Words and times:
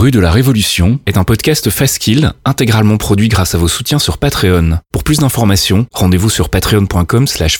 Rue 0.00 0.10
de 0.10 0.18
la 0.18 0.30
Révolution 0.30 0.98
est 1.04 1.18
un 1.18 1.24
podcast 1.24 1.68
Faskill 1.68 2.32
intégralement 2.46 2.96
produit 2.96 3.28
grâce 3.28 3.54
à 3.54 3.58
vos 3.58 3.68
soutiens 3.68 3.98
sur 3.98 4.16
Patreon. 4.16 4.78
Pour 4.92 5.04
plus 5.04 5.18
d'informations, 5.18 5.86
rendez-vous 5.92 6.30
sur 6.30 6.48
patreon.com 6.48 7.26
slash. 7.26 7.58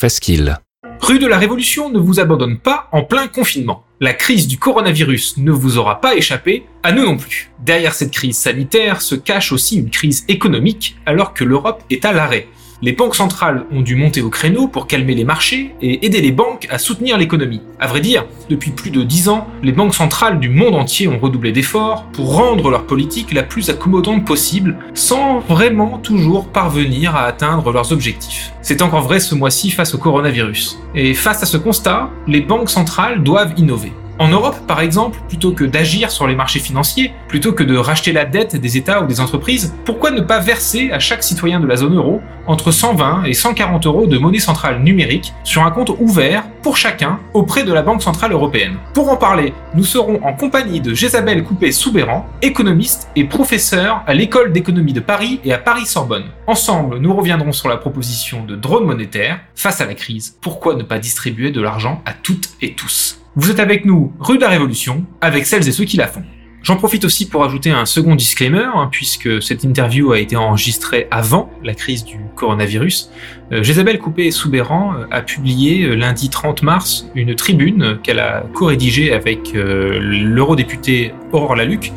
Rue 1.02 1.18
de 1.18 1.26
la 1.26 1.36
Révolution 1.36 1.90
ne 1.90 1.98
vous 1.98 2.18
abandonne 2.18 2.58
pas 2.58 2.88
en 2.92 3.02
plein 3.02 3.28
confinement. 3.28 3.84
La 4.00 4.14
crise 4.14 4.48
du 4.48 4.56
coronavirus 4.56 5.36
ne 5.36 5.52
vous 5.52 5.76
aura 5.76 6.00
pas 6.00 6.14
échappé, 6.14 6.64
à 6.82 6.92
nous 6.92 7.04
non 7.04 7.18
plus. 7.18 7.50
Derrière 7.62 7.92
cette 7.92 8.10
crise 8.10 8.38
sanitaire 8.38 9.02
se 9.02 9.16
cache 9.16 9.52
aussi 9.52 9.76
une 9.76 9.90
crise 9.90 10.24
économique 10.28 10.96
alors 11.04 11.34
que 11.34 11.44
l'Europe 11.44 11.82
est 11.90 12.06
à 12.06 12.14
l'arrêt. 12.14 12.48
Les 12.82 12.92
banques 12.92 13.14
centrales 13.14 13.66
ont 13.70 13.82
dû 13.82 13.94
monter 13.94 14.22
au 14.22 14.30
créneau 14.30 14.66
pour 14.66 14.86
calmer 14.86 15.14
les 15.14 15.24
marchés 15.24 15.74
et 15.82 16.06
aider 16.06 16.22
les 16.22 16.32
banques 16.32 16.66
à 16.70 16.78
soutenir 16.78 17.18
l'économie. 17.18 17.60
À 17.78 17.86
vrai 17.86 18.00
dire, 18.00 18.24
depuis 18.48 18.70
plus 18.70 18.90
de 18.90 19.02
10 19.02 19.28
ans, 19.28 19.46
les 19.62 19.72
banques 19.72 19.94
centrales 19.94 20.40
du 20.40 20.48
monde 20.48 20.74
entier 20.74 21.06
ont 21.06 21.18
redoublé 21.18 21.52
d'efforts 21.52 22.04
pour 22.14 22.34
rendre 22.34 22.70
leur 22.70 22.86
politique 22.86 23.34
la 23.34 23.42
plus 23.42 23.68
accommodante 23.68 24.24
possible, 24.24 24.78
sans 24.94 25.40
vraiment 25.40 25.98
toujours 25.98 26.48
parvenir 26.48 27.14
à 27.14 27.24
atteindre 27.24 27.70
leurs 27.70 27.92
objectifs. 27.92 28.52
C'est 28.62 28.80
encore 28.80 29.02
vrai 29.02 29.20
ce 29.20 29.34
mois-ci 29.34 29.70
face 29.70 29.94
au 29.94 29.98
coronavirus. 29.98 30.78
Et 30.94 31.12
face 31.12 31.42
à 31.42 31.46
ce 31.46 31.58
constat, 31.58 32.08
les 32.26 32.40
banques 32.40 32.70
centrales 32.70 33.22
doivent 33.22 33.52
innover. 33.58 33.92
En 34.20 34.28
Europe, 34.28 34.66
par 34.66 34.82
exemple, 34.82 35.18
plutôt 35.28 35.52
que 35.52 35.64
d'agir 35.64 36.10
sur 36.10 36.26
les 36.26 36.34
marchés 36.34 36.60
financiers, 36.60 37.14
plutôt 37.26 37.54
que 37.54 37.64
de 37.64 37.74
racheter 37.78 38.12
la 38.12 38.26
dette 38.26 38.54
des 38.54 38.76
États 38.76 39.02
ou 39.02 39.06
des 39.06 39.18
entreprises, 39.18 39.74
pourquoi 39.86 40.10
ne 40.10 40.20
pas 40.20 40.40
verser 40.40 40.90
à 40.92 40.98
chaque 40.98 41.22
citoyen 41.22 41.58
de 41.58 41.66
la 41.66 41.76
zone 41.76 41.96
euro 41.96 42.20
entre 42.46 42.70
120 42.70 43.24
et 43.24 43.32
140 43.32 43.86
euros 43.86 44.06
de 44.06 44.18
monnaie 44.18 44.38
centrale 44.38 44.82
numérique 44.82 45.32
sur 45.42 45.62
un 45.62 45.70
compte 45.70 45.92
ouvert 45.98 46.44
pour 46.62 46.76
chacun 46.76 47.18
auprès 47.32 47.64
de 47.64 47.72
la 47.72 47.80
Banque 47.80 48.02
Centrale 48.02 48.32
Européenne? 48.32 48.76
Pour 48.92 49.08
en 49.08 49.16
parler, 49.16 49.54
nous 49.74 49.84
serons 49.84 50.22
en 50.22 50.34
compagnie 50.34 50.82
de 50.82 50.92
Jésabelle 50.92 51.42
Coupé-Soubéran, 51.42 52.26
économiste 52.42 53.08
et 53.16 53.24
professeur 53.24 54.02
à 54.06 54.12
l'École 54.12 54.52
d'économie 54.52 54.92
de 54.92 55.00
Paris 55.00 55.40
et 55.44 55.54
à 55.54 55.58
Paris-Sorbonne. 55.58 56.26
Ensemble, 56.46 56.98
nous 56.98 57.14
reviendrons 57.14 57.52
sur 57.52 57.70
la 57.70 57.78
proposition 57.78 58.44
de 58.44 58.54
drone 58.54 58.84
monétaire 58.84 59.40
face 59.54 59.80
à 59.80 59.86
la 59.86 59.94
crise. 59.94 60.36
Pourquoi 60.42 60.74
ne 60.74 60.82
pas 60.82 60.98
distribuer 60.98 61.52
de 61.52 61.62
l'argent 61.62 62.02
à 62.04 62.12
toutes 62.12 62.50
et 62.60 62.74
tous? 62.74 63.19
Vous 63.36 63.50
êtes 63.50 63.60
avec 63.60 63.84
nous, 63.84 64.12
rue 64.18 64.36
de 64.36 64.42
la 64.42 64.48
Révolution, 64.48 65.04
avec 65.20 65.46
celles 65.46 65.68
et 65.68 65.72
ceux 65.72 65.84
qui 65.84 65.96
la 65.96 66.08
font. 66.08 66.22
J'en 66.62 66.76
profite 66.76 67.04
aussi 67.06 67.26
pour 67.26 67.42
ajouter 67.42 67.70
un 67.70 67.86
second 67.86 68.14
disclaimer, 68.14 68.66
hein, 68.74 68.88
puisque 68.90 69.42
cette 69.42 69.64
interview 69.64 70.12
a 70.12 70.18
été 70.18 70.36
enregistrée 70.36 71.06
avant 71.10 71.50
la 71.64 71.74
crise 71.74 72.04
du 72.04 72.18
coronavirus. 72.36 73.10
Euh, 73.52 73.62
Jésabelle 73.62 73.98
Coupé-Soubéran 73.98 74.94
euh, 74.94 75.06
a 75.10 75.22
publié 75.22 75.84
euh, 75.84 75.94
lundi 75.94 76.28
30 76.28 76.62
mars 76.62 77.06
une 77.14 77.34
tribune 77.34 77.98
qu'elle 78.02 78.18
a 78.18 78.44
co-rédigée 78.52 79.12
avec 79.12 79.52
l'eurodéputé 79.54 81.14
Aurore 81.32 81.56
Laluc, 81.56 81.92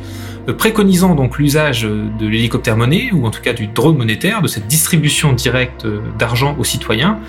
préconisant 0.58 1.16
donc 1.16 1.40
l'usage 1.40 1.84
de 1.84 2.28
l'hélicoptère 2.28 2.78
monnaie, 2.78 3.10
ou 3.14 3.26
en 3.26 3.32
tout 3.32 3.42
cas 3.42 3.54
du 3.54 3.68
drone 3.68 3.98
monétaire, 3.98 4.42
de 4.42 4.48
cette 4.48 4.68
distribution 4.68 5.34
directe 5.34 5.86
d'argent 6.18 6.56
aux 6.60 6.66
citoyens, 6.66 7.20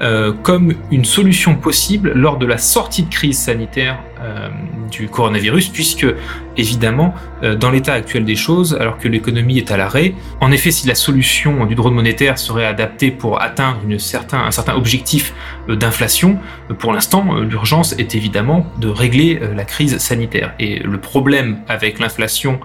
euh, 0.00 0.34
comme 0.42 0.74
une 0.90 1.06
solution 1.06 1.56
possible 1.56 2.12
lors 2.14 2.36
de 2.36 2.44
la 2.44 2.58
sortie 2.58 3.04
de 3.04 3.08
crise 3.08 3.38
sanitaire 3.38 3.98
euh, 4.20 4.50
du 4.90 5.08
coronavirus, 5.08 5.70
puisque 5.70 6.06
évidemment, 6.58 7.14
euh, 7.42 7.54
dans 7.54 7.70
l'état 7.70 7.94
actuel 7.94 8.26
des 8.26 8.36
choses, 8.36 8.76
alors 8.78 8.98
que 8.98 9.08
l'économie 9.08 9.56
est 9.56 9.70
à 9.70 9.78
l'arrêt, 9.78 10.14
en 10.42 10.52
effet, 10.52 10.70
si 10.70 10.86
la 10.86 10.94
solution 10.94 11.64
du 11.64 11.74
drone 11.74 11.94
monétaire 11.94 12.38
serait 12.38 12.66
adaptée 12.66 13.10
pour 13.10 13.40
atteindre 13.40 13.78
une 13.88 13.98
certain, 13.98 14.40
un 14.40 14.50
certain 14.50 14.74
objectif 14.74 15.32
d'inflation, 15.66 16.38
pour 16.78 16.92
l'instant, 16.92 17.34
l'urgence 17.40 17.94
est 17.98 18.14
évidemment 18.14 18.66
de 18.78 18.88
régler 18.88 19.40
la 19.54 19.64
crise 19.64 19.96
sanitaire. 19.96 20.52
Et 20.58 20.80
le 20.80 21.00
problème 21.00 21.60
avec 21.68 21.98
l'inflation 21.98 22.60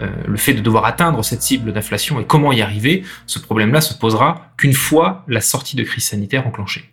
euh, 0.00 0.08
le 0.26 0.36
fait 0.36 0.54
de 0.54 0.60
devoir 0.60 0.84
atteindre 0.84 1.24
cette 1.24 1.42
cible 1.42 1.72
d'inflation 1.72 2.20
et 2.20 2.24
comment 2.24 2.52
y 2.52 2.62
arriver, 2.62 3.04
ce 3.26 3.38
problème-là 3.38 3.80
se 3.80 3.94
posera 3.94 4.52
qu'une 4.56 4.74
fois 4.74 5.24
la 5.28 5.40
sortie 5.40 5.76
de 5.76 5.82
crise 5.82 6.06
sanitaire 6.06 6.46
enclenchée. 6.46 6.92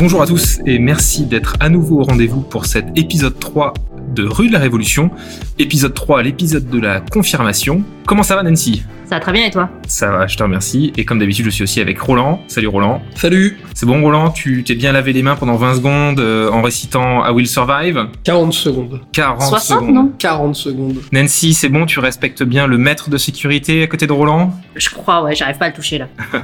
Bonjour 0.00 0.22
à 0.22 0.26
tous 0.26 0.60
et 0.64 0.78
merci 0.78 1.26
d'être 1.26 1.56
à 1.60 1.68
nouveau 1.68 2.00
au 2.00 2.04
rendez-vous 2.04 2.40
pour 2.40 2.64
cet 2.64 2.86
épisode 2.96 3.38
3 3.38 3.74
de 4.10 4.24
Rue 4.26 4.48
de 4.48 4.52
la 4.52 4.58
Révolution, 4.58 5.10
épisode 5.58 5.94
3, 5.94 6.22
l'épisode 6.22 6.68
de 6.68 6.80
la 6.80 7.00
confirmation. 7.00 7.82
Comment 8.06 8.22
ça 8.22 8.34
va 8.36 8.42
Nancy? 8.42 8.82
Ça 9.08 9.16
va 9.16 9.20
très 9.20 9.32
bien 9.32 9.46
et 9.46 9.50
toi? 9.50 9.68
Ça 9.88 10.10
va, 10.10 10.26
je 10.28 10.36
te 10.36 10.42
remercie. 10.42 10.92
Et 10.96 11.04
comme 11.04 11.18
d'habitude, 11.18 11.44
je 11.44 11.50
suis 11.50 11.64
aussi 11.64 11.80
avec 11.80 11.98
Roland. 12.00 12.40
Salut 12.46 12.68
Roland. 12.68 13.02
Salut 13.16 13.58
C'est 13.74 13.84
bon 13.86 14.00
Roland, 14.02 14.30
tu 14.30 14.62
t'es 14.62 14.74
bien 14.76 14.92
lavé 14.92 15.12
les 15.12 15.22
mains 15.22 15.34
pendant 15.34 15.56
20 15.56 15.74
secondes 15.76 16.20
euh, 16.20 16.48
en 16.50 16.62
récitant 16.62 17.26
I 17.26 17.32
Will 17.32 17.48
Survive? 17.48 18.06
40 18.22 18.52
secondes. 18.52 19.00
40 19.12 19.42
60, 19.42 19.60
secondes. 19.80 19.94
non? 19.94 20.12
40 20.16 20.54
secondes. 20.54 20.98
Nancy, 21.12 21.54
c'est 21.54 21.68
bon, 21.68 21.86
tu 21.86 21.98
respectes 21.98 22.42
bien 22.44 22.66
le 22.68 22.78
maître 22.78 23.10
de 23.10 23.16
sécurité 23.16 23.82
à 23.82 23.86
côté 23.88 24.06
de 24.06 24.12
Roland? 24.12 24.52
Je 24.76 24.90
crois, 24.90 25.22
ouais, 25.24 25.34
j'arrive 25.34 25.58
pas 25.58 25.66
à 25.66 25.68
le 25.70 25.74
toucher 25.74 25.98
là. 25.98 26.08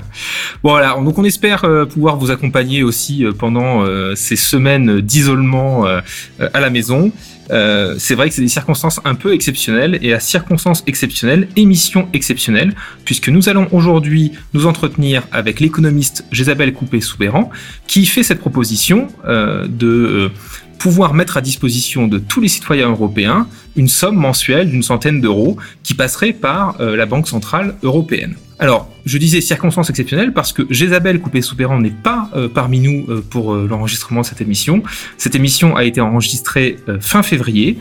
Bon 0.63 0.71
voilà, 0.71 0.95
donc 0.95 1.17
on 1.19 1.25
espère 1.25 1.65
euh, 1.65 1.85
pouvoir 1.85 2.17
vous 2.17 2.31
accompagner 2.33 2.83
aussi 2.83 3.25
euh, 3.25 3.33
pendant 3.33 3.85
euh, 3.85 4.15
ces 4.17 4.37
semaines 4.37 5.01
d'isolement 5.01 5.87
euh, 5.87 6.01
euh, 6.41 6.49
à 6.53 6.61
la 6.61 6.71
maison. 6.71 7.13
Euh, 7.51 7.95
c'est 7.99 8.15
vrai 8.15 8.29
que 8.29 8.35
c'est 8.35 8.43
des 8.43 8.49
circonstances 8.49 9.01
un 9.05 9.15
peu 9.15 9.33
exceptionnelles 9.33 9.99
et 10.03 10.13
à 10.13 10.21
circonstances 10.21 10.83
exceptionnelles, 10.87 11.49
émission 11.57 12.09
exceptionnelle, 12.13 12.75
puisque 13.05 13.29
nous 13.29 13.49
allons 13.49 13.69
aujourd'hui 13.73 14.33
nous 14.55 14.67
entretenir 14.67 15.23
avec 15.33 15.61
l'économiste 15.61 16.25
Jésabelle 16.33 16.73
Coupé-Soubéran, 16.73 17.51
qui 17.87 18.07
fait 18.07 18.23
cette 18.23 18.41
proposition 18.41 19.09
euh, 19.27 19.67
de 19.69 19.87
euh, 19.87 20.29
pouvoir 20.79 21.15
mettre 21.15 21.37
à 21.37 21.41
disposition 21.41 22.07
de 22.07 22.19
tous 22.19 22.41
les 22.41 22.49
citoyens 22.49 22.91
européens 22.91 23.49
une 23.77 23.89
somme 23.89 24.17
mensuelle 24.17 24.71
d'une 24.71 24.83
centaine 24.83 25.21
d'euros 25.21 25.57
qui 25.83 25.95
passerait 25.95 26.33
par 26.33 26.81
euh, 26.81 26.97
la 26.97 27.07
Banque 27.07 27.29
Centrale 27.29 27.75
Européenne. 27.83 28.37
Alors, 28.59 28.89
je 29.05 29.19
disais 29.19 29.43
circonstances 29.43 29.91
exceptionnelles 29.91 30.33
parce 30.33 30.55
que 30.55 30.63
Jésabelle 30.71 31.21
Coupé-Soupéran 31.21 31.79
n'est 31.79 31.91
pas 31.91 32.31
euh, 32.35 32.49
parmi 32.49 32.81
nous 32.81 33.05
euh, 33.09 33.23
pour 33.29 33.53
euh, 33.53 33.67
l'enregistrement 33.69 34.23
de 34.23 34.27
cette 34.27 34.41
émission. 34.41 34.83
Cette 35.19 35.35
émission 35.35 35.77
a 35.77 35.85
été 35.85 36.01
enregistrée 36.01 36.77
fin 37.01 37.23
février, 37.23 37.79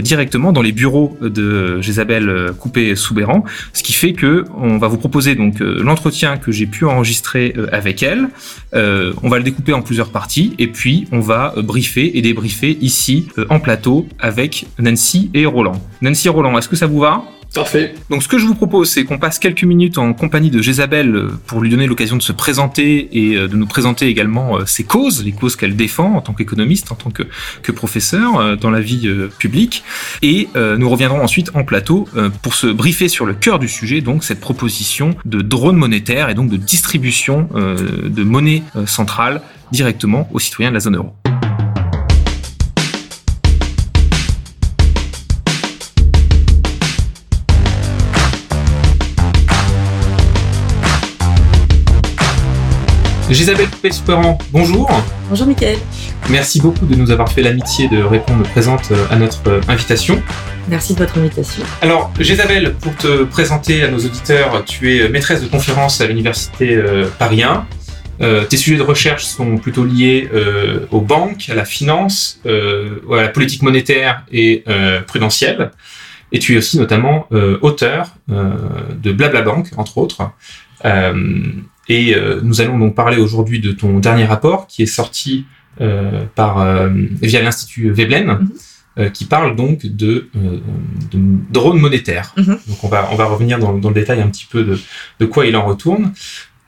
directement 0.00 0.52
dans 0.52 0.60
les 0.60 0.72
bureaux 0.72 1.16
de 1.20 1.80
Jésabelle 1.80 2.52
Coupé-Soubéran, 2.58 3.44
ce 3.72 3.82
qui 3.82 3.92
fait 3.92 4.12
que 4.12 4.44
on 4.56 4.76
va 4.76 4.88
vous 4.88 4.98
proposer 4.98 5.34
donc 5.34 5.60
l'entretien 5.60 6.36
que 6.36 6.50
j'ai 6.52 6.66
pu 6.66 6.84
enregistrer 6.84 7.54
avec 7.70 8.02
elle. 8.02 8.28
On 8.72 9.28
va 9.28 9.38
le 9.38 9.44
découper 9.44 9.72
en 9.72 9.80
plusieurs 9.80 10.10
parties 10.10 10.54
et 10.58 10.66
puis 10.66 11.06
on 11.12 11.20
va 11.20 11.54
briefer 11.56 12.18
et 12.18 12.22
débriefer 12.22 12.76
ici 12.80 13.28
en 13.48 13.60
plateau 13.60 14.06
avec 14.18 14.66
Nancy 14.78 15.30
et 15.32 15.46
Roland. 15.46 15.80
Nancy 16.02 16.26
et 16.26 16.30
Roland, 16.30 16.58
est-ce 16.58 16.68
que 16.68 16.76
ça 16.76 16.86
vous 16.86 16.98
va? 16.98 17.24
Donc 18.08 18.22
ce 18.22 18.28
que 18.28 18.38
je 18.38 18.46
vous 18.46 18.54
propose, 18.54 18.90
c'est 18.90 19.04
qu'on 19.04 19.18
passe 19.18 19.38
quelques 19.38 19.64
minutes 19.64 19.98
en 19.98 20.14
compagnie 20.14 20.50
de 20.50 20.62
Jésabelle 20.62 21.14
euh, 21.14 21.28
pour 21.46 21.60
lui 21.60 21.68
donner 21.68 21.86
l'occasion 21.86 22.16
de 22.16 22.22
se 22.22 22.32
présenter 22.32 23.08
et 23.12 23.36
euh, 23.36 23.46
de 23.46 23.56
nous 23.56 23.66
présenter 23.66 24.06
également 24.06 24.58
euh, 24.58 24.66
ses 24.66 24.84
causes, 24.84 25.22
les 25.22 25.32
causes 25.32 25.56
qu'elle 25.56 25.76
défend 25.76 26.14
en 26.14 26.22
tant 26.22 26.32
qu'économiste, 26.32 26.92
en 26.92 26.94
tant 26.94 27.10
que, 27.10 27.22
professeur 27.72 28.58
dans 28.58 28.70
la 28.70 28.80
vie 28.80 29.08
publique. 29.38 29.82
Et 30.20 30.48
nous 30.54 30.90
reviendrons 30.90 31.22
ensuite 31.22 31.50
en 31.54 31.64
plateau 31.64 32.06
pour 32.42 32.54
se 32.54 32.66
briefer 32.66 33.08
sur 33.08 33.24
le 33.24 33.32
cœur 33.32 33.58
du 33.58 33.66
sujet, 33.66 34.02
donc 34.02 34.24
cette 34.24 34.40
proposition 34.40 35.14
de 35.24 35.40
drone 35.40 35.76
monétaire 35.76 36.28
et 36.28 36.34
donc 36.34 36.50
de 36.50 36.58
distribution 36.58 37.48
de 37.54 38.22
monnaie 38.24 38.62
centrale 38.84 39.40
directement 39.72 40.28
aux 40.32 40.38
citoyens 40.38 40.70
de 40.70 40.74
la 40.74 40.80
zone 40.80 40.96
euro. 40.96 41.21
Gisabelle 53.32 53.70
Coupé-Souperan, 53.70 54.36
bonjour. 54.50 54.90
Bonjour 55.30 55.46
Mickaël. 55.46 55.78
Merci 56.28 56.60
beaucoup 56.60 56.84
de 56.84 56.94
nous 56.94 57.10
avoir 57.10 57.32
fait 57.32 57.40
l'amitié 57.40 57.88
de 57.88 58.02
répondre 58.02 58.42
présente 58.42 58.90
euh, 58.90 59.06
à 59.10 59.16
notre 59.16 59.48
euh, 59.48 59.60
invitation. 59.68 60.22
Merci 60.68 60.92
de 60.92 60.98
votre 60.98 61.16
invitation. 61.16 61.62
Alors, 61.80 62.12
Gisabelle, 62.20 62.74
pour 62.74 62.94
te 62.96 63.24
présenter 63.24 63.82
à 63.84 63.88
nos 63.88 63.98
auditeurs, 63.98 64.62
tu 64.66 64.96
es 64.96 65.08
maîtresse 65.08 65.42
de 65.42 65.48
conférence 65.48 66.02
à 66.02 66.06
l'université 66.06 66.74
euh, 66.76 67.06
Paris 67.18 67.42
1. 67.42 67.66
Euh, 68.20 68.44
tes 68.44 68.58
sujets 68.58 68.76
de 68.76 68.82
recherche 68.82 69.24
sont 69.24 69.56
plutôt 69.56 69.84
liés 69.84 70.28
euh, 70.34 70.86
aux 70.90 71.00
banques, 71.00 71.48
à 71.48 71.54
la 71.54 71.64
finance, 71.64 72.38
euh, 72.44 73.00
à 73.10 73.22
la 73.22 73.28
politique 73.28 73.62
monétaire 73.62 74.24
et 74.30 74.62
euh, 74.68 75.00
prudentielle. 75.00 75.70
Et 76.32 76.38
tu 76.38 76.54
es 76.54 76.58
aussi 76.58 76.78
notamment 76.78 77.26
euh, 77.32 77.58
auteur 77.62 78.08
euh, 78.30 78.52
de 79.02 79.10
Blabla 79.10 79.40
Bank, 79.40 79.68
entre 79.78 79.96
autres. 79.96 80.30
Euh, 80.84 81.44
et 81.88 82.14
euh, 82.14 82.40
nous 82.42 82.60
allons 82.60 82.78
donc 82.78 82.94
parler 82.94 83.18
aujourd'hui 83.18 83.60
de 83.60 83.72
ton 83.72 83.98
dernier 83.98 84.24
rapport 84.24 84.66
qui 84.66 84.82
est 84.82 84.86
sorti 84.86 85.46
euh, 85.80 86.24
par, 86.34 86.60
euh, 86.60 86.90
via 87.20 87.42
l'Institut 87.42 87.90
Veblen. 87.90 88.26
Mhm. 88.96 89.10
qui 89.14 89.24
parle 89.24 89.56
donc 89.56 89.86
de, 89.86 90.28
de 90.34 91.18
drone 91.50 91.80
monétaire. 91.80 92.34
Mhm. 92.36 92.58
Donc 92.68 92.84
on 92.84 92.88
va, 92.88 93.08
on 93.10 93.16
va 93.16 93.24
revenir 93.24 93.58
dans, 93.58 93.72
dans, 93.78 93.88
le 93.88 93.94
détail 93.94 94.20
un 94.20 94.28
petit 94.28 94.44
peu 94.44 94.64
de, 94.64 94.78
de 95.18 95.24
quoi 95.24 95.46
il 95.46 95.56
en 95.56 95.64
retourne. 95.64 96.12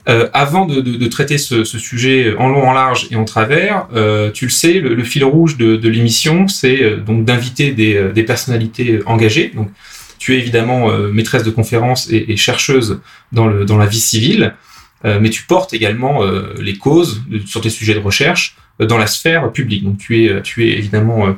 Euh, 0.06 0.28
avant 0.34 0.66
de, 0.66 0.82
de, 0.82 0.96
de 0.96 1.06
traiter 1.06 1.38
ce, 1.38 1.64
ce, 1.64 1.78
sujet 1.78 2.34
en 2.38 2.48
long, 2.48 2.68
en 2.68 2.74
large 2.74 3.08
et 3.10 3.16
en 3.16 3.24
travers, 3.24 3.86
euh, 3.94 4.30
tu 4.30 4.44
le 4.44 4.50
sais, 4.50 4.74
le, 4.74 4.94
le, 4.94 5.02
fil 5.02 5.24
rouge 5.24 5.56
de, 5.56 5.76
de 5.76 5.88
l'émission, 5.88 6.46
c'est 6.46 6.82
euh, 6.82 6.96
donc 6.98 7.24
d'inviter 7.24 7.72
des, 7.72 7.96
euh, 7.96 8.12
des, 8.12 8.22
personnalités 8.22 9.00
engagées. 9.06 9.50
Donc, 9.54 9.70
tu 10.18 10.34
es 10.34 10.38
évidemment 10.38 10.90
euh, 10.90 11.10
maîtresse 11.10 11.42
de 11.42 11.50
conférences 11.50 12.10
et, 12.10 12.32
et, 12.32 12.36
chercheuse 12.36 13.00
dans, 13.32 13.46
le, 13.46 13.64
dans 13.64 13.78
la 13.78 13.86
vie 13.86 14.00
civile, 14.00 14.54
mais 15.04 15.28
tu 15.30 15.42
portes 15.42 15.74
également 15.74 16.22
les 16.58 16.78
causes 16.78 17.22
sur 17.46 17.60
tes 17.60 17.70
sujets 17.70 17.94
de 17.94 17.98
recherche 17.98 18.56
dans 18.78 18.96
la 18.96 19.06
sphère 19.06 19.52
publique. 19.52 19.84
Donc, 19.84 19.98
tu 19.98 20.24
es, 20.24 20.42
tu 20.42 20.66
es 20.66 20.78
évidemment 20.78 21.36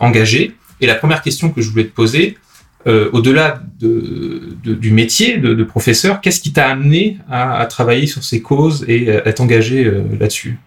engagée. 0.00 0.54
Et 0.80 0.86
la 0.86 0.94
première 0.94 1.22
question 1.22 1.50
que 1.50 1.60
je 1.60 1.70
voulais 1.70 1.84
te 1.84 1.94
poser, 1.94 2.38
euh, 2.86 3.10
au-delà 3.12 3.60
de, 3.80 4.56
de, 4.62 4.74
du 4.74 4.92
métier 4.92 5.36
de, 5.36 5.64
professeur, 5.64 6.20
qu'est-ce 6.20 6.40
qui 6.40 6.52
t'a 6.52 6.68
amené 6.68 7.18
à, 7.28 7.66
travailler 7.66 8.06
sur 8.06 8.22
ces 8.22 8.40
causes 8.40 8.84
et 8.88 9.10
à 9.10 9.32
t'engager 9.32 9.84
euh, 9.84 10.04
là-dessus? 10.18 10.58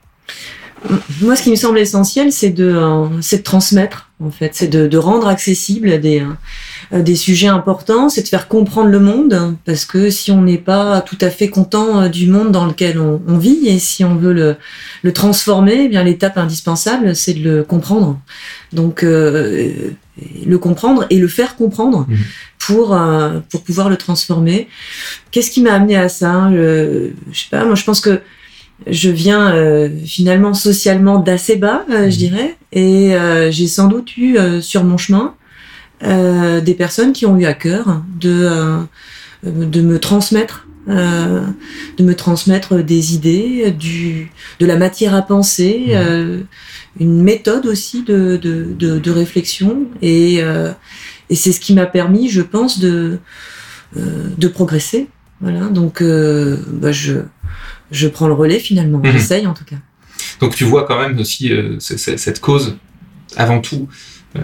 Moi, 1.21 1.35
ce 1.35 1.43
qui 1.43 1.51
me 1.51 1.55
semble 1.55 1.77
essentiel, 1.79 2.31
c'est 2.31 2.49
de, 2.49 2.65
euh, 2.65 3.07
de 3.09 3.37
transmettre, 3.37 4.09
en 4.23 4.31
fait, 4.31 4.51
c'est 4.53 4.67
de, 4.67 4.87
de, 4.87 4.97
rendre 4.97 5.27
accessible 5.27 5.99
des, 5.99 6.23
euh, 6.91 7.01
des 7.01 7.15
sujets 7.15 7.47
importants, 7.47 8.09
c'est 8.09 8.23
de 8.23 8.27
faire 8.27 8.47
comprendre 8.47 8.89
le 8.89 8.99
monde, 8.99 9.55
parce 9.65 9.85
que 9.85 10.09
si 10.09 10.31
on 10.31 10.41
n'est 10.41 10.57
pas 10.57 11.01
tout 11.01 11.17
à 11.21 11.29
fait 11.29 11.49
content 11.49 12.01
euh, 12.01 12.07
du 12.09 12.27
monde 12.27 12.51
dans 12.51 12.65
lequel 12.65 12.99
on, 12.99 13.21
on 13.27 13.37
vit, 13.37 13.67
et 13.67 13.77
si 13.77 14.03
on 14.03 14.15
veut 14.15 14.33
le, 14.33 14.55
le 15.03 15.13
transformer, 15.13 15.83
eh 15.85 15.87
bien 15.87 16.03
l'étape 16.03 16.37
indispensable, 16.37 17.15
c'est 17.15 17.33
de 17.33 17.43
le 17.43 17.63
comprendre. 17.63 18.19
Donc, 18.73 19.03
euh, 19.03 19.71
le 20.45 20.57
comprendre 20.57 21.05
et 21.09 21.19
le 21.19 21.27
faire 21.27 21.55
comprendre 21.55 22.05
mmh. 22.07 22.15
pour 22.59 22.93
euh, 22.93 23.39
pour 23.49 23.63
pouvoir 23.63 23.89
le 23.89 23.97
transformer. 23.97 24.67
Qu'est-ce 25.31 25.51
qui 25.51 25.61
m'a 25.61 25.73
amené 25.73 25.95
à 25.95 26.09
ça? 26.09 26.49
Je 26.51 27.09
sais 27.33 27.47
pas. 27.49 27.65
Moi, 27.65 27.75
je 27.75 27.83
pense 27.83 28.01
que 28.01 28.21
je 28.87 29.09
viens 29.09 29.53
euh, 29.53 29.89
finalement 30.05 30.53
socialement 30.53 31.19
d'assez 31.19 31.55
bas, 31.55 31.85
euh, 31.89 32.09
je 32.09 32.17
dirais, 32.17 32.57
et 32.71 33.15
euh, 33.15 33.51
j'ai 33.51 33.67
sans 33.67 33.87
doute 33.87 34.17
eu 34.17 34.37
euh, 34.37 34.61
sur 34.61 34.83
mon 34.83 34.97
chemin 34.97 35.35
des 36.03 36.73
personnes 36.73 37.13
qui 37.13 37.27
ont 37.27 37.37
eu 37.37 37.45
à 37.45 37.53
cœur 37.53 38.01
de 38.19 38.49
de 39.43 39.81
me 39.81 39.99
transmettre. 39.99 40.67
de 40.87 42.03
me 42.03 42.15
transmettre 42.15 42.83
des 42.83 43.13
idées, 43.13 43.69
du, 43.69 44.31
de 44.59 44.65
la 44.65 44.77
matière 44.77 45.13
à 45.13 45.21
penser, 45.21 45.95
Mmh. 46.99 47.03
une 47.03 47.21
méthode 47.23 47.65
aussi 47.65 48.03
de, 48.03 48.37
de, 48.37 48.67
de, 48.77 48.99
de 48.99 49.11
réflexion 49.11 49.85
et, 50.01 50.39
euh, 50.41 50.71
et 51.29 51.35
c'est 51.35 51.51
ce 51.51 51.59
qui 51.59 51.73
m'a 51.73 51.85
permis, 51.85 52.29
je 52.29 52.41
pense, 52.41 52.79
de, 52.79 53.19
euh, 53.97 54.27
de 54.37 54.47
progresser. 54.47 55.07
Voilà, 55.39 55.67
donc 55.67 56.01
euh, 56.01 56.57
bah 56.67 56.91
je, 56.91 57.13
je 57.91 58.07
prends 58.07 58.27
le 58.27 58.33
relais 58.33 58.59
finalement, 58.59 58.99
Mhm. 58.99 59.11
j'essaye 59.11 59.45
en 59.47 59.53
tout 59.53 59.65
cas. 59.65 59.77
Donc 60.39 60.55
tu 60.55 60.63
vois 60.63 60.85
quand 60.85 60.99
même 60.99 61.19
aussi 61.19 61.51
euh, 61.51 61.75
cette 61.79 62.39
cause, 62.39 62.77
avant 63.37 63.59
tout, 63.59 63.87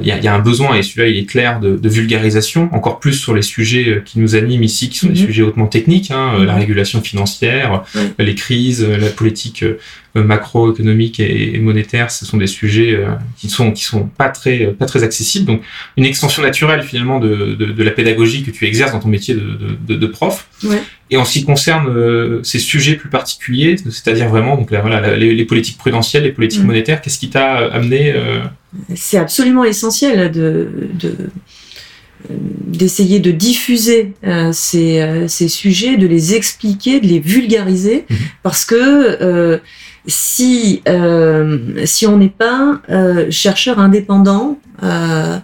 il 0.01 0.05
y, 0.07 0.11
a, 0.11 0.19
y, 0.19 0.27
a, 0.27 0.33
un 0.35 0.39
besoin, 0.39 0.75
et 0.75 0.83
celui-là 0.83 1.07
il 1.07 1.17
est 1.17 1.25
clair, 1.25 1.61
de, 1.61 1.77
de, 1.77 1.89
vulgarisation, 1.89 2.69
encore 2.73 2.99
plus 2.99 3.13
sur 3.13 3.33
les 3.33 3.41
sujets 3.41 3.87
euh, 3.87 3.99
qui 4.01 4.19
nous 4.19 4.35
animent 4.35 4.63
ici, 4.63 4.89
qui 4.89 4.97
sont 4.97 5.07
Mhm. 5.07 5.13
des 5.13 5.19
sujets 5.21 5.43
hautement 5.43 5.67
techniques, 5.67 6.11
hein, 6.11 6.39
Mhm. 6.39 6.43
la 6.45 6.55
régulation 6.55 7.01
financière, 7.01 7.83
les 8.19 8.35
crises, 8.35 8.83
la 8.85 9.07
politique 9.09 9.63
euh, 9.63 9.77
macroéconomique 10.23 11.19
et, 11.19 11.55
et 11.55 11.59
monétaire, 11.59 12.11
ce 12.11 12.25
sont 12.25 12.37
des 12.37 12.47
sujets 12.47 12.95
euh, 12.95 13.11
qui 13.37 13.49
sont 13.49 13.71
qui 13.71 13.83
sont 13.83 14.07
pas 14.07 14.29
très 14.29 14.67
pas 14.73 14.85
très 14.85 15.03
accessibles. 15.03 15.45
Donc 15.45 15.61
une 15.95 16.05
extension 16.05 16.41
naturelle 16.43 16.83
finalement 16.83 17.19
de, 17.19 17.55
de, 17.55 17.65
de 17.67 17.83
la 17.83 17.91
pédagogie 17.91 18.43
que 18.43 18.51
tu 18.51 18.65
exerces 18.65 18.91
dans 18.91 18.99
ton 18.99 19.07
métier 19.09 19.35
de, 19.35 20.05
prof. 20.07 20.47
Ouais. 20.63 20.81
Et 21.09 21.15
en 21.17 21.23
ce 21.23 21.33
qui 21.33 21.45
concerne 21.45 21.87
euh, 21.87 22.41
ces 22.43 22.59
sujets 22.59 22.95
plus 22.95 23.09
particuliers, 23.09 23.77
c'est-à-dire 23.77 24.27
vraiment 24.27 24.57
donc 24.57 24.69
voilà, 24.71 25.15
les, 25.15 25.33
les, 25.33 25.45
politiques 25.45 25.77
prudentielles, 25.77 26.23
les 26.23 26.33
politiques 26.33 26.61
Mhm. 26.61 26.67
monétaires, 26.67 27.01
qu'est-ce 27.01 27.17
qui 27.19 27.29
t'a 27.29 27.55
amené 27.71 28.11
euh... 28.13 28.39
C'est 28.95 29.17
absolument 29.17 29.63
essentiel 29.63 30.29
de, 30.31 30.67
de 30.99 31.15
d'essayer 32.29 33.19
de 33.19 33.31
diffuser 33.31 34.13
euh, 34.25 34.51
ces, 34.51 34.99
euh, 35.01 35.27
ces 35.27 35.47
sujets, 35.47 35.97
de 35.97 36.07
les 36.07 36.33
expliquer, 36.35 36.99
de 36.99 37.07
les 37.07 37.19
vulgariser, 37.19 38.05
Mhm. 38.09 38.17
parce 38.43 38.65
que 38.65 38.75
euh, 38.75 39.59
si 40.07 40.81
euh, 40.89 41.57
si 41.85 42.05
on 42.07 42.17
n'est 42.17 42.29
pas 42.29 42.81
euh, 42.89 43.29
chercheur 43.29 43.79
indépendant 43.79 44.59
euh, 44.83 45.37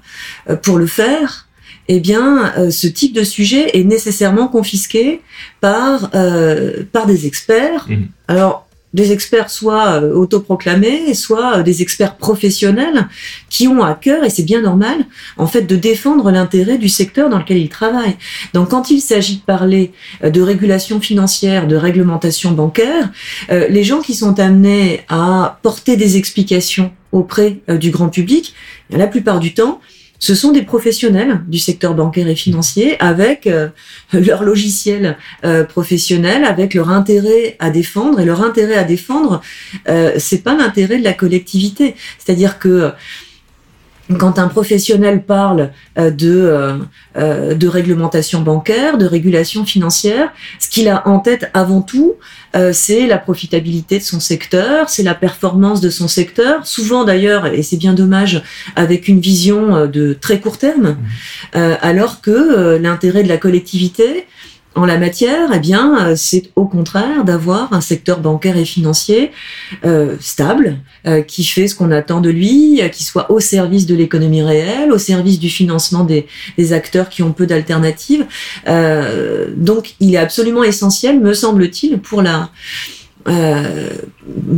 pour 0.64 0.78
le 0.78 0.88
faire, 0.88 1.48
eh 1.88 2.00
bien, 2.00 2.54
euh, 2.58 2.72
ce 2.72 2.88
type 2.88 3.14
de 3.14 3.24
sujet 3.24 3.78
est 3.78 3.84
nécessairement 3.84 4.48
confisqué 4.48 5.22
par 5.62 6.10
euh, 6.16 6.84
par 6.92 7.06
des 7.06 7.28
experts. 7.28 7.88
Mhm. 7.90 8.08
Alors 8.28 8.68
des 8.94 9.12
experts 9.12 9.50
soit 9.50 10.02
euh, 10.02 10.14
autoproclamés, 10.14 11.14
soit 11.14 11.58
euh, 11.58 11.64
des 11.64 11.82
experts 11.82 12.16
professionnels 12.16 13.08
qui 13.50 13.68
ont 13.68 13.84
à 13.84 13.96
cœur, 13.96 14.24
et 14.24 14.30
c'est 14.30 14.44
bien 14.44 14.62
normal, 14.62 15.06
en 15.38 15.48
fait, 15.48 15.64
de 15.64 15.76
défendre 15.76 16.32
l'intérêt 16.32 16.78
du 16.78 16.90
secteur 16.90 17.30
dans 17.30 17.40
lequel 17.40 17.58
ils 17.58 17.70
travaillent. 17.70 18.18
Donc, 18.54 18.70
quand 18.70 18.92
il 18.92 19.02
s'agit 19.02 19.38
de 19.38 19.42
parler 19.42 19.92
euh, 20.24 20.30
de 20.30 20.42
régulation 20.42 21.02
financière, 21.02 21.68
de 21.68 21.76
réglementation 21.76 22.52
bancaire, 22.52 23.10
euh, 23.52 23.68
les 23.68 23.84
gens 23.84 24.02
qui 24.02 24.14
sont 24.14 24.40
amenés 24.40 25.02
à 25.10 25.60
porter 25.64 25.98
des 25.98 26.18
explications 26.18 26.92
auprès 27.12 27.60
du 27.68 27.92
grand 27.92 28.10
public, 28.10 28.56
la 28.90 29.06
plupart 29.06 29.40
du 29.40 29.54
temps, 29.54 29.80
ce 30.24 30.36
sont 30.36 30.54
des 30.54 30.62
professionnels 30.62 31.42
du 31.50 31.60
secteur 31.60 31.96
bancaire 31.96 32.30
et 32.30 32.36
financier 32.36 32.96
avec 33.02 33.46
euh, 33.46 33.68
leur 34.14 34.44
logiciel 34.44 35.18
euh, 35.44 35.66
professionnel, 35.66 36.46
avec 36.46 36.76
leur 36.76 36.92
intérêt 36.92 37.58
à 37.60 37.70
défendre. 37.70 38.22
Et 38.22 38.26
leur 38.26 38.42
intérêt 38.42 38.76
à 38.76 38.86
défendre, 38.86 39.42
euh, 39.90 40.14
c'est 40.20 40.42
pas 40.42 40.56
l'intérêt 40.56 40.98
de 40.98 41.04
la 41.04 41.12
collectivité. 41.12 41.96
C'est-à-dire 42.20 42.58
que 42.58 42.94
quand 44.18 44.38
un 44.38 44.48
professionnel 44.48 45.24
parle 45.24 45.72
euh, 45.98 46.12
de, 46.12 46.78
euh, 47.18 47.56
de 47.56 47.68
réglementation 47.68 48.42
bancaire, 48.42 48.98
de 48.98 49.06
régulation 49.06 49.66
financière, 49.66 50.32
ce 50.60 50.70
qu'il 50.70 50.90
a 50.90 51.08
en 51.08 51.20
tête 51.20 51.50
avant 51.54 51.82
tout, 51.82 52.16
euh, 52.56 52.72
c'est 52.72 53.08
la 53.08 53.18
profitabilité 53.18 53.98
de 53.98 54.04
son 54.04 54.20
secteur, 54.20 54.90
c'est 54.90 55.04
la 55.04 55.16
performance 55.16 55.82
de 55.82 55.90
son 55.90 56.08
secteur, 56.08 56.68
souvent 56.68 57.04
d'ailleurs, 57.04 57.48
et 57.48 57.64
c'est 57.64 57.78
bien 57.78 57.94
dommage, 57.94 58.44
avec 58.76 59.08
une 59.08 59.20
vision 59.20 59.76
euh, 59.76 59.88
de 59.88 60.14
très 60.14 60.40
court 60.40 60.60
terme, 60.60 60.98
euh, 61.56 61.76
alors 61.82 62.22
que 62.22 62.32
euh, 62.32 62.80
l'intérêt 62.80 63.24
de 63.24 63.30
la 63.30 63.38
collectivité, 63.38 64.28
en 64.76 64.86
la 64.86 64.98
matière, 64.98 65.50
eh 65.54 65.60
bien, 65.60 66.08
euh, 66.08 66.14
c'est 66.16 66.52
au 66.56 66.66
contraire 66.66 67.24
d'avoir 67.24 67.74
un 67.74 67.82
secteur 67.82 68.20
bancaire 68.20 68.58
et 68.58 68.66
financier 68.66 69.32
euh, 69.86 70.16
stable, 70.20 70.78
euh, 71.06 71.22
qui 71.22 71.44
fait 71.44 71.68
ce 71.68 71.76
qu'on 71.76 71.92
attend 71.92 72.22
de 72.22 72.30
lui, 72.30 72.82
euh, 72.82 72.88
qui 72.88 73.04
soit 73.04 73.32
au 73.32 73.40
service 73.40 73.86
de 73.86 73.96
l'économie 73.96 74.42
réelle, 74.42 74.92
au 74.92 74.98
service 74.98 75.40
du 75.40 75.50
financement 75.50 76.04
des, 76.04 76.28
des 76.58 76.74
acteurs 76.74 77.10
qui 77.10 77.22
ont 77.22 77.34
peu 77.34 77.46
d'alternatives. 77.46 78.26
Euh, 78.68 79.48
donc, 79.56 79.96
il 80.00 80.16
est 80.16 80.18
absolument 80.18 80.64
essentiel, 80.64 81.20
me 81.20 81.34
semble-t-il, 81.34 82.00
pour 82.00 82.22
la 82.22 82.50
euh, 83.28 83.90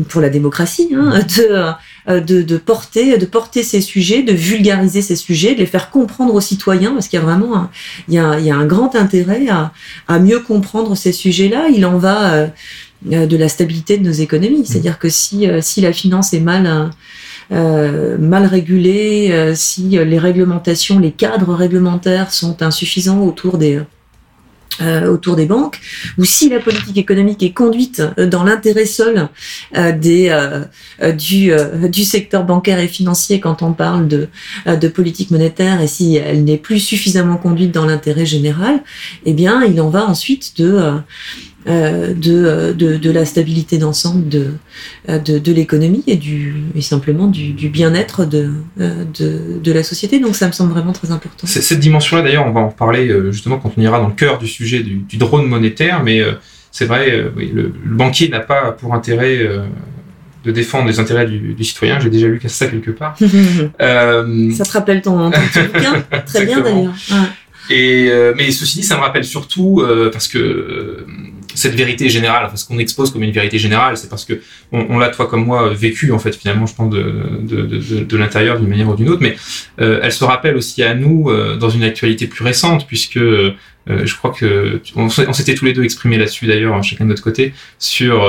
pour 0.10 0.22
la 0.22 0.30
démocratie, 0.30 0.90
hein, 0.96 1.20
de, 1.38 1.72
de, 2.08 2.42
de, 2.42 2.58
porter, 2.58 3.18
de 3.18 3.26
porter 3.26 3.64
ces 3.64 3.82
sujets, 3.82 4.22
de 4.24 4.34
vulgariser 4.34 5.02
ces 5.02 5.16
sujets, 5.16 5.56
de 5.56 5.60
les 5.60 5.66
faire 5.66 5.90
comprendre 5.90 6.34
aux 6.34 6.42
citoyens, 6.42 6.94
parce 6.94 7.08
qu'il 7.08 7.20
y 7.20 7.22
a 7.22 7.26
vraiment 7.26 7.56
un, 7.56 7.70
il 8.08 8.14
y 8.14 8.20
a, 8.20 8.40
il 8.40 8.46
y 8.46 8.52
a 8.52 8.56
un 8.56 8.66
grand 8.66 8.96
intérêt 8.96 9.48
à, 9.50 9.72
à 10.08 10.20
mieux 10.20 10.40
comprendre 10.40 10.96
ces 10.96 11.12
sujets-là. 11.12 11.68
Il 11.74 11.86
en 11.86 11.98
va 11.98 12.34
euh, 12.34 12.48
de 13.06 13.38
la 13.38 13.50
stabilité 13.50 13.98
de 13.98 14.04
nos 14.04 14.12
économies. 14.14 14.66
C'est-à-dire 14.66 14.98
que 15.00 15.10
si, 15.10 15.48
euh, 15.48 15.62
si 15.62 15.82
la 15.82 15.94
finance 15.94 16.34
est 16.34 16.40
mal, 16.40 16.92
euh, 17.52 18.18
mal 18.18 18.46
régulée, 18.46 19.30
euh, 19.32 19.54
si 19.56 19.90
les 19.90 20.20
réglementations, 20.20 21.00
les 21.00 21.12
cadres 21.12 21.54
réglementaires 21.54 22.32
sont 22.32 22.62
insuffisants 22.64 23.22
autour 23.22 23.58
des 23.58 23.80
euh, 24.82 25.12
autour 25.12 25.36
des 25.36 25.46
banques, 25.46 25.80
ou 26.18 26.26
si 26.26 26.50
la 26.50 26.60
politique 26.60 26.98
économique 26.98 27.42
est 27.44 27.54
conduite 27.54 28.02
dans 28.18 28.44
l'intérêt 28.44 28.86
seul 28.86 29.30
euh, 29.76 29.92
des, 29.92 30.30
euh, 30.30 31.12
du, 31.14 31.52
du 31.90 32.04
secteur 32.04 32.44
bancaire 32.44 32.80
et 32.80 32.88
financier 32.88 33.40
quand 33.40 33.62
on 33.62 33.74
parle 33.74 34.08
de, 34.08 34.28
de 34.66 34.88
politique 34.88 35.32
monétaire, 35.32 35.82
et 35.82 35.88
si 35.88 36.18
elle 36.18 36.44
n'est 36.44 36.58
plus 36.58 36.80
suffisamment 36.80 37.38
conduite 37.38 37.72
dans 37.72 37.86
l'intérêt 37.86 38.26
général, 38.26 38.84
eh 39.26 39.34
bien, 39.34 39.64
il 39.64 39.80
en 39.80 39.90
va 39.90 40.06
ensuite 40.06 40.58
de 40.58 41.00
euh, 41.68 42.14
de, 42.14 42.74
de, 42.74 42.98
de, 42.98 43.12
la 43.12 43.26
stabilité 43.26 43.78
d'ensemble 43.78 44.30
de, 44.30 44.52
de, 45.08 45.40
de 45.40 45.52
l'économie 45.52 46.04
et, 46.08 46.16
du, 46.16 46.56
et 46.76 46.82
simplement 46.82 47.28
du, 47.28 47.54
du 47.54 47.70
bien-être 47.70 48.26
de, 48.26 48.52
de, 48.78 49.60
de, 49.62 49.72
la 49.72 49.84
société. 49.84 50.20
Donc 50.20 50.36
ça 50.36 50.48
me 50.48 50.52
semble 50.52 50.72
vraiment 50.72 50.94
très 50.94 51.12
important. 51.12 51.48
Cette 51.48 51.80
dimension-là, 51.80 52.24
d'ailleurs, 52.24 52.46
on 52.48 52.52
va 52.52 52.62
en 52.62 52.70
reparler 52.70 53.10
euh, 53.10 53.32
justement 53.32 53.58
quand 53.58 53.72
on 53.78 53.82
ira 53.82 54.00
dans 54.00 54.08
le 54.08 54.14
cœur 54.14 54.38
du 54.38 54.48
sujet 54.48 54.82
du, 54.84 54.98
du 54.98 55.18
drone 55.18 55.48
monétaire, 55.48 56.04
mais 56.04 56.22
euh, 56.22 56.34
c'est 56.72 56.86
vrai, 56.86 57.26
oui, 57.36 57.52
le, 57.54 57.74
le, 57.84 57.96
banquier 57.96 58.30
n'a 58.30 58.42
pas 58.42 58.72
pour 58.72 58.94
intérêt 58.94 59.40
de 60.46 60.52
défendre 60.52 60.88
les 60.88 61.00
intérêts 61.00 61.26
du, 61.26 61.54
du 61.54 61.64
citoyen. 61.64 62.00
J'ai 62.00 62.10
déjà 62.10 62.28
lu 62.28 62.40
ça 62.46 62.68
quelque 62.68 62.92
part. 62.92 63.18
euh, 63.82 64.52
ça 64.54 64.64
te 64.64 64.72
rappelle 64.72 65.02
ton, 65.02 65.32
ton 65.32 65.40
petit 65.40 65.68
bouquin? 65.74 66.04
Très 66.26 66.46
bien 66.46 66.62
d'ailleurs. 66.62 66.94
Ouais. 67.12 67.18
Et 67.70 68.10
euh, 68.10 68.34
mais 68.38 68.52
ceci 68.52 68.80
dit, 68.80 68.84
ça 68.84 68.96
me 68.96 69.02
rappelle 69.02 69.24
surtout 69.24 69.82
euh, 69.82 70.12
parce 70.12 70.28
que 70.28 70.38
euh, 70.38 71.08
cette 71.56 71.76
vérité 71.76 72.10
générale, 72.10 72.44
enfin, 72.46 72.56
ce 72.56 72.66
qu'on 72.66 72.78
expose 72.78 73.12
comme 73.12 73.24
une 73.24 73.32
vérité 73.32 73.58
générale, 73.58 73.98
c'est 73.98 74.10
parce 74.10 74.26
que 74.26 74.42
on, 74.72 74.86
on 74.90 74.98
l'a 74.98 75.10
toi 75.10 75.28
comme 75.28 75.46
moi 75.46 75.74
vécu 75.74 76.12
en 76.12 76.20
fait 76.20 76.36
finalement, 76.36 76.66
je 76.66 76.76
pense 76.76 76.90
de 76.90 77.04
de, 77.42 77.62
de, 77.66 78.04
de 78.04 78.18
l'intérieur 78.18 78.60
d'une 78.60 78.70
manière 78.70 78.90
ou 78.90 78.96
d'une 78.96 79.10
autre, 79.10 79.22
mais 79.22 79.36
elle 79.78 80.12
se 80.12 80.24
rappelle 80.24 80.56
aussi 80.56 80.84
à 80.84 80.94
nous 80.94 81.32
dans 81.58 81.70
une 81.70 81.84
actualité 81.84 82.28
plus 82.28 82.44
récente 82.44 82.88
puisque 82.88 83.20
je 83.20 84.16
crois 84.16 84.32
que 84.32 84.82
on, 84.96 85.10
s'était 85.10 85.54
tous 85.56 85.66
les 85.66 85.74
deux 85.74 85.84
exprimés 85.84 86.18
là-dessus 86.18 86.48
d'ailleurs, 86.48 86.82
chacun 86.84 87.06
de 87.06 87.10
notre 87.10 87.24
côté, 87.24 87.54
sur 87.80 88.28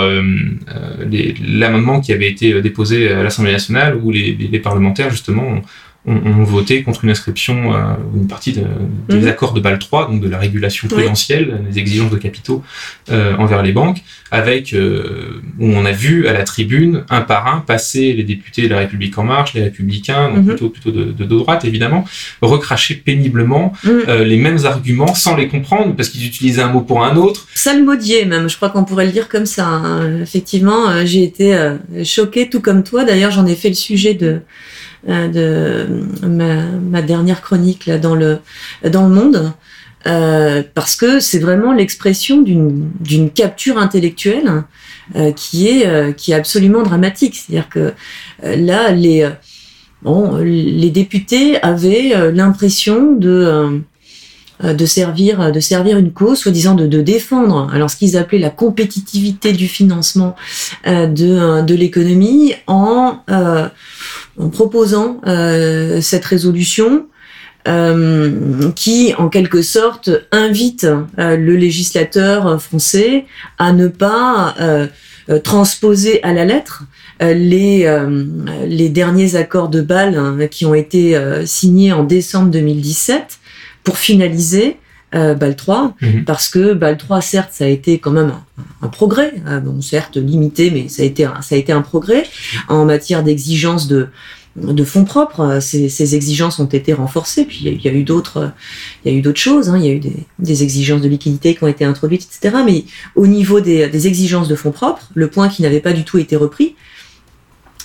l'amendement 1.48 2.00
qui 2.00 2.12
avait 2.12 2.30
été 2.30 2.60
déposé 2.60 3.10
à 3.10 3.22
l'Assemblée 3.22 3.52
nationale 3.52 3.96
où 4.02 4.10
les, 4.10 4.32
les, 4.32 4.48
les 4.48 4.58
parlementaires 4.58 5.10
justement 5.10 5.62
ont, 6.06 6.14
ont, 6.14 6.44
voté 6.44 6.82
contre 6.82 7.04
une 7.04 7.10
inscription, 7.10 7.74
euh, 7.74 7.94
une 8.14 8.28
partie 8.28 8.52
de, 8.52 8.64
des 9.08 9.20
mmh. 9.20 9.28
accords 9.28 9.52
de 9.52 9.60
Bâle 9.60 9.78
3, 9.78 10.08
donc 10.10 10.20
de 10.20 10.28
la 10.28 10.38
régulation 10.38 10.88
prudentielle, 10.88 11.58
oui. 11.60 11.72
des 11.72 11.78
exigences 11.78 12.10
de 12.10 12.16
capitaux 12.16 12.62
euh, 13.10 13.36
envers 13.36 13.62
les 13.62 13.72
banques, 13.72 14.02
avec 14.30 14.72
euh, 14.72 15.42
où 15.58 15.66
on 15.66 15.84
a 15.84 15.92
vu 15.92 16.26
à 16.26 16.32
la 16.32 16.44
tribune 16.44 17.04
un 17.10 17.20
par 17.20 17.46
un 17.46 17.60
passer 17.60 18.12
les 18.12 18.24
députés 18.24 18.62
de 18.62 18.68
la 18.68 18.78
République 18.78 19.16
en 19.18 19.24
marche, 19.24 19.54
les 19.54 19.62
républicains, 19.62 20.30
donc 20.30 20.44
mmh. 20.44 20.46
plutôt 20.46 20.68
plutôt 20.68 20.90
de, 20.90 21.04
de, 21.04 21.24
de, 21.24 21.36
droite 21.36 21.64
évidemment, 21.64 22.04
recracher 22.40 22.94
péniblement 22.94 23.72
mmh. 23.84 23.90
euh, 24.08 24.24
les 24.24 24.36
mêmes 24.36 24.64
arguments 24.64 25.14
sans 25.14 25.36
les 25.36 25.48
comprendre 25.48 25.94
parce 25.94 26.08
qu'ils 26.08 26.26
utilisaient 26.26 26.62
un 26.62 26.68
mot 26.68 26.80
pour 26.80 27.04
un 27.04 27.16
autre. 27.16 27.46
Salmodier 27.54 28.24
même, 28.24 28.48
je 28.48 28.56
crois 28.56 28.70
qu'on 28.70 28.84
pourrait 28.84 29.06
le 29.06 29.12
dire 29.12 29.28
comme 29.28 29.46
ça. 29.46 29.66
Hein. 29.66 30.20
Effectivement, 30.22 30.88
euh, 30.88 31.02
j'ai 31.04 31.22
été 31.22 31.54
euh, 31.54 31.76
choquée 32.04 32.48
tout 32.48 32.60
comme 32.60 32.82
toi. 32.82 33.04
D'ailleurs, 33.04 33.30
j'en 33.30 33.46
ai 33.46 33.54
fait 33.54 33.68
le 33.68 33.74
sujet 33.74 34.14
de 34.14 34.40
de 35.06 35.86
ma, 36.26 36.62
ma, 36.62 37.02
dernière 37.02 37.40
chronique 37.40 37.86
là 37.86 37.98
dans 37.98 38.14
le 38.14 38.38
dans 38.84 39.08
le 39.08 39.14
monde 39.14 39.52
euh, 40.06 40.62
parce 40.74 40.94
que 40.94 41.18
c'est 41.18 41.38
vraiment 41.38 41.72
l'expression 41.72 42.40
d'une 42.40 42.90
d'une 43.00 43.30
capture 43.30 43.78
intellectuelle 43.78 44.62
euh, 45.16 45.32
qui 45.32 45.68
est 45.68 45.86
euh, 45.86 46.12
qui 46.12 46.30
est 46.30 46.34
absolument 46.34 46.82
dramatique. 46.82 47.34
C'est-à-dire 47.34 47.68
que 47.68 47.92
là 48.42 48.92
les 48.92 49.28
bon 50.02 50.36
les 50.36 50.90
députés 50.90 51.60
avaient 51.62 52.32
l'impression 52.32 53.12
de 53.12 53.80
de 54.62 54.86
servir 54.86 55.52
de 55.52 55.60
servir 55.60 55.98
une 55.98 56.12
cause 56.12 56.38
soi-disant 56.38 56.74
de, 56.74 56.86
de 56.86 57.02
défendre 57.02 57.70
alors 57.72 57.90
ce 57.90 57.96
qu'ils 57.96 58.16
appelaient 58.16 58.38
la 58.38 58.50
compétitivité 58.50 59.52
du 59.52 59.68
financement 59.68 60.34
de 60.86 61.62
de 61.62 61.74
l'économie 61.74 62.54
en 62.66 63.20
proposant 64.52 65.20
euh, 65.26 66.00
cette 66.00 66.24
résolution 66.24 67.06
euh, 67.68 68.70
qui, 68.76 69.12
en 69.18 69.28
quelque 69.28 69.62
sorte, 69.62 70.10
invite 70.30 70.86
euh, 71.18 71.36
le 71.36 71.56
législateur 71.56 72.62
français 72.62 73.24
à 73.58 73.72
ne 73.72 73.88
pas 73.88 74.54
euh, 74.60 74.86
transposer 75.42 76.22
à 76.22 76.32
la 76.32 76.44
lettre 76.44 76.84
euh, 77.22 77.34
les, 77.34 77.90
les 78.68 78.88
derniers 78.88 79.34
accords 79.34 79.68
de 79.68 79.80
Bâle 79.80 80.16
hein, 80.16 80.38
qui 80.48 80.64
ont 80.64 80.74
été 80.74 81.18
signés 81.44 81.92
en 81.92 82.04
décembre 82.04 82.50
2017 82.50 83.38
pour 83.86 83.98
finaliser 83.98 84.78
euh, 85.14 85.34
BAL 85.34 85.54
3, 85.54 85.94
mmh. 86.00 86.24
parce 86.26 86.48
que 86.48 86.74
BAL 86.74 86.98
3, 86.98 87.20
certes, 87.20 87.50
ça 87.52 87.64
a 87.64 87.68
été 87.68 88.00
quand 88.00 88.10
même 88.10 88.32
un, 88.58 88.64
un 88.82 88.88
progrès, 88.88 89.34
euh, 89.46 89.60
bon, 89.60 89.80
certes 89.80 90.16
limité, 90.16 90.72
mais 90.72 90.88
ça 90.88 91.02
a 91.02 91.06
été 91.06 91.24
un, 91.24 91.40
ça 91.40 91.54
a 91.54 91.58
été 91.58 91.70
un 91.72 91.82
progrès 91.82 92.26
en 92.68 92.84
matière 92.84 93.22
d'exigence 93.22 93.86
de 93.86 94.08
de 94.56 94.84
fonds 94.84 95.04
propres, 95.04 95.58
ces, 95.60 95.90
ces, 95.90 96.14
exigences 96.14 96.58
ont 96.60 96.64
été 96.64 96.94
renforcées. 96.94 97.44
Puis 97.44 97.60
il 97.64 97.82
y, 97.84 97.88
a 97.88 97.92
eu 97.92 98.04
d'autres, 98.04 98.52
il 99.04 99.12
y 99.12 99.14
a 99.14 99.18
eu 99.18 99.20
d'autres 99.20 99.38
choses. 99.38 99.68
Hein. 99.68 99.76
Il 99.76 99.84
y 99.84 99.90
a 99.90 99.92
eu 99.92 99.98
des, 99.98 100.16
des, 100.38 100.62
exigences 100.62 101.02
de 101.02 101.08
liquidité 101.08 101.54
qui 101.54 101.62
ont 101.62 101.68
été 101.68 101.84
introduites, 101.84 102.26
etc. 102.26 102.56
Mais 102.64 102.84
au 103.16 103.26
niveau 103.26 103.60
des, 103.60 103.86
des 103.88 104.06
exigences 104.06 104.48
de 104.48 104.54
fonds 104.54 104.70
propres, 104.70 105.10
le 105.12 105.28
point 105.28 105.50
qui 105.50 105.60
n'avait 105.60 105.80
pas 105.80 105.92
du 105.92 106.04
tout 106.04 106.16
été 106.16 106.36
repris, 106.36 106.74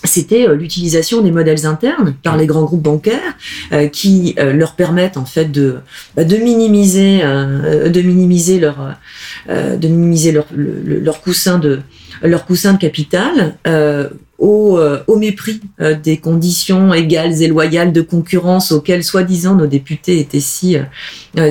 c'était 0.03 0.47
euh, 0.47 0.55
l'utilisation 0.55 1.21
des 1.21 1.31
modèles 1.31 1.65
internes 1.65 2.15
par 2.23 2.37
les 2.37 2.47
grands 2.47 2.63
groupes 2.63 2.81
bancaires 2.81 3.37
euh, 3.71 3.87
qui 3.87 4.35
euh, 4.39 4.53
leur 4.53 4.75
permettent 4.75 5.17
en 5.17 5.25
fait 5.25 5.45
de 5.45 5.77
bah, 6.15 6.23
de 6.23 6.37
minimiser 6.37 7.21
euh, 7.23 7.89
de 7.89 8.01
minimiser 8.01 8.59
leur 8.59 8.95
de 9.47 9.87
minimiser 9.87 10.31
leur, 10.31 10.45
le, 10.55 10.99
leur 10.99 11.21
coussin 11.21 11.59
de 11.59 11.81
leur 12.23 12.45
coussin 12.45 12.73
de 12.73 12.77
capital 12.77 13.55
au, 14.41 14.79
au, 15.07 15.15
mépris 15.15 15.61
des 16.03 16.17
conditions 16.17 16.93
égales 16.93 17.41
et 17.41 17.47
loyales 17.47 17.93
de 17.93 18.01
concurrence 18.01 18.71
auxquelles 18.71 19.03
soi-disant 19.03 19.55
nos 19.55 19.67
députés 19.67 20.19
étaient 20.19 20.39
si 20.39 20.75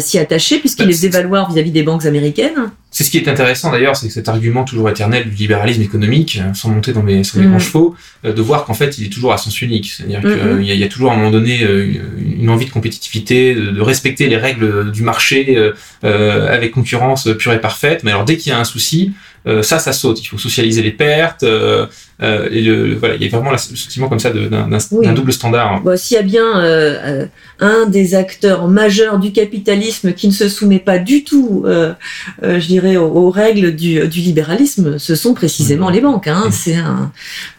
si 0.00 0.18
attachés 0.18 0.58
puisqu'ils 0.58 0.86
les 0.86 1.06
évaluaient 1.06 1.44
vis-à-vis 1.48 1.70
des 1.70 1.82
banques 1.82 2.04
américaines 2.04 2.70
c'est 2.90 3.04
ce 3.04 3.10
qui 3.10 3.18
est 3.18 3.28
intéressant 3.28 3.70
d'ailleurs, 3.70 3.94
c'est 3.94 4.08
que 4.08 4.12
cet 4.12 4.28
argument 4.28 4.64
toujours 4.64 4.90
éternel 4.90 5.28
du 5.28 5.36
libéralisme 5.36 5.80
économique, 5.82 6.40
euh, 6.42 6.52
sans 6.54 6.70
monter 6.70 6.92
dans 6.92 7.04
mes, 7.04 7.22
sur 7.22 7.38
mes 7.38 7.46
mmh. 7.46 7.50
grands 7.50 7.58
chevaux, 7.60 7.94
euh, 8.24 8.32
de 8.32 8.42
voir 8.42 8.64
qu'en 8.64 8.74
fait 8.74 8.98
il 8.98 9.06
est 9.06 9.10
toujours 9.10 9.32
à 9.32 9.38
sens 9.38 9.62
unique. 9.62 9.92
C'est-à-dire 9.96 10.20
mmh. 10.20 10.58
qu'il 10.58 10.68
y, 10.68 10.76
y, 10.76 10.84
a 10.84 10.88
toujours 10.88 11.12
à 11.12 11.14
un 11.14 11.18
moment 11.18 11.30
donné 11.30 11.62
euh, 11.62 11.86
une 12.18 12.50
envie 12.50 12.66
de 12.66 12.70
compétitivité, 12.70 13.54
de, 13.54 13.70
de 13.70 13.80
respecter 13.80 14.26
les 14.26 14.36
règles 14.36 14.90
du 14.90 15.02
marché 15.02 15.72
euh, 16.02 16.52
avec 16.52 16.72
concurrence 16.72 17.28
pure 17.38 17.52
et 17.52 17.60
parfaite. 17.60 18.02
Mais 18.02 18.10
alors 18.10 18.24
dès 18.24 18.36
qu'il 18.36 18.50
y 18.50 18.54
a 18.54 18.58
un 18.58 18.64
souci, 18.64 19.12
euh, 19.46 19.62
ça, 19.62 19.78
ça 19.78 19.92
saute. 19.92 20.20
Il 20.22 20.26
faut 20.26 20.38
socialiser 20.38 20.82
les 20.82 20.92
pertes. 20.92 21.42
Euh, 21.42 21.86
euh, 22.22 22.48
et 22.50 22.60
le, 22.60 22.96
voilà, 22.96 23.14
il 23.14 23.22
y 23.22 23.26
a 23.26 23.30
vraiment 23.30 23.50
le 23.50 23.56
sentiment 23.56 24.08
comme 24.08 24.18
ça 24.18 24.30
d'un 24.30 24.78
oui. 24.90 25.06
double 25.14 25.32
standard. 25.32 25.80
Bon, 25.80 25.96
S'il 25.96 26.16
y 26.16 26.20
a 26.20 26.22
bien 26.22 26.60
euh, 26.60 27.26
un 27.60 27.86
des 27.86 28.14
acteurs 28.14 28.68
majeurs 28.68 29.18
du 29.18 29.32
capitalisme 29.32 30.12
qui 30.12 30.28
ne 30.28 30.32
se 30.32 30.48
soumet 30.48 30.80
pas 30.80 30.98
du 30.98 31.24
tout, 31.24 31.64
euh, 31.66 31.94
je 32.42 32.66
dirais, 32.66 32.98
aux, 32.98 33.06
aux 33.06 33.30
règles 33.30 33.74
du, 33.74 34.06
du, 34.06 34.20
libéralisme, 34.20 34.98
ce 34.98 35.14
sont 35.14 35.32
précisément 35.32 35.88
mmh. 35.88 35.94
les 35.94 36.00
banques. 36.02 36.28
Hein. 36.28 36.44
Mmh. 36.48 36.52
C'est 36.52 36.76
un, 36.76 37.10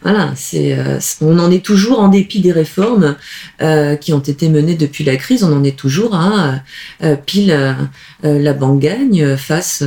voilà, 0.03 0.31
c'est, 0.35 0.77
on 1.21 1.39
en 1.39 1.49
est 1.49 1.65
toujours 1.65 1.99
en 1.99 2.09
dépit 2.09 2.39
des 2.39 2.51
réformes 2.51 3.15
qui 3.99 4.13
ont 4.13 4.19
été 4.19 4.49
menées 4.49 4.75
depuis 4.75 5.03
la 5.03 5.15
crise, 5.15 5.43
on 5.43 5.53
en 5.53 5.63
est 5.63 5.77
toujours 5.77 6.15
à 6.15 6.61
pile 7.25 7.75
la 8.23 8.53
banque 8.53 8.79
gagne 8.79 9.35
face 9.37 9.83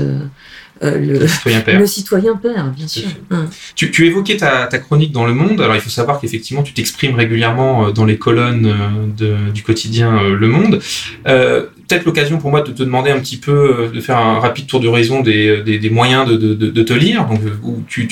euh, 0.84 0.98
le, 0.98 1.18
le, 1.18 1.26
citoyen 1.26 1.60
père. 1.60 1.78
le 1.78 1.86
citoyen 1.86 2.36
père, 2.36 2.70
bien 2.76 2.86
sûr. 2.86 3.08
Hum. 3.30 3.48
Tu, 3.74 3.90
tu, 3.90 4.06
évoquais 4.06 4.36
ta, 4.36 4.66
ta, 4.66 4.78
chronique 4.78 5.12
dans 5.12 5.24
Le 5.24 5.32
Monde. 5.32 5.60
Alors, 5.60 5.74
il 5.74 5.80
faut 5.80 5.90
savoir 5.90 6.20
qu'effectivement, 6.20 6.62
tu 6.62 6.72
t'exprimes 6.72 7.14
régulièrement 7.14 7.86
euh, 7.86 7.90
dans 7.92 8.04
les 8.04 8.18
colonnes 8.18 8.66
euh, 8.66 9.06
de, 9.16 9.50
du 9.52 9.62
quotidien 9.62 10.22
Le 10.22 10.48
Monde. 10.48 10.80
Euh, 11.26 11.66
Peut-être 11.86 12.06
l'occasion 12.06 12.38
pour 12.38 12.50
moi 12.50 12.62
de 12.62 12.72
te 12.72 12.82
demander 12.82 13.10
un 13.10 13.18
petit 13.20 13.36
peu, 13.36 13.90
de 13.92 14.00
faire 14.00 14.16
un 14.16 14.40
rapide 14.40 14.66
tour 14.66 14.80
d'horizon 14.80 15.20
des, 15.20 15.62
des, 15.62 15.78
des, 15.78 15.90
moyens 15.90 16.26
de, 16.26 16.34
de, 16.38 16.54
de, 16.54 16.82
te 16.82 16.94
lire. 16.94 17.26
Donc, 17.26 17.40
où 17.62 17.82
tu 17.86 18.08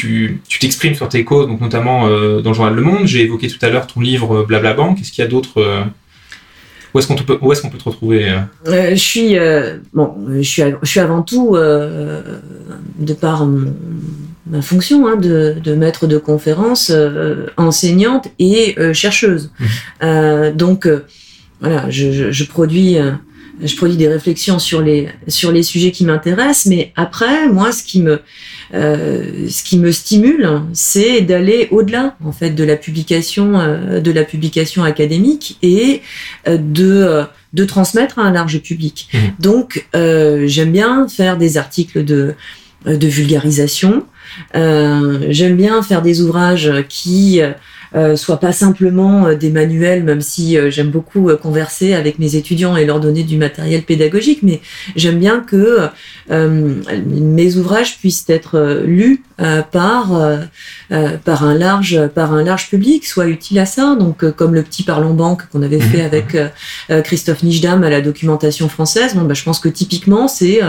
t'exprimes 0.60 0.92
tu, 0.92 0.98
sur 0.98 1.08
tes 1.08 1.24
causes, 1.24 1.46
donc 1.46 1.62
notamment 1.62 2.06
dans 2.06 2.50
le 2.50 2.54
journal 2.54 2.74
Le 2.74 2.82
Monde. 2.82 3.06
J'ai 3.06 3.22
évoqué 3.22 3.48
tout 3.48 3.56
à 3.64 3.70
l'heure 3.70 3.86
ton 3.86 4.00
livre 4.00 4.44
Blabla 4.44 4.74
Banque. 4.74 5.00
Est-ce 5.00 5.10
qu'il 5.10 5.24
y 5.24 5.26
a 5.26 5.30
d'autres 5.30 5.86
où 6.94 6.98
est-ce 6.98 7.08
qu'on 7.08 7.16
peut, 7.16 7.38
où 7.40 7.52
est-ce 7.52 7.62
qu'on 7.62 7.70
peut 7.70 7.78
te 7.78 7.84
retrouver 7.84 8.28
euh, 8.28 8.38
euh 8.66 8.90
Je 8.90 9.00
suis 9.00 9.38
euh, 9.38 9.78
bon, 9.92 10.14
je 10.36 10.42
suis, 10.42 10.62
je 10.82 10.88
suis 10.88 11.00
avant 11.00 11.22
tout 11.22 11.56
de 11.56 13.14
par 13.14 13.46
ma 14.46 14.60
fonction 14.60 15.06
hein, 15.06 15.16
de, 15.16 15.56
de, 15.62 15.74
maître 15.74 16.06
de 16.06 16.18
conférence, 16.18 16.92
enseignante 17.56 18.28
et 18.38 18.76
chercheuse. 18.92 19.50
Mmh. 20.02 20.50
donc 20.54 20.88
voilà, 21.60 21.88
je, 21.90 22.12
je, 22.12 22.30
je 22.30 22.44
produis 22.44 22.98
je 23.62 23.76
produis 23.76 23.96
des 23.96 24.08
réflexions 24.08 24.58
sur 24.58 24.82
les 24.82 25.08
sur 25.28 25.52
les 25.52 25.62
sujets 25.62 25.90
qui 25.90 26.04
m'intéressent, 26.04 26.66
mais 26.66 26.92
après, 26.96 27.48
moi, 27.48 27.72
ce 27.72 27.82
qui 27.82 28.02
me 28.02 28.20
euh, 28.74 29.48
ce 29.48 29.62
qui 29.62 29.78
me 29.78 29.92
stimule, 29.92 30.62
c'est 30.72 31.20
d'aller 31.20 31.68
au-delà 31.70 32.16
en 32.24 32.32
fait 32.32 32.50
de 32.50 32.64
la 32.64 32.76
publication 32.76 33.58
euh, 33.58 34.00
de 34.00 34.10
la 34.10 34.24
publication 34.24 34.84
académique 34.84 35.58
et 35.62 36.02
euh, 36.48 36.58
de 36.58 37.24
de 37.52 37.64
transmettre 37.64 38.18
à 38.18 38.22
un 38.22 38.32
large 38.32 38.60
public. 38.60 39.08
Mmh. 39.12 39.18
Donc, 39.38 39.86
euh, 39.94 40.46
j'aime 40.46 40.72
bien 40.72 41.06
faire 41.08 41.36
des 41.36 41.56
articles 41.58 42.04
de 42.04 42.34
de 42.86 43.06
vulgarisation. 43.06 44.06
j'aime 44.54 45.56
bien 45.56 45.82
faire 45.82 46.02
des 46.02 46.20
ouvrages 46.20 46.72
qui 46.88 47.40
euh, 47.40 47.52
soit 48.16 48.38
pas 48.38 48.52
simplement 48.52 49.26
euh, 49.26 49.34
des 49.34 49.50
manuels, 49.50 50.02
même 50.04 50.20
si 50.20 50.56
euh, 50.56 50.70
j'aime 50.70 50.90
beaucoup 50.90 51.28
euh, 51.28 51.36
converser 51.36 51.94
avec 51.94 52.18
mes 52.18 52.36
étudiants 52.36 52.76
et 52.76 52.84
leur 52.84 53.00
donner 53.00 53.22
du 53.22 53.36
matériel 53.36 53.82
pédagogique, 53.82 54.40
mais 54.42 54.60
j'aime 54.96 55.18
bien 55.18 55.40
que 55.40 55.88
mes 56.30 57.56
ouvrages 57.56 57.98
puissent 57.98 58.24
être 58.28 58.82
lus 58.84 59.22
par 59.36 60.20
par 61.24 61.44
un 61.44 61.54
large 61.54 62.06
par 62.14 62.32
un 62.32 62.42
large 62.42 62.70
public, 62.70 63.06
soit 63.06 63.26
utile 63.26 63.58
à 63.58 63.66
ça. 63.66 63.96
Donc 63.96 64.30
comme 64.32 64.54
le 64.54 64.62
petit 64.62 64.82
parlant 64.82 65.14
banque 65.14 65.46
qu'on 65.48 65.62
avait 65.62 65.80
fait 65.80 66.02
mmh. 66.02 66.06
avec 66.06 66.36
Christophe 67.04 67.42
Nijdam 67.42 67.82
à 67.84 67.90
la 67.90 68.00
documentation 68.00 68.68
française, 68.68 69.14
bon, 69.14 69.22
bah, 69.22 69.34
je 69.34 69.42
pense 69.42 69.58
que 69.58 69.68
typiquement 69.68 70.28
c'est 70.28 70.60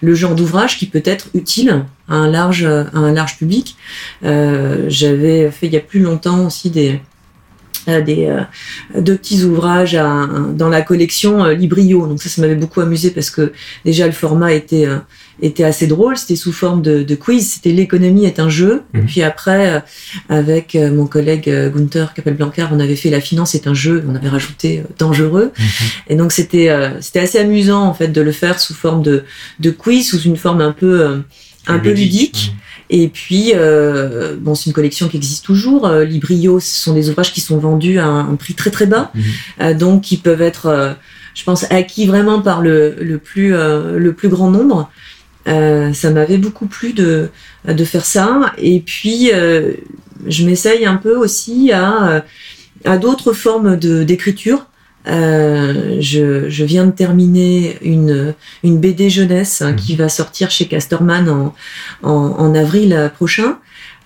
le 0.00 0.14
genre 0.14 0.34
d'ouvrage 0.34 0.78
qui 0.78 0.86
peut 0.86 1.02
être 1.04 1.28
utile 1.34 1.84
à 2.08 2.14
un 2.14 2.30
large, 2.30 2.64
à 2.64 2.98
un 2.98 3.12
large 3.12 3.38
public. 3.38 3.76
J'avais 4.22 5.50
fait 5.50 5.66
il 5.66 5.72
y 5.72 5.76
a 5.76 5.80
plus 5.80 6.00
longtemps 6.00 6.46
aussi 6.46 6.70
des 6.70 7.00
des 7.86 8.26
euh, 8.26 8.40
deux 9.00 9.16
petits 9.16 9.44
ouvrages 9.44 9.92
dans 9.92 10.68
la 10.68 10.82
collection 10.82 11.44
euh, 11.44 11.54
Librio. 11.54 12.06
Donc 12.06 12.22
ça, 12.22 12.28
ça 12.28 12.40
m'avait 12.40 12.54
beaucoup 12.54 12.80
amusé 12.80 13.10
parce 13.10 13.30
que 13.30 13.52
déjà 13.84 14.06
le 14.06 14.12
format 14.12 14.52
était 14.52 14.86
euh, 14.86 14.98
était 15.42 15.64
assez 15.64 15.86
drôle. 15.86 16.16
C'était 16.16 16.36
sous 16.36 16.52
forme 16.52 16.80
de, 16.80 17.02
de 17.02 17.14
quiz. 17.14 17.54
C'était 17.54 17.72
l'économie 17.72 18.24
est 18.24 18.38
un 18.38 18.48
jeu. 18.48 18.82
Et 18.94 18.98
mhm. 18.98 19.06
puis 19.06 19.22
après, 19.22 19.82
avec 20.28 20.74
mon 20.76 21.06
collègue 21.06 21.50
Gunther 21.74 22.14
Capel-Blancard, 22.14 22.70
on 22.72 22.78
avait 22.78 22.94
fait 22.94 23.10
la 23.10 23.20
finance 23.20 23.56
est 23.56 23.66
un 23.66 23.74
jeu. 23.74 24.04
On 24.08 24.14
avait 24.14 24.28
rajouté 24.28 24.84
dangereux. 24.98 25.52
Mhm. 25.58 25.66
Et 26.08 26.16
donc 26.16 26.32
c'était 26.32 26.70
c'était 27.00 27.20
assez 27.20 27.38
amusant 27.38 27.82
en 27.82 27.94
fait 27.94 28.08
de 28.08 28.20
le 28.20 28.32
faire 28.32 28.60
sous 28.60 28.74
forme 28.74 29.02
de 29.02 29.24
de 29.58 29.70
quiz, 29.70 30.08
sous 30.08 30.20
une 30.20 30.36
forme 30.36 30.60
un 30.60 30.72
peu 30.72 31.22
un 31.66 31.78
peu 31.78 31.90
ludique. 31.90 32.54
Et 32.90 33.08
puis, 33.08 33.52
euh, 33.54 34.36
bon, 34.38 34.54
c'est 34.54 34.66
une 34.66 34.72
collection 34.72 35.08
qui 35.08 35.16
existe 35.16 35.44
toujours. 35.44 35.86
Euh, 35.86 36.04
Librio, 36.04 36.60
ce 36.60 36.80
sont 36.80 36.92
des 36.92 37.08
ouvrages 37.08 37.32
qui 37.32 37.40
sont 37.40 37.58
vendus 37.58 37.98
à 37.98 38.06
un, 38.06 38.34
prix 38.36 38.54
très 38.54 38.70
très 38.70 38.86
bas, 38.86 39.10
mhm. 39.14 39.22
euh, 39.60 39.74
donc 39.74 40.02
qui 40.02 40.16
peuvent 40.18 40.42
être, 40.42 40.66
euh, 40.66 40.92
je 41.34 41.44
pense, 41.44 41.64
acquis 41.70 42.06
vraiment 42.06 42.42
par 42.42 42.60
le, 42.60 42.96
le 43.00 43.18
plus 43.18 43.54
euh, 43.54 43.98
le 43.98 44.12
plus 44.12 44.28
grand 44.28 44.50
nombre. 44.50 44.90
ça 45.46 46.10
m'avait 46.10 46.38
beaucoup 46.38 46.66
plu 46.66 46.92
de 46.92 47.30
de 47.66 47.84
faire 47.84 48.04
ça. 48.04 48.52
Et 48.58 48.80
puis, 48.80 49.30
je 50.26 50.44
m'essaye 50.46 50.86
un 50.86 50.96
peu 50.96 51.16
aussi 51.16 51.72
à 51.72 52.24
à 52.84 52.98
d'autres 52.98 53.32
formes 53.32 53.76
d'écriture. 53.76 54.66
Euh, 55.06 55.98
je, 56.00 56.48
je, 56.48 56.64
viens 56.64 56.86
de 56.86 56.90
terminer 56.90 57.76
une, 57.82 58.34
une 58.62 58.78
BD 58.78 59.10
jeunesse 59.10 59.60
hein, 59.60 59.74
qui 59.74 59.92
mhm. 59.92 59.98
va 59.98 60.08
sortir 60.08 60.50
chez 60.50 60.66
Casterman 60.66 61.28
en, 61.28 61.54
en, 62.02 62.12
en 62.12 62.54
avril 62.54 63.10
prochain. 63.14 63.58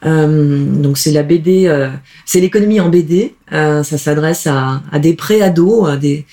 Euh, 0.07 0.65
donc 0.65 0.97
c'est 0.97 1.11
la 1.11 1.23
BD, 1.23 1.67
euh, 1.67 1.89
c'est 2.25 2.41
l'économie 2.41 2.81
en 2.81 2.89
BD. 2.89 3.35
Euh, 3.53 3.83
ça 3.83 3.99
s'adresse 3.99 4.47
à, 4.47 4.83
à, 4.93 4.99
des 4.99 5.15
pré-ados, 5.15 5.89
à 5.89 5.97
des, 5.97 6.27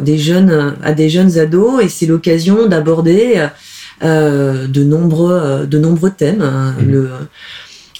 des 0.00 0.18
jeunes, 0.18 0.76
à 0.82 0.92
des 0.92 1.08
jeunes 1.08 1.38
ados, 1.38 1.82
et 1.82 1.88
c'est 1.88 2.06
l'occasion 2.06 2.66
d'aborder 2.66 3.46
euh, 4.02 4.66
de 4.66 4.84
nombreux, 4.84 5.66
de 5.66 5.78
nombreux 5.78 6.10
thèmes. 6.10 6.42
Hein. 6.42 6.74
Mhm. 6.80 6.90
Le 6.90 7.10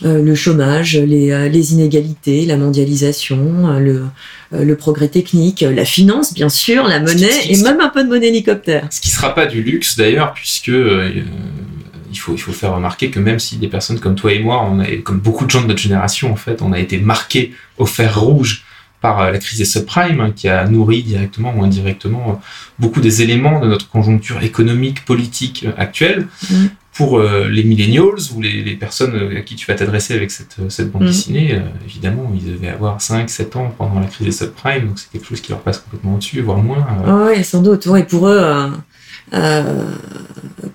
le 0.02 0.34
chômage, 0.34 0.96
les, 0.96 1.30
euh, 1.30 1.48
les, 1.48 1.72
inégalités, 1.72 2.44
la 2.44 2.56
mondialisation, 2.56 3.68
euh, 3.68 3.78
le, 3.78 4.04
le, 4.52 4.76
progrès 4.76 5.08
technique, 5.08 5.62
la 5.62 5.84
finance, 5.84 6.34
bien 6.34 6.48
sûr, 6.48 6.86
la 6.86 7.00
monnaie 7.00 7.48
et 7.48 7.56
même 7.62 7.80
un 7.80 7.88
peu 7.88 8.04
de 8.04 8.08
monnaie 8.08 8.28
hélicoptère. 8.28 8.86
Ce 8.90 9.00
qui 9.00 9.10
sera 9.10 9.34
pas 9.34 9.46
du 9.46 9.62
luxe 9.62 9.96
d'ailleurs, 9.96 10.34
puisque 10.34 10.68
il, 10.68 12.18
faut, 12.18 12.34
il 12.34 12.40
faut 12.40 12.52
faire 12.52 12.74
remarquer 12.74 13.10
que 13.10 13.18
même 13.18 13.38
si 13.38 13.56
des 13.56 13.68
personnes 13.68 13.98
comme 13.98 14.16
toi 14.16 14.32
et 14.32 14.38
moi, 14.38 14.68
on 14.70 14.80
a, 14.80 14.86
comme 15.02 15.18
beaucoup 15.18 15.46
de 15.46 15.50
gens 15.50 15.62
de 15.62 15.66
notre 15.66 15.80
génération, 15.80 16.30
en 16.30 16.36
fait, 16.36 16.60
on 16.60 16.72
a 16.72 16.78
été 16.78 16.98
marqués 16.98 17.54
au 17.78 17.86
fer 17.86 18.20
rouge 18.20 18.64
par 19.00 19.30
la 19.30 19.38
crise 19.38 19.58
des 19.58 19.64
subprimes, 19.64 20.20
hein, 20.20 20.32
qui 20.34 20.48
a 20.48 20.66
nourri 20.66 21.02
directement 21.02 21.54
ou 21.56 21.62
indirectement 21.62 22.40
beaucoup 22.78 23.00
des 23.00 23.22
éléments 23.22 23.60
de 23.60 23.66
notre 23.66 23.88
conjoncture 23.88 24.42
économique, 24.42 25.04
politique 25.04 25.66
actuelle. 25.78 26.26
Mm 26.50 26.66
pour 26.96 27.18
euh, 27.18 27.48
les 27.48 27.62
millennials 27.62 28.18
ou 28.34 28.40
les, 28.40 28.62
les, 28.62 28.74
personnes 28.74 29.14
euh, 29.14 29.38
à 29.38 29.42
qui 29.42 29.54
tu 29.54 29.66
vas 29.66 29.74
t'adresser 29.74 30.14
avec 30.14 30.30
cette, 30.30 30.56
euh, 30.58 30.70
cette 30.70 30.90
bande 30.90 31.02
mm. 31.02 31.06
dessinée, 31.06 31.60
évidemment, 31.84 32.32
ils 32.34 32.54
devaient 32.54 32.70
avoir 32.70 33.00
5, 33.00 33.28
7 33.28 33.56
ans 33.56 33.74
pendant 33.76 34.00
la 34.00 34.06
crise 34.06 34.26
des 34.26 34.32
subprimes, 34.32 34.88
donc 34.88 34.98
c'est 34.98 35.10
quelque 35.10 35.26
chose 35.26 35.40
qui 35.42 35.50
leur 35.50 35.60
passe 35.60 35.78
complètement 35.78 36.14
au-dessus, 36.14 36.40
voire 36.40 36.58
moins. 36.58 36.86
oui, 37.28 37.44
sans 37.44 37.60
doute. 37.60 37.84
Ouais, 37.86 38.04
pour 38.04 38.28
eux, 38.28 38.72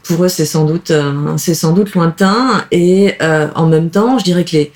pour 0.03 0.23
eux, 0.23 0.29
c'est 0.29 0.45
sans 0.45 0.65
doute, 0.65 0.91
c'est 1.37 1.55
sans 1.55 1.73
doute 1.73 1.93
lointain. 1.93 2.65
Et 2.71 3.15
en 3.55 3.67
même 3.67 3.89
temps, 3.89 4.19
je 4.19 4.23
dirais 4.23 4.45
que 4.45 4.51
les, 4.51 4.71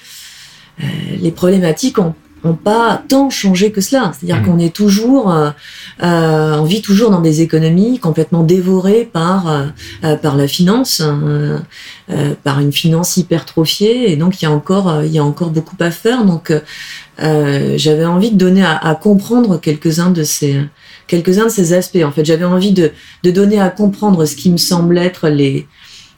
les 1.19 1.31
problématiques 1.31 1.99
ont 1.99 2.15
pas 2.53 3.03
tant 3.07 3.29
changé 3.29 3.71
que 3.71 3.81
cela. 3.81 4.11
C'est-à-dire 4.13 4.41
mmh. 4.41 4.45
qu'on 4.45 4.59
est 4.59 4.75
toujours, 4.75 5.31
euh, 5.31 5.49
euh, 6.03 6.57
on 6.57 6.63
vit 6.63 6.81
toujours 6.81 7.09
dans 7.09 7.21
des 7.21 7.41
économies 7.41 7.99
complètement 7.99 8.43
dévorées 8.43 9.09
par 9.11 9.49
euh, 9.49 9.65
euh 10.03 10.15
par 10.15 10.35
la 10.35 10.47
finance, 10.47 11.01
hein, 11.01 11.63
euh, 12.09 12.33
par 12.43 12.59
une 12.59 12.71
finance 12.71 13.17
hypertrophiée, 13.17 14.11
et 14.11 14.15
donc 14.15 14.41
il 14.41 14.45
y 14.45 14.47
a 14.47 14.51
encore 14.51 15.03
il 15.03 15.11
y 15.11 15.19
a 15.19 15.23
encore 15.23 15.49
beaucoup 15.49 15.77
à 15.79 15.91
faire. 15.91 16.25
Donc 16.25 16.53
j'avais 17.17 18.05
envie 18.05 18.31
de 18.31 18.37
donner 18.37 18.63
à, 18.63 18.75
à 18.77 18.95
comprendre 18.95 19.57
quelques-uns 19.59 20.11
de 20.11 20.23
ces 20.23 20.59
quelques-uns 21.07 21.45
de 21.45 21.49
ces 21.49 21.73
aspects. 21.73 22.03
En 22.03 22.11
fait, 22.11 22.25
j'avais 22.25 22.45
envie 22.45 22.73
de, 22.73 22.91
de 23.23 23.31
donner 23.31 23.59
à 23.59 23.69
comprendre 23.69 24.25
ce 24.25 24.35
qui 24.35 24.49
me 24.49 24.57
semble 24.57 24.97
être 24.97 25.29
les 25.29 25.67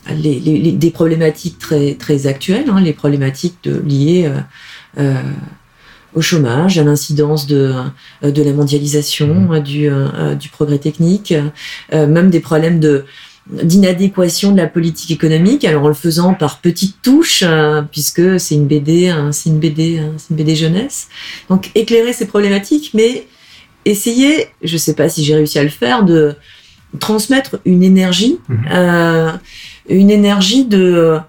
les, 0.09 0.39
les, 0.39 0.71
des 0.71 0.91
problématiques 0.91 1.59
très 1.59 1.95
très 1.95 2.27
actuelles, 2.27 2.69
hein, 2.69 2.79
les 2.79 2.93
problématiques 2.93 3.57
de, 3.63 3.81
liées 3.85 4.31
euh, 4.99 5.13
au 6.13 6.21
chômage, 6.21 6.77
à 6.77 6.83
l'incidence 6.83 7.47
de, 7.47 7.73
euh, 8.23 8.31
de 8.31 8.43
la 8.43 8.53
mondialisation, 8.53 9.27
mmh. 9.27 9.59
du, 9.59 9.89
euh, 9.89 10.35
du 10.35 10.49
progrès 10.49 10.79
technique, 10.79 11.33
euh, 11.93 12.07
même 12.07 12.29
des 12.29 12.39
problèmes 12.39 12.79
de 12.79 13.05
d'inadéquation 13.49 14.51
de 14.51 14.57
la 14.57 14.67
politique 14.67 15.09
économique, 15.09 15.63
alors 15.63 15.85
en 15.85 15.87
le 15.87 15.93
faisant 15.93 16.33
par 16.33 16.59
petites 16.59 17.01
touches, 17.01 17.45
puisque 17.93 18.41
c'est 18.41 18.55
une 18.55 18.67
BD, 18.67 19.15
c'est 19.31 19.47
une 19.47 19.59
BD, 19.59 20.01
c'est 20.17 20.31
une 20.31 20.35
BD 20.35 20.53
jeunesse. 20.53 21.07
Donc 21.49 21.71
éclairer 21.73 22.11
ces 22.11 22.27
problématiques, 22.27 22.91
mais 22.93 23.25
essayer, 23.85 24.49
je 24.63 24.75
sais 24.75 24.93
pas 24.95 25.07
si 25.07 25.23
j'ai 25.23 25.33
réussi 25.33 25.59
à 25.59 25.63
le 25.63 25.69
faire, 25.69 26.03
de 26.03 26.35
transmettre 26.99 27.57
une 27.65 27.83
énergie, 27.83 28.39
mmh. 28.47 28.55
euh, 28.71 29.31
une 29.89 30.09
énergie 30.09 30.65
de 30.65 31.19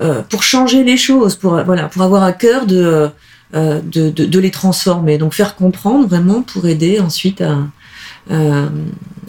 euh, 0.00 0.22
pour 0.22 0.42
changer 0.42 0.84
les 0.84 0.96
choses, 0.96 1.34
pour 1.34 1.62
voilà, 1.64 1.88
pour 1.88 2.02
avoir 2.02 2.22
à 2.22 2.32
cœur 2.32 2.66
de 2.66 2.82
euh, 2.82 3.08
de, 3.54 4.10
de, 4.10 4.10
de, 4.10 4.38
les 4.38 4.50
transformer. 4.50 5.18
Donc 5.18 5.34
faire 5.34 5.56
comprendre 5.56 6.06
vraiment 6.06 6.42
pour 6.42 6.66
aider 6.66 7.00
ensuite 7.00 7.40
à, 7.40 7.58
euh, 8.30 8.68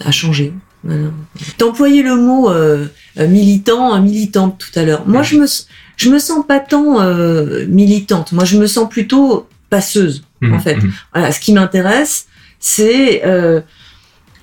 à 0.03 0.11
changer. 0.11 0.53
Voilà. 0.83 1.09
T'employais 1.57 2.01
le 2.01 2.15
mot 2.15 2.49
euh, 2.49 2.87
militant, 3.17 3.99
militante 4.01 4.57
tout 4.57 4.79
à 4.79 4.83
l'heure. 4.83 5.07
Moi, 5.07 5.23
je 5.23 5.37
me, 5.37 5.45
je 5.97 6.09
me 6.09 6.19
sens 6.19 6.45
pas 6.45 6.59
tant 6.59 7.01
euh, 7.01 7.65
militante. 7.67 8.31
Moi, 8.31 8.45
je 8.45 8.57
me 8.57 8.67
sens 8.67 8.89
plutôt 8.89 9.47
passeuse, 9.69 10.23
en 10.41 10.47
mmh, 10.47 10.59
fait. 10.61 10.75
Mmh. 10.75 10.91
Voilà, 11.13 11.31
ce 11.31 11.39
qui 11.39 11.53
m'intéresse, 11.53 12.27
c'est 12.59 13.25
euh, 13.25 13.61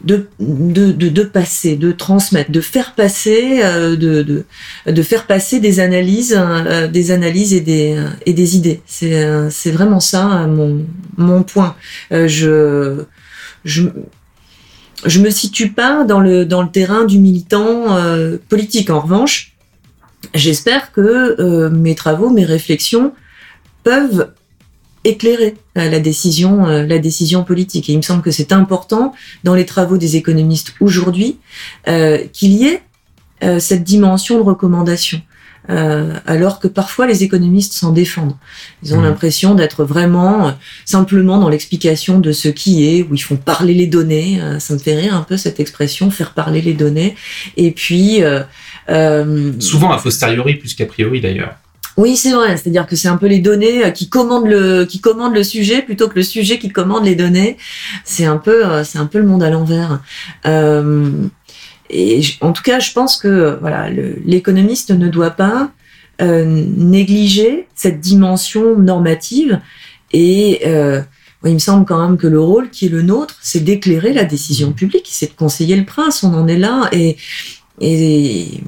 de, 0.07 0.29
de, 0.39 0.93
de, 0.93 1.09
de, 1.09 1.23
passer, 1.25 1.77
de 1.77 1.91
transmettre, 1.91 2.53
de 2.53 2.61
faire 2.61 2.95
passer, 2.95 3.61
euh, 3.63 3.97
de, 3.97 4.23
de, 4.23 4.45
de, 4.91 5.03
faire 5.03 5.27
passer 5.27 5.59
des 5.59 5.81
analyses, 5.81 6.35
euh, 6.39 6.87
des 6.87 7.11
analyses 7.11 7.53
et 7.53 7.61
des, 7.61 8.01
et 8.25 8.33
des 8.33 8.57
idées. 8.57 8.81
C'est, 8.87 9.25
euh, 9.25 9.51
c'est 9.51 9.73
vraiment 9.73 10.01
ça 10.01 10.47
mon, 10.47 10.87
mon 11.17 11.43
point. 11.43 11.75
je, 12.11 13.03
je, 13.65 13.83
je 15.05 15.21
me 15.21 15.31
situe 15.31 15.73
pas 15.73 16.05
dans 16.05 16.21
le, 16.21 16.47
dans 16.47 16.63
le 16.63 16.71
terrain 16.71 17.05
du 17.05 17.19
militant 17.19 17.99
politique. 18.49 18.91
En 18.91 19.01
revanche, 19.01 19.57
j'espère 20.35 20.93
que 20.93 21.69
mes 21.69 21.97
travaux, 21.97 22.31
mes 22.31 22.45
réflexions 22.45 23.13
peuvent 23.83 24.31
éclairer 25.07 25.55
euh, 25.79 25.89
la 25.89 26.01
décision, 26.01 26.67
euh, 26.67 26.85
la 26.85 26.99
décision 26.99 27.45
politique. 27.45 27.89
Et 27.89 27.93
il 27.93 27.97
me 27.97 28.03
semble 28.03 28.23
que 28.23 28.31
c'est 28.31 28.53
important 28.53 29.15
dans 29.45 29.55
les 29.55 29.65
travaux 29.65 29.97
des 29.99 30.17
économistes 30.17 30.75
aujourd'hui 30.81 31.39
euh, 31.89 32.19
qu'il 32.33 32.53
y 32.53 32.67
ait 32.67 32.83
cette 33.59 33.85
dimension 33.85 34.39
de 34.39 34.43
recommandation. 34.43 35.21
alors 35.69 36.59
que 36.59 36.69
parfois 36.69 37.07
les 37.07 37.23
économistes 37.23 37.75
s'en 37.75 37.93
défendent. 37.93 38.35
Ils 38.83 38.95
ont 38.95 39.01
mmh. 39.01 39.05
l'impression 39.05 39.55
d'être 39.55 39.85
vraiment 39.85 40.55
simplement 40.87 41.37
dans 41.39 41.51
l'explication 41.51 42.19
de 42.19 42.33
ce 42.33 42.49
qui 42.49 42.89
est, 42.89 43.03
où 43.03 43.15
ils 43.15 43.23
font 43.23 43.37
parler 43.37 43.75
les 43.75 43.87
données. 43.87 44.41
ça 44.59 44.73
me 44.73 44.79
fait 44.79 44.95
rire 44.95 45.15
un 45.15 45.23
peu 45.23 45.37
cette 45.37 45.61
expression, 45.61 46.11
faire 46.11 46.33
parler 46.33 46.63
les 46.63 46.73
données. 46.73 47.15
Et 47.59 47.73
puis... 47.73 48.23
Souvent 49.59 49.93
a 49.93 49.99
posteriori 49.99 50.55
plus 50.55 50.75
qu'a 50.75 50.87
priori 50.87 51.21
d'ailleurs. 51.21 51.57
Oui, 51.97 52.17
c'est 52.17 52.33
vrai. 52.33 52.57
C'est-à-dire 52.57 52.87
que 52.87 52.95
c'est 52.95 53.09
un 53.09 53.17
peu 53.17 53.27
les 53.27 53.39
données 53.39 53.87
euh, 53.87 53.91
qui 53.91 54.09
commandent 54.09 54.49
le 54.49 54.85
qui 54.85 55.01
commandent 55.01 55.35
le 55.35 55.43
sujet 55.43 55.81
plutôt 55.81 56.09
que 56.09 56.17
le 56.17 56.23
sujet 56.23 56.59
qui 56.59 56.69
commande 56.69 57.05
les 57.05 57.15
données. 57.15 57.57
C'est 58.05 58.27
un 58.27 58.37
peu 58.37 58.67
euh, 58.67 58.85
c'est 58.85 58.99
un 58.99 59.07
peu 59.07 59.19
le 59.19 59.27
monde 59.27 59.43
à 59.43 59.51
l'envers. 59.51 60.03
Euh, 60.45 61.11
et 61.89 62.21
en 62.43 62.53
tout 62.53 62.63
cas, 62.63 62.81
je 62.81 62.93
pense 62.93 63.17
que 63.17 63.59
voilà, 63.61 63.89
l'économiste 63.91 64.91
ne 64.91 65.09
doit 65.09 65.31
pas 65.31 65.71
négliger 66.19 67.69
cette 67.75 68.01
dimension 68.01 68.77
normative. 68.77 69.61
Et 70.13 70.67
il 71.45 71.55
me 71.55 71.59
semble 71.61 71.87
quand 71.87 72.05
même 72.05 72.17
que 72.17 72.27
le 72.27 72.41
rôle 72.41 72.71
qui 72.71 72.87
est 72.87 72.89
le 72.89 73.03
nôtre, 73.03 73.37
c'est 73.41 73.61
d'éclairer 73.61 74.13
la 74.13 74.25
décision 74.25 74.73
publique, 74.73 75.07
c'est 75.09 75.31
de 75.31 75.37
conseiller 75.37 75.77
le 75.77 75.85
prince. 75.85 76.25
On 76.25 76.35
en 76.35 76.49
est 76.49 76.59
là 76.59 76.89
et 76.91 77.17
et 77.81 78.63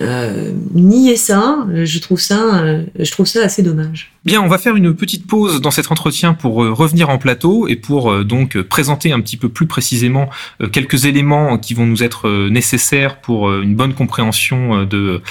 euh, 0.00 0.52
nier 0.74 1.16
ça, 1.16 1.66
euh, 1.70 1.84
je 1.84 1.98
trouve 1.98 2.20
ça, 2.20 2.62
euh, 2.62 2.84
je 2.98 3.10
trouve 3.10 3.26
ça 3.26 3.42
assez 3.42 3.62
dommage. 3.62 4.12
Bien, 4.24 4.42
on 4.42 4.48
va 4.48 4.58
faire 4.58 4.76
une 4.76 4.94
petite 4.94 5.26
pause 5.26 5.60
dans 5.60 5.70
cet 5.70 5.90
entretien 5.90 6.34
pour 6.34 6.62
euh, 6.62 6.72
revenir 6.72 7.08
en 7.10 7.18
plateau 7.18 7.68
et 7.68 7.76
pour 7.76 8.24
donc 8.24 8.60
présenter 8.62 9.12
un 9.12 9.20
petit 9.20 9.36
peu 9.36 9.48
plus 9.48 9.66
précisément 9.66 10.28
quelques 10.72 11.04
éléments 11.04 11.58
qui 11.58 11.74
vont 11.74 11.86
nous 11.86 12.02
être 12.02 12.28
nécessaires 12.48 13.20
pour 13.20 13.52
une 13.52 13.74
bonne 13.74 13.94
compréhension 13.94 14.84
de 14.84 15.22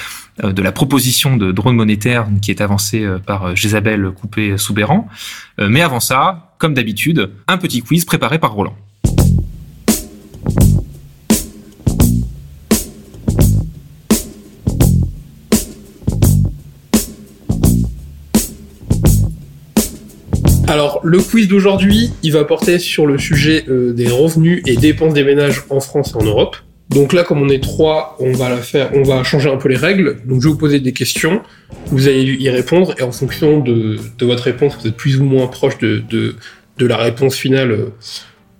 de 0.42 0.62
la 0.62 0.70
proposition 0.70 1.38
de 1.38 1.50
drone 1.50 1.76
monétaire 1.76 2.26
qui 2.42 2.50
est 2.50 2.60
avancée 2.60 3.06
par 3.26 3.56
Jésabelle 3.56 4.10
Coupé-Soubéran. 4.10 5.08
Mais 5.58 5.80
avant 5.80 6.00
ça, 6.00 6.54
comme 6.58 6.74
d'habitude, 6.74 7.30
un 7.48 7.56
petit 7.56 7.80
quiz 7.80 8.04
préparé 8.04 8.38
par 8.38 8.52
Roland. 8.52 8.76
Alors, 20.68 21.00
le 21.04 21.18
quiz 21.20 21.46
d'aujourd'hui, 21.46 22.10
il 22.24 22.32
va 22.32 22.44
porter 22.44 22.78
sur 22.78 23.06
le 23.06 23.18
sujet 23.18 23.64
euh, 23.68 23.92
des 23.92 24.08
revenus 24.08 24.62
et 24.66 24.76
dépenses 24.76 25.14
des 25.14 25.22
ménages 25.22 25.62
en 25.70 25.78
France 25.80 26.12
et 26.12 26.16
en 26.16 26.24
Europe. 26.24 26.56
Donc 26.88 27.12
là, 27.12 27.22
comme 27.22 27.40
on 27.40 27.48
est 27.48 27.62
trois, 27.62 28.16
on 28.20 28.32
va 28.32 28.48
la 28.48 28.56
faire, 28.58 28.90
on 28.94 29.02
va 29.02 29.22
changer 29.24 29.48
un 29.48 29.56
peu 29.56 29.68
les 29.68 29.76
règles. 29.76 30.18
Donc 30.24 30.40
je 30.40 30.48
vais 30.48 30.52
vous 30.52 30.58
poser 30.58 30.80
des 30.80 30.92
questions, 30.92 31.42
vous 31.86 32.08
allez 32.08 32.22
y 32.22 32.48
répondre, 32.50 32.94
et 32.98 33.02
en 33.02 33.12
fonction 33.12 33.60
de, 33.60 33.98
de 34.18 34.26
votre 34.26 34.44
réponse, 34.44 34.76
vous 34.80 34.88
êtes 34.88 34.96
plus 34.96 35.20
ou 35.20 35.24
moins 35.24 35.46
proche 35.46 35.78
de, 35.78 36.02
de, 36.08 36.36
de 36.78 36.86
la 36.86 36.96
réponse 36.96 37.36
finale, 37.36 37.70
euh, 37.70 37.86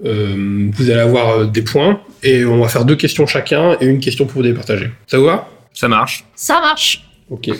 euh, 0.04 0.70
vous 0.72 0.90
allez 0.90 1.00
avoir 1.00 1.30
euh, 1.30 1.44
des 1.46 1.62
points, 1.62 2.00
et 2.22 2.44
on 2.44 2.60
va 2.60 2.68
faire 2.68 2.84
deux 2.84 2.96
questions 2.96 3.26
chacun 3.26 3.76
et 3.80 3.86
une 3.86 4.00
question 4.00 4.26
pour 4.26 4.42
vous 4.42 4.48
départager. 4.48 4.90
Ça 5.06 5.18
vous 5.18 5.24
va? 5.24 5.48
Ça 5.72 5.88
marche 5.88 6.24
Ça 6.34 6.60
marche. 6.60 7.04
Ok. 7.30 7.50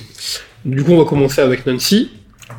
Du 0.65 0.83
coup, 0.83 0.93
on 0.93 0.99
va 0.99 1.05
commencer 1.05 1.41
avec 1.41 1.65
Nancy. 1.67 2.11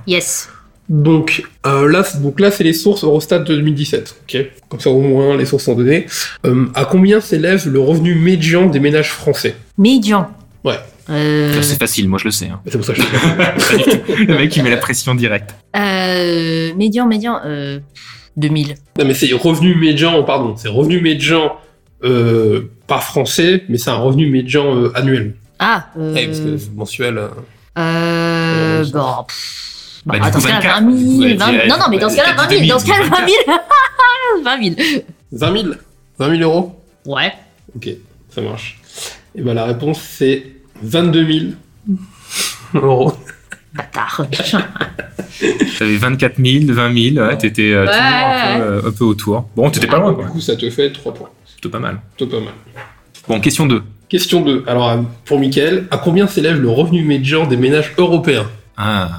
Yes. 0.06 0.50
Donc, 0.90 1.44
euh, 1.66 1.88
là, 1.90 2.04
c'est- 2.04 2.22
donc 2.22 2.40
là, 2.40 2.50
c'est 2.52 2.64
les 2.64 2.74
sources 2.74 3.04
Eurostat 3.04 3.40
de 3.40 3.56
2017. 3.56 4.16
Ok? 4.24 4.38
Comme 4.70 4.80
ça, 4.80 4.90
au 4.90 5.02
moins, 5.02 5.36
les 5.36 5.46
sources 5.46 5.66
sont 5.66 5.76
données. 5.76 6.06
Euh, 6.46 6.66
à 6.76 6.86
combien 6.86 7.20
s'élève 7.20 7.68
le 7.70 7.80
revenu 7.80 8.16
médian 8.16 8.68
des 8.68 8.80
ménages 8.80 9.10
français? 9.12 9.56
Médian. 9.78 10.30
Ouais. 10.64 10.80
Euh, 11.10 11.62
C'est 11.62 11.80
facile, 11.80 12.10
moi 12.10 12.20
je 12.20 12.26
le 12.26 12.32
sais. 12.32 12.48
hein. 12.48 12.60
C'est 12.68 12.78
pour 12.78 12.86
ça 12.86 12.94
que 12.94 13.02
je 13.02 14.26
Le 14.26 14.36
mec 14.38 14.56
il 14.58 14.64
met 14.64 14.70
la 14.70 14.76
pression 14.78 15.16
directe. 15.16 15.56
euh, 15.78 16.74
médian, 16.76 17.06
médian. 17.08 17.40
Euh, 17.46 17.80
2000. 18.36 18.76
Non, 19.00 19.06
mais 19.06 19.14
c'est 19.14 19.32
revenu 19.34 19.74
médian, 19.76 20.22
pardon, 20.24 20.56
c'est 20.58 20.68
revenu 20.68 21.00
médian 21.02 21.54
euh, 22.04 22.70
pas 22.88 23.00
français, 23.00 23.64
mais 23.70 23.78
c'est 23.78 23.90
un 23.90 23.96
revenu 23.96 24.30
médian 24.30 24.76
euh, 24.76 24.92
annuel. 24.96 25.34
Ah. 25.60 25.88
Euh, 25.98 26.14
Ouais, 26.14 26.28
parce 26.28 26.40
que 26.42 26.58
c'est 26.58 26.74
mensuel. 26.76 27.18
euh. 27.18 27.30
euh, 27.80 28.86
bon. 28.94 29.24
pff, 29.28 29.74
Bah, 30.08 30.18
bah, 30.20 30.26
du 30.28 30.32
dans 30.32 30.40
ce 30.40 30.48
cas-là, 30.48 30.60
24. 30.60 30.84
20 30.84 30.98
000. 30.98 31.20
Ouais, 31.22 31.34
20 31.36 31.46
000. 31.52 31.62
tu- 31.64 31.68
Non, 31.70 31.76
non, 31.78 31.86
mais 31.92 32.00
dans 32.00 32.10
ce 32.10 32.16
cas-là, 32.16 32.34
t'as 32.36 32.44
20 32.44 32.48
dit 32.48 32.58
000. 32.66 32.70
Dans 32.70 32.80
ce 32.80 32.86
cas-là, 32.86 33.04
2000. 33.20 33.36
20 34.44 34.64
000. 34.64 34.76
20 35.32 35.52
000. 35.54 35.54
20 35.54 35.62
000 35.62 35.74
20 36.20 36.38
000 36.38 36.50
euros 36.50 36.82
Ouais. 37.06 37.34
Ok, 37.76 37.90
ça 38.34 38.42
marche. 38.42 38.80
Et 39.36 39.42
ben 39.42 39.54
la 39.54 39.66
réponse, 39.66 40.00
c'est 40.02 40.46
22 40.82 41.26
000 41.32 41.46
euros. 42.76 43.14
Bâtard. 43.74 44.26
T'avais 45.78 45.98
24 45.98 46.38
000, 46.44 46.74
20 46.74 47.14
000, 47.14 47.26
ouais, 47.28 47.38
t'étais 47.38 47.72
euh, 47.74 47.86
Ouais, 47.86 47.92
toujours 47.92 48.04
un, 48.04 48.30
ouais, 48.32 48.58
peu, 48.58 48.64
euh, 48.64 48.90
un 48.90 48.92
peu 48.92 49.04
autour. 49.04 49.50
Bon, 49.56 49.70
t'étais 49.70 49.86
pas 49.88 50.00
loin, 50.00 50.12
Du 50.12 50.16
quoi. 50.18 50.26
coup, 50.28 50.42
ça 50.42 50.56
te 50.56 50.68
fait 50.70 50.92
3 50.92 51.14
points. 51.14 51.30
C'était 51.46 51.70
pas 51.70 51.80
mal. 51.80 52.00
Plutôt 52.16 52.36
pas 52.38 52.44
mal. 52.44 52.54
Bon, 53.28 53.40
question 53.40 53.66
2. 53.68 53.84
Question 54.10 54.42
2. 54.42 54.64
Alors, 54.68 54.90
euh, 54.90 54.98
pour 55.26 55.40
Mickaël, 55.40 55.86
à 55.92 55.98
combien 55.98 56.26
s'élève 56.28 56.60
le 56.60 56.70
revenu 56.70 57.04
médian 57.04 57.46
des 57.46 57.58
ménages 57.58 57.94
européens? 57.98 58.48
Ah, 58.78 59.10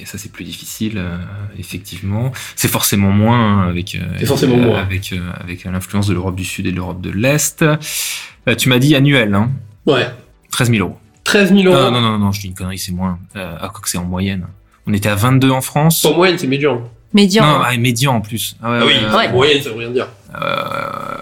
ok, 0.00 0.06
ça 0.06 0.18
c'est 0.18 0.32
plus 0.32 0.44
difficile, 0.44 0.94
euh, 0.96 1.16
effectivement. 1.58 2.32
C'est 2.56 2.68
forcément 2.68 3.10
moins 3.10 3.62
hein, 3.64 3.68
avec, 3.68 3.94
euh, 3.96 4.26
forcément 4.26 4.56
euh, 4.56 4.62
moins. 4.66 4.80
avec, 4.80 5.12
euh, 5.12 5.18
avec 5.40 5.64
l'influence 5.64 6.06
de 6.06 6.14
l'Europe 6.14 6.36
du 6.36 6.44
Sud 6.44 6.66
et 6.66 6.70
de 6.72 6.76
l'Europe 6.76 7.00
de 7.00 7.10
l'Est. 7.10 7.62
Euh, 7.62 8.54
tu 8.56 8.68
m'as 8.68 8.78
dit 8.78 8.94
annuel, 8.96 9.34
hein 9.34 9.50
Ouais. 9.86 10.06
13 10.50 10.70
000 10.70 10.86
euros. 10.88 10.98
13 11.24 11.52
000 11.54 11.62
euros. 11.72 11.84
Ah, 11.86 11.90
non, 11.90 12.00
non, 12.00 12.18
non, 12.18 12.32
je 12.32 12.40
dis 12.40 12.46
une 12.48 12.54
connerie, 12.54 12.78
c'est 12.78 12.92
moins. 12.92 13.18
Euh, 13.36 13.56
ah, 13.60 13.68
quoi 13.68 13.80
que 13.80 13.88
c'est 13.88 13.98
en 13.98 14.04
moyenne. 14.04 14.46
On 14.86 14.92
était 14.92 15.08
à 15.08 15.14
22 15.14 15.50
en 15.50 15.60
France. 15.60 16.04
En 16.04 16.14
moyenne, 16.14 16.38
c'est 16.38 16.46
médian. 16.46 16.90
Médian. 17.12 17.44
Non, 17.44 17.62
ah, 17.64 17.76
médian 17.76 18.14
en 18.16 18.20
plus. 18.20 18.56
Ah, 18.62 18.70
ouais, 18.72 18.78
Ah 18.80 18.86
oui, 18.86 18.92
ouais, 18.94 19.16
Ouais. 19.16 19.28
en 19.28 19.32
moyenne, 19.32 19.62
ça 19.62 19.70
veut 19.70 19.76
rien 19.76 19.90
dire. 19.90 20.08
Euh, 20.34 21.18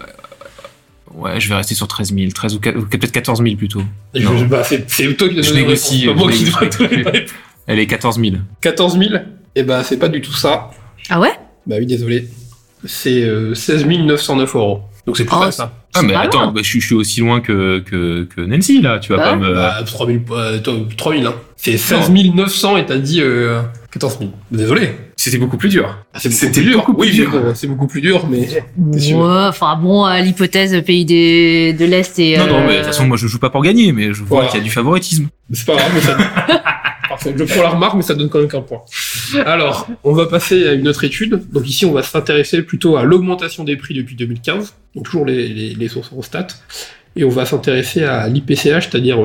ouais, 1.14 1.40
je 1.40 1.48
vais 1.48 1.54
rester 1.56 1.74
sur 1.74 1.88
13 1.88 2.14
000, 2.14 2.30
13 2.32 2.54
ou 2.54 2.60
4 2.60 2.76
ou 2.76 2.82
peut-être 2.86 3.12
14 3.12 3.42
000 3.42 3.56
plutôt. 3.56 3.82
Je- 4.14 4.22
Non. 4.22 4.36
je- 4.38 4.44
bah, 4.44 4.62
c'est 4.64 4.86
toi 5.16 5.28
qui 5.28 5.34
dois 5.34 5.42
Je 5.42 5.48
donner 5.50 5.60
la 5.62 5.66
négocie, 5.66 6.06
moi 6.14 6.30
je 6.30 6.36
qui 6.36 6.50
dois 6.50 6.60
négocie. 6.62 7.04
donner. 7.04 7.26
Elle 7.68 7.78
est 7.78 7.86
14 7.86 8.18
000. 8.20 8.36
14 8.60 8.98
000 8.98 9.10
Eh 9.54 9.62
ben, 9.62 9.82
c'est 9.84 9.98
pas 9.98 10.08
du 10.08 10.20
tout 10.20 10.32
ça. 10.32 10.70
Ah 11.10 11.20
ouais? 11.20 11.32
Bah 11.66 11.76
oui, 11.78 11.86
désolé. 11.86 12.26
C'est 12.84 13.22
euh, 13.22 13.54
16 13.54 13.86
909 13.86 14.54
euros. 14.56 14.80
Donc 15.06 15.16
c'est 15.16 15.24
plus 15.24 15.36
Oh, 15.36 15.40
pas 15.40 15.50
ça. 15.52 15.72
Ah, 15.94 16.02
mais 16.02 16.14
attends, 16.14 16.52
bah, 16.52 16.60
je, 16.62 16.68
suis- 16.68 16.80
je 16.80 16.86
suis 16.86 16.94
aussi 16.94 17.20
loin 17.20 17.40
que, 17.40 17.78
que, 17.80 18.24
que 18.24 18.40
Nancy, 18.42 18.80
là. 18.82 18.98
Tu 18.98 19.10
vas 19.12 19.18
Bah 19.18 19.24
pas 19.24 19.32
ouais. 19.38 19.48
me. 19.48 19.54
Bah, 19.54 19.82
3000, 19.84 20.20
euh, 20.30 20.58
toi, 20.60 20.74
3000, 20.96 21.26
hein. 21.26 21.34
C'est 21.56 21.76
16 21.76 22.10
900 22.10 22.76
et 22.76 22.86
t'as 22.86 22.98
dit 22.98 23.20
euh, 23.20 23.62
14 23.92 24.18
000. 24.18 24.30
Désolé. 24.52 24.90
C'était 25.16 25.38
beaucoup 25.38 25.56
plus 25.56 25.70
dur. 25.70 25.96
Ah, 26.14 26.18
c'est 26.20 26.28
beaucoup 26.28 26.38
C'était 26.40 26.60
plus 26.60 26.70
dur. 26.70 26.78
beaucoup 26.78 26.94
plus 26.94 27.08
oui, 27.08 27.14
dur. 27.14 27.52
c'est 27.54 27.66
beaucoup 27.66 27.86
plus 27.86 28.00
dur, 28.00 28.26
mais 28.30 28.48
Ouais, 28.78 29.00
sûr. 29.00 29.18
enfin 29.48 29.76
bon, 29.76 30.04
à 30.04 30.20
l'hypothèse 30.20 30.80
pays 30.84 31.04
des, 31.04 31.72
de 31.72 31.84
l'Est 31.86 32.18
et. 32.18 32.36
Non, 32.38 32.46
non, 32.46 32.54
euh, 32.58 32.64
mais 32.66 32.72
de 32.74 32.76
toute 32.78 32.86
façon, 32.86 33.06
moi, 33.06 33.16
je 33.16 33.26
joue 33.26 33.38
pas 33.40 33.50
pour 33.50 33.62
gagner, 33.62 33.92
mais 33.92 34.12
je 34.12 34.20
vois 34.22 34.36
Voilà. 34.38 34.48
qu'il 34.50 34.58
y 34.58 34.60
a 34.60 34.64
du 34.64 34.70
favoritisme. 34.70 35.28
c'est 35.52 35.66
pas 35.66 35.74
grave. 35.76 35.90
Mais 35.94 36.00
ça... 36.00 36.16
Parfait. 37.08 37.34
Je 37.36 37.44
prends 37.44 37.62
la 37.62 37.70
remarque, 37.70 37.94
mais 37.94 38.02
ça 38.02 38.14
donne 38.14 38.28
quand 38.28 38.38
même 38.40 38.48
qu'un 38.48 38.60
point. 38.60 38.82
Alors, 39.46 39.88
on 40.04 40.12
va 40.12 40.26
passer 40.26 40.66
à 40.68 40.72
une 40.74 40.88
autre 40.88 41.04
étude. 41.04 41.42
Donc 41.52 41.68
ici, 41.68 41.86
on 41.86 41.92
va 41.92 42.02
s'intéresser 42.02 42.62
plutôt 42.62 42.96
à 42.96 43.02
l'augmentation 43.04 43.64
des 43.64 43.76
prix 43.76 43.94
depuis 43.94 44.14
2015. 44.16 44.74
Donc 44.94 45.04
toujours 45.04 45.24
les, 45.24 45.48
les, 45.48 45.74
les 45.74 45.88
sources 45.88 46.12
Eurostat. 46.12 46.48
Et 47.16 47.24
on 47.24 47.30
va 47.30 47.46
s'intéresser 47.46 48.04
à 48.04 48.28
l'IPCH, 48.28 48.90
c'est-à-dire 48.90 49.18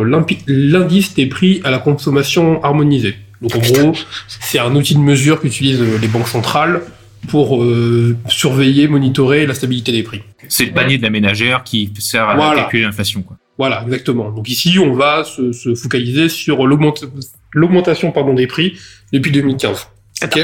l'indice 0.48 1.14
des 1.14 1.26
prix 1.28 1.62
à 1.64 1.72
la 1.72 1.78
consommation 1.80 2.64
harmonisée. 2.64 3.16
Donc 3.42 3.56
en 3.56 3.60
gros, 3.60 3.94
c'est 4.28 4.58
un 4.60 4.74
outil 4.76 4.96
de 4.96 5.00
mesure 5.00 5.42
qu'utilisent 5.42 5.84
les 6.02 6.08
banques 6.08 6.28
centrales 6.30 6.82
pour 7.28 7.62
euh, 7.62 8.18
surveiller, 8.30 8.88
monitorer 8.88 9.46
la 9.46 9.54
stabilité 9.54 9.92
des 9.92 10.04
prix. 10.04 10.22
C'est 10.48 10.66
le 10.66 10.72
panier 10.74 10.98
de 10.98 11.04
la 11.04 11.10
ménagère 11.10 11.64
qui 11.64 11.92
sert 12.00 12.28
à 12.28 12.36
Voilà. 12.36 12.62
calculer 12.62 12.84
l'inflation, 12.84 13.22
quoi. 13.22 13.38
Voilà, 13.58 13.84
exactement. 13.86 14.32
Donc 14.32 14.50
ici, 14.50 14.80
on 14.80 14.94
va 14.94 15.24
se, 15.24 15.52
se 15.52 15.76
focaliser 15.76 16.28
sur 16.30 16.66
l'augmente- 16.66 17.06
l'augmentation 17.54 18.12
pardon, 18.12 18.34
des 18.34 18.48
prix 18.48 18.78
depuis 19.12 19.32
2015. 19.32 19.88
Ok 20.24 20.36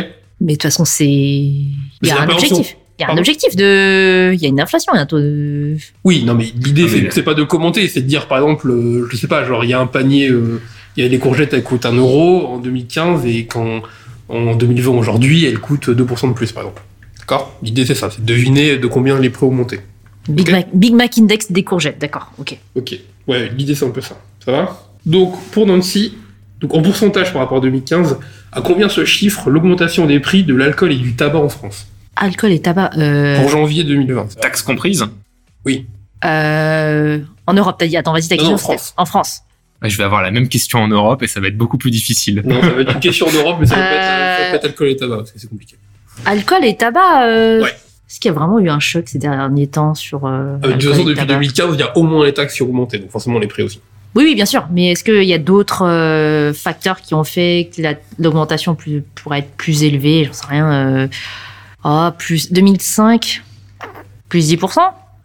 Mais 0.42 0.48
de 0.48 0.52
toute 0.54 0.64
façon, 0.64 0.86
c'est. 0.86 1.06
Il 1.08 1.74
y 2.04 2.12
a 2.12 2.22
un 2.22 2.30
objectif. 2.30 2.76
Il 2.98 3.04
y 3.04 3.06
a 3.06 3.12
un 3.12 3.18
objectif 3.18 3.56
de. 3.56 4.32
Il 4.34 4.42
y 4.42 4.46
a 4.46 4.50
une 4.50 4.60
inflation, 4.60 4.92
il 4.94 4.98
y 4.98 5.00
a 5.00 5.04
un 5.04 5.06
taux 5.06 5.20
de. 5.20 5.78
Oui, 6.04 6.24
non, 6.26 6.34
mais 6.36 6.46
l'idée, 6.46 6.86
Ah, 6.88 6.98
mais- 7.04 7.12
c'est 7.12 7.24
pas 7.24 7.34
de 7.34 7.44
commenter, 7.44 7.88
c'est 7.88 8.02
de 8.02 8.08
dire, 8.08 8.28
par 8.28 8.40
exemple, 8.40 8.70
euh, 8.70 9.08
je 9.10 9.16
sais 9.16 9.28
pas, 9.28 9.46
genre, 9.46 9.64
il 9.64 9.70
y 9.70 9.74
a 9.74 9.80
un 9.80 9.88
panier, 9.88 10.28
euh, 10.30 10.62
il 10.98 11.04
y 11.04 11.06
a 11.06 11.10
les 11.10 11.18
courgettes, 11.20 11.54
elles 11.54 11.64
coûtent 11.64 11.86
1 11.86 11.94
euro 11.96 12.46
en 12.48 12.58
2015, 12.58 13.26
et 13.26 13.46
quand, 13.46 13.82
en 14.28 14.54
2020, 14.56 14.92
aujourd'hui, 14.92 15.46
elles 15.46 15.60
coûtent 15.60 15.90
2% 15.90 16.28
de 16.28 16.34
plus, 16.34 16.52
par 16.52 16.64
exemple. 16.64 16.82
D'accord? 17.20 17.58
L'idée, 17.64 17.86
c'est 17.86 17.96
ça, 17.96 18.10
c'est 18.12 18.22
de 18.22 18.26
deviner 18.26 18.78
de 18.78 18.88
combien 18.88 19.18
les 19.18 19.30
prix 19.30 19.46
ont 19.46 19.52
monté. 19.52 19.80
Big. 20.28 20.52
Mac, 20.52 20.68
Big 20.74 20.94
Mac 20.94 21.18
Index 21.18 21.52
des 21.52 21.64
courgettes, 21.64 22.00
d'accord, 22.00 22.32
ok. 22.38 22.58
Ok. 22.76 23.00
Ouais, 23.28 23.50
l'idée, 23.58 23.76
c'est 23.76 23.86
un 23.86 23.92
peu 23.92 24.02
ça. 24.02 24.20
Ça 24.44 24.52
va? 24.52 24.90
Donc, 25.06 25.40
pour 25.52 25.66
Nancy, 25.66 26.16
donc 26.60 26.74
en 26.74 26.82
pourcentage 26.82 27.32
par 27.32 27.42
rapport 27.42 27.58
à 27.58 27.62
2015, 27.62 28.18
à 28.52 28.62
combien 28.62 28.90
se 28.90 29.06
chiffre 29.06 29.50
l'augmentation 29.50 30.06
des 30.06 30.20
prix 30.20 30.44
de 30.44 30.54
l'alcool 30.56 30.92
et 30.92 30.96
du 30.98 31.14
tabac 31.16 31.40
en 31.40 31.50
France? 31.50 31.88
Alcool 32.16 32.52
et 32.52 32.60
tabac. 32.62 32.92
Euh, 32.98 33.40
Pour 33.40 33.50
janvier 33.50 33.84
2020. 33.84 34.40
Taxe 34.42 34.62
comprise? 34.62 35.06
euh, 36.26 37.20
en 37.48 37.54
Europe, 37.54 37.78
t'as 37.80 37.88
dit. 37.88 37.98
Attends, 37.98 38.14
vas-y, 38.14 38.28
ta 38.28 38.36
Non, 38.36 38.42
question. 38.42 38.56
en 38.56 38.58
France. 38.58 38.94
En 38.98 39.06
France. 39.06 39.40
Je 39.82 39.96
vais 39.98 40.04
avoir 40.04 40.22
la 40.22 40.32
même 40.32 40.50
question 40.50 40.80
en 40.80 40.90
Europe 40.90 41.24
et 41.24 41.28
ça 41.28 41.40
va 41.40 41.48
être 41.48 41.58
beaucoup 41.58 41.78
plus 41.78 41.92
difficile. 41.92 42.42
Non, 42.46 42.62
ça 42.62 42.70
va 42.72 42.82
être 42.82 42.92
une 42.94 43.00
question 43.00 43.28
d'Europe, 43.32 43.58
mais 43.62 43.66
ça 43.66 43.76
va, 43.76 43.82
pas 43.82 43.88
être, 43.88 44.02
Euh. 44.02 44.38
ça 44.38 44.44
va 44.44 44.50
pas 44.50 44.56
être 44.58 44.66
alcool 44.66 44.88
et 44.90 44.96
tabac, 44.98 45.16
parce 45.18 45.32
que 45.32 45.40
c'est 45.40 45.50
compliqué. 45.50 45.76
Alcool 46.26 46.66
et 46.66 46.76
tabac. 46.76 47.24
Euh... 47.28 47.64
Ouais. 47.64 47.70
Est-ce 48.10 48.20
qu'il 48.20 48.30
y 48.30 48.34
a 48.36 48.38
vraiment 48.38 48.60
eu 48.60 48.70
un 48.70 48.80
choc 48.80 49.08
ces 49.08 49.20
derniers 49.20 49.68
temps 49.68 49.94
sur. 49.96 50.26
Euh, 50.26 50.58
Euh, 50.66 50.68
de 50.68 50.72
toute 50.74 50.90
façon, 50.92 51.04
depuis 51.06 51.16
tabac? 51.16 51.34
2015, 51.36 51.70
il 51.76 51.80
y 51.80 51.84
a 51.84 51.96
au 51.98 52.04
moins 52.04 52.26
les 52.26 52.34
taxes 52.34 52.56
qui 52.56 52.64
ont 52.64 52.66
augmenté, 52.66 52.98
donc 53.00 53.12
forcément 53.12 53.40
les 53.40 53.48
prix 53.48 53.64
aussi. 53.64 53.80
Oui, 54.16 54.24
oui, 54.26 54.36
bien 54.36 54.46
sûr. 54.46 54.68
Mais 54.72 54.92
est-ce 54.92 55.04
qu'il 55.04 55.24
y 55.24 55.34
a 55.34 55.38
d'autres 55.38 55.86
euh, 55.86 56.54
facteurs 56.54 57.00
qui 57.02 57.14
ont 57.14 57.24
fait 57.24 57.70
que 57.76 57.82
la- 57.82 57.94
l'augmentation 58.18 58.76
plus- 58.76 59.04
pourrait 59.16 59.40
être 59.40 59.52
plus 59.56 59.84
élevée? 59.84 60.26
J'en 60.26 60.34
sais 60.34 60.48
rien. 60.48 60.72
Euh... 60.72 61.08
Oh, 61.84 62.10
plus 62.18 62.52
2005, 62.52 63.42
plus 64.28 64.50
10%. 64.52 64.80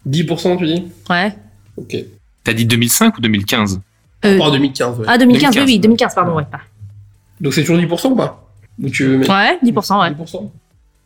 10%, 0.07 0.57
tu 0.57 0.65
dis? 0.67 0.83
Ouais. 1.09 1.35
Ok. 1.77 1.95
T'as 2.43 2.53
dit 2.53 2.65
2005 2.65 3.17
ou 3.17 3.21
2015 3.21 3.81
Euh, 4.23 4.39
En 4.39 4.51
2015, 4.51 4.99
ouais. 4.99 5.05
ah, 5.09 5.17
2015, 5.17 5.53
2015, 5.53 5.55
oui, 5.65 5.73
oui, 5.73 5.79
2015, 5.79 6.15
pardon, 6.15 6.35
ouais. 6.35 6.43
Donc 7.41 7.53
c'est 7.53 7.63
toujours 7.63 7.77
10% 7.77 8.11
ou 8.11 8.15
pas? 8.15 8.47
Ou 8.81 8.89
tu 8.89 9.03
veux 9.05 9.17
mettre 9.17 9.31
Ouais, 9.31 9.57
10%, 9.63 10.01
ouais. 10.01 10.11
10% 10.11 10.51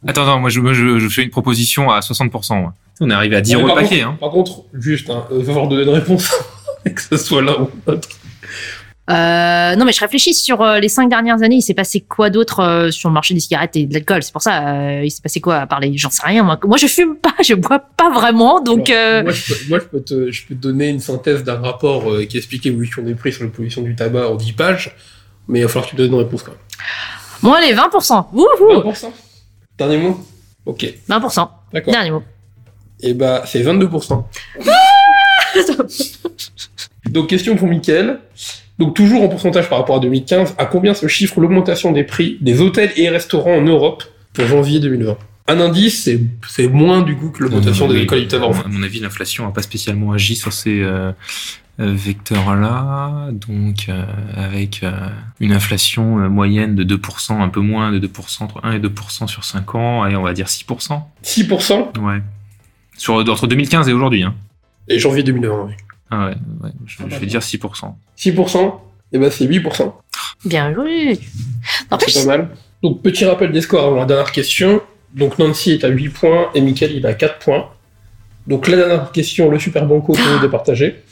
Attends, 0.08 0.22
attends, 0.24 0.40
moi 0.40 0.50
je, 0.50 0.62
je, 0.74 1.00
je 1.00 1.10
fais 1.10 1.24
une 1.24 1.30
proposition 1.30 1.90
à 1.90 2.00
60%. 2.02 2.62
moi. 2.62 2.74
On 3.02 3.10
est 3.10 3.14
arrivé 3.14 3.36
à 3.38 3.42
10 3.42 3.56
Ouais, 3.56 3.62
euros 3.62 3.68
le 3.70 3.74
par 3.74 3.84
paquet. 3.84 4.02
contre- 4.02 4.10
Hein. 4.12 4.18
Par 4.20 4.30
contre, 4.32 4.64
juste, 4.74 5.10
hein, 5.10 5.24
il 5.32 5.38
va 5.40 5.44
falloir 5.46 5.68
donner 5.68 5.84
une 5.84 5.90
réponse, 5.90 6.32
que 6.86 7.02
ce 7.02 7.18
soit 7.18 7.42
l'un 7.42 7.54
ou 7.62 7.70
l'autre. 7.88 8.08
Euh, 9.10 9.76
non, 9.76 9.86
mais 9.86 9.92
je 9.92 10.00
réfléchis 10.02 10.36
sur 10.36 10.62
euh, 10.62 10.80
les 10.80 10.88
cinq 10.90 11.10
dernières 11.10 11.42
années. 11.42 11.56
Il 11.56 11.62
s'est 11.64 11.74
passé 11.74 12.02
quoi 12.02 12.30
d'autre 12.30 12.60
euh, 12.60 12.92
sur 12.92 13.10
le 13.10 13.14
marché 13.14 13.34
des 13.34 13.40
cigarettes 13.40 13.76
et 13.76 13.88
de 13.88 13.94
l'alcool? 13.94 14.22
C'est 14.22 14.32
pour 14.32 14.44
ça. 14.44 15.02
il 15.04 15.10
s'est 15.10 15.22
passé 15.22 15.42
quoi 15.42 15.58
à 15.58 15.68
parler 15.68 15.92
J'en 15.96 16.12
sais 16.12 16.22
rien. 16.24 16.44
Moi, 16.44 16.60
moi, 16.64 16.78
je 16.78 16.86
fume 16.86 17.16
pas, 17.16 17.34
je 17.44 17.56
bois 17.56 17.80
pas 17.80 18.12
vraiment. 18.12 18.62
Donc, 18.62 18.90
Alors, 18.92 19.24
moi, 19.24 19.32
je 19.34 19.54
peux, 19.54 19.70
moi, 19.70 19.80
je 19.80 19.86
peux 19.86 20.02
te, 20.02 20.32
je 20.32 20.46
peux 20.46 20.54
te 20.54 20.60
donner 20.60 20.90
une 20.90 21.00
synthèse 21.00 21.44
d'un 21.44 21.60
rapport 21.60 22.06
qui 22.30 22.38
explique 22.38 22.66
l'évolution 22.66 23.02
des 23.02 23.16
prix 23.16 23.34
sur 23.34 23.44
la 23.44 23.50
pollution 23.50 23.82
du 23.82 23.96
tabac 23.96 24.30
en 24.30 24.36
10 24.36 24.52
pages, 24.54 24.96
mais 25.48 25.60
il 25.60 25.62
va 25.64 25.70
falloir 25.70 25.86
que 25.86 25.92
tu 25.92 25.96
donnes 25.96 26.14
une 26.14 26.20
réponse 26.20 26.44
quand 26.44 26.52
même. 26.52 26.60
moi, 27.42 27.60
les 27.62 27.74
20%. 27.74 28.26
Wouhou 28.32 28.92
20% 28.92 29.08
Dernier 29.76 29.98
mot? 29.98 30.20
Ok, 30.68 30.84
20%. 31.10 31.50
d'accord. 31.74 31.94
Dernier 31.94 32.12
mot. 32.12 32.24
Et 33.02 33.16
bah, 33.16 33.42
c'est 33.48 33.64
22%. 33.64 34.24
Donc, 37.10 37.30
question 37.30 37.56
pour 37.56 37.68
Mickaël. 37.68 38.20
Donc, 38.78 38.96
toujours 38.96 39.24
en 39.24 39.28
pourcentage 39.28 39.70
par 39.70 39.80
rapport 39.80 39.98
à 39.98 40.00
2015, 40.00 40.56
à 40.58 40.66
combien 40.66 40.94
se 40.94 41.08
chiffre 41.08 41.40
l'augmentation 41.42 41.92
des 41.92 42.04
prix 42.04 42.38
des 42.42 42.62
hôtels 42.62 42.92
et 42.96 43.10
restaurants 43.10 43.56
en 43.56 43.62
Europe 43.62 44.04
pour 44.34 44.46
janvier 44.46 44.80
2020 44.80 45.18
Un 45.48 45.60
indice, 45.60 46.10
c'est, 46.48 46.68
moins 46.68 47.02
du 47.02 47.16
coup 47.16 47.30
que 47.30 47.44
l'augmentation 47.44 47.88
des 47.88 48.02
alcools 48.02 48.28
en 48.36 48.54
France. 48.54 48.66
À 48.66 48.70
mon 48.70 48.84
avis, 48.84 49.00
l'inflation 49.00 49.46
n'a 49.46 49.52
pas 49.52 49.64
spécialement 49.64 50.14
agi 50.14 50.36
sur 50.36 50.54
ces 50.54 50.82
euh, 50.82 51.12
euh, 51.80 51.94
vecteurs-là. 51.94 53.30
Donc, 53.32 53.86
euh, 53.88 54.04
avec 54.36 54.84
euh, 54.84 54.92
une 55.40 55.54
inflation 55.54 56.30
moyenne 56.30 56.76
de 56.76 56.84
2%, 56.84 57.40
un 57.40 57.48
peu 57.48 57.62
moins 57.62 57.94
de 57.94 58.06
2%, 58.06 58.44
entre 58.44 58.60
1 58.64 58.74
et 58.74 58.80
2% 58.80 59.28
sur 59.28 59.46
5 59.46 59.76
ans, 59.76 60.06
et 60.06 60.16
on 60.18 60.24
va 60.24 60.34
dire 60.34 60.48
6%. 60.48 61.02
6% 61.24 62.00
Ouais. 62.00 62.22
Sur, 62.98 63.16
entre 63.16 63.48
2015 63.48 63.88
et 63.88 63.94
aujourd'hui. 63.94 64.24
Hein. 64.24 64.36
Et 64.90 65.00
janvier 65.00 65.24
2020. 65.24 65.66
oui. 65.68 65.74
Ah 66.12 66.26
ouais, 66.28 66.36
ouais, 66.64 66.72
je, 66.86 66.98
je 67.08 67.16
vais 67.18 67.26
dire 67.28 67.40
6%. 67.42 67.94
6%, 68.18 68.74
et 69.14 69.20
bah, 69.20 69.30
c'est 69.32 69.46
8%. 69.46 69.94
Bien 70.46 70.74
joué. 70.74 71.20
C'est 72.08 72.26
pas 72.26 72.38
mal. 72.38 72.50
Donc, 72.82 73.02
petit 73.02 73.26
rappel 73.26 73.52
des 73.52 73.62
scores 73.62 73.86
avant 73.86 73.98
la 73.98 74.06
dernière 74.06 74.32
question. 74.32 74.82
Donc, 75.14 75.38
Nancy 75.38 75.72
est 75.72 75.84
à 75.84 75.90
8 75.90 76.10
points 76.10 76.50
et 76.56 76.62
Mickaël, 76.62 76.94
il 76.96 77.06
a 77.06 77.14
4 77.14 77.40
points. 77.40 77.70
Donc, 78.48 78.68
la 78.68 78.78
dernière 78.78 79.12
question, 79.12 79.50
le 79.52 79.60
Super 79.60 79.86
Banco, 79.86 80.16
c'est 80.16 80.22
vous 80.22 80.40
de 80.40 80.48
partager. 80.48 81.04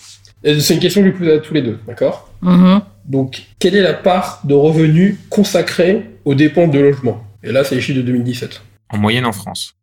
Et 0.43 0.59
C'est 0.59 0.75
une 0.75 0.79
question 0.79 1.01
que 1.03 1.11
je 1.11 1.13
pose 1.13 1.29
à 1.29 1.39
tous 1.39 1.53
les 1.53 1.61
deux, 1.61 1.79
d'accord? 1.87 2.29
Mhm. 2.41 2.81
Donc, 3.05 3.43
quelle 3.59 3.75
est 3.75 3.81
la 3.81 3.93
part 3.93 4.41
de 4.45 4.53
revenus 4.53 5.17
consacrée 5.29 6.09
aux 6.25 6.35
dépenses 6.35 6.71
de 6.71 6.79
logement? 6.79 7.23
Et 7.43 7.51
là, 7.51 7.63
c'est 7.63 7.75
les 7.75 7.81
chiffres 7.81 7.97
de 7.97 8.03
2017. 8.03 8.61
En 8.89 8.97
moyenne 8.97 9.25
en 9.25 9.31
France. 9.31 9.73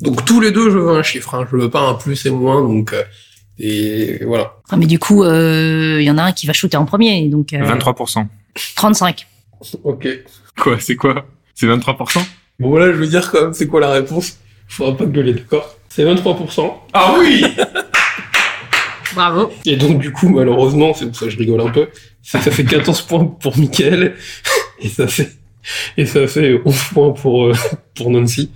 Donc, 0.00 0.24
tous 0.24 0.40
les 0.40 0.52
deux, 0.52 0.70
je 0.70 0.78
veux 0.78 0.96
un 0.96 1.02
chiffre. 1.02 1.34
Hein. 1.34 1.46
Je 1.50 1.56
veux 1.56 1.70
pas 1.70 1.80
un 1.80 1.94
plus 1.94 2.26
et 2.26 2.30
moins. 2.30 2.60
Donc, 2.62 2.92
euh, 2.92 3.02
et 3.58 4.24
voilà. 4.24 4.56
Ah, 4.70 4.76
mais 4.76 4.86
du 4.86 4.98
coup, 4.98 5.24
euh, 5.24 5.96
il 6.00 6.04
y 6.04 6.10
en 6.10 6.18
a 6.18 6.24
un 6.24 6.32
qui 6.32 6.46
va 6.46 6.52
shooter 6.52 6.76
en 6.76 6.84
premier. 6.84 7.28
Donc, 7.28 7.52
euh, 7.52 7.58
23%. 7.58 8.26
35. 8.76 9.26
Ok. 9.84 10.06
Quoi, 10.58 10.78
c'est 10.78 10.96
quoi? 10.96 11.26
C'est 11.54 11.66
23% 11.66 12.18
Bon, 12.58 12.68
voilà, 12.68 12.92
je 12.92 12.98
veux 12.98 13.06
dire 13.06 13.30
quand 13.30 13.40
même, 13.40 13.52
c'est 13.54 13.66
quoi 13.66 13.80
la 13.80 13.90
réponse? 13.90 14.38
Faudra 14.68 14.96
pas 14.96 15.06
gueuler, 15.06 15.32
d'accord? 15.32 15.76
C'est 15.88 16.04
23%. 16.04 16.72
Ah 16.92 17.14
oui 17.18 17.42
Bravo. 19.14 19.50
Et 19.64 19.76
donc, 19.76 19.98
du 19.98 20.12
coup, 20.12 20.28
malheureusement, 20.28 20.92
c'est 20.92 21.06
pour 21.06 21.16
ça 21.16 21.24
que 21.24 21.30
je 21.30 21.38
rigole 21.38 21.60
un 21.62 21.70
peu, 21.70 21.88
ça, 22.22 22.40
ça 22.40 22.50
fait 22.50 22.64
14 22.64 23.02
points 23.08 23.24
pour 23.24 23.56
Mickaël, 23.56 24.14
et 24.80 24.88
ça 24.88 25.06
fait, 25.06 25.32
et 25.96 26.04
ça 26.04 26.26
fait 26.26 26.60
11 26.64 26.76
points 26.92 27.10
pour, 27.12 27.46
euh, 27.46 27.54
pour 27.94 28.10
Nancy. 28.10 28.50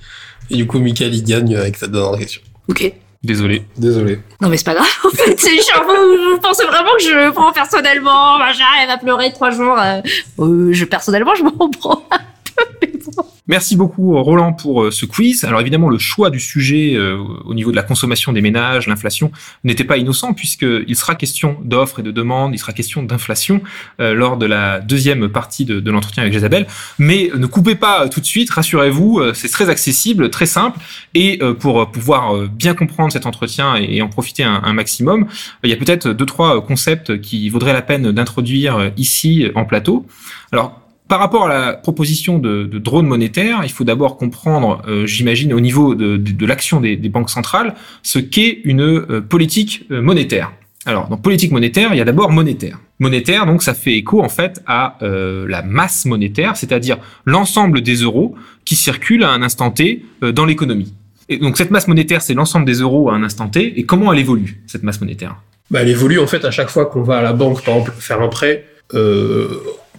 Et 0.50 0.56
du 0.56 0.66
coup, 0.66 0.78
Mickaël, 0.78 1.14
il 1.14 1.22
gagne 1.24 1.56
avec 1.56 1.76
sa 1.76 1.86
dernière 1.86 2.18
question. 2.18 2.42
Ok. 2.68 2.92
Désolé. 3.22 3.62
Désolé. 3.76 4.18
Non, 4.40 4.48
mais 4.48 4.56
c'est 4.56 4.64
pas 4.64 4.74
grave. 4.74 4.86
En 5.04 5.10
fait, 5.10 5.38
c'est 5.38 5.56
genre, 5.56 5.84
vous, 5.86 6.32
vous 6.34 6.40
pensez 6.40 6.64
vraiment 6.64 6.90
que 6.96 7.02
je 7.04 7.10
le 7.26 7.32
prends 7.32 7.52
personnellement. 7.52 8.38
Machin, 8.38 8.64
elle 8.80 8.88
va 8.88 8.96
pleurer 8.96 9.32
trois 9.32 9.50
jours. 9.50 9.76
euh, 9.78 10.00
euh, 10.38 10.72
je, 10.72 10.84
personnellement, 10.86 11.34
je 11.34 11.42
m'en 11.44 11.68
prends 11.70 12.02
un 12.10 12.18
peu. 12.18 12.64
mais 12.82 12.92
bon. 13.16 13.24
Merci 13.50 13.74
beaucoup 13.74 14.16
Roland 14.22 14.52
pour 14.52 14.84
euh, 14.84 14.90
ce 14.92 15.06
quiz. 15.06 15.42
Alors 15.42 15.60
évidemment 15.60 15.88
le 15.88 15.98
choix 15.98 16.30
du 16.30 16.38
sujet 16.38 16.94
euh, 16.94 17.18
au 17.44 17.52
niveau 17.52 17.72
de 17.72 17.76
la 17.76 17.82
consommation 17.82 18.32
des 18.32 18.42
ménages, 18.42 18.86
l'inflation, 18.86 19.32
n'était 19.64 19.82
pas 19.82 19.96
innocent 19.96 20.34
puisqu'il 20.34 20.94
sera 20.94 21.16
question 21.16 21.56
d'offres 21.64 21.98
et 21.98 22.04
de 22.04 22.12
demandes, 22.12 22.54
il 22.54 22.58
sera 22.58 22.72
question 22.72 23.02
d'inflation 23.02 23.60
euh, 23.98 24.14
lors 24.14 24.36
de 24.36 24.46
la 24.46 24.78
deuxième 24.78 25.28
partie 25.28 25.64
de, 25.64 25.80
de 25.80 25.90
l'entretien 25.90 26.22
avec 26.22 26.32
Isabelle. 26.32 26.68
Mais 27.00 27.28
ne 27.36 27.46
coupez 27.46 27.74
pas 27.74 28.04
euh, 28.04 28.08
tout 28.08 28.20
de 28.20 28.24
suite, 28.24 28.50
rassurez-vous, 28.50 29.18
euh, 29.18 29.34
c'est 29.34 29.48
très 29.48 29.68
accessible, 29.68 30.30
très 30.30 30.46
simple. 30.46 30.78
Et 31.14 31.40
euh, 31.42 31.52
pour 31.52 31.80
euh, 31.80 31.86
pouvoir 31.86 32.36
euh, 32.36 32.46
bien 32.46 32.74
comprendre 32.74 33.12
cet 33.12 33.26
entretien 33.26 33.74
et, 33.74 34.00
en 34.00 34.08
profiter 34.08 34.44
un, 34.44 34.60
un 34.62 34.72
maximum, 34.74 35.22
euh, 35.24 35.26
il 35.64 35.70
y 35.70 35.72
a 35.72 35.76
peut-être 35.76 36.10
deux 36.12 36.26
trois 36.26 36.58
euh, 36.58 36.60
concepts 36.60 37.20
qui 37.20 37.48
vaudraient 37.48 37.72
la 37.72 37.82
peine 37.82 38.12
d'introduire 38.12 38.76
euh, 38.76 38.90
ici 38.96 39.42
euh, 39.42 39.50
en 39.56 39.64
plateau. 39.64 40.06
Alors 40.52 40.80
par 41.10 41.18
rapport 41.18 41.46
à 41.46 41.48
la 41.48 41.72
proposition 41.72 42.38
de, 42.38 42.64
drone 42.78 43.04
monétaire, 43.04 43.62
il 43.64 43.70
faut 43.72 43.82
d'abord 43.82 44.16
comprendre, 44.16 44.80
euh, 44.86 45.06
j'imagine, 45.06 45.52
au 45.52 45.58
niveau 45.58 45.96
de, 45.96 46.46
l'action 46.46 46.80
des, 46.80 46.96
banques 46.96 47.30
centrales, 47.30 47.74
ce 48.04 48.20
qu'est 48.20 48.60
une 48.62 48.80
euh, 48.82 49.20
politique 49.20 49.86
euh, 49.90 50.00
monétaire. 50.00 50.52
Alors, 50.86 51.08
dans 51.08 51.16
politique 51.16 51.50
monétaire, 51.50 51.92
il 51.92 51.98
y 51.98 52.00
a 52.00 52.04
d'abord 52.04 52.30
monétaire. 52.30 52.78
Monétaire, 53.00 53.44
donc, 53.44 53.60
ça 53.64 53.74
fait 53.74 53.94
écho 53.94 54.22
en 54.22 54.28
fait 54.28 54.62
à 54.66 54.98
la 55.00 55.62
masse 55.62 56.06
monétaire, 56.06 56.56
c'est-à-dire 56.56 56.96
l'ensemble 57.26 57.82
des 57.82 57.96
euros 57.96 58.34
qui 58.64 58.76
circulent 58.76 59.24
à 59.24 59.30
un 59.30 59.42
instant 59.42 59.70
T 59.70 60.04
dans 60.22 60.46
l'économie. 60.46 60.94
Et 61.28 61.38
donc, 61.38 61.58
cette 61.58 61.70
masse 61.70 61.88
monétaire, 61.88 62.22
c'est 62.22 62.34
l'ensemble 62.34 62.66
des 62.66 62.80
euros 62.80 63.10
à 63.10 63.14
un 63.14 63.22
instant 63.22 63.48
T. 63.48 63.78
Et 63.78 63.84
comment 63.84 64.12
elle 64.12 64.20
évolue 64.20 64.62
cette 64.66 64.82
masse 64.82 65.00
monétaire? 65.00 65.36
Bah, 65.70 65.80
elle 65.82 65.88
évolue, 65.88 66.18
en 66.18 66.26
fait, 66.26 66.44
à 66.44 66.50
chaque 66.50 66.70
fois 66.70 66.86
qu'on 66.86 67.02
va 67.02 67.18
à 67.18 67.22
la 67.22 67.32
banque, 67.32 67.62
par 67.62 67.74
exemple, 67.74 67.92
faire 67.98 68.22
un 68.22 68.28
prêt, 68.28 68.64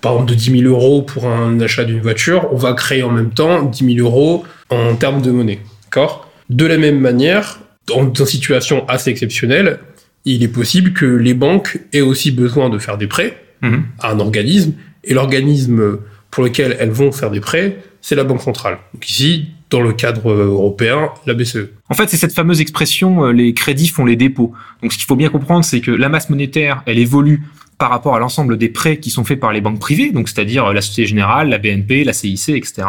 par 0.01 0.13
exemple, 0.13 0.31
de 0.31 0.35
10 0.35 0.59
000 0.61 0.63
euros 0.73 1.01
pour 1.01 1.27
un 1.27 1.59
achat 1.59 1.83
d'une 1.83 2.01
voiture, 2.01 2.47
on 2.51 2.57
va 2.57 2.73
créer 2.73 3.03
en 3.03 3.11
même 3.11 3.31
temps 3.31 3.63
10 3.63 3.95
000 3.95 4.07
euros 4.07 4.43
en 4.69 4.95
termes 4.95 5.21
de 5.21 5.31
monnaie. 5.31 5.59
D'accord? 5.85 6.29
De 6.49 6.65
la 6.65 6.77
même 6.77 6.99
manière, 6.99 7.59
dans 7.87 8.03
une 8.03 8.25
situation 8.25 8.87
assez 8.87 9.09
exceptionnelle, 9.11 9.79
il 10.25 10.43
est 10.43 10.47
possible 10.47 10.93
que 10.93 11.05
les 11.05 11.33
banques 11.33 11.79
aient 11.93 12.01
aussi 12.01 12.31
besoin 12.31 12.69
de 12.69 12.77
faire 12.77 12.97
des 12.97 13.07
prêts 13.07 13.37
Mhm. 13.61 13.83
à 13.99 14.11
un 14.11 14.19
organisme, 14.19 14.73
et 15.03 15.13
l'organisme 15.13 15.99
pour 16.31 16.43
lequel 16.43 16.75
elles 16.79 16.89
vont 16.89 17.11
faire 17.11 17.29
des 17.29 17.39
prêts, 17.41 17.77
c'est 18.01 18.15
la 18.15 18.23
Banque 18.23 18.41
centrale. 18.41 18.79
Donc 18.93 19.07
ici, 19.07 19.49
dans 19.69 19.81
le 19.81 19.93
cadre 19.93 20.31
européen, 20.31 21.09
la. 21.27 21.33
BCE. 21.35 21.69
En 21.89 21.93
fait, 21.93 22.09
c'est 22.09 22.17
cette 22.17 22.33
fameuse 22.33 22.59
expression 22.59 23.25
euh, 23.25 23.31
les 23.31 23.53
crédits 23.53 23.87
font 23.87 24.05
les 24.05 24.15
dépôts. 24.15 24.53
Donc, 24.81 24.91
ce 24.91 24.97
qu'il 24.97 25.05
faut 25.05 25.15
bien 25.15 25.29
comprendre, 25.29 25.63
c'est 25.63 25.79
que 25.81 25.91
la 25.91 26.09
masse 26.09 26.29
monétaire, 26.29 26.81
elle 26.87 26.97
évolue 26.99 27.43
par 27.81 27.89
rapport 27.89 28.15
à 28.15 28.19
l'ensemble 28.19 28.59
des 28.59 28.69
prêts 28.69 28.97
qui 28.97 29.09
sont 29.09 29.23
faits 29.23 29.39
par 29.39 29.51
les 29.51 29.59
banques 29.59 29.79
privées, 29.79 30.11
donc 30.11 30.29
c'est-à-dire 30.29 30.65
euh, 30.65 30.73
la 30.73 30.81
Société 30.81 31.07
Générale, 31.07 31.49
la 31.49 31.57
BNP, 31.57 32.03
la 32.03 32.13
CIC, 32.13 32.49
etc. 32.49 32.87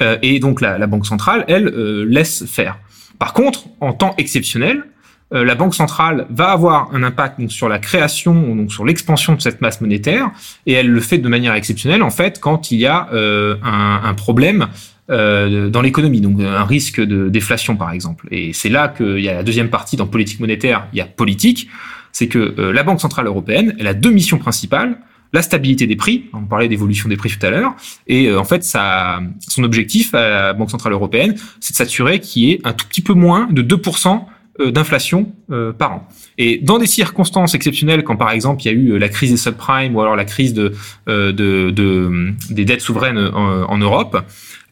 Euh, 0.00 0.16
et 0.22 0.40
donc 0.40 0.62
la, 0.62 0.86
banque 0.86 1.04
centrale, 1.04 1.44
elle, 1.46 1.68
euh, 1.68 2.06
laisse 2.08 2.46
faire. 2.46 2.78
Par 3.18 3.34
contre, 3.34 3.66
en 3.80 3.92
temps 3.92 4.14
exceptionnel, 4.16 4.84
la 5.30 5.54
banque 5.54 5.74
centrale 5.74 6.26
va 6.28 6.50
avoir 6.50 6.94
un 6.94 7.02
impact 7.02 7.48
sur 7.48 7.66
la 7.66 7.78
création, 7.78 8.34
donc 8.54 8.70
sur 8.70 8.84
l'expansion 8.84 9.34
de 9.34 9.40
cette 9.40 9.62
masse 9.62 9.80
monétaire, 9.80 10.30
et 10.66 10.72
elle 10.74 10.88
le 10.88 11.00
fait 11.00 11.16
de 11.16 11.28
manière 11.28 11.54
exceptionnelle 11.54 12.02
en 12.02 12.10
fait 12.10 12.38
quand 12.38 12.70
il 12.70 12.80
y 12.80 12.86
a 12.86 13.08
un, 13.10 14.12
problème 14.12 14.68
dans 15.08 15.80
l'économie, 15.82 16.20
donc 16.20 16.38
un 16.38 16.64
risque 16.64 17.00
de 17.00 17.30
déflation 17.30 17.76
par 17.76 17.92
exemple. 17.92 18.28
Et 18.30 18.52
c'est 18.52 18.68
là 18.68 18.88
qu'il 18.88 19.20
y 19.20 19.30
a 19.30 19.34
la 19.36 19.42
deuxième 19.42 19.70
partie 19.70 19.96
dans 19.96 20.06
politique 20.06 20.38
monétaire, 20.38 20.86
il 20.92 20.98
y 20.98 21.00
a 21.00 21.06
politique, 21.06 21.70
c'est 22.12 22.28
que 22.28 22.54
euh, 22.58 22.72
la 22.72 22.82
Banque 22.82 23.00
centrale 23.00 23.26
européenne, 23.26 23.76
a 23.84 23.94
deux 23.94 24.10
missions 24.12 24.38
principales 24.38 24.98
la 25.34 25.40
stabilité 25.40 25.86
des 25.86 25.96
prix, 25.96 26.26
on 26.34 26.44
parlait 26.44 26.68
d'évolution 26.68 27.08
des 27.08 27.16
prix 27.16 27.30
tout 27.30 27.46
à 27.46 27.48
l'heure, 27.48 27.74
et 28.06 28.26
euh, 28.26 28.38
en 28.38 28.44
fait, 28.44 28.62
son 28.64 29.64
objectif 29.64 30.14
à 30.14 30.28
la 30.28 30.52
Banque 30.52 30.70
centrale 30.70 30.92
européenne, 30.92 31.36
c'est 31.58 31.72
de 31.72 31.76
s'assurer 31.78 32.20
qu'il 32.20 32.42
y 32.42 32.50
ait 32.52 32.60
un 32.64 32.74
tout 32.74 32.86
petit 32.86 33.00
peu 33.00 33.14
moins 33.14 33.48
de 33.50 33.62
2% 33.62 34.26
euh, 34.60 34.70
d'inflation 34.70 35.32
par 35.78 35.92
an. 35.92 36.08
Et 36.36 36.58
dans 36.58 36.78
des 36.78 36.86
circonstances 36.86 37.54
exceptionnelles, 37.54 38.04
quand 38.04 38.16
par 38.16 38.30
exemple 38.30 38.62
il 38.62 38.66
y 38.66 38.68
a 38.68 38.72
eu 38.72 38.98
la 38.98 39.08
crise 39.08 39.30
des 39.30 39.36
subprimes 39.38 39.96
ou 39.96 40.02
alors 40.02 40.16
la 40.16 40.26
crise 40.26 40.52
de, 40.52 40.72
de, 41.06 41.30
de- 41.70 42.32
des 42.50 42.64
dettes 42.66 42.80
souveraines 42.82 43.18
en, 43.18 43.78
Europe, 43.78 44.22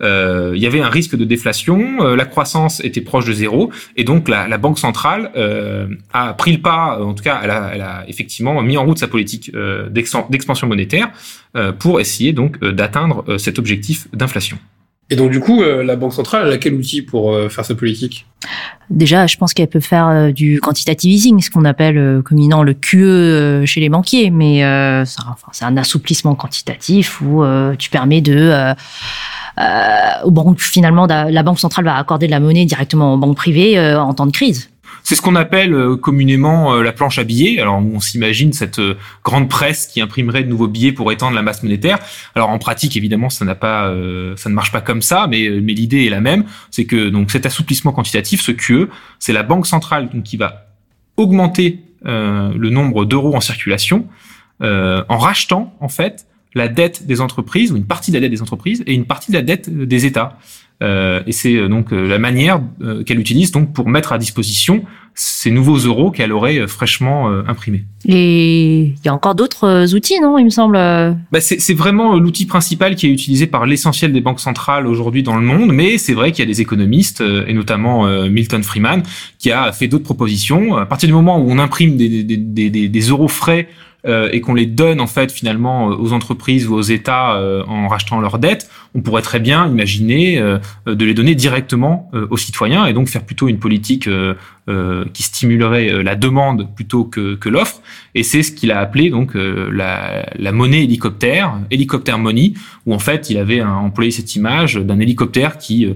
il 0.03 0.61
y 0.63 0.67
avait 0.67 0.81
un 0.81 0.89
risque 0.89 1.17
de 1.17 1.25
déflation, 1.25 1.99
euh, 2.01 2.17
la 2.17 2.25
croissance 2.25 2.81
était 2.85 3.01
proche 3.01 3.27
de 3.27 3.33
zéro, 3.33 3.71
et 3.97 4.05
donc 4.05 4.29
la, 4.29 4.59
Banque 4.59 4.79
centrale 4.79 5.31
euh, 5.37 5.87
a 6.13 6.35
pris 6.35 6.53
le 6.53 6.61
pas, 6.61 6.99
en 7.03 7.15
tout 7.15 7.23
cas 7.23 7.41
elle 7.43 7.51
a, 7.51 7.71
elle 7.75 7.81
a 7.83 8.05
effectivement 8.09 8.61
mis 8.63 8.77
en 8.77 8.85
route 8.85 8.99
sa 8.99 9.09
politique 9.09 9.51
euh, 9.55 9.89
d'expan- 9.89 10.27
d'expansion 10.31 10.67
monétaire 10.67 11.11
euh, 11.57 11.73
pour 11.73 12.01
essayer 12.01 12.33
donc 12.33 12.59
euh, 12.63 12.73
d'atteindre 12.73 13.25
euh, 13.29 13.39
cet 13.39 13.59
objectif 13.59 14.09
d'inflation. 14.13 14.59
Et 15.11 15.17
donc, 15.17 15.33
du 15.33 15.41
coup, 15.41 15.63
euh, 15.63 15.83
la 15.83 15.97
Banque 15.97 16.13
centrale, 16.13 16.47
elle 16.47 16.53
a 16.53 16.59
quel 16.59 16.75
outil 16.75 17.03
pour 17.03 17.33
euh, 17.33 17.49
faire 17.49 17.65
sa 17.65 17.75
politique 17.75 18.27
Déjà, 18.91 19.27
je 19.27 19.37
pense 19.37 19.53
qu'elle 19.53 19.69
peut 19.69 19.81
faire 19.81 20.09
euh, 20.09 20.31
du 20.31 20.61
quantitative 20.61 21.11
easing, 21.11 21.41
ce 21.41 21.51
qu'on 21.51 21.65
appelle 21.65 22.23
communant 22.25 22.63
le 22.63 22.75
QE 22.75 23.67
chez 23.67 23.81
les 23.81 23.89
banquiers, 23.89 24.31
mais 24.31 24.65
euh, 24.65 25.05
c'est 25.05 25.65
un 25.65 25.77
assouplissement 25.77 26.37
quantitatif 26.37 27.21
où 27.21 27.43
euh, 27.43 27.75
tu 27.77 27.91
permets 27.91 28.21
de 28.21 28.53
euh, 28.53 28.75
finalement 30.57 31.07
la 31.07 31.43
banque 31.43 31.59
centrale 31.59 31.85
va 31.85 31.97
accorder 31.97 32.27
de 32.27 32.31
la 32.31 32.41
monnaie 32.41 32.65
directement 32.65 33.15
aux 33.15 33.19
banques 33.19 33.37
privées 33.37 33.79
en 33.97 34.15
temps 34.15 34.27
de 34.27 34.33
crise. 34.33 34.71
C'est 35.03 35.15
ce 35.15 35.23
qu'on 35.23 35.37
appelle 35.37 35.75
euh, 35.75 35.97
communément 35.97 36.75
euh, 36.75 36.83
la 36.83 36.93
planche 36.93 37.19
à 37.19 37.25
billets. 37.25 37.61
Alors 37.61 37.77
on 37.77 38.01
s'imagine 38.01 38.53
cette 38.53 38.79
euh, 38.79 38.97
grande 39.25 39.49
presse 39.49 39.87
qui 39.87 40.01
imprimerait 40.01 40.45
de 40.45 40.49
nouveaux 40.49 40.69
billets 40.69 40.93
pour 40.93 41.11
étendre 41.13 41.35
la 41.35 41.43
masse 41.43 41.63
monétaire. 41.63 41.99
Alors 42.35 42.51
en 42.51 42.59
pratique, 42.59 42.97
évidemment, 42.97 43.31
ça 43.31 43.45
ne 43.45 44.55
marche 44.55 44.73
pas 44.73 44.81
comme 44.81 45.03
ça, 45.03 45.27
mais, 45.29 45.49
mais 45.63 45.73
l'idée 45.73 46.07
est 46.07 46.11
la 46.11 46.21
même. 46.21 46.45
C'est 46.71 46.85
que 46.85 47.09
donc 47.09 47.31
cet 47.31 47.47
assouplissement 47.47 47.93
quantitatif, 47.93 48.41
ce 48.41 48.53
QE, 48.53 48.89
c'est 49.19 49.33
la 49.33 49.43
banque 49.43 49.67
centrale 49.67 50.09
donc, 50.13 50.23
qui 50.23 50.37
va 50.37 50.67
augmenter 51.17 51.81
le 52.03 52.71
nombre 52.71 53.05
d'euros 53.05 53.35
en 53.35 53.41
circulation 53.41 54.07
en 54.61 55.19
rachetant 55.19 55.77
en 55.81 55.89
fait 55.89 56.27
la 56.55 56.69
dette 56.69 57.07
des 57.07 57.21
entreprises 57.21 57.73
ou 57.73 57.77
une 57.77 57.87
partie 57.87 58.11
de 58.11 58.17
la 58.17 58.21
dette 58.21 58.31
des 58.31 58.43
entreprises 58.43 58.83
et 58.87 58.95
une 58.95 59.07
partie 59.07 59.31
de 59.31 59.37
la 59.37 59.43
dette 59.43 59.71
des 59.71 60.07
États. 60.07 60.39
Euh, 60.83 61.23
et 61.27 61.33
c'est 61.33 61.57
euh, 61.57 61.69
donc 61.69 61.93
euh, 61.93 62.09
la 62.09 62.19
manière 62.19 62.63
qu'elle 63.05 63.21
utilise 63.21 63.53
donc 63.53 63.75
pour 63.75 63.89
mettre 63.89 64.13
à 64.13 64.19
disposition 64.19 64.83
ces 65.15 65.51
nouveaux 65.51 65.77
euros 65.77 66.11
qu'elle 66.11 66.33
aurait 66.33 66.67
fraîchement 66.67 67.29
imprimés. 67.47 67.85
Et 68.07 68.81
il 68.83 69.05
y 69.05 69.09
a 69.09 69.13
encore 69.13 69.35
d'autres 69.35 69.95
outils, 69.95 70.19
non 70.21 70.39
Il 70.39 70.45
me 70.45 70.51
semble. 70.51 70.77
Bah 70.77 71.41
c'est 71.41 71.75
vraiment 71.75 72.17
l'outil 72.17 72.47
principal 72.47 72.95
qui 72.95 73.09
est 73.09 73.11
utilisé 73.11 73.47
par 73.47 73.67
l'essentiel 73.67 74.13
des 74.13 74.21
banques 74.21 74.41
centrales 74.41 74.87
aujourd'hui 74.87 75.23
dans 75.23 75.37
le 75.37 75.45
monde, 75.45 75.73
mais 75.73 75.99
c'est 75.99 76.15
vrai 76.15 76.31
qu'il 76.31 76.45
y 76.45 76.49
a 76.49 76.51
des 76.51 76.63
économistes 76.63 77.23
et 77.47 77.53
notamment 77.53 78.07
Milton 78.29 78.63
Friedman 78.63 79.03
qui 79.39 79.51
a 79.51 79.73
fait 79.73 79.89
d'autres 79.89 80.05
propositions. 80.05 80.77
À 80.77 80.87
partir 80.87 81.09
du 81.09 81.13
moment 81.13 81.39
où 81.39 81.51
on 81.51 81.59
imprime 81.59 81.97
des, 81.97 82.23
des, 82.23 82.37
des, 82.37 82.89
des 82.89 83.01
euros 83.01 83.29
frais 83.29 83.69
et 84.07 84.41
qu'on 84.41 84.55
les 84.55 84.67
donne 84.67 85.01
en 85.01 85.07
fait 85.07 85.31
finalement 85.31 85.91
euh, 85.91 85.97
aux 85.97 86.13
entreprises 86.13 86.67
ou 86.67 86.75
aux 86.75 86.83
États 86.83 87.37
euh, 87.37 87.63
en 87.67 87.89
rachetant 87.89 88.21
leurs 88.21 88.39
dettes, 88.39 88.71
on 88.95 89.03
pourrait 89.03 89.23
très 89.23 89.41
bien 89.41 89.67
imaginer 89.69 90.41
de 90.87 91.05
les 91.05 91.15
donner 91.15 91.37
directement 91.37 92.11
aux 92.13 92.37
citoyens 92.37 92.87
et 92.87 92.93
donc 92.93 93.09
faire 93.09 93.23
plutôt 93.23 93.47
une 93.47 93.59
politique 93.59 94.09
qui 95.13 95.23
stimulerait 95.25 96.03
la 96.03 96.15
demande 96.15 96.73
plutôt 96.77 97.05
que, 97.05 97.35
que 97.35 97.49
l'offre. 97.49 97.81
Et 98.15 98.23
c'est 98.23 98.43
ce 98.45 98.53
qu'il 98.53 98.71
a 98.71 98.79
appelé 98.79 99.11
donc 99.11 99.33
la, 99.35 100.29
la, 100.39 100.53
monnaie 100.53 100.85
hélicoptère, 100.85 101.59
hélicoptère 101.71 102.19
money, 102.19 102.55
où 102.87 102.95
en 102.95 102.99
fait 103.01 103.31
il 103.31 103.39
avait 103.39 103.63
employé 103.63 104.13
cette 104.13 104.37
image 104.37 104.77
d'un 104.77 105.01
hélicoptère 105.01 105.59
qui 105.59 105.89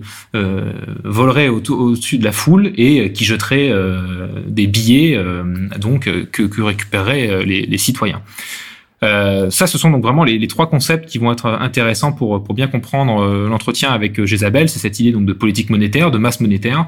volerait 1.04 1.48
au-dessus 1.48 2.18
de 2.18 2.24
la 2.24 2.32
foule 2.32 2.72
et 2.76 3.12
qui 3.12 3.24
jetterait 3.24 3.72
des 4.46 4.66
billets 4.66 5.20
donc 5.78 6.04
que, 6.32 6.42
que 6.42 6.62
récupéreraient 6.62 7.44
les, 7.44 7.78
citoyens. 7.78 8.22
Euh, 9.04 9.50
ça, 9.50 9.66
ce 9.66 9.76
sont 9.78 9.90
donc 9.90 10.02
vraiment 10.02 10.24
les, 10.24 10.46
trois 10.48 10.68
concepts 10.68 11.08
qui 11.08 11.18
vont 11.18 11.30
être 11.30 11.46
intéressants 11.46 12.12
pour, 12.12 12.40
bien 12.54 12.66
comprendre 12.66 13.22
euh, 13.22 13.48
l'entretien 13.48 13.90
avec 13.90 14.18
euh. 14.18 14.26
C'est 14.26 14.78
cette 14.78 14.98
idée 15.00 15.12
donc 15.12 15.26
de 15.26 15.32
politique 15.32 15.70
monétaire, 15.70 16.10
de 16.10 16.18
masse 16.18 16.40
monétaire, 16.40 16.86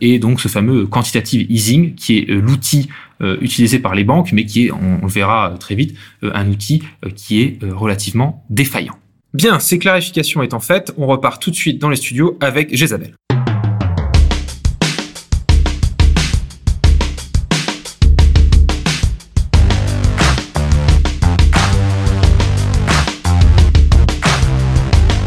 et 0.00 0.18
donc 0.18 0.40
ce 0.40 0.48
fameux 0.48 0.86
quantitative 0.86 1.46
easing 1.50 1.94
qui 1.94 2.18
est 2.18 2.26
l'outil 2.28 2.88
utilisé 3.40 3.78
par 3.78 3.94
les 3.94 4.04
banques, 4.04 4.32
mais 4.32 4.44
qui 4.46 4.66
est, 4.66 4.70
on, 4.72 5.00
le 5.02 5.08
verra 5.08 5.54
très 5.58 5.74
vite, 5.74 5.96
un 6.22 6.48
outil 6.48 6.82
qui 7.14 7.42
est 7.42 7.58
relativement 7.62 8.44
défaillant. 8.50 8.96
Bien, 9.34 9.58
ces 9.58 9.78
clarifications 9.78 10.42
étant 10.42 10.60
faites, 10.60 10.92
on 10.96 11.06
repart 11.06 11.40
tout 11.40 11.50
de 11.50 11.56
suite 11.56 11.80
dans 11.80 11.88
les 11.88 11.96
studios 11.96 12.36
avec 12.40 12.74
Jezabel. 12.74 13.14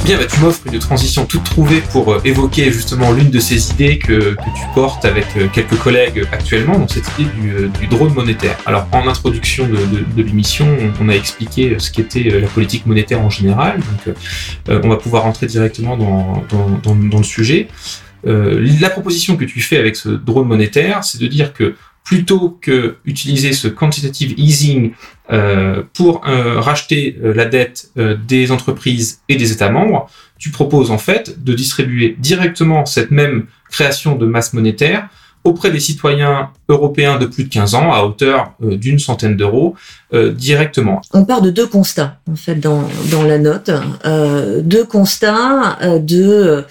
Bien, 0.06 0.18
bah, 0.18 0.26
tu 0.26 0.38
m'offres 0.42 0.60
une 0.70 0.80
transition 0.80 1.26
toute 1.26 1.46
trouvée 1.46 1.80
pour 1.80 2.12
euh, 2.12 2.22
évoquer 2.26 2.74
justement 2.74 3.14
l'une 3.14 3.30
de 3.30 3.40
ces 3.40 3.72
idées 3.72 4.00
que, 4.00 4.36
tu 4.36 4.66
portes 4.76 5.06
avec 5.06 5.26
euh, 5.38 5.48
quelques 5.48 5.78
collègues 5.78 6.26
actuellement, 6.34 6.78
donc 6.78 6.92
cette 6.92 7.08
idée 7.18 7.30
du, 7.40 7.52
euh, 7.52 7.68
du 7.80 7.88
drone 7.88 8.14
monétaire. 8.14 8.58
Alors, 8.66 8.86
en 8.92 9.08
introduction 9.08 9.66
de, 9.66 10.22
l'émission, 10.22 10.68
on, 11.00 11.08
a 11.08 11.14
expliqué 11.14 11.78
ce 11.80 11.90
qu'était 11.90 12.24
la 12.42 12.48
politique 12.48 12.86
monétaire 12.86 13.22
en 13.22 13.30
général, 13.30 13.80
donc 13.80 14.16
on 14.84 14.90
va 14.90 14.98
pouvoir 14.98 15.24
rentrer 15.24 15.48
directement 15.48 15.96
dans 15.96 17.18
le 17.18 17.24
sujet. 17.24 17.70
la 18.26 18.90
proposition 18.90 19.38
que 19.38 19.46
tu 19.46 19.62
fais 19.62 19.78
avec 19.78 19.96
ce 19.96 20.10
drone 20.10 20.48
monétaire, 20.48 21.04
c'est 21.06 21.20
de 21.20 21.28
dire 21.28 21.54
que 21.54 21.76
plutôt 22.04 22.58
que 22.62 22.98
utiliser 23.06 23.54
ce 23.54 23.68
quantitative 23.68 24.34
easing 24.38 24.92
euh, 25.32 25.84
pour 25.94 26.28
euh, 26.28 26.60
racheter 26.60 27.18
euh, 27.24 27.34
la 27.34 27.46
dette 27.46 27.92
des 27.96 28.52
entreprises 28.52 29.22
et 29.30 29.36
des 29.36 29.52
États 29.52 29.70
membres, 29.70 30.10
tu 30.38 30.52
proposes 30.52 30.92
en 30.92 30.98
fait 30.98 31.44
de 31.44 31.54
distribuer 31.54 32.16
directement 32.20 32.86
cette 32.86 33.12
même 33.12 33.46
création 33.72 34.16
de 34.16 34.26
masse 34.26 34.54
monétaire 34.54 35.08
auprès 35.46 35.72
des 35.72 35.80
citoyens 35.80 36.50
européens 36.70 37.18
de 37.18 37.26
plus 37.26 37.46
de 37.46 37.50
15 37.50 37.76
ans 37.76 37.92
à 37.92 38.04
hauteur 38.04 38.54
d'une 38.62 38.98
centaine 38.98 39.36
d'euros 39.36 39.76
directement. 40.14 41.02
On 41.12 41.26
part 41.26 41.42
de 41.42 41.50
deux 41.50 41.68
constats 41.68 42.18
en 42.32 42.38
fait 42.38 42.56
dans, 42.56 42.88
dans 43.12 43.24
la 43.24 43.40
note, 43.40 43.70
deux 44.64 44.86
constats 44.86 45.78
de 46.00 46.64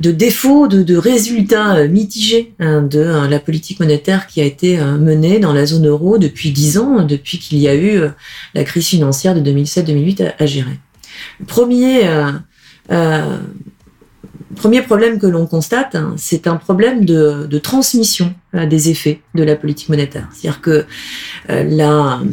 de 0.00 0.10
défauts, 0.10 0.68
de, 0.68 0.96
résultats 0.96 1.76
euh, 1.76 1.88
mitigés 1.88 2.54
hein, 2.58 2.82
de 2.82 3.02
hein, 3.02 3.28
la 3.28 3.38
politique 3.38 3.80
monétaire 3.80 4.26
qui 4.26 4.40
a 4.40 4.44
été 4.44 4.78
euh, 4.78 4.98
menée 4.98 5.38
dans 5.38 5.52
la 5.52 5.66
zone 5.66 5.86
euro 5.86 6.18
depuis 6.18 6.50
dix 6.50 6.78
ans, 6.78 7.04
depuis 7.04 7.38
qu'il 7.38 7.58
y 7.58 7.68
a 7.68 7.74
eu 7.74 7.98
euh, 7.98 8.08
la 8.54 8.64
crise 8.64 8.86
financière 8.86 9.34
de 9.34 9.40
2007-2008 9.50 10.34
à, 10.38 10.46
gérer. 10.46 10.78
Le 11.40 11.46
premier, 11.46 12.02
problème 14.82 15.18
que 15.18 15.26
l'on 15.26 15.46
constate, 15.46 15.94
hein, 15.94 16.14
c'est 16.16 16.46
un 16.46 16.56
problème 16.56 17.04
de, 17.04 17.58
transmission 17.58 18.34
des 18.52 18.90
effets 18.90 19.20
de 19.34 19.42
la 19.42 19.56
politique 19.56 19.88
monétaire. 19.88 20.28
C'est-à-dire 20.32 20.60
que 20.60 20.84
la 21.48 22.20
euh, 22.20 22.24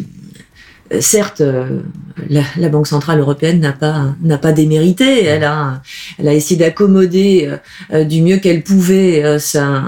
certes, 0.99 1.41
euh, 1.41 1.82
la, 2.30 2.69
Banque 2.69 2.88
centrale 2.88 3.19
européenne 3.19 3.60
n'a 3.60 3.73
pas 3.73 4.15
n'a 4.21 4.38
pas 4.38 4.52
démérité. 4.52 5.25
Elle 5.25 5.43
a 5.43 5.82
elle 6.17 6.28
a 6.28 6.34
essayé 6.34 6.60
d'accommoder 6.60 7.49
euh, 7.93 8.04
du 8.04 8.21
mieux 8.21 8.38
qu'elle 8.38 8.63
pouvait 8.63 9.39
sa, 9.39 9.84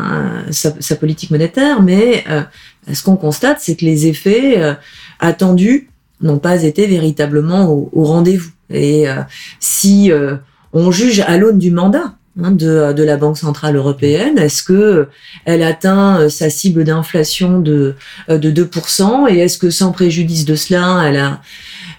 sa, 0.51 0.95
politique 0.95 1.31
monétaire, 1.31 1.81
mais 1.81 2.23
ce 2.91 3.03
qu'on 3.03 3.15
constate, 3.15 3.57
c'est 3.59 3.75
que 3.75 3.85
les 3.85 4.07
effets 4.07 4.75
attendus 5.19 5.89
n'ont 6.21 6.39
pas 6.39 6.63
été 6.63 6.87
véritablement 6.87 7.69
au, 7.69 8.03
rendez-vous. 8.03 8.51
Et 8.69 9.05
si 9.59 10.11
on 10.73 10.91
juge 10.91 11.21
à 11.21 11.37
l'aune 11.37 11.59
du 11.59 11.71
mandat 11.71 12.15
de, 12.35 12.93
de, 12.93 13.03
la 13.03 13.17
Banque 13.17 13.37
centrale 13.37 13.75
européenne 13.75 14.37
Est-ce 14.37 14.63
que 14.63 15.07
elle 15.45 15.63
atteint 15.63 16.19
euh, 16.19 16.29
sa 16.29 16.49
cible 16.49 16.83
d'inflation 16.83 17.59
de, 17.59 17.95
euh, 18.29 18.37
de 18.37 18.51
2% 18.51 19.29
et 19.29 19.39
est-ce 19.39 19.57
que 19.57 19.69
sans 19.69 19.91
préjudice 19.91 20.45
de 20.45 20.55
cela, 20.55 21.03
elle, 21.05 21.17
a, 21.17 21.41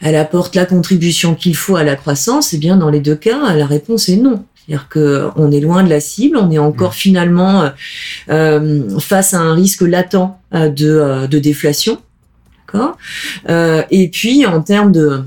elle 0.01 0.17
apporte 0.17 0.55
la 0.55 0.65
contribution 0.65 1.35
qu'il 1.35 1.57
faut 1.57 1.77
à 1.77 1.85
la 1.85 1.97
croissance? 1.97 2.53
Eh 2.55 2.59
bien, 2.59 2.77
dans 2.77 2.91
les 2.91 3.01
deux 3.01 3.15
cas, 3.15 3.55
la 3.55 3.67
réponse 3.67 4.09
est 4.09 4.17
non. 4.17 4.45
C'est-à-dire 4.55 4.89
que 4.89 5.29
on 5.37 5.51
est 5.51 5.61
loin 5.61 5.83
de 5.83 5.91
la 5.91 6.01
cible, 6.01 6.37
on 6.37 6.51
est 6.51 6.59
encore 6.59 6.91
mmh. 6.91 6.95
finalement 6.95 7.71
euh, 8.31 8.99
face 9.01 9.35
à 9.35 9.41
un 9.41 9.55
risque 9.55 9.83
latent 9.83 10.39
de, 10.53 11.27
de 11.27 11.39
déflation. 11.39 11.99
D'accord? 12.67 12.97
Et 13.91 14.09
puis 14.09 14.47
en 14.47 14.63
termes 14.63 14.93
de 14.93 15.25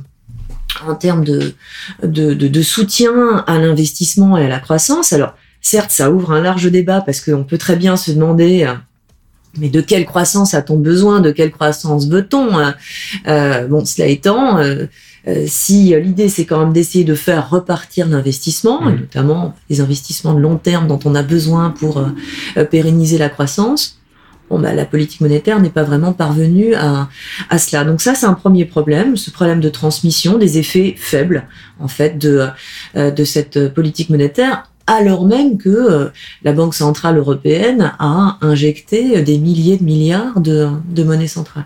en 0.88 0.96
termes 0.96 1.24
de, 1.24 1.54
de, 2.04 2.34
de, 2.34 2.62
soutien 2.62 3.44
à 3.48 3.58
l'investissement 3.58 4.38
et 4.38 4.46
à 4.46 4.48
la 4.48 4.60
croissance. 4.60 5.14
Alors, 5.14 5.36
certes, 5.62 5.92
ça 5.92 6.12
ouvre 6.12 6.32
un 6.32 6.42
large 6.42 6.70
débat 6.72 7.02
parce 7.02 7.22
qu'on 7.22 7.44
peut 7.44 7.58
très 7.58 7.76
bien 7.76 7.98
se 7.98 8.12
demander, 8.12 8.64
euh, 8.64 8.74
mais 9.58 9.70
de 9.70 9.82
quelle 9.82 10.06
croissance 10.06 10.54
a-t-on 10.54 10.78
besoin? 10.78 11.22
De 11.22 11.32
quelle 11.32 11.52
croissance 11.52 12.08
veut-on? 12.08 12.60
Euh, 12.60 12.72
euh 13.28 13.68
Bon, 13.68 13.86
cela 13.86 14.08
étant, 14.08 14.60
euh, 14.60 14.88
si 15.48 15.96
l'idée 16.00 16.30
c'est 16.30 16.46
quand 16.46 16.60
même 16.60 16.74
d'essayer 16.74 17.04
de 17.04 17.16
faire 17.16 17.50
repartir 17.50 18.08
l'investissement, 18.08 18.88
et 18.90 18.94
mmh. 18.94 19.00
notamment 19.00 19.56
les 19.70 19.82
investissements 19.82 20.34
de 20.34 20.40
long 20.40 20.58
terme 20.58 20.88
dont 20.88 21.00
on 21.06 21.16
a 21.16 21.24
besoin 21.24 21.72
pour 21.72 22.04
pérenniser 22.70 23.18
la 23.18 23.30
croissance, 23.30 24.00
bon, 24.50 24.60
bah, 24.60 24.74
la 24.74 24.86
politique 24.86 25.22
monétaire 25.22 25.60
n'est 25.60 25.70
pas 25.70 25.84
vraiment 25.84 26.14
parvenue 26.14 26.76
à, 26.76 27.10
à 27.50 27.58
cela. 27.58 27.84
Donc 27.84 28.02
ça, 28.02 28.16
c'est 28.16 28.26
un 28.26 28.34
premier 28.34 28.66
problème, 28.66 29.18
ce 29.18 29.32
problème 29.32 29.60
de 29.60 29.70
transmission, 29.70 30.38
des 30.38 30.58
effets 30.58 30.96
faibles, 30.98 31.48
en 31.80 31.88
fait, 31.88 32.18
de, 32.18 32.48
euh, 32.96 33.12
de 33.12 33.24
cette 33.24 33.74
politique 33.74 34.10
monétaire, 34.10 34.70
alors 34.88 35.26
même 35.26 35.58
que 35.58 35.70
euh, 35.70 36.10
la 36.44 36.54
Banque 36.54 36.76
centrale 36.76 37.18
européenne 37.18 37.94
a 38.00 38.38
injecté 38.42 39.22
des 39.22 39.38
milliers 39.40 39.78
de 39.78 39.84
milliards 39.84 40.40
de, 40.40 40.70
de 40.90 41.04
monnaie 41.04 41.28
centrale. 41.28 41.66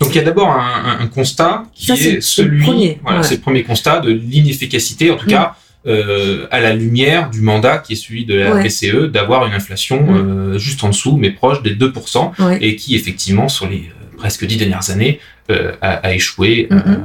Donc 0.00 0.14
il 0.14 0.16
y 0.16 0.20
a 0.20 0.24
d'abord 0.24 0.48
un, 0.48 0.98
un, 1.00 1.06
constat 1.06 1.64
qui 1.74 1.92
est, 1.92 2.20
celui, 2.20 2.98
voilà, 3.02 3.22
c'est 3.22 3.36
le 3.36 3.40
premier 3.40 3.62
constat 3.62 4.00
de 4.00 4.10
l'inefficacité, 4.10 5.10
en 5.10 5.16
tout 5.16 5.26
mm. 5.26 5.30
cas, 5.30 5.56
euh, 5.86 6.46
à 6.50 6.60
la 6.60 6.74
lumière 6.74 7.30
du 7.30 7.40
mandat 7.40 7.78
qui 7.78 7.92
est 7.92 7.96
celui 7.96 8.24
de 8.24 8.34
la 8.34 8.62
BCE 8.62 9.10
d'avoir 9.10 9.46
une 9.46 9.52
inflation 9.52 10.06
euh, 10.08 10.58
juste 10.58 10.82
en 10.84 10.88
dessous, 10.88 11.16
mais 11.16 11.30
proche 11.30 11.62
des 11.62 11.74
2%, 11.74 12.58
et 12.60 12.76
qui 12.76 12.94
effectivement 12.94 13.48
sur 13.48 13.68
les 13.68 13.90
euh, 13.90 14.16
presque 14.16 14.46
dix 14.46 14.56
dernières 14.56 14.90
années 14.90 15.20
a, 15.50 15.94
a, 15.96 16.14
échoué 16.14 16.68
mm-hmm. 16.70 16.98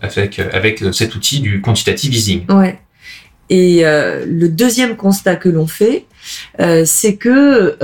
avec, 0.00 0.38
avec 0.38 0.82
cet 0.92 1.14
outil 1.14 1.40
du 1.40 1.60
quantitative 1.60 2.14
easing. 2.14 2.44
Ouais. 2.50 2.78
Et 3.50 3.82
le 3.84 4.46
deuxième 4.46 4.96
constat 4.96 5.36
que 5.36 5.50
l'on 5.50 5.66
fait, 5.66 6.06
c'est 6.84 7.16
que 7.16 7.76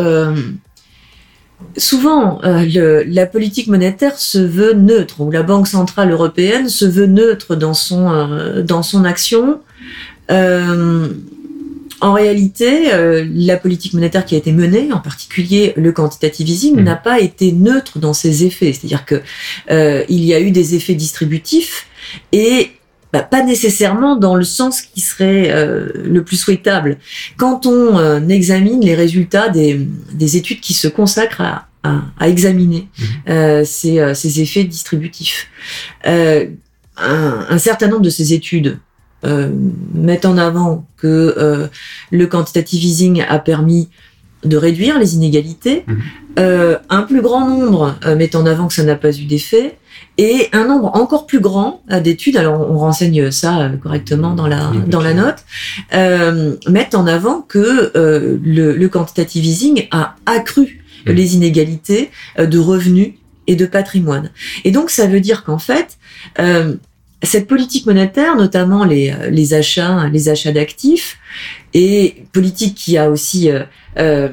souvent, 1.77 2.41
euh, 2.45 2.65
le, 2.65 3.03
la 3.05 3.27
politique 3.27 3.67
monétaire 3.67 4.19
se 4.19 4.39
veut 4.39 4.75
neutre, 4.75 5.21
ou 5.21 5.31
la 5.31 5.43
Banque 5.43 5.67
centrale 5.67 6.11
européenne 6.11 6.69
se 6.69 6.85
veut 6.85 7.07
neutre 7.07 7.57
dans 7.57 7.75
son, 7.75 8.11
euh, 8.11 8.63
dans 8.63 8.83
son 8.83 9.05
action. 9.05 9.61
Euh, 10.31 11.09
en 12.01 12.13
réalité, 12.13 12.93
euh, 12.93 13.27
la 13.35 13.57
politique 13.57 13.93
monétaire 13.95 14.25
qui 14.25 14.35
a 14.37 14.39
été 14.39 14.53
menée, 14.53 14.93
en 14.93 15.01
particulier 15.01 15.73
le 15.77 15.91
quantitative 15.91 16.49
easing, 16.49 16.77
Mhm. 16.77 16.85
n'a 16.85 16.95
pas 16.97 17.19
été 17.21 17.51
neutre 17.51 17.99
dans 17.99 18.13
ses 18.13 18.45
effets. 18.45 18.73
C'est-à-dire 18.73 19.05
que 19.05 19.21
euh, 19.71 20.05
il 20.09 20.25
y 20.25 20.33
a 20.33 20.41
eu 20.41 20.53
des 20.53 20.77
effets 20.77 20.95
distributifs 20.95 21.87
et 22.31 22.71
bah, 23.13 23.23
pas 23.23 23.43
nécessairement 23.43 24.15
dans 24.17 24.37
le 24.37 24.45
sens 24.45 24.83
qui 24.83 25.01
serait 25.01 25.51
euh, 25.51 25.89
le 26.05 26.23
plus 26.23 26.37
souhaitable. 26.37 26.99
Quand 27.37 27.67
on 27.67 27.99
euh, 27.99 28.21
examine 28.29 28.81
les 28.83 28.95
résultats 28.95 29.49
des, 29.49 29.81
des 30.13 30.37
études 30.37 30.61
qui 30.61 30.75
se 30.75 30.87
consacrent 30.89 31.41
à, 31.41 31.67
à, 31.83 32.03
à 32.21 32.29
examiner 32.29 32.87
Mhm. 33.01 33.07
euh, 33.31 33.65
ces, 33.65 33.99
euh, 33.99 34.15
ces 34.15 34.41
effets 34.41 34.65
distributifs, 34.65 35.49
euh, 36.07 36.47
un, 36.97 37.47
un 37.49 37.59
certain 37.59 37.89
nombre 37.89 38.03
de 38.03 38.11
ces 38.11 38.35
études 38.35 38.79
euh, 39.25 39.49
mettent 39.95 40.27
en 40.27 40.39
avant 40.39 40.87
que 40.97 41.35
euh, 41.39 41.67
le 42.11 42.27
quantitative 42.27 42.85
easing 42.85 43.25
a 43.29 43.39
permis 43.39 43.89
de 44.45 44.57
réduire 44.57 44.99
les 44.99 45.15
inégalités. 45.17 45.85
Mhm. 45.87 45.99
Euh, 46.39 46.77
un 46.89 47.03
plus 47.03 47.21
grand 47.21 47.49
nombre 47.49 47.97
euh, 48.07 48.15
met 48.15 48.37
en 48.37 48.47
avant 48.47 48.69
que 48.69 48.75
ça 48.75 48.85
n'a 48.85 48.95
pas 48.95 49.17
eu 49.17 49.25
d'effet. 49.25 49.77
Et 50.17 50.49
un 50.53 50.67
nombre 50.69 50.93
encore 50.95 51.27
plus 51.27 51.41
grand 51.41 51.83
euh, 51.91 51.99
d'études, 51.99 52.37
alors 52.37 52.71
on 52.71 52.79
renseigne 52.79 53.33
ça 53.33 53.59
euh, 53.59 53.77
correctement 53.77 54.35
dans 54.35 54.47
la, 54.47 54.71
Oui, 54.71 54.79
dans 54.87 55.01
la 55.01 55.15
note, 55.15 55.39
euh, 55.95 56.55
mettent 56.69 56.95
en 56.95 57.07
avant 57.09 57.43
que 57.43 57.91
euh, 57.97 58.39
le, 58.45 58.77
le 58.77 58.89
quantitative 58.89 59.45
easing 59.45 59.89
a 59.91 60.15
accru 60.27 60.85
Mhm. 61.07 61.15
les 61.15 61.35
inégalités 61.37 62.11
de 62.39 62.59
revenus 62.59 63.13
et 63.47 63.57
de 63.57 63.67
patrimoine. 63.67 64.31
Et 64.65 64.71
donc 64.71 64.91
ça 64.91 65.07
veut 65.07 65.21
dire 65.21 65.45
qu'en 65.45 65.59
fait, 65.59 65.97
euh, 66.39 66.75
cette 67.23 67.49
politique 67.49 67.87
monétaire, 67.87 68.37
notamment 68.37 68.85
les, 68.85 69.11
euh, 69.11 69.31
les 69.31 69.55
achats, 69.55 70.09
les 70.09 70.29
achats 70.29 70.53
d'actifs, 70.53 71.19
et 71.75 72.25
politique 72.33 72.75
qui 72.75 72.97
a 72.97 73.11
aussi 73.11 73.51
euh, 73.51 73.65
euh, 73.99 74.29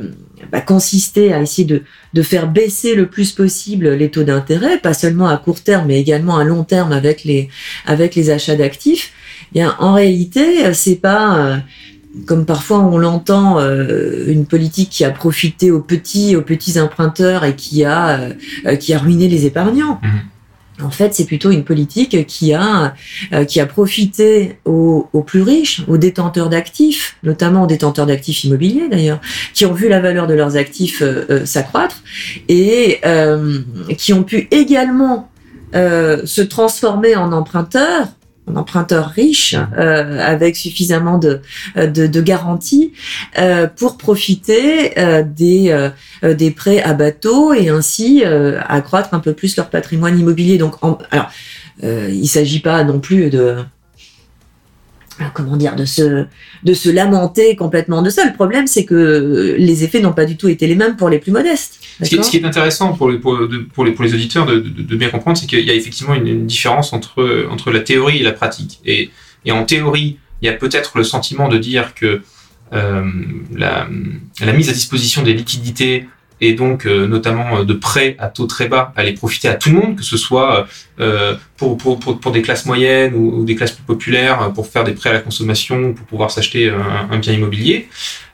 bah, 0.51 0.61
consisté 0.61 1.33
à 1.33 1.41
essayer 1.41 1.65
de, 1.65 1.83
de 2.13 2.21
faire 2.21 2.47
baisser 2.47 2.95
le 2.95 3.07
plus 3.07 3.31
possible 3.31 3.89
les 3.93 4.11
taux 4.11 4.23
d'intérêt, 4.23 4.77
pas 4.77 4.93
seulement 4.93 5.27
à 5.27 5.37
court 5.37 5.61
terme, 5.61 5.87
mais 5.87 5.99
également 5.99 6.37
à 6.37 6.43
long 6.43 6.63
terme 6.63 6.91
avec 6.91 7.23
les 7.23 7.49
avec 7.85 8.15
les 8.15 8.29
achats 8.29 8.55
d'actifs. 8.55 9.13
Eh 9.51 9.59
Bien, 9.59 9.75
en 9.79 9.93
réalité, 9.93 10.65
euh, 10.65 10.73
c'est 10.73 10.95
pas 10.95 11.37
euh, 11.37 11.57
comme 12.25 12.45
parfois 12.45 12.79
on 12.79 12.97
l'entend, 12.97 13.59
euh, 13.59 14.25
une 14.27 14.45
politique 14.45 14.89
qui 14.89 15.03
a 15.03 15.11
profité 15.11 15.71
aux 15.71 15.81
petits, 15.81 16.35
aux 16.35 16.41
petits 16.41 16.79
emprunteurs 16.79 17.43
et 17.43 17.55
qui 17.55 17.83
a, 17.83 18.31
euh, 18.65 18.75
qui 18.75 18.93
a 18.93 18.99
ruiné 18.99 19.27
les 19.27 19.45
épargnants. 19.45 19.99
En 20.83 20.89
fait, 20.89 21.13
c'est 21.13 21.25
plutôt 21.25 21.51
une 21.51 21.63
politique 21.63 22.25
qui 22.27 22.53
a, 22.53 22.93
euh, 23.33 23.45
qui 23.45 23.59
a 23.59 23.65
profité 23.65 24.59
aux, 24.65 25.07
plus 25.25 25.41
riches, 25.41 25.83
aux 25.87 25.97
détenteurs 25.97 26.49
d'actifs, 26.49 27.17
notamment 27.23 27.63
aux 27.63 27.67
détenteurs 27.67 28.05
d'actifs 28.05 28.43
immobiliers 28.43 28.89
d'ailleurs, 28.89 29.21
qui 29.53 29.65
ont 29.65 29.73
vu 29.73 29.87
la 29.87 30.01
valeur 30.01 30.27
de 30.27 30.33
leurs 30.33 30.57
actifs 30.57 31.01
euh, 31.01 31.25
euh, 31.29 31.45
s'accroître 31.45 32.03
et 32.49 32.99
euh, 33.05 33.59
qui 33.97 34.11
ont 34.13 34.23
pu 34.23 34.47
également 34.51 35.29
euh, 35.75 36.25
se 36.25 36.41
transformer 36.41 37.15
en 37.15 37.31
emprunteurs 37.31 38.07
en 38.47 38.55
emprunteurs 38.55 39.09
riches 39.09 39.55
euh, 39.77 40.19
avec 40.19 40.55
suffisamment 40.55 41.17
de, 41.17 41.41
de, 41.75 42.07
de 42.07 42.21
garanties 42.21 42.93
euh, 43.39 43.67
pour 43.67 43.97
profiter 43.97 44.99
euh, 44.99 45.23
des, 45.23 45.69
euh, 46.23 46.33
des 46.33 46.51
prêts 46.51 46.81
à 46.81 46.93
bateau 46.93 47.53
et 47.53 47.69
ainsi 47.69 48.23
euh, 48.23 48.59
accroître 48.67 49.13
un 49.13 49.19
peu 49.19 49.33
plus 49.33 49.57
leur 49.57 49.69
patrimoine 49.69 50.19
immobilier. 50.19 50.57
Donc, 50.57 50.83
en, 50.83 50.97
alors, 51.11 51.29
euh, 51.83 52.09
il 52.11 52.27
s'agit 52.27 52.59
pas 52.59 52.83
non 52.83 52.99
plus 52.99 53.29
de 53.29 53.57
comment 55.33 55.55
dire 55.57 55.75
de 55.75 55.85
se 55.85 56.25
de 56.63 56.73
se 56.73 56.89
lamenter 56.89 57.55
complètement 57.55 58.01
de 58.01 58.09
ça. 58.09 58.25
Le 58.25 58.33
problème, 58.33 58.67
c'est 58.67 58.85
que 58.85 59.55
les 59.57 59.83
effets 59.83 59.99
n'ont 60.01 60.13
pas 60.13 60.25
du 60.25 60.35
tout 60.37 60.47
été 60.49 60.67
les 60.67 60.75
mêmes 60.75 60.95
pour 60.95 61.09
les 61.09 61.19
plus 61.19 61.31
modestes. 61.31 61.79
Ce 62.01 62.09
qui, 62.09 62.15
est, 62.15 62.17
D'accord 62.17 62.25
ce 62.25 62.31
qui 62.31 62.37
est 62.37 62.45
intéressant 62.45 62.93
pour 62.93 63.09
les, 63.09 63.19
pour, 63.19 63.47
de- 63.47 63.59
pour 63.73 63.85
les, 63.85 63.91
pour 63.91 64.03
les 64.03 64.13
auditeurs 64.13 64.45
de, 64.45 64.59
de, 64.59 64.81
de 64.81 64.95
bien 64.95 65.09
comprendre, 65.09 65.37
c'est 65.37 65.45
qu'il 65.47 65.63
y 65.65 65.69
a 65.71 65.73
effectivement 65.73 66.13
une, 66.15 66.27
une 66.27 66.45
différence 66.45 66.91
entre, 66.93 67.47
entre 67.49 67.71
la 67.71 67.79
théorie 67.79 68.17
et 68.19 68.23
la 68.23 68.33
pratique. 68.33 68.79
Et, 68.85 69.09
et 69.45 69.51
en 69.51 69.63
théorie, 69.63 70.17
il 70.41 70.45
y 70.45 70.49
a 70.49 70.53
peut-être 70.53 70.97
le 70.97 71.03
sentiment 71.03 71.47
de 71.47 71.57
dire 71.57 71.93
que 71.95 72.21
euh, 72.73 73.03
la, 73.55 73.87
la 74.41 74.53
mise 74.53 74.69
à 74.69 74.73
disposition 74.73 75.21
des 75.21 75.33
liquidités 75.33 76.07
et 76.41 76.53
donc 76.53 76.85
euh, 76.85 77.07
notamment 77.07 77.57
euh, 77.57 77.63
de 77.63 77.73
prêts 77.73 78.15
à 78.19 78.27
taux 78.27 78.47
très 78.47 78.67
bas 78.67 78.93
allait 78.95 79.13
profiter 79.13 79.47
à 79.47 79.55
tout 79.55 79.69
le 79.69 79.75
monde, 79.75 79.95
que 79.95 80.03
ce 80.03 80.17
soit 80.17 80.67
euh, 80.99 81.35
pour, 81.57 81.77
pour, 81.77 81.99
pour, 81.99 82.19
pour 82.19 82.31
des 82.31 82.41
classes 82.41 82.65
moyennes 82.65 83.13
ou, 83.15 83.45
des 83.45 83.55
classes 83.55 83.71
plus 83.71 83.83
populaires, 83.83 84.41
euh, 84.41 84.49
pour 84.49 84.67
faire 84.67 84.83
des 84.83 84.93
prêts 84.93 85.09
à 85.11 85.13
la 85.13 85.19
consommation, 85.19 85.93
pour 85.93 86.05
pouvoir 86.05 86.31
s'acheter 86.31 86.69
un, 86.69 87.09
un 87.11 87.17
bien 87.17 87.33
immobilier. 87.33 87.87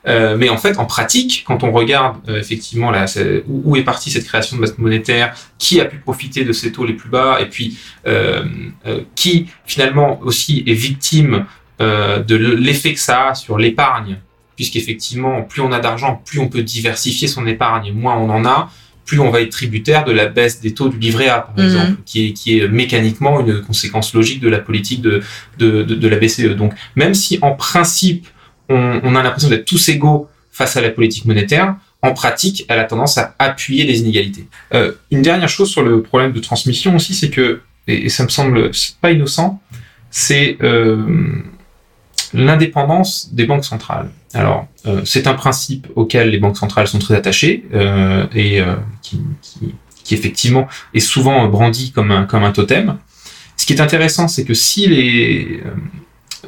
Euh, 0.07 0.35
mais 0.35 0.49
en 0.49 0.57
fait, 0.57 0.79
en 0.79 0.85
pratique, 0.85 1.43
quand 1.45 1.63
on 1.63 1.71
regarde 1.71 2.17
euh, 2.27 2.39
effectivement 2.39 2.89
là, 2.89 3.05
où, 3.47 3.61
où 3.65 3.75
est 3.75 3.83
partie 3.83 4.09
cette 4.09 4.25
création 4.25 4.55
de 4.55 4.61
masse 4.61 4.77
monétaire, 4.77 5.35
qui 5.59 5.79
a 5.79 5.85
pu 5.85 5.97
profiter 5.97 6.43
de 6.43 6.53
ces 6.53 6.71
taux 6.71 6.85
les 6.85 6.93
plus 6.93 7.09
bas, 7.09 7.37
et 7.39 7.45
puis 7.45 7.77
euh, 8.07 8.43
euh, 8.87 9.01
qui 9.15 9.47
finalement 9.65 10.19
aussi 10.21 10.63
est 10.65 10.73
victime 10.73 11.45
euh, 11.81 12.19
de 12.19 12.35
l'effet 12.35 12.93
que 12.93 12.99
ça 12.99 13.29
a 13.29 13.35
sur 13.35 13.57
l'épargne, 13.57 14.17
puisqu'effectivement, 14.61 15.41
plus 15.41 15.61
on 15.63 15.71
a 15.71 15.79
d'argent, 15.79 16.21
plus 16.23 16.37
on 16.39 16.47
peut 16.47 16.61
diversifier 16.61 17.27
son 17.27 17.47
épargne, 17.47 17.91
moins 17.93 18.15
on 18.15 18.29
en 18.29 18.45
a, 18.45 18.69
plus 19.05 19.19
on 19.19 19.31
va 19.31 19.41
être 19.41 19.49
tributaire 19.49 20.05
de 20.05 20.11
la 20.11 20.27
baisse 20.27 20.61
des 20.61 20.75
taux 20.75 20.87
du 20.87 20.99
livret 20.99 21.29
A, 21.29 21.39
par 21.41 21.55
Mhm. 21.57 21.65
exemple, 21.65 21.93
qui 22.05 22.27
est, 22.27 22.33
qui 22.33 22.59
est 22.59 22.67
mécaniquement 22.67 23.39
une 23.39 23.61
conséquence 23.61 24.13
logique 24.13 24.39
de 24.39 24.49
la 24.49 24.59
politique 24.59 25.01
de, 25.01 25.23
de, 25.57 25.81
de, 25.81 25.95
de 25.95 26.07
la 26.07 26.17
BCE. 26.17 26.55
Donc, 26.55 26.73
même 26.95 27.15
si 27.15 27.39
en 27.41 27.53
principe, 27.53 28.27
on, 28.69 29.01
on 29.03 29.15
a 29.15 29.23
l'impression 29.23 29.49
d'être 29.49 29.65
tous 29.65 29.89
égaux 29.89 30.29
face 30.51 30.77
à 30.77 30.81
la 30.81 30.91
politique 30.91 31.25
monétaire, 31.25 31.75
en 32.03 32.13
pratique, 32.13 32.65
elle 32.69 32.77
a 32.79 32.83
tendance 32.83 33.17
à 33.17 33.33
appuyer 33.39 33.83
les 33.83 33.99
inégalités. 34.01 34.45
Euh, 34.75 34.91
une 35.09 35.23
dernière 35.23 35.49
chose 35.49 35.69
sur 35.71 35.81
le 35.81 36.03
problème 36.03 36.33
de 36.33 36.39
transmission 36.39 36.95
aussi, 36.95 37.15
c'est 37.15 37.31
que, 37.31 37.61
et, 37.87 38.05
et 38.05 38.09
ça 38.09 38.23
me 38.23 38.29
semble 38.29 38.69
pas 39.01 39.11
innocent, 39.11 39.59
c'est 40.11 40.57
euh, 40.61 41.03
l'indépendance 42.33 43.33
des 43.33 43.45
banques 43.45 43.65
centrales. 43.65 44.09
Alors, 44.33 44.67
euh, 44.85 45.01
c'est 45.05 45.27
un 45.27 45.33
principe 45.33 45.87
auquel 45.95 46.29
les 46.29 46.37
banques 46.37 46.57
centrales 46.57 46.87
sont 46.87 46.99
très 46.99 47.15
attachées 47.15 47.65
euh, 47.73 48.25
et 48.33 48.61
euh, 48.61 48.75
qui, 49.01 49.21
effectivement 50.11 50.67
est 50.93 50.99
souvent 50.99 51.47
brandi 51.47 51.91
comme 51.91 52.11
un, 52.11 52.51
totem. 52.51 52.97
Ce 53.55 53.65
qui 53.65 53.71
est 53.71 53.79
intéressant, 53.79 54.27
c'est 54.27 54.43
que 54.43 54.53
si 54.53 54.87
les 54.87 55.61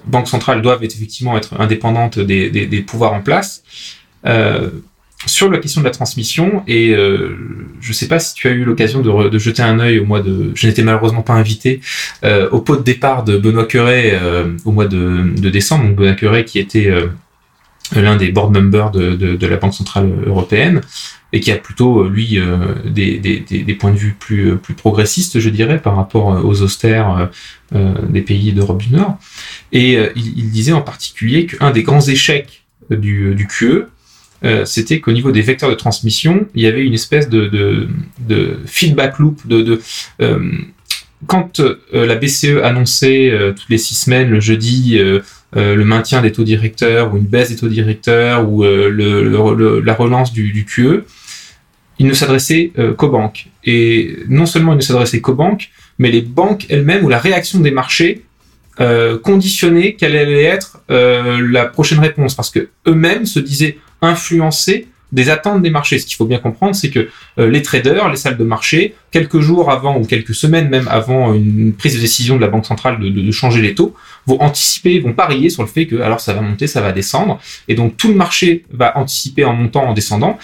banques 0.06 0.28
centrales 0.28 0.62
doivent 0.62 0.84
effectivement 0.84 1.38
être 1.38 1.60
indépendantes 1.62 2.20
des, 2.20 2.86
pouvoirs 2.86 3.14
en 3.14 3.22
place, 3.22 3.64
sur 5.26 5.50
la 5.50 5.60
question 5.60 5.80
de 5.80 5.86
la 5.86 5.92
transmission, 5.92 6.64
et 6.68 6.94
je 6.94 7.88
ne 7.88 7.94
sais 7.94 8.10
pas 8.10 8.20
si 8.20 8.34
tu 8.34 8.50
as 8.50 8.52
eu 8.52 8.66
l'occasion 8.66 9.00
de, 9.02 9.40
jeter 9.40 9.62
un 9.62 9.80
œil 9.80 10.00
au 10.00 10.06
mois 10.06 10.22
de... 10.22 10.52
Je 10.56 10.68
n'étais 10.68 10.84
malheureusement 10.84 11.22
pas 11.22 11.34
invité 11.34 11.80
au 12.52 12.60
pot 12.60 12.76
de 12.76 12.84
départ 12.84 13.24
de 13.24 13.38
Benoît 13.38 13.66
Curé 13.66 14.12
euh, 14.14 14.58
au 14.66 14.74
mois 14.74 14.88
de, 14.88 15.50
décembre, 15.50 15.86
donc 15.86 15.96
Benoît 15.96 16.16
Curé 16.16 16.44
qui 16.44 16.60
était 16.60 16.92
l'un 17.96 18.16
des 18.16 18.32
board 18.32 18.54
members 18.54 18.92
de, 18.92 19.48
la 19.48 19.58
Banque 19.58 19.74
Centrale 19.74 20.10
Européenne, 20.26 20.82
et 21.34 21.40
qui 21.40 21.52
a 21.52 21.58
plutôt, 21.58 22.04
euh, 22.04 22.10
lui, 22.10 22.38
euh, 22.38 22.76
des, 22.86 23.78
points 23.80 23.92
de 23.92 23.98
vue 23.98 24.16
plus, 24.18 24.52
euh, 24.52 24.56
plus 24.56 24.76
progressistes, 24.76 25.40
je 25.40 25.50
dirais, 25.50 25.82
par 25.82 25.96
rapport 25.96 26.46
aux 26.46 26.62
austères 26.62 27.30
des 27.72 28.22
pays 28.22 28.54
d'Europe 28.54 28.82
du 28.84 28.92
Nord. 28.92 29.18
Et 29.72 29.98
il, 30.16 30.52
disait 30.52 30.74
en 30.74 30.84
particulier 30.84 31.48
qu'un 31.48 31.72
des 31.72 31.82
grands 31.82 32.08
échecs 32.08 32.64
du, 32.92 33.34
du 33.34 33.48
QE, 33.48 33.88
c'était 34.66 35.00
qu'au 35.00 35.12
niveau 35.12 35.32
des 35.32 35.42
vecteurs 35.42 35.72
de 35.72 35.76
transmission, 35.76 36.48
il 36.54 36.62
y 36.62 36.68
avait 36.68 36.84
une 36.84 36.94
espèce 36.94 37.30
de, 37.30 37.48
de, 38.20 38.60
feedback 38.68 39.18
loop, 39.18 39.48
de, 39.48 39.82
quand 41.26 41.62
la 41.92 42.16
BCE 42.16 42.62
annonçait 42.64 43.34
toutes 43.56 43.70
les 43.70 43.80
six 43.80 43.96
semaines, 43.96 44.30
le 44.30 44.40
jeudi, 44.40 45.00
euh, 45.56 45.76
le 45.76 45.86
maintien 45.86 46.22
des 46.22 46.32
taux 46.32 46.44
directeurs 46.44 47.14
ou 47.14 47.18
une 47.18 47.26
baisse 47.26 47.50
des 47.50 47.56
taux 47.56 47.68
directeurs 47.68 48.50
ou 48.50 48.64
euh, 48.64 49.82
la 49.84 49.94
relance 49.94 50.34
du, 50.34 50.66
QE, 50.66 51.04
il 52.00 52.08
ne 52.08 52.14
s'adressait 52.14 52.72
euh, 52.80 52.94
qu'aux 52.94 53.10
banques. 53.10 53.48
Et 53.64 54.18
non 54.30 54.46
seulement 54.46 54.74
il 54.74 54.78
ne 54.78 54.82
s'adressait 54.82 55.22
qu'aux 55.22 55.36
banques, 55.36 55.70
mais 56.00 56.10
les 56.10 56.22
banques 56.22 56.66
elles-mêmes 56.70 57.06
ou 57.06 57.10
la 57.10 57.20
réaction 57.20 57.60
des 57.60 57.72
marchés 57.72 58.24
conditionnait 59.22 59.94
quelle 59.94 60.16
allait 60.16 60.46
être 60.46 60.82
la 60.90 61.66
prochaine 61.66 62.00
réponse, 62.00 62.34
parce 62.34 62.50
que 62.50 62.70
eux-mêmes 62.88 63.28
se 63.28 63.40
disaient 63.40 63.78
influencés 64.02 64.88
des 65.12 65.30
attentes 65.30 65.62
des 65.62 65.70
marchés. 65.70 66.00
Ce 66.00 66.08
qu'il 66.08 66.16
faut 66.16 66.26
bien 66.26 66.40
comprendre, 66.40 66.74
c'est 66.74 66.90
que 66.90 67.08
les 67.38 67.62
traders, 67.62 68.10
les 68.10 68.16
salles 68.16 68.36
de 68.36 68.44
marché, 68.44 68.96
quelques 69.12 69.42
jours 69.42 69.70
avant 69.70 70.00
ou 70.00 70.06
quelques 70.06 70.34
semaines 70.34 70.70
même 70.70 70.88
avant 70.88 71.36
une 71.36 71.74
prise 71.74 71.98
de 71.98 72.02
décision 72.02 72.36
de 72.36 72.42
la 72.42 72.48
banque 72.48 72.66
centrale 72.66 72.98
de 73.00 73.32
changer 73.32 73.62
les 73.62 73.76
taux, 73.76 73.94
vont 74.28 74.40
anticiper, 74.42 75.00
vont 75.00 75.14
parier 75.14 75.50
sur 75.50 75.64
le 75.64 75.68
fait 75.70 75.86
que 75.88 75.98
alors 76.02 76.20
ça 76.20 76.34
va 76.34 76.42
monter, 76.42 76.68
ça 76.68 76.82
va 76.82 76.92
descendre, 76.92 77.40
et 77.68 77.76
donc 77.76 77.98
tout 77.98 78.08
le 78.10 78.16
marché 78.16 78.66
va 78.72 78.98
anticiper 78.98 79.44
en 79.46 79.54
montant, 79.54 79.84
en 79.90 79.94
descendant, 79.94 80.38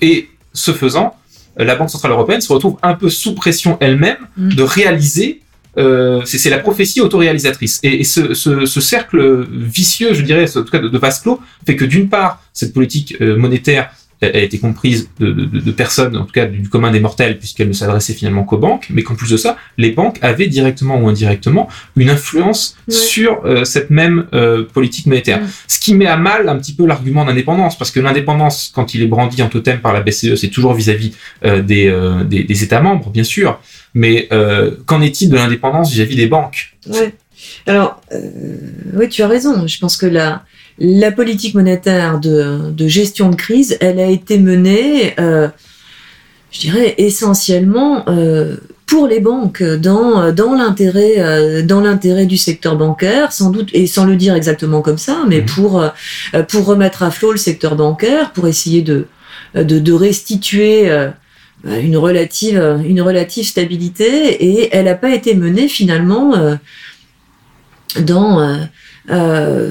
et 0.00 0.28
ce 0.52 0.72
faisant, 0.72 1.16
la 1.56 1.76
Banque 1.76 1.90
centrale 1.90 2.12
européenne 2.12 2.40
se 2.40 2.52
retrouve 2.52 2.76
un 2.82 2.94
peu 2.94 3.08
sous 3.08 3.34
pression 3.34 3.76
elle-même 3.80 4.16
Mm. 4.36 4.54
de 4.54 4.62
réaliser. 4.62 5.40
euh, 5.76 6.22
c'est 6.24 6.38
c'est 6.38 6.50
la 6.50 6.58
prophétie 6.58 7.00
autoréalisatrice. 7.00 7.80
Et, 7.82 8.00
et 8.00 8.04
ce, 8.04 8.34
ce, 8.34 8.64
ce 8.66 8.80
cercle 8.80 9.46
vicieux, 9.50 10.12
je 10.14 10.22
dirais, 10.22 10.46
en 10.56 10.62
tout 10.64 10.70
cas 10.70 10.78
de, 10.78 10.88
de 10.88 10.98
vase 10.98 11.20
clos, 11.20 11.40
fait 11.66 11.76
que 11.76 11.84
d'une 11.84 12.08
part, 12.08 12.40
cette 12.52 12.72
politique 12.72 13.16
euh, 13.20 13.36
monétaire 13.36 13.90
a 14.22 14.26
a 14.26 14.38
été 14.38 14.58
comprise 14.58 15.10
de, 15.20 15.30
de, 15.32 15.44
de 15.60 15.70
personnes, 15.72 16.16
en 16.16 16.24
tout 16.24 16.32
cas 16.32 16.46
du 16.46 16.68
commun 16.68 16.90
des 16.90 17.00
mortels, 17.00 17.38
puisqu'elle 17.38 17.68
ne 17.68 17.72
s'adressait 17.72 18.14
finalement 18.14 18.44
qu'aux 18.44 18.58
banques, 18.58 18.86
mais 18.90 19.02
qu'en 19.02 19.14
plus 19.14 19.30
de 19.30 19.36
ça, 19.36 19.56
les 19.76 19.90
banques 19.90 20.18
avaient 20.22 20.46
directement 20.46 20.98
ou 21.00 21.08
indirectement 21.08 21.68
une 21.96 22.10
influence 22.10 22.76
Ouais. 22.88 22.94
sur 22.94 23.44
euh, 23.44 23.64
cette 23.64 23.90
même 23.90 24.26
euh, 24.34 24.64
politique 24.64 25.06
monétaire. 25.06 25.40
Ce 25.68 25.78
qui 25.78 25.94
met 25.94 26.06
à 26.06 26.16
mal 26.16 26.48
un 26.48 26.56
petit 26.56 26.74
peu 26.74 26.86
l'argument 26.86 27.24
d'indépendance, 27.24 27.76
parce 27.78 27.90
que 27.90 28.00
l'indépendance, 28.00 28.70
quand 28.74 28.94
il 28.94 29.02
est 29.02 29.06
brandi 29.06 29.42
en 29.42 29.48
totem 29.48 29.80
par 29.80 29.92
la 29.92 30.00
BCE, 30.02 30.34
c'est 30.36 30.48
toujours 30.48 30.74
vis-à-vis 30.74 31.12
euh, 31.44 31.62
des, 31.62 31.92
des, 32.26 32.44
des 32.44 32.62
États 32.64 32.80
membres, 32.80 33.10
bien 33.10 33.24
sûr, 33.24 33.58
mais 33.94 34.28
qu'en 34.86 35.00
est-il 35.00 35.28
de 35.30 35.36
l'indépendance 35.36 35.92
vis-à-vis 35.92 36.16
des 36.16 36.26
banques? 36.26 36.76
Ouais. 36.88 37.14
Alors, 37.66 38.00
oui, 38.94 39.08
tu 39.08 39.22
as 39.22 39.28
raison. 39.28 39.66
Je 39.66 39.78
pense 39.78 39.96
que 39.96 40.06
la, 40.06 40.44
la 40.78 41.12
politique 41.12 41.54
monétaire 41.54 42.18
de, 42.18 42.70
de 42.70 42.88
gestion 42.88 43.30
de 43.30 43.36
crise, 43.36 43.76
elle 43.80 44.00
a 44.00 44.06
été 44.08 44.38
menée, 44.38 45.14
euh, 45.20 45.48
je 46.50 46.60
dirais, 46.60 46.94
essentiellement 46.98 48.04
euh, 48.08 48.56
pour 48.86 49.06
les 49.06 49.20
banques, 49.20 49.62
dans, 49.62 50.32
dans 50.32 50.54
l'intérêt 50.54 51.14
euh, 51.18 51.62
dans 51.62 51.80
l'intérêt 51.80 52.26
du 52.26 52.36
secteur 52.36 52.76
bancaire, 52.76 53.32
sans 53.32 53.50
doute, 53.50 53.70
et 53.72 53.86
sans 53.86 54.04
le 54.04 54.16
dire 54.16 54.34
exactement 54.34 54.82
comme 54.82 54.98
ça, 54.98 55.24
mais 55.28 55.40
Mhm. 55.40 55.46
pour, 55.46 55.84
pour 56.48 56.64
remettre 56.66 57.02
à 57.02 57.10
flot 57.10 57.32
le 57.32 57.38
secteur 57.38 57.76
bancaire, 57.76 58.32
pour 58.32 58.46
essayer 58.48 58.82
de, 58.82 59.06
de, 59.54 59.78
de 59.78 59.92
restituer 59.92 60.90
euh, 60.90 61.08
une 61.64 61.96
relative, 61.96 62.82
une 62.84 63.00
relative 63.00 63.46
stabilité, 63.46 64.04
et 64.44 64.68
elle 64.76 64.84
n'a 64.84 64.96
pas 64.96 65.14
été 65.14 65.34
menée 65.34 65.68
finalement 65.68 66.34
dans, 68.00 68.58
euh, 69.10 69.70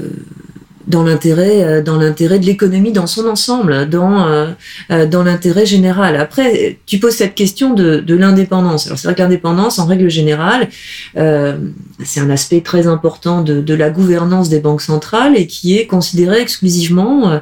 dans 0.87 1.03
l'intérêt 1.03 1.63
euh, 1.63 1.81
dans 1.81 1.97
l'intérêt 1.97 2.39
de 2.39 2.45
l'économie 2.45 2.91
dans 2.91 3.07
son 3.07 3.27
ensemble, 3.27 3.89
dans 3.89 4.27
euh, 4.27 4.47
euh, 4.91 5.05
dans 5.05 5.23
l'intérêt 5.23 5.65
général. 5.65 6.15
Après, 6.15 6.77
tu 6.85 6.99
poses 6.99 7.15
cette 7.15 7.35
question 7.35 7.73
de, 7.73 7.99
de 7.99 8.15
l'indépendance. 8.15 8.87
Alors 8.87 8.97
c'est 8.97 9.07
vrai 9.07 9.15
que 9.15 9.21
l'indépendance, 9.21 9.79
en 9.79 9.85
règle 9.85 10.09
générale, 10.09 10.69
euh, 11.17 11.57
c'est 12.03 12.19
un 12.19 12.29
aspect 12.29 12.61
très 12.61 12.87
important 12.87 13.41
de, 13.41 13.61
de 13.61 13.73
la 13.73 13.89
gouvernance 13.89 14.49
des 14.49 14.59
banques 14.59 14.81
centrales 14.81 15.37
et 15.37 15.47
qui 15.47 15.77
est 15.77 15.87
considéré 15.87 16.41
exclusivement 16.41 17.29
euh, 17.29 17.39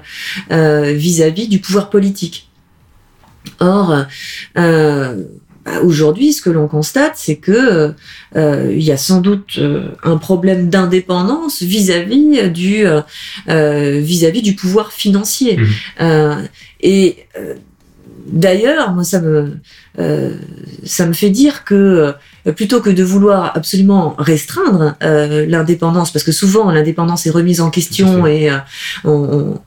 euh, 0.52 0.94
vis-à-vis 0.94 1.48
du 1.48 1.60
pouvoir 1.60 1.90
politique. 1.90 2.48
Or, 3.60 4.06
euh, 4.58 5.16
aujourd'hui, 5.84 6.34
ce 6.34 6.42
que 6.42 6.50
l'on 6.50 6.68
constate, 6.68 7.14
c'est 7.16 7.38
que 7.38 7.94
euh, 8.36 8.72
il 8.72 8.84
y 8.84 8.92
a 8.92 8.98
sans 8.98 9.22
doute 9.22 9.58
euh, 9.58 9.90
un 10.04 10.18
problème 10.18 10.70
d'indépendance 10.70 11.62
vis-à-vis 11.62 12.50
du 12.50 12.86
euh, 12.86 13.02
euh, 13.50 14.00
vis-à-vis 14.00 14.42
du 14.42 14.56
pouvoir 14.56 14.92
financier. 14.92 15.58
Mhm. 15.58 15.68
Euh, 16.02 16.36
et 16.82 17.18
euh, 17.38 17.56
d'ailleurs, 18.28 18.92
moi, 18.94 19.04
ça 19.04 19.22
me 19.22 19.58
euh, 20.00 20.36
ça 20.84 21.06
me 21.06 21.14
fait 21.14 21.30
dire 21.30 21.64
que 21.64 21.76
euh, 21.76 22.12
plutôt 22.56 22.82
que 22.82 22.90
de 22.90 23.04
vouloir 23.04 23.56
absolument 23.56 24.16
restreindre 24.18 24.96
euh, 25.04 25.46
l'indépendance, 25.48 26.12
parce 26.12 26.24
que 26.24 26.32
souvent 26.32 26.72
l'indépendance 26.72 27.26
est 27.28 27.30
remise 27.30 27.62
en 27.62 27.70
question 27.70 28.26
et 28.26 28.50
euh, 28.50 28.58
on, 29.04 29.60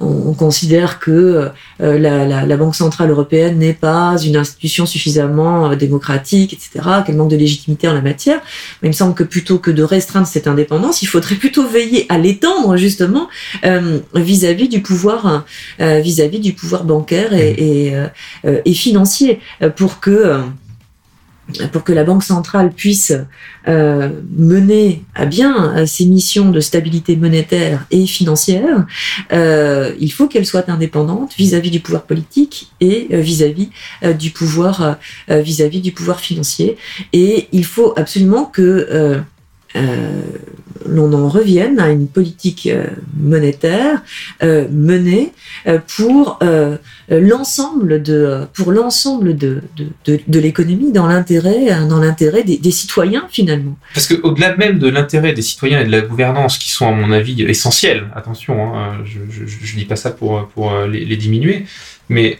on, 0.00 0.06
on 0.30 0.34
considère 0.34 0.98
que 0.98 1.50
euh, 1.80 1.98
la, 1.98 2.26
la, 2.26 2.46
la 2.46 2.56
Banque 2.56 2.74
centrale 2.74 3.10
européenne 3.10 3.58
n'est 3.58 3.72
pas 3.72 4.16
une 4.22 4.36
institution 4.36 4.86
suffisamment 4.86 5.70
euh, 5.70 5.76
démocratique, 5.76 6.52
etc., 6.52 7.02
qu'elle 7.04 7.16
manque 7.16 7.30
de 7.30 7.36
légitimité 7.36 7.88
en 7.88 7.94
la 7.94 8.00
matière. 8.00 8.40
Mais 8.80 8.88
il 8.88 8.92
me 8.92 8.96
semble 8.96 9.14
que 9.14 9.24
plutôt 9.24 9.58
que 9.58 9.70
de 9.70 9.82
restreindre 9.82 10.26
cette 10.26 10.46
indépendance, 10.46 11.02
il 11.02 11.06
faudrait 11.06 11.34
plutôt 11.34 11.66
veiller 11.66 12.06
à 12.08 12.18
l'étendre 12.18 12.76
justement 12.76 13.28
euh, 13.64 13.98
vis-à-vis 14.14 14.68
du 14.68 14.80
pouvoir, 14.80 15.44
euh, 15.80 16.00
vis-à-vis 16.00 16.40
du 16.40 16.52
pouvoir 16.52 16.84
bancaire 16.84 17.34
et, 17.34 17.50
et, 17.58 17.94
euh, 17.94 18.06
euh, 18.46 18.60
et 18.64 18.74
financier, 18.74 19.40
euh, 19.62 19.68
pour 19.70 20.00
que 20.00 20.10
euh, 20.10 20.38
pour 21.72 21.84
que 21.84 21.92
la 21.92 22.04
Banque 22.04 22.22
centrale 22.22 22.72
puisse 22.72 23.12
euh, 23.68 24.10
mener 24.36 25.04
à 25.14 25.26
bien 25.26 25.76
euh, 25.76 25.86
ses 25.86 26.06
missions 26.06 26.50
de 26.50 26.60
stabilité 26.60 27.16
monétaire 27.16 27.86
et 27.90 28.06
financière, 28.06 28.86
euh, 29.32 29.92
il 30.00 30.12
faut 30.12 30.28
qu'elle 30.28 30.46
soit 30.46 30.68
indépendante 30.68 31.34
vis-à-vis 31.36 31.70
du 31.70 31.80
pouvoir 31.80 32.02
politique 32.02 32.70
et 32.80 33.08
euh, 33.12 33.20
vis-à-vis 33.20 33.70
euh, 34.02 34.12
du 34.12 34.30
pouvoir 34.30 34.98
vis-à-vis 35.28 35.80
du 35.80 35.92
pouvoir 35.92 36.20
financier. 36.20 36.76
Et 37.12 37.48
il 37.52 37.64
faut 37.64 37.92
absolument 37.96 38.44
que 38.44 39.20
euh, 39.74 40.22
l'on 40.86 41.12
en 41.12 41.28
revienne 41.28 41.78
à 41.78 41.90
une 41.90 42.08
politique 42.08 42.68
euh, 42.70 42.86
monétaire 43.16 44.02
euh, 44.42 44.66
menée 44.70 45.32
euh, 45.66 45.78
pour 45.96 46.38
l'ensemble 47.08 48.02
de 48.02 48.46
pour 48.54 48.72
l'ensemble 48.72 49.36
de, 49.36 49.62
de, 49.76 50.20
de, 50.26 50.40
l'économie 50.40 50.92
dans 50.92 51.06
l'intérêt 51.06 51.66
dans 51.88 51.98
l'intérêt 51.98 52.42
des, 52.42 52.70
citoyens 52.70 53.26
finalement. 53.30 53.76
Parce 53.92 54.06
que 54.06 54.14
au-delà 54.22 54.56
même 54.56 54.78
de 54.78 54.88
l'intérêt 54.88 55.32
des 55.32 55.42
citoyens 55.42 55.80
et 55.80 55.84
de 55.84 55.90
la 55.90 56.00
gouvernance, 56.00 56.58
qui 56.58 56.70
sont 56.70 56.86
à 56.86 56.92
mon 56.92 57.12
avis 57.12 57.42
essentiels, 57.42 58.06
attention, 58.14 58.74
hein, 58.74 58.98
je, 59.04 59.46
je 59.46 59.76
dis 59.76 59.84
pas 59.84 59.96
ça 59.96 60.10
pour 60.10 60.48
pour 60.48 60.72
les, 60.86 61.16
diminuer, 61.16 61.66
mais 62.08 62.38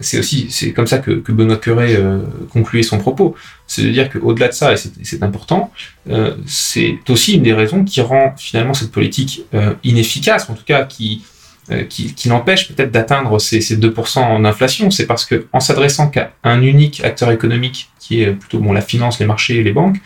c'est 0.00 0.18
aussi 0.18 0.48
c'est 0.50 0.72
comme 0.72 0.86
ça 0.86 0.98
que, 0.98 1.12
que 1.12 1.30
Benoît 1.32 1.56
Curé 1.56 1.94
euh, 1.96 2.18
concluait 2.52 2.82
son 2.82 2.98
propos. 2.98 3.36
C'est 3.66 3.82
de 3.82 3.90
dire 3.90 4.10
qu'au-delà 4.10 4.48
de 4.48 4.52
ça, 4.52 4.72
et 4.72 4.76
c'est- 4.76 5.22
important, 5.22 5.70
euh, 6.10 6.34
c'est 6.46 6.98
aussi 7.08 7.34
une 7.34 7.42
des 7.42 7.52
raisons 7.52 7.84
qui 7.84 8.00
rend 8.00 8.34
finalement 8.36 8.74
cette 8.74 8.90
politique 8.90 9.42
euh, 9.54 9.72
inefficace, 9.84 10.50
en 10.50 10.54
tout 10.54 10.64
cas 10.64 10.84
qui 10.84 11.22
euh, 11.70 11.82
qui, 11.84 12.12
qui 12.12 12.28
l'empêche 12.28 12.68
peut-être 12.68 12.90
d'atteindre 12.92 13.38
ces, 13.38 13.62
ces 13.62 13.78
2% 13.78 14.18
en 14.18 14.44
inflation, 14.44 14.90
c'est 14.90 15.06
parce 15.06 15.24
que 15.24 15.46
en 15.54 15.60
s'adressant 15.60 16.08
qu'à 16.10 16.32
un 16.44 16.60
unique 16.60 17.02
acteur 17.02 17.30
économique, 17.30 17.88
qui 17.98 18.20
est 18.20 18.32
plutôt 18.32 18.58
bon 18.58 18.72
la 18.74 18.82
finance, 18.82 19.18
les 19.18 19.24
marchés 19.24 19.56
et 19.56 19.62
les 19.62 19.72
banques, 19.72 19.96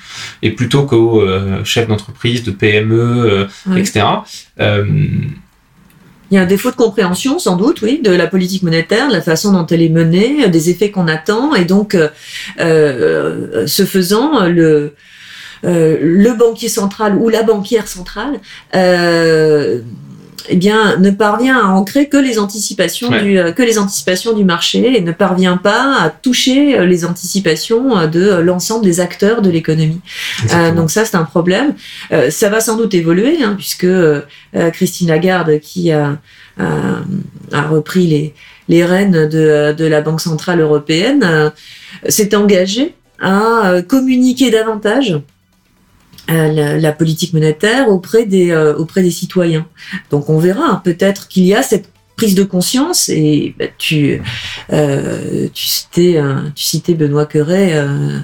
et 0.43 0.53
plutôt 0.53 0.85
qu'aux 0.87 1.21
chefs 1.65 1.89
d'entreprise, 1.89 2.45
de 2.45 2.53
PME, 2.53 3.49
Oui. 3.67 3.81
etc. 3.81 4.05
Il 6.31 6.35
y 6.35 6.39
a 6.39 6.43
un 6.43 6.47
défaut 6.47 6.71
de 6.71 6.77
compréhension, 6.77 7.39
sans 7.39 7.57
doute, 7.57 7.81
oui, 7.83 8.01
de 8.03 8.11
la 8.11 8.27
politique 8.27 8.63
monétaire, 8.63 9.09
de 9.09 9.15
la 9.15 9.23
façon 9.23 9.53
dont 9.53 9.67
elle 9.67 9.83
est 9.83 9.89
menée, 9.89 10.45
euh, 10.45 10.49
des 10.49 10.69
effets 10.69 10.91
qu'on 10.91 11.09
attend, 11.09 11.55
et 11.55 11.65
donc, 11.65 11.95
euh, 11.95 12.09
euh, 12.61 13.67
ce 13.67 13.85
faisant, 13.85 14.43
euh, 14.43 14.91
le 15.63 16.33
banquier 16.35 16.69
central 16.69 17.17
ou 17.17 17.29
la 17.31 17.43
banquière 17.43 17.89
centrale, 17.89 18.41
eh 20.49 20.57
bien, 20.57 20.97
ne 20.99 21.11
parvient 21.11 21.59
à 21.59 21.67
ancrer 21.69 22.09
que 22.09 22.17
les 22.17 22.39
anticipations 22.39 23.09
Ouais. 23.11 23.23
du 23.23 23.39
euh, 23.39 23.53
que 23.53 23.63
les 23.63 23.79
anticipations 23.79 24.33
du 24.33 24.45
marché 24.45 24.97
et 24.97 25.01
ne 25.01 25.13
parvient 25.13 25.57
pas 25.57 26.01
à 26.01 26.11
toucher 26.11 26.79
euh, 26.79 26.87
les 26.87 27.05
anticipations 27.05 27.97
euh, 27.99 28.07
de 28.07 28.35
l'ensemble 28.41 28.85
des 28.85 29.01
acteurs 29.01 29.43
de 29.43 29.51
l'économie. 29.51 30.01
Euh, 30.55 30.73
donc 30.73 30.91
ça, 30.91 31.05
c'est 31.05 31.17
un 31.17 31.25
problème. 31.25 31.75
Euh, 32.13 32.31
ça 32.31 32.49
va 32.49 32.61
sans 32.61 32.77
doute 32.77 32.95
évoluer, 32.95 33.43
hein, 33.43 33.55
puisque 33.57 33.85
euh, 33.85 34.23
Christine 34.73 35.09
Lagarde, 35.09 35.61
qui 35.61 35.93
a, 35.93 36.19
a, 36.59 36.65
a 37.53 37.63
repris 37.63 38.07
les, 38.07 38.35
les 38.69 38.85
rênes 38.85 39.29
de, 39.29 39.73
de 39.73 39.85
la 39.85 40.01
Banque 40.01 40.21
centrale 40.21 40.61
européenne, 40.61 41.53
s'est 42.09 42.35
engagée 42.35 42.95
à 43.21 43.83
communiquer 43.89 44.51
davantage 44.51 45.17
la, 46.29 46.77
la 46.79 46.93
politique 46.93 47.33
monétaire 47.33 47.89
auprès 47.89 48.27
des, 48.27 48.51
euh, 48.51 48.77
auprès 48.77 49.03
des 49.03 49.11
citoyens. 49.11 49.67
Donc 50.11 50.29
on 50.29 50.39
verra, 50.39 50.65
hein, 50.65 50.81
peut-être 50.85 51.29
qu'il 51.29 51.45
y 51.45 51.55
a 51.55 51.63
cette 51.63 51.89
prise 52.17 52.35
de 52.35 52.43
conscience 52.43 53.09
et 53.09 53.55
bah, 53.59 53.67
tu 53.79 54.21
euh, 54.73 55.47
tu 55.55 55.67
citais 55.67 56.17
euh, 56.17 56.41
tu 56.53 56.65
citais 56.65 56.95
Benoît 56.95 57.27
Cœuré 57.27 57.77
euh, 57.77 58.19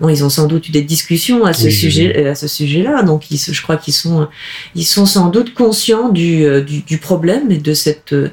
bon 0.00 0.08
ils 0.08 0.24
ont 0.24 0.30
sans 0.30 0.46
doute 0.46 0.66
eu 0.70 0.72
des 0.72 0.80
discussions 0.80 1.44
à 1.44 1.52
ce 1.52 1.66
Oui, 1.66 1.72
sujet 1.72 2.26
à 2.26 2.34
ce 2.34 2.48
sujet-là. 2.48 3.02
Donc 3.02 3.30
ils, 3.30 3.38
je 3.38 3.62
crois 3.62 3.76
qu'ils 3.76 3.92
sont 3.92 4.28
ils 4.74 4.86
sont 4.86 5.04
sans 5.04 5.28
doute 5.28 5.52
conscients 5.52 6.08
du 6.08 6.44
euh, 6.46 6.62
du, 6.62 6.80
du 6.80 6.96
problème 6.96 7.50
et 7.50 7.58
de 7.58 7.74
cette 7.74 8.14
euh, 8.14 8.30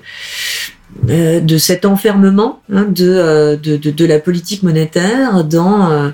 euh, 1.09 1.41
de 1.41 1.57
cet 1.57 1.85
enfermement 1.85 2.61
hein, 2.71 2.85
de, 2.89 3.09
euh, 3.09 3.55
de, 3.57 3.77
de, 3.77 3.91
de 3.91 4.05
la 4.05 4.19
politique 4.19 4.63
monétaire 4.63 5.43
dans, 5.43 5.91
euh, 5.91 6.07
euh, 6.07 6.09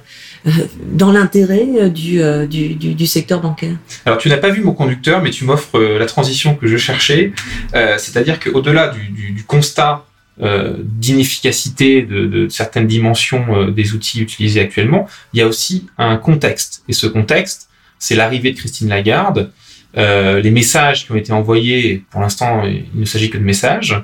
dans 0.93 1.11
l'intérêt 1.11 1.67
euh, 1.77 1.89
du, 1.89 2.21
euh, 2.21 2.47
du, 2.47 2.75
du, 2.75 2.93
du 2.95 3.07
secteur 3.07 3.41
bancaire. 3.41 3.75
Alors, 4.05 4.17
tu 4.17 4.29
n'as 4.29 4.37
pas 4.37 4.49
vu 4.49 4.61
mon 4.61 4.73
conducteur, 4.73 5.21
mais 5.21 5.31
tu 5.31 5.45
m'offres 5.45 5.77
euh, 5.77 5.99
la 5.99 6.05
transition 6.05 6.55
que 6.55 6.67
je 6.67 6.77
cherchais. 6.77 7.33
Euh, 7.75 7.95
C'est-à-dire 7.97 8.39
qu'au-delà 8.39 8.89
du, 8.89 9.43
constat 9.47 10.05
euh, 10.41 10.75
d'inefficacité 10.83 12.01
de, 12.01 12.25
de 12.25 12.49
certaines 12.49 12.87
dimensions 12.87 13.45
euh, 13.49 13.71
des 13.71 13.93
outils 13.93 14.21
utilisés 14.21 14.61
actuellement, 14.61 15.07
il 15.33 15.39
y 15.39 15.41
a 15.41 15.47
aussi 15.47 15.87
un 15.97 16.17
contexte. 16.17 16.83
Et 16.87 16.93
ce 16.93 17.07
contexte, 17.07 17.69
c'est 17.99 18.15
l'arrivée 18.15 18.51
de 18.51 18.57
Christine 18.57 18.89
Lagarde 18.89 19.51
euh, 19.97 20.41
les 20.41 20.51
messages 20.51 21.05
qui 21.05 21.11
ont 21.11 21.15
été 21.15 21.31
envoyés. 21.31 22.03
Pour 22.11 22.21
l'instant, 22.21 22.63
il 22.65 22.99
ne 22.99 23.05
s'agit 23.05 23.29
que 23.29 23.37
de 23.37 23.43
messages. 23.43 23.95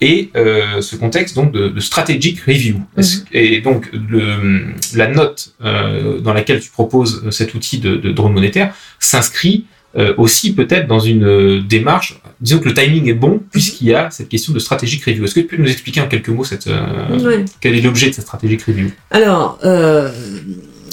Et 0.00 0.30
euh, 0.36 0.80
ce 0.82 0.96
contexte 0.96 1.34
donc 1.34 1.52
de, 1.52 1.68
de 1.68 1.80
strategic 1.80 2.40
review. 2.40 2.76
Est-ce- 2.96 3.22
Et 3.32 3.60
donc 3.60 3.88
le, 3.92 4.74
la 4.94 5.06
note 5.08 5.54
euh, 5.64 6.20
dans 6.20 6.34
laquelle 6.34 6.60
tu 6.60 6.70
proposes 6.70 7.28
cet 7.30 7.54
outil 7.54 7.78
de, 7.78 7.96
de 7.96 8.10
drone 8.12 8.32
monétaire 8.34 8.74
s'inscrit 8.98 9.64
euh, 9.96 10.12
aussi 10.18 10.52
peut-être 10.54 10.88
dans 10.88 10.98
une 10.98 11.24
euh, 11.24 11.62
démarche. 11.62 12.18
Disons 12.40 12.58
que 12.58 12.68
le 12.68 12.74
timing 12.74 13.08
est 13.08 13.14
bon 13.14 13.40
puisqu'il 13.52 13.86
y 13.86 13.94
a 13.94 14.10
cette 14.10 14.28
question 14.28 14.52
de 14.52 14.58
strategic 14.58 15.04
review. 15.04 15.24
Est-ce 15.24 15.36
que 15.36 15.40
tu 15.40 15.46
peux 15.46 15.56
nous 15.56 15.70
expliquer 15.70 16.00
en 16.00 16.08
quelques 16.08 16.28
mots 16.30 16.42
cette, 16.44 16.66
euh, 16.66 17.18
Ouais. 17.24 17.44
quel 17.60 17.76
est 17.76 17.80
l'objet 17.80 18.08
de 18.10 18.14
cette 18.14 18.24
strategic 18.26 18.62
review? 18.64 18.90
Alors, 19.12 19.58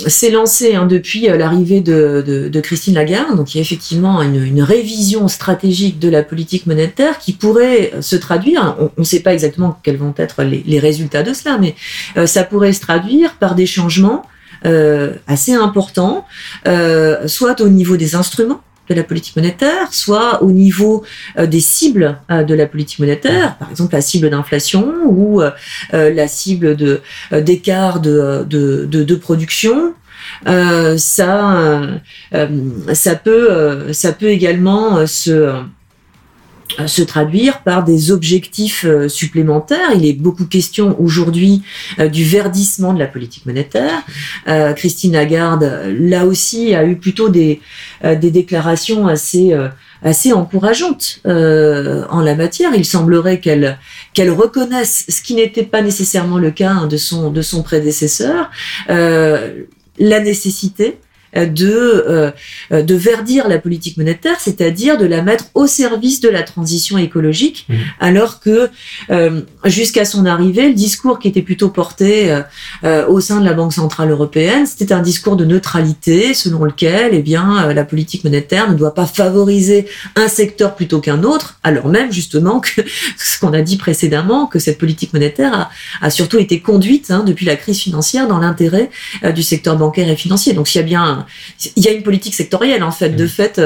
euh, 0.01 0.05
c'est 0.07 0.29
lancé 0.29 0.75
hein, 0.75 0.85
depuis 0.85 1.29
euh, 1.29 1.37
l'arrivée 1.37 1.81
de, 1.81 2.59
Christine 2.61 2.95
Lagarde. 2.95 3.35
Donc, 3.35 3.53
il 3.53 3.57
y 3.57 3.59
a 3.59 3.61
effectivement 3.61 4.21
une, 4.21 4.43
une 4.43 4.61
révision 4.61 5.27
stratégique 5.27 5.99
de 5.99 6.09
la 6.09 6.23
politique 6.23 6.65
monétaire 6.67 7.17
qui 7.19 7.33
pourrait 7.33 7.91
se 8.01 8.15
traduire. 8.15 8.75
On 8.79 9.01
ne 9.01 9.03
sait 9.03 9.21
pas 9.21 9.33
exactement 9.33 9.79
quels 9.83 9.97
vont 9.97 10.13
être 10.17 10.43
les, 10.43 10.79
résultats 10.79 11.23
de 11.23 11.33
cela, 11.33 11.57
mais 11.57 11.75
euh, 12.17 12.25
ça 12.25 12.43
pourrait 12.43 12.73
se 12.73 12.81
traduire 12.81 13.35
par 13.35 13.55
des 13.55 13.65
changements 13.65 14.23
euh, 14.65 15.13
assez 15.27 15.53
importants, 15.53 16.25
euh, 16.67 17.27
soit 17.27 17.61
au 17.61 17.69
niveau 17.69 17.97
des 17.97 18.15
instruments 18.15 18.61
de 18.89 18.95
la 18.95 19.03
politique 19.03 19.35
monétaire, 19.35 19.93
soit 19.93 20.43
au 20.43 20.51
niveau 20.51 21.03
euh, 21.37 21.45
des 21.47 21.61
cibles 21.61 22.17
euh, 22.29 22.43
de 22.43 22.53
la 22.53 22.65
politique 22.65 22.99
monétaire, 22.99 23.57
par 23.57 23.69
exemple 23.69 23.93
la 23.93 24.01
cible 24.01 24.29
d'inflation 24.29 24.93
ou 25.05 25.41
euh, 25.41 25.51
la 25.91 26.27
cible 26.27 26.75
de 26.75 27.01
d'écart 27.31 27.99
de, 27.99 28.45
de, 28.47 28.85
de, 28.85 29.03
de 29.03 29.15
production. 29.15 29.93
Euh, 30.47 30.97
ça, 30.97 31.81
euh, 32.33 32.47
ça 32.93 33.15
peut, 33.15 33.91
ça 33.91 34.11
peut 34.13 34.27
également 34.27 35.05
se 35.07 35.53
se 36.87 37.01
traduire 37.01 37.61
par 37.63 37.83
des 37.83 38.11
objectifs 38.11 38.85
euh, 38.85 39.07
supplémentaires. 39.07 39.91
Il 39.95 40.05
est 40.05 40.13
beaucoup 40.13 40.45
question 40.45 40.99
aujourd'hui 40.99 41.63
euh, 41.99 42.07
du 42.07 42.23
verdissement 42.23 42.93
de 42.93 42.99
la 42.99 43.07
politique 43.07 43.45
monétaire. 43.45 44.03
Euh, 44.47 44.73
Christine 44.73 45.13
Lagarde, 45.13 45.63
euh, 45.63 45.95
là 45.99 46.25
aussi, 46.25 46.73
a 46.73 46.85
eu 46.85 46.95
plutôt 46.95 47.29
des, 47.29 47.61
euh, 48.03 48.15
des 48.15 48.31
déclarations 48.31 49.07
assez 49.07 49.53
euh, 49.53 49.67
assez 50.03 50.33
encourageantes 50.33 51.19
euh, 51.27 52.05
en 52.09 52.21
la 52.21 52.35
matière. 52.35 52.71
Il 52.75 52.85
semblerait 52.85 53.39
qu'elle 53.39 53.77
qu'elle 54.13 54.31
reconnaisse 54.31 55.05
ce 55.07 55.21
qui 55.21 55.35
n'était 55.35 55.63
pas 55.63 55.81
nécessairement 55.81 56.37
le 56.37 56.51
cas 56.51 56.71
hein, 56.71 56.87
de 56.87 56.97
son 56.97 57.29
de 57.29 57.41
son 57.41 57.63
prédécesseur, 57.63 58.49
euh, 58.89 59.63
la 59.99 60.19
nécessité 60.19 60.97
euh, 60.97 61.10
de 61.35 61.69
euh, 61.69 62.31
euh, 62.71 62.81
de 62.83 62.95
verdir 62.95 63.47
la 63.47 63.57
politique 63.57 63.97
monétaire, 63.97 64.39
c'est-à-dire 64.39 64.97
de 64.97 65.05
la 65.05 65.21
mettre 65.21 65.45
au 65.53 65.67
service 65.67 66.19
de 66.19 66.29
la 66.29 66.43
transition 66.43 66.97
écologique, 66.97 67.65
Mhm. 67.69 67.77
alors 67.99 68.39
que 68.39 68.69
euh, 69.09 69.41
jusqu'à 69.65 70.05
son 70.05 70.25
arrivée, 70.25 70.67
le 70.67 70.73
discours 70.73 71.19
qui 71.19 71.27
était 71.27 71.41
plutôt 71.41 71.69
porté 71.69 72.31
euh, 72.31 72.41
euh, 72.83 73.07
au 73.07 73.19
sein 73.21 73.39
de 73.39 73.45
la 73.45 73.53
Banque 73.53 73.73
centrale 73.73 74.09
européenne, 74.11 74.65
c'était 74.65 74.93
un 74.93 75.01
discours 75.01 75.35
de 75.35 75.45
neutralité 75.45 76.33
selon 76.33 76.63
lequel, 76.65 77.11
eh 77.13 77.21
bien, 77.21 77.65
euh, 77.65 77.73
la 77.73 77.83
politique 77.85 78.23
monétaire 78.23 78.69
ne 78.69 78.75
doit 78.75 78.93
pas 78.93 79.05
favoriser 79.05 79.87
un 80.15 80.27
secteur 80.27 80.75
plutôt 80.75 80.99
qu'un 80.99 81.23
autre, 81.23 81.59
alors 81.63 81.87
même 81.87 82.11
justement 82.11 82.59
que 82.59 82.81
ce 83.17 83.39
qu'on 83.39 83.53
a 83.53 83.61
dit 83.61 83.77
précédemment, 83.77 84.47
que 84.47 84.59
cette 84.59 84.77
politique 84.77 85.13
monétaire 85.13 85.53
a, 85.53 85.69
a 86.05 86.09
surtout 86.09 86.37
été 86.39 86.59
conduite 86.59 87.11
hein, 87.11 87.23
depuis 87.25 87.45
la 87.45 87.55
crise 87.55 87.79
financière 87.79 88.27
dans 88.27 88.39
l'intérêt 88.39 88.89
euh, 89.23 89.31
du 89.31 89.43
secteur 89.43 89.77
bancaire 89.77 90.09
et 90.09 90.15
financier. 90.15 90.53
Donc 90.53 90.73
il 90.73 90.77
y 90.77 90.81
a 90.81 90.83
bien, 90.83 91.20
il 91.75 91.83
y 91.83 91.87
a 91.87 91.91
une 91.91 92.03
politique 92.03 92.35
sectorielle 92.35 92.83
en 92.83 92.91
fait, 92.91 93.09
de 93.09 93.23
Mhm. 93.23 93.29
fait. 93.29 93.61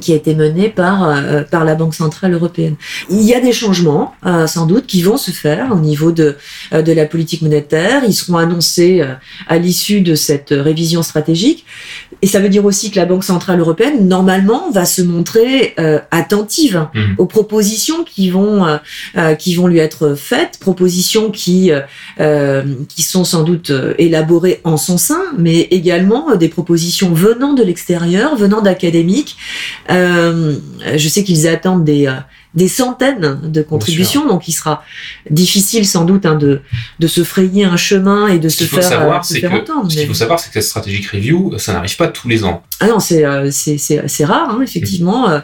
Qui 0.00 0.12
a 0.12 0.16
été 0.16 0.34
menée 0.34 0.68
par 0.68 1.08
euh, 1.08 1.42
par 1.42 1.64
la 1.64 1.74
Banque 1.74 1.94
centrale 1.94 2.34
européenne. 2.34 2.76
Il 3.10 3.22
y 3.22 3.34
a 3.34 3.40
des 3.40 3.52
changements 3.52 4.14
euh, 4.26 4.46
sans 4.46 4.66
doute 4.66 4.86
qui 4.86 5.02
vont 5.02 5.16
se 5.16 5.30
faire 5.30 5.72
au 5.72 5.78
niveau 5.78 6.12
de 6.12 6.36
euh, 6.72 6.82
de 6.82 6.92
la 6.92 7.06
politique 7.06 7.42
monétaire. 7.42 8.02
Ils 8.06 8.12
seront 8.14 8.36
annoncés 8.36 9.00
euh, 9.00 9.14
à 9.48 9.58
l'issue 9.58 10.00
de 10.02 10.14
cette 10.14 10.52
euh, 10.52 10.62
révision 10.62 11.02
stratégique. 11.02 11.64
Et 12.20 12.26
ça 12.26 12.40
veut 12.40 12.48
dire 12.48 12.64
aussi 12.64 12.90
que 12.90 12.96
la 12.96 13.06
Banque 13.06 13.24
centrale 13.24 13.60
européenne 13.60 14.08
normalement 14.08 14.70
va 14.70 14.84
se 14.84 15.02
montrer 15.02 15.74
euh, 15.78 16.00
attentive 16.10 16.86
Mhm. 16.94 17.14
aux 17.18 17.26
propositions 17.26 18.04
qui 18.04 18.30
vont 18.30 18.66
qui 19.38 19.54
vont 19.54 19.66
lui 19.66 19.78
être 19.78 20.14
faites, 20.14 20.58
propositions 20.60 21.30
qui 21.30 21.70
qui 22.88 23.02
sont 23.02 23.24
sans 23.24 23.42
doute 23.42 23.72
élaborées 23.98 24.60
en 24.64 24.76
son 24.76 24.98
sein, 24.98 25.22
mais 25.36 25.60
également 25.70 26.36
des 26.36 26.48
propositions 26.48 27.12
venant 27.12 27.52
de 27.54 27.62
l'extérieur, 27.62 28.36
venant 28.36 28.60
d'académiques. 28.60 29.36
Euh, 29.90 30.56
je 30.96 31.08
sais 31.08 31.24
qu'ils 31.24 31.48
attendent 31.48 31.84
des 31.84 32.06
euh, 32.06 32.12
des 32.54 32.68
centaines 32.68 33.40
de 33.44 33.62
contributions, 33.62 34.26
donc 34.26 34.48
il 34.48 34.52
sera 34.52 34.82
difficile 35.30 35.86
sans 35.86 36.04
doute 36.04 36.26
hein, 36.26 36.34
de 36.34 36.60
de 36.98 37.06
se 37.06 37.24
frayer 37.24 37.64
un 37.64 37.76
chemin 37.76 38.26
et 38.28 38.38
de 38.38 38.48
Ce 38.48 38.64
se 38.64 38.64
faire, 38.64 38.78
euh, 38.78 38.82
savoir, 38.82 39.24
se 39.24 39.34
faire 39.34 39.50
que 39.50 39.56
entendre. 39.56 39.90
ce 39.90 39.96
qu'il 39.98 40.06
faut 40.06 40.14
savoir, 40.14 40.40
c'est 40.40 40.48
que 40.48 40.54
cette 40.54 40.64
strategic 40.68 41.06
review, 41.08 41.56
ça 41.58 41.72
n'arrive 41.72 41.96
pas 41.96 42.08
tous 42.08 42.28
les 42.28 42.44
ans. 42.44 42.62
ah 42.80 42.86
non, 42.88 42.98
c'est 43.00 43.24
euh, 43.24 43.50
c'est 43.50 44.24
rare, 44.24 44.50
hein, 44.50 44.60
effectivement. 44.62 45.28
Euh, 45.30 45.40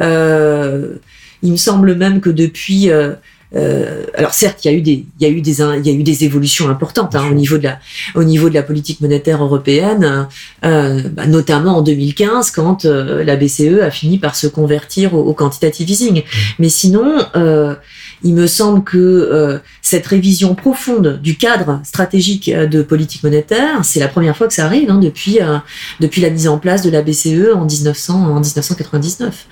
euh, 0.00 0.94
il 1.42 1.52
me 1.52 1.56
semble 1.56 1.94
même 1.94 2.20
que 2.20 2.30
depuis. 2.30 2.90
euh, 2.90 3.14
euh, 3.56 4.04
alors 4.14 4.34
certes, 4.34 4.64
il 4.64 4.70
y 4.70 4.74
a 4.74 4.76
eu 4.76 4.82
des, 4.82 5.06
il 5.18 5.26
y 5.26 5.26
a 5.26 5.30
eu 5.30 5.40
des, 5.40 5.60
il 5.60 5.86
y 5.86 5.90
a 5.90 5.92
eu 5.92 6.02
des 6.02 6.24
évolutions 6.24 6.68
importantes 6.68 7.14
hein, 7.14 7.24
au 7.30 7.34
niveau 7.34 7.56
de 7.56 7.64
la, 7.64 7.78
au 8.14 8.24
niveau 8.24 8.48
de 8.48 8.54
la 8.54 8.62
politique 8.62 9.00
monétaire 9.00 9.42
européenne, 9.42 10.28
euh, 10.64 11.02
bah, 11.10 11.26
notamment 11.26 11.78
en 11.78 11.82
2015 11.82 12.50
quand 12.50 12.84
euh, 12.84 13.24
la 13.24 13.36
BCE 13.36 13.80
a 13.82 13.90
fini 13.90 14.18
par 14.18 14.36
se 14.36 14.46
convertir 14.46 15.14
au, 15.14 15.22
au 15.22 15.32
quantitative 15.32 15.88
easing. 15.90 16.22
Mais 16.58 16.68
sinon, 16.68 17.24
euh, 17.36 17.74
il 18.22 18.34
me 18.34 18.46
semble 18.46 18.84
que 18.84 18.98
euh, 18.98 19.58
cette 19.82 20.06
révision 20.06 20.54
profonde 20.54 21.20
du 21.22 21.36
cadre 21.36 21.80
stratégique 21.84 22.48
euh, 22.48 22.66
de 22.66 22.82
politique 22.82 23.22
monétaire, 23.22 23.84
c'est 23.84 24.00
la 24.00 24.08
première 24.08 24.36
fois 24.36 24.48
que 24.48 24.54
ça 24.54 24.64
arrive 24.66 24.90
hein, 24.90 24.98
depuis 24.98 25.40
euh, 25.40 25.58
depuis 26.00 26.20
la 26.20 26.30
mise 26.30 26.48
en 26.48 26.58
place 26.58 26.82
de 26.82 26.90
la 26.90 27.02
BCE 27.02 27.54
en 27.54 27.64
1900 27.64 28.14
en 28.14 28.40
1999. 28.40 29.46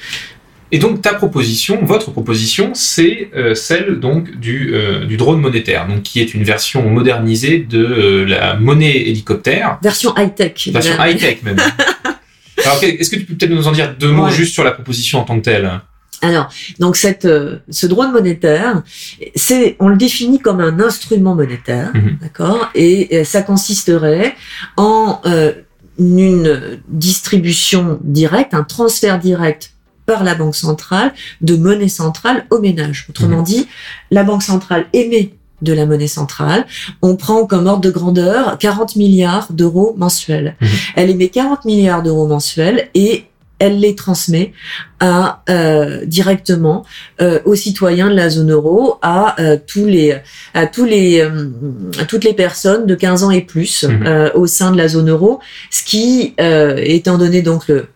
Et 0.72 0.78
donc 0.78 1.00
ta 1.00 1.14
proposition, 1.14 1.84
votre 1.84 2.10
proposition, 2.10 2.72
c'est 2.74 3.30
euh, 3.36 3.54
celle 3.54 4.00
donc 4.00 4.36
du, 4.38 4.74
euh, 4.74 5.04
du 5.04 5.16
drone 5.16 5.40
monétaire, 5.40 5.86
donc 5.86 6.02
qui 6.02 6.20
est 6.20 6.34
une 6.34 6.42
version 6.42 6.88
modernisée 6.90 7.58
de 7.60 7.78
euh, 7.84 8.24
la 8.26 8.56
monnaie 8.56 8.96
hélicoptère, 8.96 9.78
Version 9.82 10.12
high 10.16 10.34
tech. 10.34 10.68
version 10.72 10.94
high 10.98 11.16
tech 11.18 11.42
même. 11.44 11.56
Alors 12.64 12.82
est-ce 12.82 13.10
que 13.10 13.16
tu 13.16 13.24
peux 13.24 13.34
peut-être 13.34 13.50
nous 13.52 13.68
en 13.68 13.72
dire 13.72 13.94
deux 13.98 14.10
mots 14.10 14.24
Ouais. 14.24 14.32
juste 14.32 14.54
sur 14.54 14.64
la 14.64 14.72
proposition 14.72 15.20
en 15.20 15.22
tant 15.24 15.36
que 15.38 15.44
telle? 15.44 15.70
Alors, 16.22 16.48
donc 16.80 16.96
cette, 16.96 17.28
ce 17.68 17.86
drone 17.86 18.10
monétaire, 18.10 18.82
c'est, 19.36 19.76
on 19.78 19.88
le 19.88 19.96
définit 19.96 20.40
comme 20.40 20.60
un 20.60 20.80
instrument 20.80 21.34
monétaire, 21.34 21.90
Mhm. 21.94 22.18
d'accord, 22.22 22.70
et 22.74 23.22
ça 23.24 23.42
consisterait 23.42 24.34
en 24.78 25.20
une 25.98 26.80
distribution 26.88 27.98
directe, 28.02 28.54
un 28.54 28.64
transfert 28.64 29.18
direct 29.18 29.72
par 30.06 30.24
la 30.24 30.34
banque 30.34 30.56
centrale 30.56 31.12
de 31.40 31.56
monnaie 31.56 31.88
centrale 31.88 32.46
aux 32.50 32.60
ménages. 32.60 33.06
Autrement 33.10 33.42
dit, 33.42 33.66
la 34.10 34.22
banque 34.24 34.42
centrale 34.42 34.86
émet 34.92 35.32
de 35.62 35.72
la 35.72 35.86
monnaie 35.86 36.06
centrale. 36.06 36.66
On 37.02 37.16
prend 37.16 37.46
comme 37.46 37.66
ordre 37.66 37.80
de 37.80 37.90
grandeur 37.90 38.58
40 38.58 38.96
milliards 38.96 39.48
d'euros 39.52 39.94
mensuels. 39.96 40.54
Mhm. 40.60 40.68
Elle 40.96 41.10
émet 41.10 41.28
40 41.28 41.64
milliards 41.64 42.02
d'euros 42.02 42.26
mensuels 42.26 42.88
et 42.94 43.24
elle 43.58 43.80
les 43.80 43.94
transmet 43.94 44.52
à 45.00 45.42
euh, 45.48 46.04
directement 46.04 46.84
euh, 47.22 47.40
aux 47.46 47.54
citoyens 47.54 48.10
de 48.10 48.14
la 48.14 48.28
zone 48.28 48.52
euro, 48.52 48.98
à 49.00 49.34
euh, 49.40 49.56
tous 49.66 49.86
les, 49.86 50.14
à 50.52 50.66
tous 50.66 50.84
les, 50.84 51.20
euh, 51.22 51.48
à 51.98 52.04
toutes 52.04 52.24
les 52.24 52.34
personnes 52.34 52.84
de 52.84 52.94
15 52.94 53.24
ans 53.24 53.30
et 53.30 53.40
plus 53.40 53.84
Mhm. 53.84 54.06
euh, 54.06 54.30
au 54.34 54.46
sein 54.46 54.72
de 54.72 54.76
la 54.76 54.88
zone 54.88 55.08
euro, 55.08 55.40
ce 55.70 55.84
qui, 55.84 56.34
euh, 56.38 56.76
étant 56.76 57.16
donné 57.16 57.40
donc 57.40 57.66
le 57.68 57.86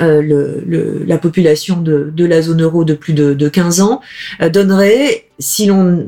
euh, 0.00 0.22
le, 0.22 0.62
le- 0.66 1.02
la 1.06 1.18
population 1.18 1.80
de, 1.80 2.10
de 2.14 2.24
la 2.24 2.40
zone 2.42 2.62
euro 2.62 2.84
de 2.84 2.94
plus 2.94 3.12
de, 3.12 3.34
de 3.34 3.48
15 3.48 3.80
ans 3.80 4.00
euh, 4.40 4.48
donnerait, 4.48 5.24
si 5.38 5.66
l'on 5.66 6.06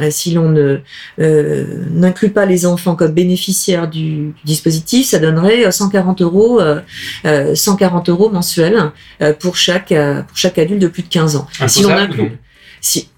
euh, 0.00 0.10
si 0.10 0.32
l'on 0.32 0.48
ne 0.50 0.78
euh, 1.20 1.64
n'inclut 1.90 2.30
pas 2.30 2.46
les 2.46 2.66
enfants 2.66 2.94
comme 2.96 3.12
bénéficiaires 3.12 3.88
du, 3.88 4.26
du 4.28 4.34
dispositif, 4.44 5.06
ça 5.08 5.18
donnerait 5.18 5.66
euh, 5.66 5.70
140 5.70 6.22
euros 6.22 6.60
euh, 6.60 6.80
euh, 7.24 7.54
140 7.54 8.08
euros 8.08 8.30
mensuels 8.30 8.92
euh, 9.22 9.32
pour 9.32 9.56
chaque 9.56 9.92
euh, 9.92 10.22
pour 10.22 10.36
chaque 10.36 10.58
adulte 10.58 10.80
de 10.82 10.88
plus 10.88 11.02
de 11.02 11.08
15 11.08 11.36
ans. 11.36 11.46
si 11.68 11.80
Imposable 11.84 12.00
ou 12.00 12.22
inclut 12.22 12.38
si 12.80 13.08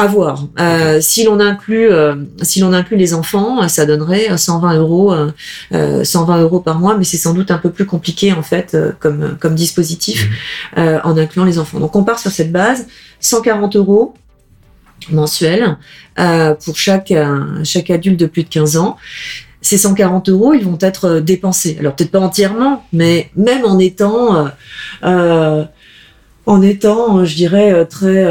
à 0.00 0.06
voir. 0.06 0.46
Euh, 0.58 1.00
Si 1.00 1.24
l'on 1.24 1.38
inclut, 1.40 1.90
euh, 1.90 2.14
si 2.42 2.60
l'on 2.60 2.72
inclut 2.72 2.96
les 2.96 3.12
enfants, 3.14 3.68
ça 3.68 3.84
donnerait 3.86 4.30
euh, 4.30 4.36
120 4.36 4.74
euros, 4.78 5.12
euh, 5.12 5.30
euh, 5.74 6.04
120 6.04 6.40
euros 6.42 6.60
par 6.60 6.78
mois, 6.78 6.96
mais 6.96 7.04
c'est 7.04 7.16
sans 7.18 7.34
doute 7.34 7.50
un 7.50 7.58
peu 7.58 7.70
plus 7.70 7.86
compliqué 7.86 8.32
en 8.32 8.42
fait 8.42 8.76
comme 8.98 9.36
comme 9.40 9.54
dispositif 9.54 10.28
euh, 10.78 10.98
en 11.04 11.16
incluant 11.16 11.44
les 11.44 11.58
enfants. 11.58 11.80
Donc 11.80 11.94
on 11.96 12.04
part 12.04 12.18
sur 12.18 12.30
cette 12.30 12.52
base, 12.52 12.86
140 13.20 13.76
euros 13.76 14.14
mensuels 15.10 15.76
pour 16.64 16.76
chaque 16.76 17.12
chaque 17.64 17.90
adulte 17.90 18.20
de 18.20 18.26
plus 18.26 18.42
de 18.44 18.48
15 18.48 18.76
ans. 18.76 18.96
ces 19.62 19.78
140 19.78 20.28
euros, 20.28 20.54
ils 20.54 20.64
vont 20.64 20.78
être 20.80 21.20
dépensés. 21.20 21.76
Alors 21.80 21.94
peut-être 21.94 22.10
pas 22.10 22.20
entièrement, 22.20 22.84
mais 22.92 23.30
même 23.36 23.64
en 23.64 23.78
étant, 23.78 24.48
euh, 25.04 25.64
en 26.46 26.62
étant, 26.62 27.24
je 27.24 27.36
dirais, 27.36 27.84
très 27.86 28.26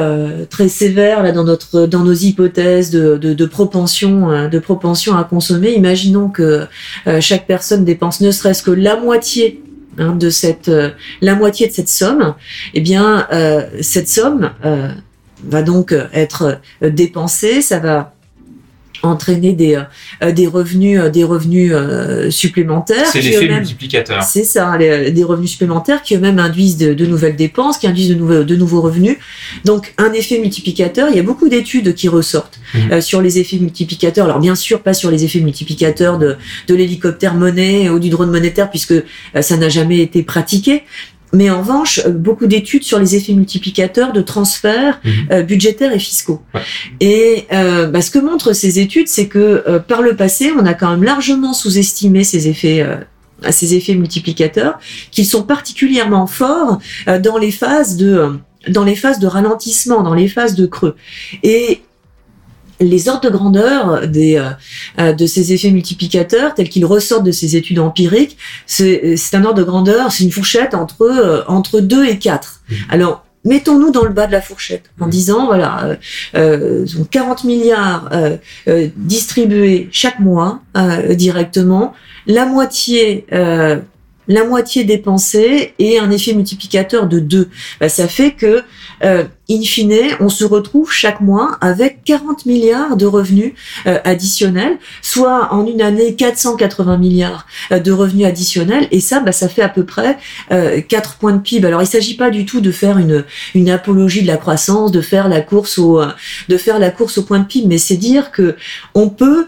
très 0.49 0.67
sévère 0.67 1.23
là 1.23 1.31
dans 1.31 1.43
notre 1.43 1.85
dans 1.85 2.03
nos 2.03 2.13
hypothèses 2.13 2.89
de, 2.89 3.17
de, 3.17 3.33
de 3.33 3.45
propension 3.45 4.49
de 4.49 4.59
propension 4.59 5.15
à 5.17 5.23
consommer. 5.23 5.73
Imaginons 5.73 6.29
que 6.29 6.65
chaque 7.19 7.47
personne 7.47 7.85
dépense 7.85 8.21
ne 8.21 8.31
serait-ce 8.31 8.63
que 8.63 8.71
la 8.71 8.99
moitié 8.99 9.63
hein, 9.97 10.15
de 10.15 10.29
cette 10.29 10.71
la 11.21 11.35
moitié 11.35 11.67
de 11.67 11.73
cette 11.73 11.89
somme. 11.89 12.33
Eh 12.73 12.81
bien, 12.81 13.27
cette 13.81 14.09
somme 14.09 14.51
va 15.43 15.61
donc 15.61 15.95
être 16.13 16.59
dépensée. 16.81 17.61
Ça 17.61 17.79
va 17.79 18.13
entraîner 19.03 19.53
des 19.53 19.79
euh, 20.23 20.31
des 20.31 20.47
revenus 20.47 20.99
euh, 20.99 21.09
des 21.09 21.23
revenus 21.23 21.71
euh, 21.73 22.29
supplémentaires 22.29 23.05
c'est 23.05 23.21
l'effet 23.21 23.47
multiplicateur. 23.47 24.23
C'est 24.23 24.43
ça 24.43 24.77
des 24.77 25.23
revenus 25.23 25.51
supplémentaires 25.51 26.01
qui 26.03 26.15
eux-mêmes 26.15 26.39
induisent 26.39 26.77
de, 26.77 26.93
de, 26.93 27.05
nouvelles 27.05 27.35
dépenses 27.35 27.77
qui 27.77 27.87
induisent 27.87 28.09
de 28.09 28.15
nouveaux 28.15 28.43
de 28.43 28.55
nouveaux 28.55 28.81
revenus. 28.81 29.17
Donc 29.65 29.93
un 29.97 30.11
effet 30.13 30.39
multiplicateur 30.39 31.09
il 31.09 31.15
y 31.15 31.19
a 31.19 31.23
beaucoup 31.23 31.49
d'études 31.49 31.93
qui 31.93 32.07
ressortent 32.07 32.59
mhm. 32.73 33.01
sur 33.01 33.21
les 33.21 33.39
effets 33.39 33.57
multiplicateurs. 33.57 34.25
Alors 34.25 34.39
bien 34.39 34.55
sûr 34.55 34.81
pas 34.81 34.93
sur 34.93 35.11
les 35.11 35.23
effets 35.25 35.39
multiplicateurs 35.39 36.17
de 36.17 36.37
de 36.67 36.75
l'hélicoptère 36.75 37.35
monnaie 37.35 37.89
ou 37.89 37.99
du 37.99 38.09
drone 38.09 38.31
monétaire 38.31 38.69
puisque 38.69 38.95
ça 39.39 39.57
n'a 39.57 39.69
jamais 39.69 39.99
été 39.99 40.23
pratiqué 40.23 40.83
mais 41.33 41.49
en 41.49 41.59
revanche, 41.59 41.99
euh, 42.05 42.11
beaucoup 42.11 42.47
d'études 42.47 42.83
sur 42.83 42.99
les 42.99 43.15
effets 43.15 43.33
multiplicateurs 43.33 44.13
de 44.13 44.21
transferts 44.21 44.99
mhm. 45.03 45.11
euh, 45.31 45.43
budgétaires 45.43 45.93
et 45.93 45.99
fiscaux. 45.99 46.41
Et 46.99 47.45
euh, 47.53 47.87
bah, 47.87 48.01
ce 48.01 48.11
que 48.11 48.19
montrent 48.19 48.53
ces 48.53 48.79
études, 48.79 49.07
c'est 49.07 49.27
que 49.27 49.63
euh, 49.67 49.79
par 49.79 50.01
le 50.01 50.15
passé, 50.15 50.51
on 50.57 50.65
a 50.65 50.73
quand 50.73 50.89
même 50.89 51.03
largement 51.03 51.53
sous-estimé 51.53 52.23
ces 52.23 52.47
effets. 52.47 52.85
ces 53.51 53.73
effets 53.75 53.95
multiplicateurs, 53.95 54.79
qu'ils 55.11 55.25
sont 55.25 55.43
particulièrement 55.43 56.27
forts 56.27 56.79
dans 57.21 57.37
les 57.37 57.51
phases 57.51 57.95
de 57.95 58.33
dans 58.67 58.83
les 58.83 58.95
phases 58.95 59.19
de 59.19 59.27
ralentissement, 59.27 60.03
dans 60.03 60.13
les 60.13 60.27
phases 60.27 60.55
de 60.55 60.65
creux. 60.65 60.95
Et 61.43 61.81
les 62.79 63.09
ordres 63.09 63.21
de 63.21 63.29
grandeur 63.29 64.07
des, 64.07 64.37
euh, 64.37 64.49
euh, 64.99 65.13
de 65.13 65.25
ces 65.25 65.53
effets 65.53 65.71
multiplicateurs, 65.71 66.53
tels 66.53 66.69
qu'ils 66.69 66.85
ressortent 66.85 67.25
de 67.25 67.31
ces 67.31 67.55
études 67.55 67.79
empiriques, 67.79 68.37
c'est 68.65 69.17
un 69.33 69.45
ordre 69.45 69.59
de 69.59 69.63
grandeur, 69.63 70.11
c'est 70.11 70.23
une 70.23 70.31
fourchette 70.31 70.73
entre, 70.73 71.01
euh, 71.01 71.43
entre 71.47 71.79
2 71.81 72.05
et 72.05 72.17
4. 72.17 72.61
Mmh. 72.69 72.75
Alors, 72.89 73.25
mettons-nous 73.45 73.91
dans 73.91 74.03
le 74.03 74.11
bas 74.11 74.27
de 74.27 74.31
la 74.31 74.41
fourchette 74.41 74.91
en 74.99 75.07
mmh. 75.07 75.09
disant, 75.09 75.45
voilà, 75.47 75.97
euh, 76.35 76.85
40 77.11 77.43
milliards 77.43 78.09
distribués 78.95 79.89
chaque 79.91 80.19
mois 80.19 80.61
directement, 81.11 81.93
la 82.27 82.45
moitié 82.45 83.25
la 84.29 84.45
moitié 84.45 84.83
dépensée 84.85 85.73
et 85.79 85.99
un 85.99 86.11
effet 86.11 86.33
multiplicateur 86.33 87.07
de 87.07 87.19
2. 87.19 87.49
Bah, 87.81 87.89
ça 87.89 88.07
fait 88.07 88.31
que, 88.31 88.61
euh, 89.03 89.23
in 89.49 89.61
fine, 89.63 89.95
on 90.19 90.29
se 90.29 90.45
retrouve 90.45 90.91
chaque 90.91 91.19
mois 91.19 91.57
avec 91.61 92.03
40 92.05 92.45
milliards 92.45 92.95
de 92.95 93.07
revenus 93.07 93.53
euh, 93.87 93.97
additionnels, 94.05 94.77
soit 95.01 95.51
en 95.51 95.65
une 95.65 95.81
année 95.81 96.15
480 96.15 96.97
milliards 96.97 97.47
euh, 97.71 97.79
de 97.79 97.91
revenus 97.91 98.27
additionnels, 98.27 98.87
et 98.91 98.99
ça, 98.99 99.19
bah, 99.19 99.31
ça 99.31 99.49
fait 99.49 99.63
à 99.63 99.69
peu 99.69 99.83
près 99.83 100.17
4 100.49 101.17
points 101.17 101.33
de 101.33 101.39
PIB. 101.39 101.67
Alors, 101.67 101.81
il 101.81 101.87
s'agit 101.87 102.15
pas 102.15 102.29
du 102.29 102.45
tout 102.45 102.61
de 102.61 102.71
faire 102.71 102.99
une, 102.99 103.25
une 103.55 103.69
apologie 103.69 104.21
de 104.21 104.27
la 104.27 104.37
croissance, 104.37 104.91
de 104.91 105.01
faire 105.01 105.27
la 105.27 105.41
course 105.41 105.79
au, 105.79 106.01
de 106.47 106.57
faire 106.57 106.77
la 106.77 106.91
course 106.91 107.17
au 107.17 107.23
point 107.23 107.39
de 107.39 107.45
PIB, 107.45 107.67
mais 107.67 107.77
c'est 107.79 107.97
dire 107.97 108.31
que 108.31 108.55
on 108.93 109.09
peut, 109.09 109.47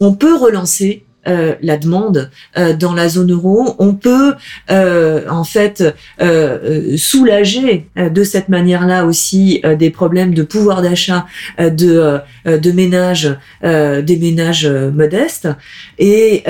on 0.00 0.14
peut 0.14 0.34
relancer 0.34 1.05
euh, 1.05 1.05
la 1.26 1.76
demande 1.76 2.30
euh, 2.56 2.74
dans 2.74 2.94
la 2.94 3.08
zone 3.08 3.32
euro, 3.32 3.74
on 3.78 3.94
peut 3.94 4.34
euh, 4.70 5.28
en 5.28 5.44
fait 5.44 5.94
soulager 6.96 7.88
de 7.96 8.24
cette 8.24 8.48
manière-là 8.48 9.04
aussi 9.04 9.62
des 9.78 9.90
problèmes 9.90 10.34
de 10.34 10.42
pouvoir 10.42 10.82
d'achat 10.82 11.26
de, 11.58 12.18
de 12.44 12.72
ménages, 12.72 13.36
des 13.62 14.18
ménages 14.20 14.66
modestes 14.66 15.48
et 15.98 16.44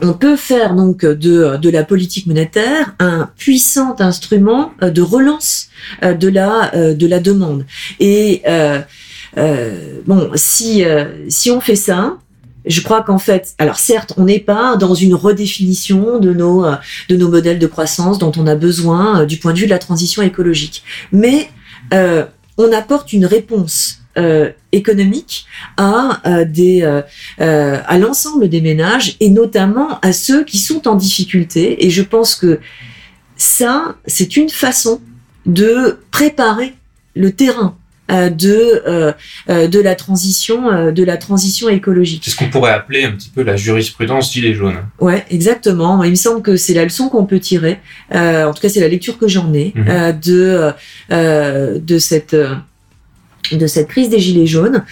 on 0.00 0.12
peut 0.14 0.36
faire 0.36 0.74
donc 0.74 1.04
de, 1.04 1.56
de 1.56 1.70
la 1.70 1.84
politique 1.84 2.26
monétaire 2.26 2.94
un 2.98 3.30
puissant 3.36 3.96
instrument 4.00 4.72
de 4.80 5.02
relance 5.02 5.68
de 6.02 6.28
la 6.28 6.94
de 6.94 7.06
la 7.06 7.20
demande. 7.20 7.64
Et 8.00 8.42
bon, 10.06 10.30
si 10.34 10.84
si 11.28 11.50
on 11.50 11.60
fait 11.60 11.76
ça, 11.76 12.18
je 12.64 12.80
crois 12.80 13.02
qu'en 13.02 13.18
fait, 13.18 13.54
alors 13.58 13.78
certes, 13.78 14.14
on 14.16 14.24
n'est 14.24 14.38
pas 14.38 14.76
dans 14.76 14.94
une 14.94 15.14
redéfinition 15.14 16.18
de 16.18 16.32
nos 16.32 16.64
euh, 16.64 16.76
de 17.08 17.16
nos 17.16 17.28
modèles 17.28 17.58
de 17.58 17.66
croissance 17.66 18.18
dont 18.18 18.32
on 18.36 18.46
a 18.46 18.54
besoin 18.54 19.22
euh, 19.22 19.26
du 19.26 19.38
point 19.38 19.52
de 19.52 19.58
vue 19.58 19.66
de 19.66 19.70
la 19.70 19.78
transition 19.78 20.22
écologique, 20.22 20.84
mais 21.10 21.48
euh, 21.92 22.24
on 22.58 22.72
apporte 22.72 23.12
une 23.12 23.26
réponse 23.26 23.98
économique 24.72 25.46
à 25.78 26.20
à 27.38 27.98
l'ensemble 27.98 28.50
des 28.50 28.60
ménages 28.60 29.16
et 29.20 29.30
notamment 29.30 29.98
à 30.02 30.12
ceux 30.12 30.44
qui 30.44 30.58
sont 30.58 30.86
en 30.86 30.96
difficulté. 30.96 31.86
Et 31.86 31.88
je 31.88 32.02
pense 32.02 32.34
que 32.34 32.60
ça, 33.38 33.96
c'est 34.06 34.36
une 34.36 34.50
façon 34.50 35.00
de 35.46 35.98
préparer 36.10 36.74
le 37.14 37.32
terrain 37.32 37.74
de 38.12 38.82
euh, 38.86 39.12
euh, 39.48 39.68
de 39.68 39.80
la 39.80 39.94
transition 39.94 40.92
de 40.92 41.04
la 41.04 41.16
transition 41.16 41.68
écologique. 41.68 42.22
C'est 42.24 42.30
ce 42.30 42.36
qu'on 42.36 42.50
pourrait 42.50 42.72
appeler 42.72 43.04
un 43.04 43.12
petit 43.12 43.30
peu 43.30 43.42
la 43.42 43.56
jurisprudence 43.56 44.32
gilet 44.32 44.54
jaune. 44.54 44.76
Ouais, 45.00 45.24
exactement. 45.30 46.02
Il 46.04 46.10
me 46.10 46.16
semble 46.16 46.42
que 46.42 46.56
c'est 46.56 46.74
la 46.74 46.84
leçon 46.84 47.08
qu'on 47.08 47.26
peut 47.26 47.40
tirer. 47.40 47.78
en 48.12 48.52
tout 48.52 48.60
cas, 48.60 48.68
c'est 48.68 48.80
la 48.80 48.88
lecture 48.88 49.18
que 49.18 49.28
j'en 49.28 49.52
ai 49.52 49.72
mhm. 49.74 50.20
de 50.20 50.72
de 51.10 51.98
cette 51.98 52.36
de 53.50 53.66
cette 53.66 53.88
crise 53.88 54.08
des 54.08 54.20
gilets 54.20 54.46
jaunes 54.46 54.84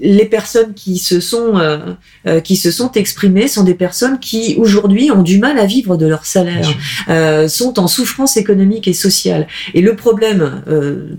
les 0.00 0.24
personnes 0.24 0.74
qui 0.74 0.98
se 0.98 1.20
sont 1.20 1.58
euh, 1.58 1.94
euh, 2.26 2.40
qui 2.40 2.56
se 2.56 2.70
sont 2.70 2.92
exprimées 2.92 3.48
sont 3.48 3.64
des 3.64 3.74
personnes 3.74 4.18
qui 4.18 4.54
aujourd'hui 4.58 5.10
ont 5.10 5.22
du 5.22 5.38
mal 5.38 5.58
à 5.58 5.64
vivre 5.64 5.96
de 5.96 6.04
leur 6.06 6.26
salaire, 6.26 6.68
euh, 7.08 7.48
sont 7.48 7.78
en 7.78 7.88
souffrance 7.88 8.36
économique 8.36 8.86
et 8.88 8.92
sociale. 8.92 9.46
Et 9.72 9.80
le 9.80 9.96
problème 9.96 10.62
euh, 10.68 11.16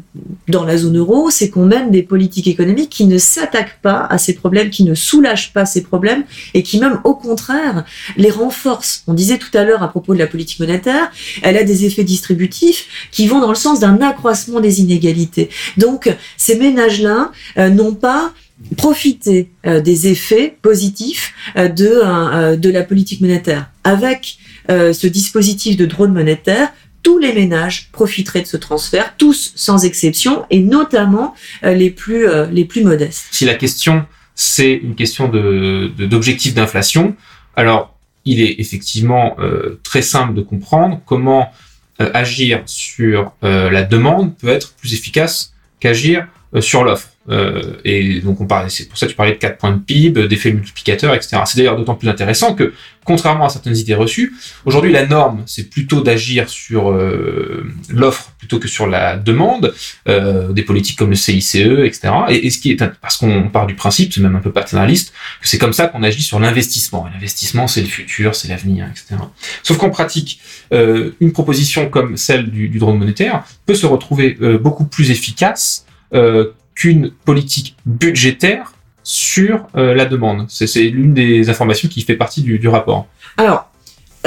dans 0.47 0.63
la 0.63 0.77
zone 0.77 0.99
euro, 0.99 1.31
c'est 1.31 1.49
qu'on 1.49 1.65
mène 1.65 1.89
des 1.89 2.03
politiques 2.03 2.47
économiques 2.47 2.91
qui 2.91 3.05
ne 3.05 3.17
s'attaquent 3.17 3.79
pas 3.81 4.05
à 4.11 4.19
ces 4.19 4.35
problèmes, 4.35 4.69
qui 4.69 4.83
ne 4.83 4.93
soulagent 4.93 5.53
pas 5.53 5.65
ces 5.65 5.81
problèmes 5.81 6.23
et 6.53 6.61
qui 6.61 6.79
même 6.79 6.99
au 7.03 7.15
contraire 7.15 7.83
les 8.15 8.29
renforcent. 8.29 9.03
On 9.07 9.15
disait 9.15 9.39
tout 9.39 9.55
à 9.57 9.63
l'heure 9.63 9.81
à 9.81 9.87
propos 9.87 10.13
de 10.13 10.19
la 10.19 10.27
politique 10.27 10.59
monétaire, 10.59 11.11
elle 11.41 11.57
a 11.57 11.63
des 11.63 11.85
effets 11.85 12.03
distributifs 12.03 13.09
qui 13.11 13.25
vont 13.25 13.39
dans 13.39 13.49
le 13.49 13.55
sens 13.55 13.79
d'un 13.79 14.01
accroissement 14.01 14.59
des 14.59 14.81
inégalités. 14.81 15.49
Donc 15.77 16.15
ces 16.37 16.57
ménages-là 16.57 17.31
n'ont 17.57 17.95
pas 17.95 18.33
profiter 18.77 19.49
euh, 19.65 19.81
des 19.81 20.07
effets 20.07 20.57
positifs 20.61 21.33
euh, 21.55 21.67
de, 21.67 21.89
euh, 22.03 22.55
de 22.55 22.69
la 22.69 22.83
politique 22.83 23.21
monétaire. 23.21 23.69
Avec 23.83 24.37
ce 24.69 25.07
dispositif 25.07 25.75
de 25.75 25.85
drone 25.85 26.13
monétaire, 26.13 26.69
tous 27.03 27.17
les 27.17 27.33
ménages 27.33 27.89
profiteraient 27.91 28.43
de 28.43 28.47
ce 28.47 28.55
transfert, 28.55 29.15
tous 29.17 29.51
sans 29.55 29.83
exception, 29.83 30.45
et 30.49 30.59
notamment 30.59 31.35
les 31.63 31.89
plus 31.89 32.25
les 32.51 32.63
plus 32.63 32.83
modestes. 32.83 33.25
Si 33.31 33.43
la 33.43 33.55
question 33.55 34.05
c'est 34.35 34.71
une 34.71 34.95
question 34.95 35.27
de 35.27 35.91
d'objectif 36.05 36.53
d'inflation, 36.53 37.17
alors 37.57 37.97
il 38.23 38.39
est 38.39 38.55
effectivement 38.59 39.35
très 39.83 40.03
simple 40.03 40.35
de 40.35 40.41
comprendre 40.41 41.01
comment 41.05 41.51
agir 41.97 42.61
sur 42.65 43.33
la 43.41 43.83
demande 43.83 44.37
peut 44.37 44.49
être 44.49 44.73
plus 44.75 44.93
efficace 44.93 45.53
qu'agir 45.81 46.27
sur 46.61 46.85
l'offre. 46.85 47.10
Euh, 47.29 47.73
et 47.85 48.19
donc 48.19 48.41
on 48.41 48.47
parlait, 48.47 48.69
c'est 48.69 48.89
pour 48.89 48.97
ça 48.97 49.05
que 49.05 49.11
tu 49.11 49.15
parlais 49.15 49.33
de 49.33 49.37
4 49.37 49.57
points 49.57 49.71
de 49.71 49.79
PIB, 49.79 50.27
d'effets 50.27 50.51
multiplicateurs, 50.51 51.13
etc. 51.13 51.37
C'est 51.45 51.57
d'ailleurs 51.57 51.77
d'autant 51.77 51.93
plus 51.93 52.09
intéressant 52.09 52.55
que, 52.55 52.73
contrairement 53.05 53.45
à 53.45 53.49
certaines 53.49 53.77
idées 53.77 53.93
reçues, 53.93 54.33
aujourd'hui 54.65 54.91
la 54.91 55.05
norme, 55.05 55.43
c'est 55.45 55.69
plutôt 55.69 56.01
d'agir 56.01 56.49
sur 56.49 56.89
euh, 56.89 57.71
l'offre 57.89 58.31
plutôt 58.39 58.57
que 58.57 58.67
sur 58.67 58.87
la 58.87 59.17
demande, 59.17 59.73
euh, 60.07 60.51
des 60.51 60.63
politiques 60.63 60.97
comme 60.97 61.11
le 61.11 61.15
CICE, 61.15 61.55
etc. 61.55 62.09
Et, 62.29 62.49
ce 62.49 62.57
qui 62.57 62.71
est, 62.71 62.83
parce 63.01 63.17
qu'on 63.17 63.49
part 63.49 63.67
du 63.67 63.75
principe, 63.75 64.11
c'est 64.13 64.21
même 64.21 64.35
un 64.35 64.39
peu 64.39 64.51
paternaliste, 64.51 65.13
que 65.41 65.47
c'est 65.47 65.59
comme 65.59 65.73
ça 65.73 65.87
qu'on 65.87 66.01
agit 66.01 66.23
sur 66.23 66.39
l'investissement. 66.39 67.07
L'investissement, 67.13 67.67
c'est 67.67 67.81
le 67.81 67.87
futur, 67.87 68.33
c'est 68.33 68.47
l'avenir, 68.47 68.87
etc. 68.89 69.21
Sauf 69.61 69.77
qu'en 69.77 69.91
pratique, 69.91 70.41
euh, 70.73 71.11
une 71.19 71.33
proposition 71.33 71.87
comme 71.87 72.17
celle 72.17 72.49
du, 72.49 72.67
du 72.67 72.79
drone 72.79 72.97
monétaire 72.97 73.43
peut 73.67 73.75
se 73.75 73.85
retrouver 73.85 74.37
euh, 74.41 74.57
beaucoup 74.57 74.85
plus 74.85 75.11
efficace 75.11 75.85
euh, 76.13 76.51
qu'une 76.75 77.11
politique 77.25 77.75
budgétaire 77.85 78.73
sur 79.03 79.67
euh, 79.75 79.93
la 79.93 80.05
demande. 80.05 80.45
C'est 80.49 80.83
l'une 80.83 81.13
des 81.13 81.49
informations 81.49 81.89
qui 81.89 82.01
fait 82.01 82.15
partie 82.15 82.41
du, 82.41 82.67
rapport. 82.67 83.07
Alors, 83.37 83.69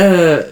euh, 0.01 0.43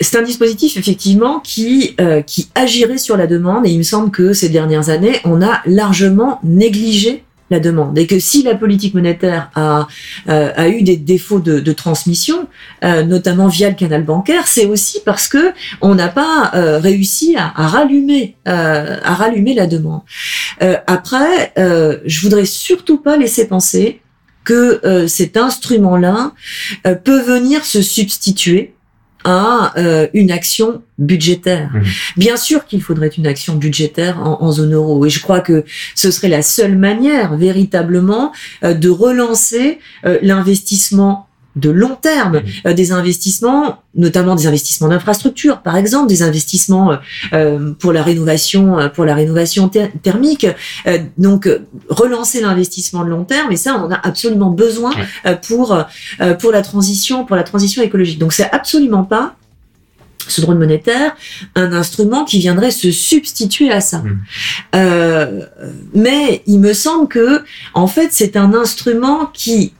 c'est 0.00 0.18
un 0.18 0.22
dispositif 0.22 0.76
effectivement 0.76 1.40
qui 1.40 1.94
euh, 2.00 2.22
qui 2.22 2.48
agirait 2.54 2.98
sur 2.98 3.16
la 3.16 3.26
demande 3.26 3.66
et 3.66 3.70
il 3.70 3.78
me 3.78 3.82
semble 3.82 4.10
que 4.10 4.32
ces 4.32 4.48
dernières 4.48 4.88
années, 4.88 5.20
on 5.24 5.42
a 5.42 5.60
largement 5.66 6.40
négligé 6.42 7.22
la 7.50 7.60
demande 7.60 7.98
et 7.98 8.06
que 8.06 8.18
si 8.18 8.42
la 8.42 8.54
politique 8.54 8.94
monétaire 8.94 9.50
a, 9.54 9.88
euh, 10.28 10.52
a 10.54 10.68
eu 10.68 10.82
des 10.82 10.96
défauts 10.96 11.40
de, 11.40 11.72
transmission, 11.72 12.48
euh, 12.84 13.02
notamment 13.02 13.48
via 13.48 13.68
le 13.68 13.74
canal 13.74 14.04
bancaire, 14.04 14.46
c'est 14.46 14.66
aussi 14.66 15.00
parce 15.04 15.28
que 15.28 15.52
on 15.80 15.94
n'a 15.94 16.08
pas 16.08 16.50
euh, 16.54 16.78
réussi 16.78 17.36
à, 17.36 17.52
à 17.54 17.68
rallumer 17.68 18.36
à 18.44 19.14
rallumer 19.14 19.54
la 19.54 19.66
demande. 19.66 20.00
Après, 20.86 21.52
je 21.56 22.20
voudrais 22.20 22.44
surtout 22.44 22.98
pas 22.98 23.16
laisser 23.16 23.46
penser 23.46 24.00
que 24.44 25.06
cet 25.06 25.36
instrument-là 25.36 26.32
peut 27.04 27.22
venir 27.22 27.64
se 27.64 27.82
substituer 27.82 28.74
à 29.24 29.72
euh, 29.76 30.06
une 30.14 30.30
action 30.30 30.82
budgétaire. 30.98 31.70
Mhm. 31.72 31.84
Bien 32.16 32.36
sûr 32.36 32.64
qu'il 32.64 32.82
faudrait 32.82 33.08
une 33.08 33.26
action 33.26 33.54
budgétaire 33.56 34.20
en, 34.20 34.42
en, 34.42 34.52
zone 34.52 34.74
euro, 34.74 35.04
et 35.06 35.10
je 35.10 35.20
crois 35.20 35.40
que 35.40 35.64
ce 35.94 36.10
serait 36.10 36.28
la 36.28 36.42
seule 36.42 36.76
manière 36.76 37.36
véritablement 37.36 38.32
euh, 38.64 38.74
de 38.74 38.88
relancer 38.88 39.78
euh, 40.04 40.18
l'investissement 40.22 41.29
de 41.56 41.70
long 41.70 41.96
terme, 42.00 42.36
Mhm. 42.36 42.42
euh, 42.66 42.72
des 42.74 42.92
investissements, 42.92 43.82
notamment 43.94 44.36
des 44.36 44.46
investissements 44.46 44.88
d'infrastructure, 44.88 45.62
par 45.62 45.76
exemple, 45.76 46.06
des 46.08 46.22
investissements 46.22 46.92
euh, 46.92 46.96
euh, 47.32 47.72
pour 47.78 47.92
la 47.92 48.02
rénovation, 48.04 48.78
euh, 48.78 48.88
pour 48.88 49.04
la 49.04 49.14
rénovation 49.14 49.68
ther- 49.68 49.90
thermique. 50.02 50.46
Euh, 50.86 50.98
donc 51.18 51.46
euh, 51.46 51.66
relancer 51.88 52.40
l'investissement 52.40 53.04
de 53.04 53.10
long 53.10 53.24
terme, 53.24 53.50
et 53.50 53.56
ça, 53.56 53.74
on 53.76 53.84
en 53.86 53.90
a 53.90 54.00
absolument 54.02 54.50
besoin 54.50 54.92
euh, 55.26 55.34
pour 55.34 55.74
euh, 55.74 56.34
pour 56.34 56.52
la 56.52 56.62
transition, 56.62 57.24
pour 57.24 57.34
la 57.36 57.42
transition 57.42 57.82
écologique. 57.82 58.18
Donc 58.18 58.32
c'est 58.32 58.50
absolument 58.52 59.02
pas 59.04 59.34
ce 60.28 60.40
drone 60.42 60.58
monétaire 60.58 61.16
un 61.56 61.72
instrument 61.72 62.24
qui 62.24 62.38
viendrait 62.38 62.70
se 62.70 62.92
substituer 62.92 63.72
à 63.72 63.80
ça. 63.80 63.98
Mhm. 63.98 64.18
Euh, 64.76 65.40
mais 65.94 66.42
il 66.46 66.60
me 66.60 66.72
semble 66.74 67.08
que 67.08 67.42
en 67.74 67.88
fait 67.88 68.08
c'est 68.12 68.36
un 68.36 68.54
instrument 68.54 69.26
qui 69.32 69.72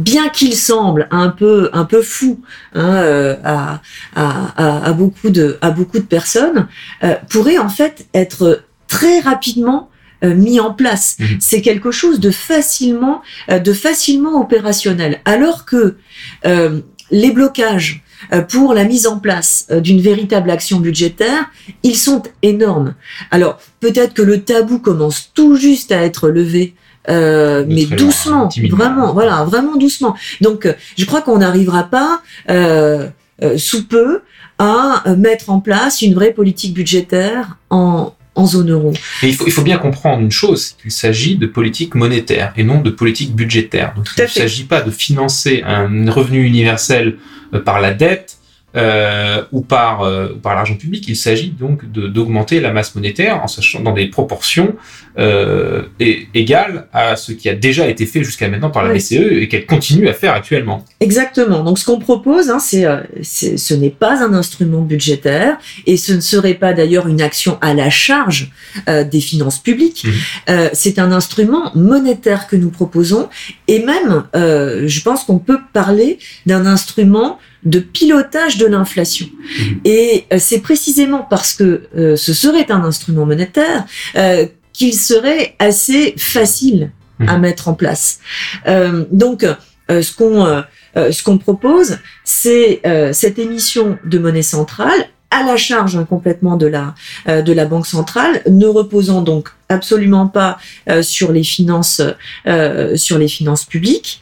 bien 0.00 0.28
qu'il 0.28 0.54
semble 0.54 1.06
un 1.10 1.28
peu 1.28 1.70
un 1.72 1.84
peu 1.84 2.02
fou 2.02 2.40
hein, 2.74 2.94
euh, 2.94 3.36
à, 3.44 3.80
à, 4.14 4.88
à, 4.88 4.92
beaucoup 4.92 5.30
de 5.30 5.58
à 5.60 5.70
beaucoup 5.70 5.98
de 5.98 6.04
personnes 6.04 6.66
euh, 7.04 7.14
pourrait 7.28 7.58
en 7.58 7.68
fait 7.68 8.06
être 8.14 8.64
très 8.88 9.20
rapidement 9.20 9.90
euh, 10.24 10.34
mis 10.34 10.60
en 10.60 10.74
place. 10.74 11.16
Mhm. 11.18 11.26
C'est 11.40 11.62
quelque 11.62 11.90
chose 11.90 12.20
de 12.20 12.30
facilement 12.30 13.22
euh, 13.50 13.58
de 13.58 13.72
facilement 13.72 14.40
opérationnel 14.40 15.20
alors 15.24 15.64
que 15.64 15.96
euh, 16.44 16.80
les 17.10 17.30
blocages 17.30 18.02
euh, 18.32 18.42
pour 18.42 18.74
la 18.74 18.84
mise 18.84 19.06
en 19.06 19.18
place 19.18 19.66
d'une 19.70 20.00
véritable 20.00 20.50
action 20.50 20.78
budgétaire, 20.78 21.50
ils 21.82 21.96
sont 21.96 22.22
énormes. 22.42 22.94
Alors 23.30 23.58
peut-être 23.80 24.12
que 24.12 24.22
le 24.22 24.42
tabou 24.42 24.78
commence 24.78 25.30
tout 25.34 25.56
juste 25.56 25.90
à 25.90 26.02
être 26.02 26.28
levé, 26.28 26.74
euh, 27.08 27.64
mais 27.68 27.86
doucement, 27.86 28.48
timidement. 28.48 28.76
vraiment, 28.78 29.12
voilà, 29.12 29.44
vraiment 29.44 29.76
doucement. 29.76 30.14
Donc 30.40 30.66
euh, 30.66 30.74
je 30.98 31.04
crois 31.04 31.22
qu'on 31.22 31.38
n'arrivera 31.38 31.84
pas 31.84 32.20
euh, 32.50 33.08
euh, 33.42 33.56
sous 33.56 33.86
peu 33.86 34.20
à 34.58 35.02
euh, 35.06 35.16
mettre 35.16 35.48
en 35.50 35.60
place 35.60 36.02
une 36.02 36.14
vraie 36.14 36.32
politique 36.32 36.74
budgétaire 36.74 37.56
en, 37.70 38.12
en 38.34 38.46
zone 38.46 38.70
euro. 38.70 38.92
Mais 39.22 39.30
il 39.30 39.34
faut, 39.34 39.46
il 39.46 39.52
faut 39.52 39.62
bien 39.62 39.78
comprendre 39.78 40.20
une 40.20 40.30
chose, 40.30 40.60
c'est 40.76 40.82
qu'il 40.82 40.90
s'agit 40.90 41.36
de 41.36 41.46
politique 41.46 41.94
monétaire 41.94 42.52
et 42.56 42.64
non 42.64 42.80
de 42.80 42.90
politique 42.90 43.34
budgétaire. 43.34 43.94
Donc 43.96 44.04
Tout 44.04 44.14
il 44.18 44.22
ne 44.24 44.28
s'agit 44.28 44.64
pas 44.64 44.82
de 44.82 44.90
financer 44.90 45.62
un 45.66 46.10
revenu 46.10 46.44
universel 46.44 47.16
par 47.64 47.80
la 47.80 47.94
dette 47.94 48.36
euh, 48.76 49.42
ou 49.52 49.62
par, 49.62 50.02
euh, 50.02 50.28
ou 50.34 50.38
par 50.38 50.54
l'argent 50.54 50.74
public. 50.76 51.04
Il 51.08 51.16
s'agit 51.16 51.50
donc 51.50 51.84
d'augmenter 51.90 52.60
la 52.60 52.72
masse 52.72 52.94
monétaire 52.94 53.42
en 53.42 53.48
sachant 53.48 53.80
dans 53.80 53.92
des 53.92 54.06
proportions 54.06 54.74
euh, 55.18 55.82
et- 55.98 56.28
égales 56.34 56.86
à 56.92 57.16
ce 57.16 57.32
qui 57.32 57.48
a 57.48 57.54
déjà 57.54 57.88
été 57.88 58.06
fait 58.06 58.22
jusqu'à 58.22 58.48
maintenant 58.48 58.70
par 58.70 58.84
la. 58.84 58.94
BCE 58.94 59.12
et 59.42 59.48
qu'elle 59.48 59.66
continue 59.66 60.08
à 60.08 60.12
faire 60.14 60.34
actuellement. 60.34 60.84
Exactement. 61.00 61.62
Donc, 61.64 61.78
ce 61.78 61.84
qu'on 61.84 61.98
propose, 61.98 62.50
hein, 62.50 62.58
c'est, 62.58 62.84
euh, 62.84 62.98
c'est- 63.22 63.56
ce 63.56 63.74
n'est 63.74 63.90
pas 63.90 64.22
un 64.24 64.34
instrument 64.34 64.82
budgétaire 64.82 65.58
et 65.86 65.96
ce 65.96 66.12
ne 66.12 66.20
serait 66.20 66.54
pas 66.54 66.72
d'ailleurs 66.72 67.06
une 67.08 67.20
action 67.22 67.58
à 67.60 67.74
la 67.74 67.90
charge 67.90 68.50
euh, 68.88 69.04
des 69.04 69.20
finances 69.20 69.58
publiques. 69.58 70.04
Mhm. 70.04 70.12
Euh, 70.50 70.68
c'est 70.72 70.98
un 70.98 71.12
instrument 71.12 71.72
monétaire 71.74 72.46
que 72.46 72.56
nous 72.56 72.70
proposons 72.70 73.28
et 73.68 73.80
même, 73.84 74.24
euh, 74.36 74.84
je 74.86 75.02
pense 75.02 75.24
qu'on 75.24 75.38
peut 75.38 75.58
parler 75.72 76.18
d'un 76.46 76.66
instrument 76.66 77.38
de 77.64 77.80
pilotage 77.80 78.58
de 78.58 78.66
l'inflation. 78.66 79.26
Mhm. 79.58 79.80
Et 79.84 80.24
euh, 80.32 80.36
c'est 80.38 80.60
précisément 80.60 81.26
parce 81.28 81.52
que 81.52 81.82
euh, 81.96 82.16
ce 82.16 82.32
serait 82.32 82.70
un 82.70 82.84
instrument 82.84 83.26
monétaire 83.26 83.84
euh, 84.16 84.46
qu'il 84.72 84.94
serait 84.94 85.54
assez 85.58 86.14
facile 86.16 86.90
à 87.26 87.34
Mhm. 87.34 87.40
mettre 87.42 87.68
en 87.68 87.74
place. 87.74 88.20
Euh, 88.66 89.04
donc, 89.12 89.44
euh, 89.44 90.02
ce 90.02 90.12
qu'on 90.14 90.46
euh, 90.46 91.12
ce 91.12 91.22
qu'on 91.22 91.38
propose, 91.38 91.98
c'est 92.24 92.80
euh, 92.86 93.12
cette 93.12 93.38
émission 93.38 93.98
de 94.04 94.18
monnaie 94.18 94.42
centrale 94.42 95.06
à 95.30 95.44
la 95.44 95.56
charge 95.56 95.94
hein, 95.96 96.04
complètement 96.08 96.56
de 96.56 96.66
la 96.66 96.94
euh, 97.28 97.42
de 97.42 97.52
la 97.52 97.64
banque 97.64 97.86
centrale, 97.86 98.42
ne 98.50 98.66
reposant 98.66 99.22
donc 99.22 99.50
absolument 99.68 100.26
pas 100.26 100.58
euh, 100.88 101.02
sur 101.02 101.30
les 101.30 101.44
finances 101.44 102.02
euh, 102.46 102.96
sur 102.96 103.18
les 103.18 103.28
finances 103.28 103.64
publiques 103.64 104.20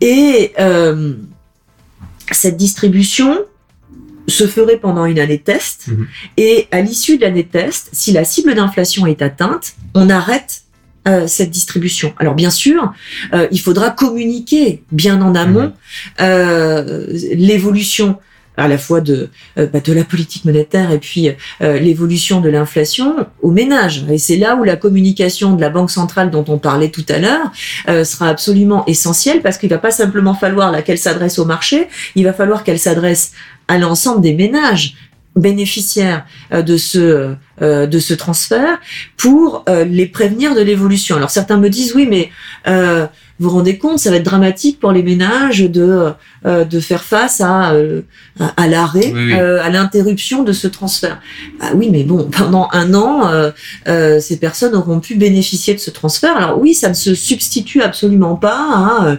et 0.00 0.52
euh, 0.58 1.14
cette 2.32 2.56
distribution 2.56 3.38
se 4.28 4.46
ferait 4.48 4.78
pendant 4.78 5.04
une 5.06 5.18
année 5.20 5.38
de 5.38 5.42
test 5.42 5.86
Mhm. 5.88 6.06
et 6.36 6.66
à 6.72 6.80
l'issue 6.80 7.16
de 7.16 7.22
l'année 7.22 7.44
de 7.44 7.48
test, 7.48 7.90
si 7.92 8.10
la 8.12 8.24
cible 8.24 8.54
d'inflation 8.54 9.06
est 9.06 9.22
atteinte, 9.22 9.74
on 9.94 10.10
arrête 10.10 10.62
euh, 11.08 11.28
cette 11.28 11.50
distribution. 11.50 12.12
Alors 12.18 12.34
bien 12.34 12.50
sûr, 12.50 12.92
euh, 13.32 13.46
il 13.52 13.60
faudra 13.60 13.90
communiquer 13.90 14.82
bien 14.90 15.22
en 15.22 15.36
amont 15.36 15.66
Mhm. 15.66 15.72
euh, 16.20 17.06
l'évolution 17.34 18.18
à 18.56 18.68
la 18.68 18.78
fois 18.78 19.00
de 19.00 19.28
euh, 19.58 19.66
bah, 19.66 19.80
de 19.80 19.92
la 19.92 20.04
politique 20.04 20.44
monétaire 20.44 20.90
et 20.90 20.98
puis 20.98 21.30
euh, 21.62 21.78
l'évolution 21.78 22.40
de 22.40 22.48
l'inflation 22.48 23.26
aux 23.42 23.50
ménages. 23.50 24.04
Et 24.10 24.18
c'est 24.18 24.36
là 24.36 24.56
où 24.56 24.64
la 24.64 24.76
communication 24.76 25.54
de 25.54 25.60
la 25.60 25.70
banque 25.70 25.90
centrale 25.90 26.30
dont 26.30 26.44
on 26.48 26.58
parlait 26.58 26.90
tout 26.90 27.04
à 27.08 27.18
l'heure 27.18 27.52
euh, 27.88 28.04
sera 28.04 28.28
absolument 28.28 28.84
essentielle 28.86 29.42
parce 29.42 29.58
qu'il 29.58 29.70
va 29.70 29.78
pas 29.78 29.90
simplement 29.90 30.34
falloir 30.34 30.82
qu'elle 30.84 30.98
s'adresse 30.98 31.38
au 31.38 31.44
marché, 31.44 31.88
il 32.14 32.24
va 32.24 32.32
falloir 32.32 32.64
qu'elle 32.64 32.78
s'adresse 32.78 33.32
à 33.68 33.78
l'ensemble 33.78 34.20
des 34.20 34.34
ménages 34.34 34.94
bénéficiaires 35.34 36.24
de 36.50 36.76
ce 36.78 37.34
de 37.60 37.98
ce 37.98 38.14
transfert 38.14 38.78
pour 39.18 39.64
les 39.68 40.06
prévenir 40.06 40.54
de 40.54 40.62
l'évolution. 40.62 41.16
Alors 41.16 41.28
certains 41.28 41.58
me 41.58 41.68
disent 41.68 41.94
oui 41.94 42.06
mais 42.08 42.30
euh, 42.68 43.06
vous 43.38 43.50
vous 43.50 43.56
rendez 43.56 43.76
compte 43.78 43.98
ça 43.98 44.10
va 44.10 44.16
être 44.16 44.24
dramatique 44.24 44.80
pour 44.80 44.92
les 44.92 45.02
ménages 45.02 45.60
de 45.60 46.12
euh, 46.46 46.64
de 46.64 46.80
faire 46.80 47.02
face 47.02 47.40
à 47.40 47.72
euh, 47.72 48.00
à, 48.56 48.66
l'arrêt 48.66 49.12
Oui, 49.14 49.26
oui. 49.26 49.32
euh, 49.34 49.62
à 49.62 49.68
l'interruption 49.70 50.42
de 50.42 50.52
ce 50.52 50.66
transfert. 50.66 51.20
Ah 51.60 51.70
oui 51.74 51.88
mais 51.90 52.02
bon 52.02 52.28
pendant 52.30 52.68
un 52.72 52.94
an 52.94 53.28
euh, 53.28 53.50
euh, 53.88 54.20
ces 54.20 54.38
personnes 54.38 54.74
auront 54.74 55.00
pu 55.00 55.14
bénéficier 55.16 55.74
de 55.74 55.80
ce 55.80 55.90
transfert. 55.90 56.36
Alors 56.36 56.58
oui 56.58 56.72
ça 56.74 56.88
ne 56.88 56.94
se 56.94 57.14
substitue 57.14 57.82
absolument 57.82 58.36
pas 58.36 58.56
à 58.56 59.06
euh, 59.06 59.16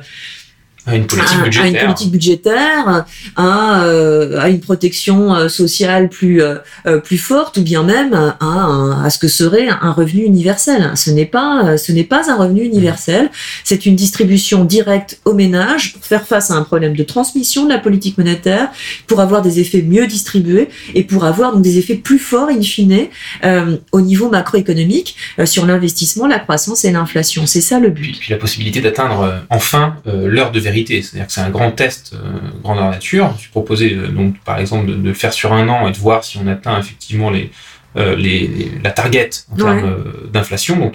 À 0.88 0.96
une 0.96 1.06
politique 1.06 1.38
à, 1.38 1.42
à 1.42 1.44
budgétaire. 1.44 1.66
une 1.68 1.86
politique 1.86 2.12
budgétaire, 2.12 3.06
à, 3.36 3.84
euh, 3.84 4.40
à 4.40 4.48
une 4.48 4.62
protection 4.62 5.36
euh, 5.36 5.50
sociale 5.50 6.08
plus 6.08 6.42
euh, 6.42 6.56
plus 7.04 7.18
forte, 7.18 7.58
ou 7.58 7.62
bien 7.62 7.84
même 7.84 8.14
à, 8.14 9.04
à 9.04 9.10
ce 9.10 9.18
que 9.20 9.28
serait 9.28 9.68
un 9.68 9.92
revenu 9.92 10.24
universel. 10.24 10.92
Ce 10.96 11.12
n'est 11.12 11.26
pas 11.26 11.78
ce 11.78 11.92
n'est 11.92 12.06
pas 12.06 12.32
un 12.32 12.38
revenu 12.38 12.64
universel. 12.64 13.30
C'est 13.66 13.86
une 13.86 13.96
distribution 13.98 14.64
directe 14.64 15.20
aux 15.26 15.34
ménages 15.34 15.94
pour 15.94 16.06
faire 16.06 16.26
face 16.26 16.52
à 16.52 16.54
un 16.56 16.64
problème 16.64 16.96
de 16.96 17.04
transmission 17.04 17.66
de 17.66 17.70
la 17.70 17.80
politique 17.80 18.18
monétaire, 18.18 18.70
pour 19.08 19.20
avoir 19.20 19.42
des 19.42 19.60
effets 19.60 19.82
mieux 19.82 20.08
distribués 20.08 20.70
et 20.96 21.04
pour 21.04 21.26
avoir 21.26 21.52
donc 21.54 21.64
des 21.64 21.78
effets 21.80 21.96
plus 21.96 22.20
forts 22.20 22.48
in 22.50 22.62
fine 22.62 23.08
euh, 23.44 23.76
au 23.92 24.00
niveau 24.00 24.30
macroéconomique 24.30 25.18
sur 25.44 25.66
l'investissement, 25.66 26.28
la 26.28 26.40
croissance 26.40 26.86
et 26.86 26.92
l'inflation. 26.92 27.46
C'est 27.46 27.62
ça 27.62 27.80
le 27.80 27.94
Puis, 27.94 28.12
but. 28.12 28.20
puis 28.20 28.32
la 28.32 28.38
possibilité 28.38 28.80
d'atteindre 28.80 29.44
enfin 29.50 29.96
l'heure 30.06 30.52
de 30.52 30.60
vérité. 30.62 30.77
C'est-à-dire 30.86 31.28
que 31.28 31.34
c'est 31.34 31.42
un 31.42 31.50
grand 31.50 31.72
test 31.72 32.14
euh, 32.14 32.18
grandeur 32.64 32.90
nature. 32.92 33.34
Je 33.38 33.42
suis 33.42 33.50
proposé 33.52 33.94
euh, 33.96 34.08
donc 34.10 34.38
par 34.44 34.60
exemple 34.60 34.88
de, 34.88 34.96
de 34.96 35.08
le 35.08 35.14
faire 35.14 35.34
sur 35.34 35.54
un 35.54 35.68
an 35.70 35.88
et 35.88 35.92
de 35.92 35.98
voir 35.98 36.24
si 36.24 36.38
on 36.38 36.48
atteint 36.48 36.80
effectivement 36.80 37.30
les, 37.30 37.52
euh, 37.98 38.16
les, 38.16 38.48
les- 38.48 38.72
la 38.84 38.92
target 38.92 39.30
en 39.52 39.56
Ouais. 39.56 39.64
termes 39.64 39.86
euh, 39.86 40.30
d'inflation. 40.32 40.78
Donc 40.78 40.94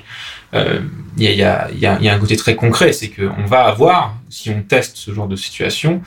euh, 0.54 0.80
il 1.16 1.24
y, 1.24 1.28
a, 1.28 1.32
y, 1.32 1.42
a, 1.42 1.68
il 1.72 1.78
y, 1.78 1.86
a, 1.86 1.96
il 1.98 2.04
y 2.04 2.08
a 2.08 2.14
un 2.14 2.18
côté 2.18 2.36
très 2.36 2.54
concret, 2.56 2.92
c'est 2.92 3.08
qu'on 3.08 3.44
va 3.46 3.64
avoir, 3.64 4.14
si 4.28 4.50
on 4.50 4.62
teste 4.62 4.96
ce 4.96 5.12
genre 5.14 5.26
de 5.28 5.36
situation, 5.36 6.02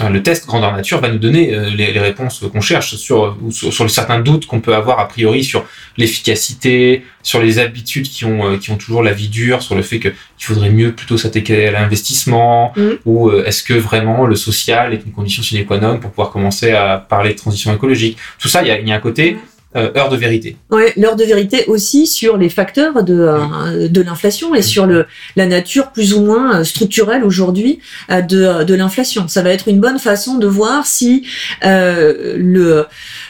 le 0.00 0.22
test 0.22 0.46
grandeur 0.46 0.72
nature 0.74 1.00
va 1.00 1.08
nous 1.08 1.18
donner 1.18 1.54
euh, 1.54 1.70
les, 1.70 1.92
les 1.92 2.00
réponses 2.00 2.44
qu'on 2.52 2.60
cherche 2.60 2.96
sur, 2.96 3.36
ou 3.40 3.52
sur, 3.52 3.72
sur 3.72 3.88
certains 3.90 4.18
doutes 4.20 4.46
qu'on 4.46 4.60
peut 4.60 4.74
avoir 4.74 4.98
a 4.98 5.06
priori 5.06 5.44
sur 5.44 5.64
l'efficacité, 5.96 7.04
sur 7.22 7.40
les 7.40 7.58
habitudes 7.58 8.08
qui 8.08 8.24
ont, 8.24 8.44
euh, 8.52 8.56
qui 8.58 8.70
ont 8.70 8.76
toujours 8.76 9.02
la 9.02 9.12
vie 9.12 9.28
dure, 9.28 9.62
sur 9.62 9.74
le 9.74 9.82
fait 9.82 10.00
qu'il 10.00 10.12
faudrait 10.38 10.70
mieux 10.70 10.92
plutôt 10.92 11.16
s'attaquer 11.16 11.68
à 11.68 11.70
l'investissement, 11.70 12.72
Mhm. 12.76 12.98
ou 13.04 13.28
euh, 13.30 13.44
est-ce 13.46 13.62
que 13.62 13.74
vraiment 13.74 14.26
le 14.26 14.36
social 14.36 14.92
est 14.94 15.02
une 15.06 15.12
condition 15.12 15.42
sine 15.42 15.64
qua 15.64 15.78
non 15.78 15.98
pour 15.98 16.10
pouvoir 16.10 16.30
commencer 16.30 16.72
à 16.72 16.98
parler 16.98 17.34
de 17.34 17.38
transition 17.38 17.72
écologique. 17.74 18.18
Tout 18.40 18.48
ça, 18.48 18.62
il 18.62 18.68
y 18.68 18.70
a, 18.70 18.78
il 18.80 18.88
y 18.88 18.92
a 18.92 18.96
un 18.96 19.00
côté 19.00 19.36
euh, 19.76 19.90
heure 19.96 20.08
de 20.08 20.16
vérité. 20.16 20.56
Ouais, 20.70 20.92
l'heure 20.96 21.16
de 21.16 21.24
vérité 21.24 21.64
aussi 21.66 22.06
sur 22.06 22.36
les 22.36 22.48
facteurs 22.48 23.02
de, 23.02 23.18
euh, 23.18 23.88
de 23.88 24.00
l'inflation 24.00 24.54
et 24.54 24.62
sur 24.62 24.86
le, 24.86 25.06
la 25.36 25.46
nature 25.46 25.90
plus 25.92 26.14
ou 26.14 26.20
moins 26.20 26.60
euh, 26.60 26.64
structurelle 26.64 27.24
aujourd'hui 27.24 27.80
euh, 28.10 28.20
de, 28.20 28.64
de 28.64 28.74
l'inflation. 28.74 29.26
Ça 29.28 29.42
va 29.42 29.50
être 29.50 29.68
une 29.68 29.80
bonne 29.80 29.98
façon 29.98 30.38
de 30.38 30.46
voir 30.46 30.86
si 30.86 31.26
euh, 31.64 32.36
le, 32.36 32.86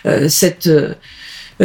euh, 0.07 0.29
cette, 0.29 0.71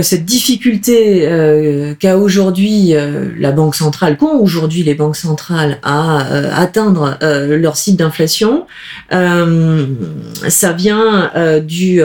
cette 0.01 0.25
difficulté 0.25 1.27
euh, 1.27 1.95
qu'a 1.95 2.17
aujourd'hui 2.17 2.95
euh, 2.95 3.29
la 3.39 3.51
Banque 3.51 3.75
centrale, 3.75 4.17
qu'ont 4.17 4.37
aujourd'hui 4.39 4.83
les 4.83 4.93
banques 4.93 5.15
centrales 5.15 5.79
à 5.83 6.31
euh, 6.31 6.51
atteindre 6.53 7.17
euh, 7.23 7.57
leur 7.57 7.75
cible 7.75 7.97
d'inflation, 7.97 8.67
euh, 9.11 9.85
ça 10.47 10.73
vient 10.73 11.31
euh, 11.35 11.59
du... 11.59 12.01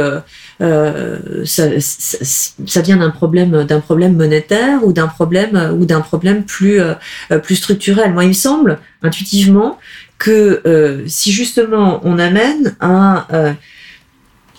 euh, 0.61 1.45
ça, 1.45 1.65
ça, 1.79 2.19
ça 2.67 2.81
vient 2.81 2.97
d'un 2.97 3.11
problème 3.11 3.65
d'un 3.65 3.81
problème 3.81 4.17
monétaire 4.17 4.85
ou 4.85 4.93
d'un 4.93 5.09
problème 5.09 5.75
ou 5.79 5.85
d'un 5.85 6.01
problème 6.01 6.45
plus 6.45 6.81
euh, 6.81 6.95
plus 7.43 7.57
structurel. 7.57 8.13
Moi, 8.13 8.25
il 8.25 8.29
me 8.29 8.33
semble 8.33 8.79
intuitivement 9.03 9.79
que 10.19 10.63
euh, 10.67 11.03
si 11.07 11.33
justement 11.33 12.01
on 12.05 12.19
amène 12.19 12.77
à 12.81 13.27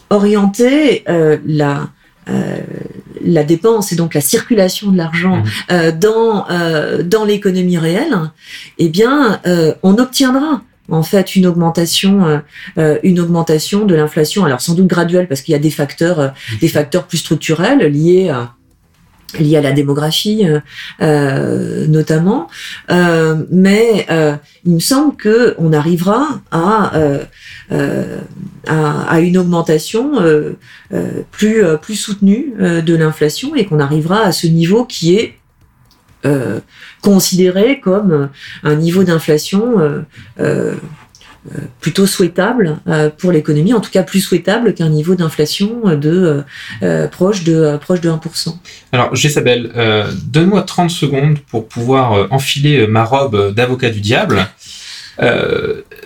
orienter 0.10 1.04
la 1.46 1.90
euh, 2.28 2.58
la 3.22 3.44
dépense 3.44 3.92
et 3.92 3.96
donc 3.96 4.16
la 4.16 4.22
circulation 4.22 4.92
de 4.92 4.98
l'argent 4.98 5.44
euh, 5.72 5.92
dans 5.92 6.50
euh, 6.50 7.04
dans 7.04 7.24
l'économie 7.24 7.78
réelle, 7.78 8.16
eh 8.80 8.90
bien, 8.90 9.40
on 9.84 9.98
obtiendra 9.98 10.62
en 10.90 11.04
fait 11.04 11.36
une 11.36 11.46
augmentation 11.46 12.26
euh, 12.26 12.38
euh, 12.78 13.00
une 13.04 13.20
augmentation 13.20 13.86
de 13.86 13.96
l'inflation 13.96 14.46
alors 14.46 14.62
sans 14.62 14.74
doute 14.74 14.88
graduelle 14.88 15.28
parce 15.28 15.42
qu'il 15.42 15.54
y 15.54 15.56
a 15.56 15.60
des 15.60 15.72
facteurs 15.72 16.20
euh, 16.20 16.28
des 16.62 16.68
facteurs 16.68 17.08
plus 17.08 17.18
structurels 17.18 17.80
liés 17.92 18.30
à 18.30 18.54
liés 19.40 19.58
à 19.58 19.62
la 19.62 19.72
démographie 19.72 20.46
euh, 20.46 20.60
euh, 21.02 21.88
notamment. 21.88 22.48
Euh, 22.90 23.44
mais 23.52 24.06
euh, 24.10 24.36
il 24.66 24.76
me 24.76 24.80
semble 24.80 25.16
que 25.16 25.56
on 25.58 25.74
arrivera 25.74 26.42
à 26.52 26.96
euh, 26.96 27.24
euh, 27.72 28.20
à, 28.68 29.02
à 29.04 29.20
une 29.20 29.38
augmentation 29.38 30.22
euh, 30.22 30.54
euh, 30.94 31.22
plus 31.32 31.64
euh, 31.64 31.78
plus 31.78 31.96
soutenue 31.96 32.54
euh, 32.60 32.82
de 32.82 32.96
l'inflation 32.96 33.56
et 33.56 33.66
qu'on 33.66 33.80
arrivera 33.80 34.22
à 34.22 34.32
ce 34.32 34.48
niveau 34.48 34.86
qui 34.86 35.16
est 35.16 35.36
euh, 36.26 36.60
considéré 37.02 37.80
comme 37.80 38.12
euh, 38.12 38.28
un 38.64 38.76
niveau 38.76 39.04
d'inflation 39.04 39.76
euh, 40.40 40.74
plutôt 41.80 42.08
souhaitable 42.08 42.80
pour 43.20 43.32
l'économie, 43.32 43.76
en 43.76 43.80
tout 43.80 43.92
cas 43.92 44.02
plus 44.02 44.22
souhaitable 44.22 44.74
qu'un 44.74 44.90
niveau 44.90 45.14
d'inflation 45.14 45.96
de 45.96 46.44
proche 47.12 47.44
de 47.44 47.78
proche 47.78 48.02
de 48.02 48.10
1%. 48.10 48.58
Alors, 48.92 49.16
Jésabelle, 49.16 49.70
donne-moi 50.26 50.64
30 50.64 50.90
secondes 50.90 51.38
pour 51.38 51.68
pouvoir 51.68 52.34
enfiler 52.34 52.88
ma 52.88 53.04
robe 53.04 53.54
d'avocat 53.54 53.92
du 53.92 54.02
diable. 54.02 54.48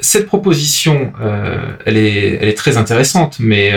Cette 0.02 0.26
proposition, 0.26 1.14
elle, 1.86 1.96
est, 1.96 2.58
très 2.58 2.76
intéressante, 2.76 3.38
mais 3.40 3.72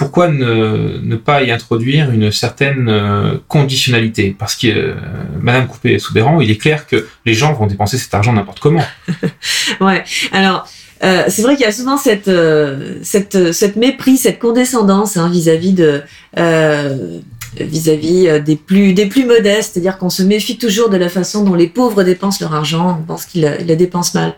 pourquoi 0.00 0.28
ne, 0.28 0.98
ne 1.02 1.16
pas 1.16 1.42
y 1.42 1.50
introduire 1.50 2.10
une 2.10 2.32
certaine 2.32 2.88
euh, 2.88 3.34
conditionnalité? 3.48 4.34
Parce 4.36 4.56
que, 4.56 4.66
euh, 4.66 4.94
Madame 5.42 5.66
Coupé-Soubéran, 5.66 6.40
il 6.40 6.50
est 6.50 6.56
clair 6.56 6.86
que 6.86 7.06
les 7.26 7.34
gens 7.34 7.52
vont 7.52 7.66
dépenser 7.66 7.98
cet 7.98 8.14
argent 8.14 8.32
n'importe 8.32 8.60
comment. 8.60 8.84
Ouais. 9.80 10.02
Alors, 10.32 10.66
euh, 11.04 11.24
c'est 11.28 11.42
vrai 11.42 11.54
qu'il 11.54 11.66
y 11.66 11.68
a 11.68 11.72
souvent 11.72 11.98
cette, 11.98 12.28
euh, 12.28 12.98
cette, 13.02 13.52
cette 13.52 13.76
mépris, 13.76 14.16
cette 14.16 14.38
condescendance 14.38 15.18
hein, 15.18 15.28
vis-à-vis 15.30 15.72
de 15.72 16.02
euh, 16.38 17.18
vis-à-vis 17.58 18.28
euh, 18.28 18.38
des 18.38 18.56
plus 18.56 18.92
des 18.92 19.06
plus 19.06 19.24
modestes, 19.24 19.72
c'est-à-dire 19.74 19.98
qu'on 19.98 20.10
se 20.10 20.22
méfie 20.22 20.56
toujours 20.58 20.88
de 20.88 20.96
la 20.96 21.08
façon 21.08 21.44
dont 21.44 21.54
les 21.54 21.66
pauvres 21.66 22.02
dépensent 22.04 22.38
leur 22.40 22.54
argent, 22.54 22.98
on 23.00 23.04
pense 23.06 23.26
qu'ils 23.26 23.42
la 23.42 23.74
dépensent 23.76 24.18
mal 24.18 24.34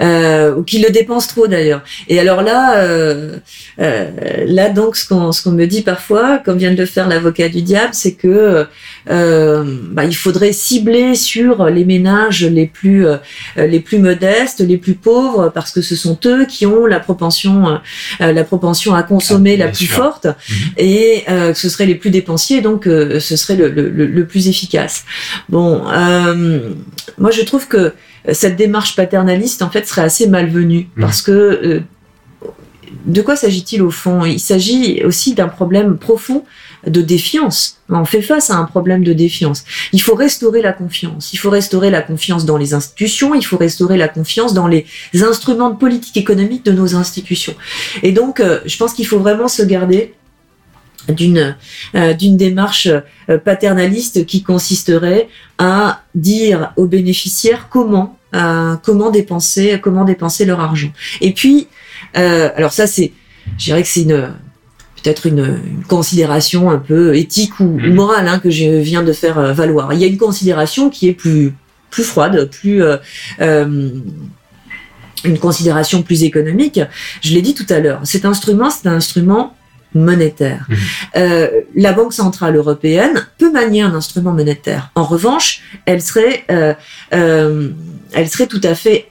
euh, 0.00 0.54
ou 0.56 0.62
qu'ils 0.62 0.82
le 0.82 0.90
dépensent 0.90 1.28
trop 1.28 1.46
d'ailleurs. 1.46 1.82
Et 2.08 2.18
alors 2.20 2.42
là, 2.42 2.78
euh, 2.78 3.36
euh, 3.80 4.10
là 4.46 4.68
donc 4.68 4.96
ce 4.96 5.08
qu'on 5.08 5.32
ce 5.32 5.42
qu'on 5.42 5.52
me 5.52 5.66
dit 5.66 5.82
parfois, 5.82 6.38
comme 6.44 6.58
vient 6.58 6.72
de 6.72 6.76
le 6.76 6.86
faire 6.86 7.08
l'avocat 7.08 7.48
du 7.48 7.62
diable, 7.62 7.90
c'est 7.92 8.14
que 8.14 8.66
euh, 9.10 9.64
bah, 9.92 10.04
il 10.04 10.14
faudrait 10.16 10.52
cibler 10.52 11.14
sur 11.14 11.66
les 11.66 11.84
ménages 11.84 12.44
les 12.44 12.66
plus 12.66 13.06
euh, 13.06 13.16
les 13.56 13.80
plus 13.80 13.98
modestes, 13.98 14.60
les 14.60 14.76
plus 14.76 14.94
pauvres, 14.94 15.50
parce 15.54 15.70
que 15.72 15.80
ce 15.80 15.96
sont 15.96 16.18
eux 16.26 16.44
qui 16.46 16.66
ont 16.66 16.86
la 16.86 17.00
propension, 17.00 17.78
euh, 18.20 18.32
la 18.32 18.44
propension 18.44 18.94
à 18.94 19.02
consommer 19.02 19.54
Ah, 19.54 19.64
la 19.66 19.68
plus 19.68 19.86
sûr. 19.86 19.96
forte, 19.96 20.26
et 20.76 21.22
euh, 21.28 21.52
que 21.52 21.58
ce 21.58 21.68
serait 21.68 21.86
les 21.86 21.94
plus 21.94 22.10
dépensiers, 22.10 22.49
donc 22.60 22.86
euh, 22.86 23.20
ce 23.20 23.36
serait 23.36 23.56
le, 23.56 23.68
le, 23.68 23.88
le- 23.88 24.06
le 24.06 24.24
plus 24.26 24.48
efficace. 24.48 25.04
Bon, 25.48 25.82
euh, 25.88 26.70
moi 27.18 27.30
je 27.30 27.42
trouve 27.42 27.68
que 27.68 27.92
cette 28.32 28.56
démarche 28.56 28.96
paternaliste 28.96 29.62
en 29.62 29.70
fait 29.70 29.86
serait 29.86 30.02
assez 30.10 30.26
malvenue, 30.26 30.88
Mhm. 30.96 31.02
parce 31.04 31.22
que 31.22 31.30
euh, 31.30 31.80
de 33.06 33.22
quoi 33.22 33.36
s'agit-il 33.36 33.80
au 33.82 33.90
fond? 33.90 34.24
Il 34.24 34.40
s'agit 34.40 35.02
aussi 35.04 35.34
d'un 35.34 35.48
problème 35.48 35.96
profond 35.96 36.44
de 36.86 37.00
défiance. 37.02 37.78
On 37.88 38.04
fait 38.04 38.20
face 38.22 38.50
à 38.50 38.56
un 38.56 38.64
problème 38.64 39.04
de 39.04 39.12
défiance. 39.12 39.64
Il 39.92 40.00
faut 40.02 40.14
restaurer 40.14 40.60
la 40.60 40.72
confiance. 40.72 41.32
Il 41.32 41.36
faut 41.38 41.50
restaurer 41.50 41.90
la 41.90 42.02
confiance 42.02 42.44
dans 42.44 42.56
les 42.56 42.74
institutions. 42.74 43.34
Il 43.34 43.42
faut 43.44 43.56
restaurer 43.58 43.96
la 43.96 44.08
confiance 44.08 44.54
dans 44.54 44.66
les 44.66 44.86
instruments 45.30 45.70
de 45.70 45.76
politique 45.76 46.16
économique 46.16 46.64
de 46.64 46.72
nos 46.72 46.94
institutions. 46.96 47.54
Et 48.02 48.12
donc, 48.12 48.42
je 48.66 48.76
pense 48.76 48.92
qu'il 48.94 49.06
faut 49.06 49.18
vraiment 49.20 49.48
se 49.48 49.62
garder 49.62 50.14
d'une 51.12 51.56
euh, 51.94 52.14
d'une 52.14 52.36
démarche 52.36 52.88
euh, 53.28 53.38
paternaliste 53.38 54.26
qui 54.26 54.42
consisterait 54.42 55.28
à 55.58 56.02
dire 56.14 56.72
aux 56.76 56.86
bénéficiaires 56.86 57.68
comment 57.70 58.18
euh, 58.34 58.76
comment 58.82 59.10
dépenser 59.10 59.80
comment 59.82 60.04
dépenser 60.04 60.44
leur 60.44 60.60
argent. 60.60 60.92
Et 61.20 61.32
puis 61.32 61.68
euh, 62.16 62.50
alors 62.56 62.72
ça 62.72 62.86
c'est 62.86 63.12
je 63.58 63.64
dirais 63.64 63.82
que 63.82 63.88
c'est 63.88 64.02
une 64.02 64.28
peut-être 65.02 65.26
une, 65.26 65.60
une 65.66 65.84
considération 65.84 66.70
un 66.70 66.78
peu 66.78 67.16
éthique 67.16 67.58
ou, 67.60 67.64
ou 67.64 67.78
Mhm. 67.80 67.94
morale 67.94 68.28
hein, 68.28 68.38
que 68.38 68.50
je 68.50 68.66
viens 68.66 69.02
de 69.02 69.12
faire 69.12 69.54
valoir. 69.54 69.92
Il 69.94 70.00
y 70.00 70.04
a 70.04 70.06
une 70.06 70.18
considération 70.18 70.90
qui 70.90 71.08
est 71.08 71.14
plus 71.14 71.54
plus 71.90 72.04
froide, 72.04 72.48
plus 72.50 72.82
une 75.24 75.38
considération 75.38 76.02
plus 76.02 76.22
économique. 76.22 76.80
Je 77.22 77.34
l'ai 77.34 77.42
dit 77.42 77.54
tout 77.54 77.66
à 77.68 77.80
l'heure. 77.80 78.00
Cet 78.04 78.24
instrument, 78.24 78.70
c'est 78.70 78.88
un 78.88 78.94
instrument 78.94 79.54
monétaire. 79.94 80.66
Mhm. 80.68 80.76
Euh, 81.16 81.48
la 81.74 81.92
Banque 81.92 82.12
centrale 82.12 82.56
européenne 82.56 83.26
peut 83.38 83.50
manier 83.50 83.82
un 83.82 83.94
instrument 83.94 84.32
monétaire. 84.32 84.90
En 84.94 85.04
revanche, 85.04 85.62
elle 85.86 86.00
serait, 86.02 86.44
euh, 86.50 86.74
euh, 87.12 87.70
elle 88.12 88.28
serait 88.28 88.46
tout 88.46 88.60
à 88.62 88.74
fait 88.74 89.08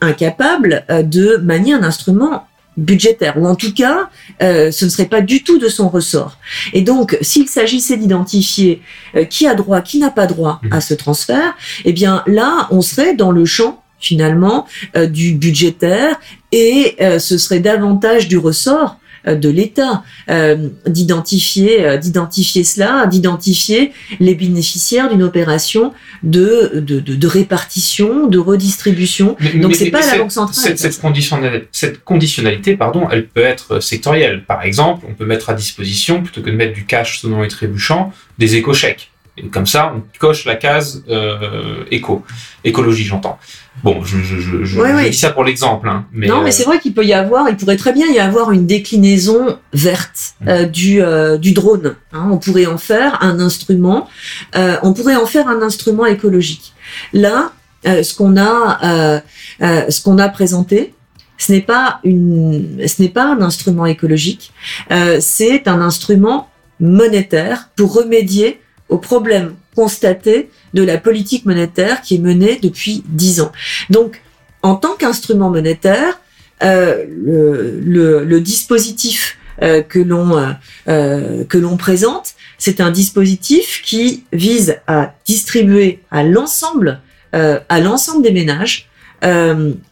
incapable 0.00 0.84
de 0.88 1.36
manier 1.38 1.72
un 1.72 1.82
instrument 1.82 2.46
budgétaire, 2.76 3.38
ou 3.38 3.46
en 3.46 3.54
tout 3.54 3.72
cas, 3.72 4.10
euh, 4.42 4.70
ce 4.70 4.84
ne 4.84 4.90
serait 4.90 5.06
pas 5.06 5.20
du 5.20 5.42
tout 5.44 5.58
de 5.58 5.68
son 5.68 5.88
ressort. 5.88 6.38
Et 6.72 6.82
donc, 6.82 7.16
s'il 7.20 7.48
s'agissait 7.48 7.96
d'identifier 7.96 8.82
euh, 9.14 9.24
qui 9.24 9.46
a 9.46 9.54
droit, 9.54 9.80
qui 9.80 9.98
n'a 9.98 10.10
pas 10.10 10.26
droit 10.26 10.60
à 10.70 10.80
ce 10.80 10.94
transfert, 10.94 11.54
eh 11.84 11.92
bien 11.92 12.22
là, 12.26 12.68
on 12.70 12.80
serait 12.80 13.14
dans 13.14 13.30
le 13.30 13.44
champ 13.44 13.82
finalement 14.00 14.66
euh, 14.96 15.06
du 15.06 15.34
budgétaire 15.34 16.20
et 16.52 16.96
ce 17.18 17.36
serait 17.36 17.58
davantage 17.58 18.28
du 18.28 18.38
ressort 18.38 18.98
de 19.26 19.48
l'État 19.48 20.02
euh, 20.28 20.68
d'identifier 20.86 21.84
euh, 21.86 21.96
d'identifier 21.96 22.64
cela, 22.64 23.06
d'identifier 23.06 23.92
les 24.20 24.34
bénéficiaires 24.34 25.08
d'une 25.08 25.22
opération 25.22 25.92
de, 26.22 26.72
de, 26.74 27.00
de, 27.00 27.14
de 27.14 27.26
répartition, 27.26 28.26
de 28.26 28.38
redistribution. 28.38 29.36
Mais- 29.40 29.54
Donc 29.54 29.74
c'est 29.74 29.84
mais 29.86 29.90
pas 29.90 29.98
la 30.00 30.04
cette- 30.04 30.18
Banque 30.20 30.32
centrale. 30.32 30.54
Cette, 30.64 30.78
cette, 30.78 31.00
conditionnalité, 31.00 31.68
cette 31.72 32.04
conditionnalité, 32.04 32.76
pardon, 32.76 33.08
elle 33.10 33.26
peut 33.26 33.42
être 33.42 33.80
sectorielle. 33.80 34.44
Par 34.44 34.62
exemple, 34.62 35.06
on 35.08 35.14
peut 35.14 35.26
mettre 35.26 35.50
à 35.50 35.54
disposition, 35.54 36.22
plutôt 36.22 36.42
que 36.42 36.50
de 36.50 36.56
mettre 36.56 36.74
du 36.74 36.84
cash 36.84 37.20
sonnant 37.20 37.42
et 37.44 37.48
trébuchant, 37.48 38.12
des 38.38 38.56
éco-chèques. 38.56 39.10
Et 39.36 39.42
comme 39.48 39.66
ça, 39.66 39.92
on 39.96 40.02
coche 40.18 40.44
la 40.44 40.54
case 40.54 41.02
euh, 41.08 41.82
éco, 41.90 42.22
écologie, 42.62 43.04
j'entends. 43.04 43.38
Bon, 43.82 44.02
je, 44.02 44.18
je, 44.18 44.36
je, 44.40 44.64
je, 44.64 44.80
Ouais, 44.80 44.90
je 44.90 44.94
ouais. 44.94 45.10
dis 45.10 45.16
ça 45.16 45.30
pour 45.30 45.44
l'exemple, 45.44 45.88
hein, 45.88 46.06
mais, 46.12 46.26
non, 46.26 46.40
euh, 46.40 46.44
mais 46.44 46.52
c'est 46.52 46.64
vrai 46.64 46.78
qu'il 46.78 46.94
peut 46.94 47.04
y 47.04 47.12
avoir, 47.12 47.48
il 47.50 47.56
pourrait 47.56 47.76
très 47.76 47.92
bien 47.92 48.06
y 48.06 48.18
avoir 48.18 48.50
une 48.52 48.66
déclinaison 48.66 49.58
verte 49.74 50.34
euh, 50.46 50.64
du 50.64 51.02
euh, 51.02 51.36
du 51.36 51.52
drone. 51.52 51.96
hein. 52.12 52.28
On 52.30 52.38
pourrait 52.38 52.66
en 52.66 52.78
faire 52.78 53.18
un 53.22 53.40
instrument, 53.40 54.08
euh, 54.56 54.76
on 54.82 54.94
pourrait 54.94 55.16
en 55.16 55.26
faire 55.26 55.48
un 55.48 55.60
instrument 55.60 56.06
écologique. 56.06 56.72
Là, 57.12 57.52
euh, 57.86 58.02
ce 58.02 58.14
qu'on 58.14 58.36
a, 58.38 58.78
euh, 58.84 59.20
euh, 59.62 59.90
ce 59.90 60.00
qu'on 60.02 60.18
a 60.18 60.28
présenté, 60.30 60.94
ce 61.36 61.52
n'est 61.52 61.60
pas 61.60 62.00
une, 62.04 62.78
ce 62.86 63.02
n'est 63.02 63.08
pas 63.10 63.24
un 63.34 63.42
instrument 63.42 63.84
écologique, 63.86 64.52
euh, 64.92 65.18
c'est 65.20 65.68
un 65.68 65.80
instrument 65.82 66.48
monétaire 66.80 67.68
pour 67.76 67.92
remédier 67.94 68.60
aux 68.88 68.98
problèmes 68.98 69.54
constatés 69.74 70.50
de 70.74 70.82
la 70.82 70.98
politique 70.98 71.46
monétaire 71.46 72.00
qui 72.02 72.16
est 72.16 72.18
menée 72.18 72.58
depuis 72.62 73.02
dix 73.08 73.40
ans. 73.40 73.52
Donc, 73.90 74.22
en 74.62 74.76
tant 74.76 74.94
qu'instrument 74.94 75.50
monétaire, 75.50 76.20
euh, 76.62 77.04
le, 77.08 78.40
dispositif 78.40 79.36
euh, 79.62 79.82
que 79.82 79.98
l'on 79.98 80.36
euh, 80.36 80.52
euh, 80.88 81.44
que 81.44 81.58
l'on 81.58 81.76
présente, 81.76 82.34
c'est 82.58 82.80
un 82.80 82.90
dispositif 82.90 83.82
qui 83.84 84.24
vise 84.32 84.78
à 84.86 85.14
distribuer 85.26 86.00
à 86.10 86.22
l'ensemble 86.24 87.00
à 87.32 87.80
l'ensemble 87.80 88.22
des 88.22 88.30
ménages 88.30 88.88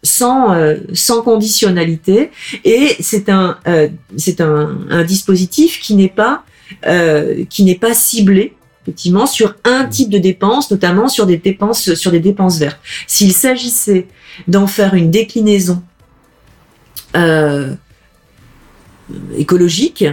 sans 0.03 0.55
euh, 0.55 0.76
sans 0.95 1.22
conditionnalité 1.22 2.30
et 2.64 2.97
c'est 3.01 3.28
un 3.28 3.59
c'est 4.16 4.41
un, 4.41 5.03
dispositif 5.05 5.80
qui 5.80 5.97
n'est 5.97 6.09
pas 6.09 6.45
qui 7.49 7.64
n'est 7.64 7.78
pas 7.78 7.95
ciblé 7.95 8.55
effectivement 8.83 9.26
sur 9.26 9.55
un 9.64 9.87
type 9.87 10.11
de 10.11 10.18
dépenses, 10.18 10.70
notamment 10.70 11.09
sur 11.09 11.26
des 11.26 11.37
dépenses 11.37 11.95
sur 11.95 12.11
des 12.11 12.20
dépenses 12.20 12.59
vertes. 12.59 12.80
S'il 13.07 13.33
s'agissait 13.33 14.09
d'en 14.49 14.66
faire 14.66 14.95
une 14.95 15.11
déclinaison 15.11 15.83
euh, 17.16 17.74
écologique, 19.37 20.05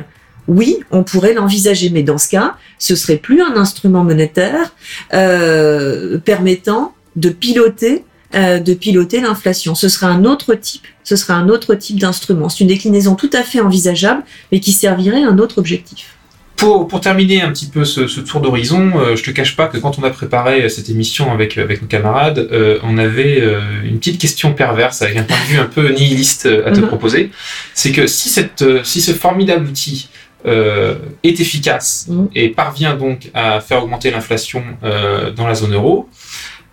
oui, 0.47 0.78
on 0.91 1.03
pourrait 1.03 1.34
l'envisager, 1.34 1.89
mais 1.89 2.03
dans 2.03 2.17
ce 2.17 2.30
cas, 2.30 2.55
ce 2.80 2.95
serait 2.95 3.17
plus 3.17 3.41
un 3.41 3.55
instrument 3.55 4.03
monétaire 4.03 4.74
euh, 5.13 6.17
permettant 6.17 6.93
de 7.15 7.30
piloter 7.30 8.03
euh, 8.36 8.59
de 8.59 8.76
piloter 8.76 9.22
l'inflation. 9.22 9.74
Ce 9.74 9.89
serait 9.89 10.05
un 10.05 10.24
autre 10.24 10.53
type, 10.53 10.86
ce 11.03 11.15
serait 11.15 11.34
un 11.34 11.49
autre 11.49 11.74
type 11.74 11.99
d'instrument. 11.99 12.47
C'est 12.47 12.59
une 12.59 12.67
déclinaison 12.67 13.15
tout 13.15 13.32
à 13.34 13.41
fait 13.41 13.59
envisageable, 13.59 14.22
mais 14.51 14.59
qui 14.59 14.72
servirait 14.72 15.24
à 15.24 15.30
un 15.30 15.39
autre 15.39 15.57
objectif. 15.57 16.18
Pour, 16.60 16.88
pour 16.89 16.99
terminer 16.99 17.41
un 17.41 17.51
petit 17.51 17.68
peu 17.68 17.86
ce, 17.86 18.07
ce 18.07 18.20
tour 18.20 18.41
d'horizon, 18.41 18.91
euh, 18.97 19.16
je 19.16 19.24
te 19.24 19.32
cache 19.32 19.55
pas 19.55 19.68
que 19.68 19.78
quand 19.78 19.97
on 19.97 20.03
a 20.03 20.10
préparé 20.10 20.68
cette 20.68 20.89
émission 20.89 21.32
avec, 21.32 21.57
avec 21.57 21.82
nos 21.82 21.88
camarades, 21.88 22.49
euh, 22.51 22.80
on 22.84 22.97
avait 22.97 23.39
euh, 23.41 23.62
une 23.86 23.97
petite 23.97 24.20
question 24.20 24.53
perverse 24.53 25.01
avec 25.01 25.16
un 25.16 25.24
point 25.24 25.38
de 25.38 25.53
vue 25.53 25.57
un 25.60 25.66
peu 25.66 25.88
nihiliste 25.89 26.47
euh, 26.47 26.68
à 26.68 26.72
te 26.72 26.82
Mhm. 26.82 26.88
proposer. 26.88 27.32
C'est 27.74 27.93
que 27.93 28.07
si, 28.07 28.28
cette, 28.28 28.62
euh, 28.62 28.82
si 28.84 28.99
ce 29.01 29.12
formidable 29.14 29.68
outil 29.68 30.10
euh, 30.45 30.95
est 31.24 31.39
efficace 31.39 32.07
Mhm. 32.10 32.28
et 32.36 32.49
parvient 32.49 32.95
donc 32.95 33.30
à 33.34 33.62
faire 33.62 33.84
augmenter 33.84 34.10
l'inflation 34.12 34.64
euh, 34.84 35.32
dans 35.32 35.47
la 35.47 35.55
zone 35.55 35.74
euro, 35.74 36.10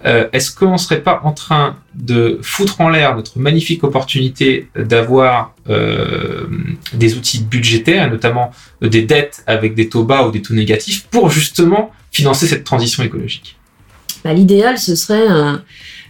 euh, 0.06 0.28
est-ce 0.32 0.54
qu'on 0.54 0.72
ne 0.72 0.76
serait 0.76 1.00
pas 1.00 1.20
en 1.24 1.32
train 1.32 1.76
de 1.94 2.38
foutre 2.42 2.80
en 2.80 2.88
l'air 2.88 3.16
notre 3.16 3.38
magnifique 3.38 3.82
opportunité 3.82 4.68
d'avoir 4.76 5.54
euh, 5.68 6.46
des 6.92 7.16
outils 7.16 7.42
budgétaires, 7.42 8.08
notamment 8.10 8.52
euh, 8.82 8.88
des 8.88 9.02
dettes 9.02 9.42
avec 9.46 9.74
des 9.74 9.88
taux 9.88 10.04
bas 10.04 10.26
ou 10.26 10.30
des 10.30 10.42
taux 10.42 10.54
négatifs, 10.54 11.06
pour 11.10 11.30
justement 11.30 11.92
financer 12.12 12.46
cette 12.46 12.64
transition 12.64 13.02
écologique? 13.02 13.56
Bah, 14.24 14.32
L'idéal, 14.32 14.78
ce 14.78 14.94
serait 14.94 15.28
euh, 15.28 15.56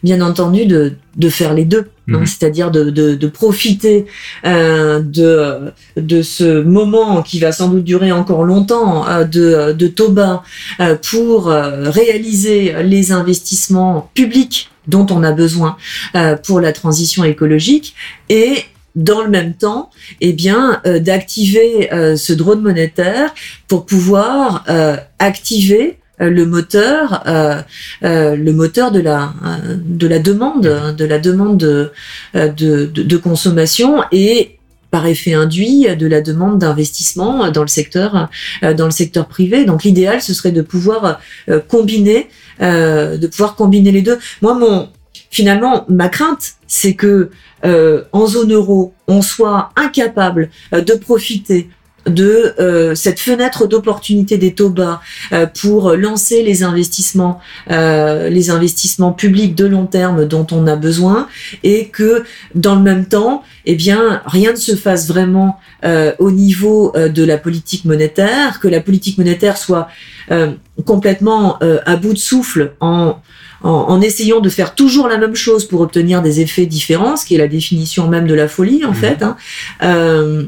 bien 0.02 0.20
entendu 0.20 0.66
de, 0.66 0.92
de 1.16 1.28
faire 1.28 1.54
les 1.54 1.64
deux, 1.64 1.86
hein, 2.08 2.18
Mhm. 2.20 2.26
c'est-à-dire 2.26 2.70
de, 2.70 2.90
de, 2.90 3.14
de 3.14 3.26
profiter 3.26 4.06
euh, 4.44 5.00
de, 5.00 5.72
de 5.96 6.22
ce 6.22 6.62
moment 6.62 7.22
qui 7.22 7.38
va 7.40 7.52
sans 7.52 7.68
doute 7.68 7.84
durer 7.84 8.12
encore 8.12 8.44
longtemps 8.44 9.08
euh, 9.08 9.24
de, 9.24 9.72
de 9.72 10.06
bas 10.08 10.42
euh, 10.80 10.96
pour 11.10 11.48
euh, 11.50 11.90
réaliser 11.90 12.74
les 12.84 13.12
investissements 13.12 14.10
publics 14.14 14.70
dont 14.86 15.06
on 15.10 15.22
a 15.24 15.32
besoin 15.32 15.76
euh, 16.14 16.36
pour 16.36 16.60
la 16.60 16.72
transition 16.72 17.24
écologique 17.24 17.94
et 18.28 18.54
dans 18.94 19.20
le 19.22 19.28
même 19.28 19.52
temps, 19.52 19.90
eh 20.22 20.32
bien, 20.32 20.80
euh, 20.86 21.00
d'activer 21.00 21.92
euh, 21.92 22.16
ce 22.16 22.32
drone 22.32 22.62
monétaire 22.62 23.34
pour 23.68 23.84
pouvoir 23.84 24.64
euh, 24.70 24.96
activer 25.18 25.98
le 26.18 26.46
moteur, 26.46 27.22
euh, 27.26 27.60
euh, 28.02 28.36
le 28.36 28.52
moteur 28.52 28.90
de 28.90 29.00
la 29.00 29.34
euh, 29.44 29.76
de 29.84 30.06
la 30.06 30.18
demande, 30.18 30.94
de 30.96 31.04
la 31.04 31.18
demande 31.18 31.58
de, 31.58 31.92
euh, 32.34 32.48
de, 32.48 33.16
consommation 33.16 34.02
et 34.12 34.58
par 34.90 35.06
effet 35.06 35.34
induit 35.34 35.86
de 35.96 36.06
la 36.06 36.20
demande 36.20 36.58
d'investissement 36.58 37.50
dans 37.50 37.62
le 37.62 37.68
secteur 37.68 38.28
euh, 38.62 38.72
dans 38.72 38.86
le 38.86 38.90
secteur 38.90 39.26
privé. 39.26 39.64
Donc 39.64 39.84
l'idéal 39.84 40.22
ce 40.22 40.32
serait 40.32 40.52
de 40.52 40.62
pouvoir 40.62 41.20
euh, 41.48 41.60
combiner 41.60 42.28
euh, 42.62 43.16
de 43.16 43.26
pouvoir 43.26 43.54
combiner 43.54 43.92
les 43.92 44.02
deux. 44.02 44.18
Moi 44.42 44.54
mon 44.54 44.88
finalement 45.30 45.84
ma 45.88 46.08
crainte 46.08 46.54
c'est 46.66 46.94
que 46.94 47.30
euh, 47.64 48.04
en 48.12 48.26
zone 48.26 48.52
euro 48.52 48.94
on 49.06 49.22
soit 49.22 49.70
incapable 49.76 50.50
euh, 50.72 50.80
de 50.80 50.94
profiter 50.94 51.68
de 52.06 52.54
euh, 52.60 52.94
cette 52.94 53.20
fenêtre 53.20 53.66
d'opportunité 53.66 54.38
des 54.38 54.54
taux 54.54 54.70
bas 54.70 55.00
euh, 55.32 55.46
pour 55.60 55.92
lancer 55.92 56.42
les 56.42 56.62
investissements, 56.62 57.40
euh, 57.70 58.28
les 58.28 58.50
investissements 58.50 59.12
publics 59.12 59.54
de 59.54 59.66
long 59.66 59.86
terme 59.86 60.26
dont 60.26 60.46
on 60.52 60.66
a 60.66 60.76
besoin, 60.76 61.28
et 61.62 61.88
que 61.88 62.24
dans 62.54 62.74
le 62.76 62.82
même 62.82 63.06
temps, 63.06 63.42
eh 63.64 63.74
bien, 63.74 64.22
rien 64.26 64.52
ne 64.52 64.56
se 64.56 64.76
fasse 64.76 65.08
vraiment 65.08 65.58
euh, 65.84 66.12
au 66.18 66.30
niveau 66.30 66.92
euh, 66.96 67.08
de 67.08 67.24
la 67.24 67.38
politique 67.38 67.84
monétaire, 67.84 68.60
que 68.60 68.68
la 68.68 68.80
politique 68.80 69.18
monétaire 69.18 69.56
soit 69.56 69.88
euh, 70.30 70.52
complètement 70.84 71.56
euh, 71.62 71.78
à 71.86 71.96
bout 71.96 72.12
de 72.12 72.18
souffle 72.18 72.72
en 72.80 73.16
en, 73.62 73.70
en 73.70 74.02
essayant 74.02 74.40
de 74.40 74.50
faire 74.50 74.74
toujours 74.74 75.08
la 75.08 75.16
même 75.16 75.34
chose 75.34 75.66
pour 75.66 75.80
obtenir 75.80 76.20
des 76.20 76.40
effets 76.42 76.66
différents, 76.66 77.16
ce 77.16 77.24
qui 77.24 77.34
est 77.34 77.38
la 77.38 77.48
définition 77.48 78.06
même 78.06 78.26
de 78.26 78.34
la 78.34 78.48
folie 78.48 78.84
en 78.84 78.90
Mhm. 78.90 78.94
fait. 78.94 79.22
Hein. 79.22 79.36
Euh, 79.82 80.44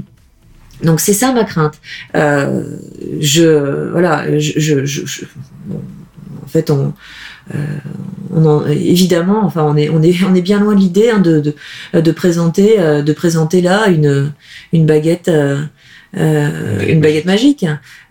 donc 0.82 1.00
c'est 1.00 1.12
ça 1.12 1.32
ma 1.32 1.44
crainte. 1.44 1.74
Euh, 2.14 2.62
je 3.20 3.90
voilà, 3.90 4.38
je, 4.38 4.52
je, 4.60 4.84
je- 4.84 5.24
bon, 5.66 5.80
en 6.44 6.46
fait 6.48 6.70
on, 6.70 6.92
euh, 7.54 7.58
on 8.32 8.44
en- 8.46 8.66
évidemment, 8.66 9.44
enfin 9.44 9.62
on 9.64 9.76
est 9.76 9.88
on 9.88 10.02
est 10.02 10.14
on 10.24 10.34
est 10.34 10.42
bien 10.42 10.60
loin 10.60 10.74
de 10.74 10.80
l'idée 10.80 11.10
hein, 11.10 11.18
de, 11.20 11.40
de 11.40 12.00
de 12.00 12.12
présenter 12.12 12.78
euh, 12.78 13.02
de 13.02 13.12
présenter 13.12 13.60
là 13.62 13.88
une 13.88 14.32
une 14.72 14.86
baguette. 14.86 15.30
Euh, 16.16 16.86
une 16.86 17.00
baguette 17.00 17.26
magique. 17.26 17.66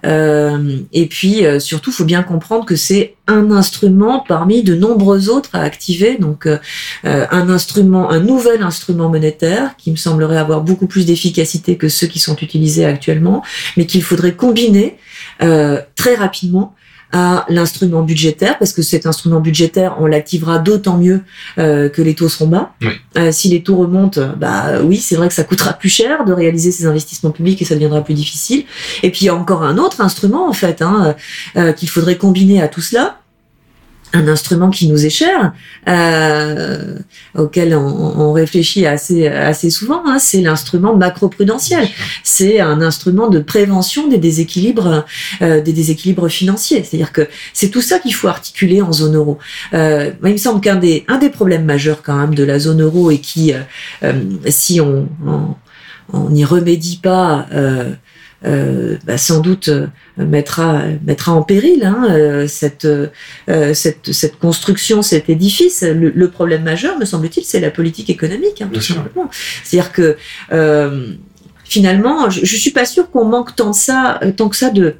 Euh, 0.05 0.77
et 0.93 1.07
puis 1.07 1.45
euh, 1.45 1.59
surtout, 1.59 1.91
faut 1.91 2.05
bien 2.05 2.23
comprendre 2.23 2.65
que 2.65 2.75
c'est 2.75 3.15
un 3.25 3.51
instrument 3.51 4.23
parmi 4.27 4.63
de 4.63 4.75
nombreux 4.75 5.29
autres 5.29 5.55
à 5.55 5.61
activer. 5.61 6.17
Donc 6.17 6.45
euh, 6.45 6.57
un 7.03 7.49
instrument, 7.49 8.09
un 8.11 8.19
nouvel 8.19 8.61
instrument 8.61 9.09
monétaire 9.09 9.75
qui 9.77 9.91
me 9.91 9.95
semblerait 9.95 10.37
avoir 10.37 10.61
beaucoup 10.61 10.87
plus 10.87 11.05
d'efficacité 11.05 11.77
que 11.77 11.89
ceux 11.89 12.07
qui 12.07 12.19
sont 12.19 12.35
utilisés 12.35 12.85
actuellement, 12.85 13.43
mais 13.75 13.85
qu'il 13.85 14.03
faudrait 14.03 14.35
combiner 14.35 14.97
euh, 15.41 15.81
très 15.95 16.15
rapidement 16.15 16.75
à 17.12 17.45
l'instrument 17.49 18.01
budgétaire, 18.03 18.58
parce 18.60 18.74
que 18.74 18.82
cet 18.82 19.05
instrument 19.05 19.39
budgétaire, 19.39 19.97
on 19.99 20.05
l'activera 20.05 20.60
d'autant 20.60 20.97
mieux 20.97 21.22
euh, 21.58 21.89
que 21.89 22.01
les 22.01 22.16
taux 22.16 22.30
seront 22.30 22.47
bas. 22.47 22.74
Oui. 22.82 22.89
Euh, 23.18 23.32
si 23.32 23.49
les 23.49 23.64
taux 23.64 23.78
remontent, 23.78 24.22
bah 24.38 24.82
oui, 24.84 24.97
c'est 24.97 25.16
vrai 25.16 25.28
que 25.28 25.34
ça 25.34 25.43
coûtera 25.43 25.74
plus 25.74 25.89
cher 25.89 26.26
de 26.26 26.34
réaliser 26.34 26.72
ces 26.72 26.86
investissements 26.86 27.32
publics 27.32 27.62
et 27.62 27.66
ça 27.66 27.76
deviendra 27.76 28.01
plus 28.01 28.14
difficile. 28.14 28.66
Et 29.03 29.10
puis 29.10 29.22
il 29.22 29.26
y 29.26 29.30
a 29.30 29.36
encore 29.36 29.64
un 29.64 29.78
autre 29.78 30.01
instrument 30.01 30.49
en 30.49 30.53
fait 30.53 30.82
hein, 30.82 31.16
euh, 31.55 31.72
qu'il 31.74 31.89
faudrait 31.89 32.18
combiner 32.18 32.62
à 32.62 32.68
tout 32.68 32.82
cela. 32.82 33.20
Un 34.14 34.28
instrument 34.28 34.70
qui 34.70 34.88
nous 34.88 35.05
est 35.05 35.10
cher, 35.10 35.53
euh, 35.88 36.97
auquel 37.36 37.76
on, 37.76 38.20
on 38.20 38.32
réfléchit 38.32 38.86
assez 38.86 39.28
assez 39.28 39.70
souvent, 39.70 40.01
hein, 40.05 40.18
c'est 40.18 40.41
l'instrument 40.41 40.95
macroprudentiel 40.95 41.88
c'est 42.24 42.60
un 42.60 42.82
instrument 42.82 43.30
de 43.30 43.39
prévention 43.39 44.08
des 44.08 44.18
déséquilibres, 44.18 45.05
euh, 45.41 45.62
des 45.62 45.74
déséquilibres 45.74 46.30
financiers. 46.30 46.84
C'est-à-dire 46.84 47.12
que 47.12 47.28
c'est 47.53 47.70
tout 47.70 47.82
ça 47.82 47.99
qu'il 47.99 48.14
faut 48.14 48.28
articuler 48.28 48.82
en 48.82 48.91
zone 48.91 49.16
euro. 49.16 49.38
Euh, 49.74 50.12
il 50.24 50.32
me 50.32 50.38
semble 50.38 50.62
qu'un 50.62 50.76
des, 50.76 51.05
un 51.08 51.18
des 51.18 51.30
problèmes 51.30 51.66
majeurs 51.66 52.01
quand 52.03 52.16
même 52.16 52.36
de 52.36 52.43
la 52.43 52.60
zone 52.60 52.82
euro 52.82 53.12
et 53.12 53.20
qui, 53.20 53.53
euh, 53.53 53.60
euh, 54.03 54.14
si 54.49 54.80
on 54.82 55.08
on 55.26 55.55
on 56.14 56.30
n'y 56.30 56.45
remédie 56.45 56.97
pas, 56.97 57.47
euh, 57.53 57.91
euh, 58.45 58.97
bah, 59.05 59.17
sans 59.17 59.39
doute 59.39 59.69
euh, 59.69 59.88
mettra 60.17 60.83
mettra 61.05 61.31
en 61.33 61.41
péril 61.41 61.83
hein, 61.83 62.07
euh, 62.09 62.47
cette, 62.47 62.88
cette 63.73 64.11
cette 64.13 64.38
construction, 64.39 65.01
cet 65.01 65.29
édifice. 65.29 65.81
Le, 65.83 66.09
le 66.09 66.29
problème 66.29 66.63
majeur, 66.63 66.97
me 66.99 67.05
semble-t-il, 67.05 67.43
c'est 67.43 67.59
la 67.59 67.71
politique 67.71 68.09
économique. 68.09 68.62
Hein, 68.62 68.70
tout 68.71 68.82
sûr. 68.82 68.95
simplement. 68.95 69.29
C'est-à-dire 69.63 69.91
que 69.91 70.17
euh, 70.51 71.13
finalement, 71.63 72.29
je, 72.29 72.45
je 72.45 72.55
suis 72.55 72.71
pas 72.71 72.86
sûre 72.86 73.09
qu'on 73.12 73.25
manque 73.25 73.55
tant 73.55 73.71
de 73.71 73.75
ça, 73.75 74.20
tant 74.36 74.49
que 74.49 74.55
ça 74.55 74.70
de 74.70 74.95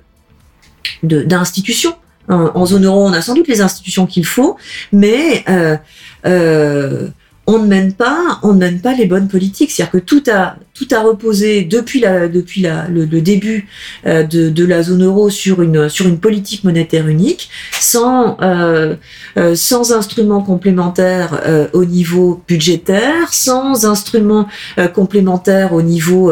de- 1.04 1.24
d'institutions. 1.24 1.96
En, 2.30 2.52
en 2.56 2.66
zone 2.66 2.86
euro, 2.86 3.06
on 3.06 3.14
a 3.14 3.22
sans 3.22 3.36
doute 3.36 3.48
les 3.48 3.62
institutions 3.62 4.06
qu'il 4.06 4.26
faut, 4.26 4.58
mais 4.92 5.46
euh, 5.48 7.08
on 7.48 7.60
ne 7.60 7.68
mène 7.68 7.94
pas, 7.94 8.40
on 8.44 8.54
ne 8.54 8.60
mène 8.60 8.82
pas 8.82 8.94
les 8.94 9.06
bonnes 9.06 9.28
politiques. 9.28 9.72
C'est-à-dire 9.72 9.92
que 9.92 10.06
tout 10.06 10.24
a 10.32 10.58
tout 10.74 10.88
a 10.92 11.02
reposé 11.02 11.64
depuis 11.64 12.00
la 12.00 12.28
depuis 12.28 12.62
la, 12.62 12.88
le, 12.88 13.06
début 13.22 13.68
euh, 14.06 14.24
de, 14.24 14.50
de 14.50 14.66
la 14.66 14.84
zone 14.84 15.04
euro 15.04 15.30
sur 15.30 15.62
une 15.62 15.90
sur 15.90 16.08
une 16.08 16.20
politique 16.20 16.64
monétaire 16.64 17.08
unique, 17.08 17.50
sans 17.80 18.38
euh, 18.42 18.96
euh, 19.38 19.56
sans 19.56 19.94
instruments 19.94 20.42
complémentaires 20.42 21.42
au 21.74 21.86
niveau 21.86 22.44
budgétaire, 22.48 23.34
sans 23.34 23.86
instruments 23.86 24.48
complémentaires 24.94 25.74
au 25.74 25.82
niveau 25.82 26.32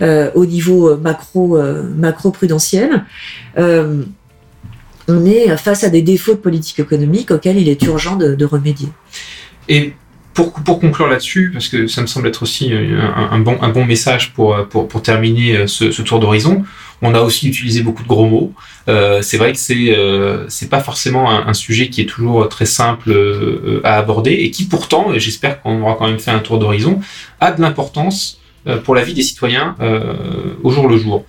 au 0.00 0.46
niveau 0.46 0.96
macro 0.96 1.58
macro 1.96 2.30
prudentiel. 2.30 3.04
Euh, 3.58 4.02
on 5.06 5.24
est 5.26 5.56
face 5.56 5.84
à 5.84 5.90
des 5.90 6.02
défauts 6.02 6.32
de 6.32 6.38
politique 6.38 6.78
économique 6.80 7.30
auxquels 7.30 7.58
il 7.58 7.68
est 7.68 7.82
urgent 7.82 8.16
de, 8.16 8.44
remédier. 8.44 8.88
Pour, 10.34 10.52
pour 10.52 10.80
conclure 10.80 11.06
là-dessus, 11.06 11.50
parce 11.52 11.68
que 11.68 11.86
ça 11.86 12.02
me 12.02 12.06
semble 12.06 12.28
être 12.28 12.42
aussi 12.42 12.72
un, 12.72 13.28
un 13.30 13.38
bon, 13.38 13.56
un 13.62 13.68
bon 13.70 13.84
message 13.84 14.32
pour, 14.32 14.56
pour, 14.68 14.88
pour 14.88 15.00
terminer 15.00 15.66
ce, 15.66 15.90
ce 15.90 16.02
tour 16.02 16.18
d'horizon, 16.20 16.64
on 17.02 17.14
a 17.14 17.20
aussi 17.20 17.48
utilisé 17.48 17.82
beaucoup 17.82 18.02
de 18.02 18.08
gros 18.08 18.26
mots. 18.26 18.52
Euh, 18.88 19.20
c'est 19.22 19.36
vrai 19.36 19.52
que 19.52 19.58
c'est 19.58 19.96
euh, 19.96 20.48
c'est 20.48 20.68
pas 20.68 20.80
forcément 20.80 21.30
un, 21.30 21.54
sujet 21.54 21.88
qui 21.88 22.00
est 22.00 22.06
toujours 22.06 22.48
très 22.48 22.66
simple 22.66 23.10
euh, 23.10 23.80
à 23.84 23.98
aborder 23.98 24.32
et 24.32 24.50
qui 24.50 24.64
pourtant, 24.64 25.12
et 25.12 25.20
j'espère 25.20 25.60
qu'on 25.60 25.82
aura 25.82 25.96
quand 25.96 26.06
même 26.06 26.18
fait 26.18 26.30
un 26.30 26.40
tour 26.40 26.58
d'horizon, 26.58 27.00
a 27.40 27.52
de 27.52 27.60
l'importance 27.60 28.40
euh, 28.66 28.78
pour 28.78 28.94
la 28.94 29.02
vie 29.02 29.12
des 29.12 29.22
citoyens 29.22 29.76
euh, 29.80 30.14
au 30.62 30.70
jour 30.70 30.88
le 30.88 30.96
jour. 30.96 31.26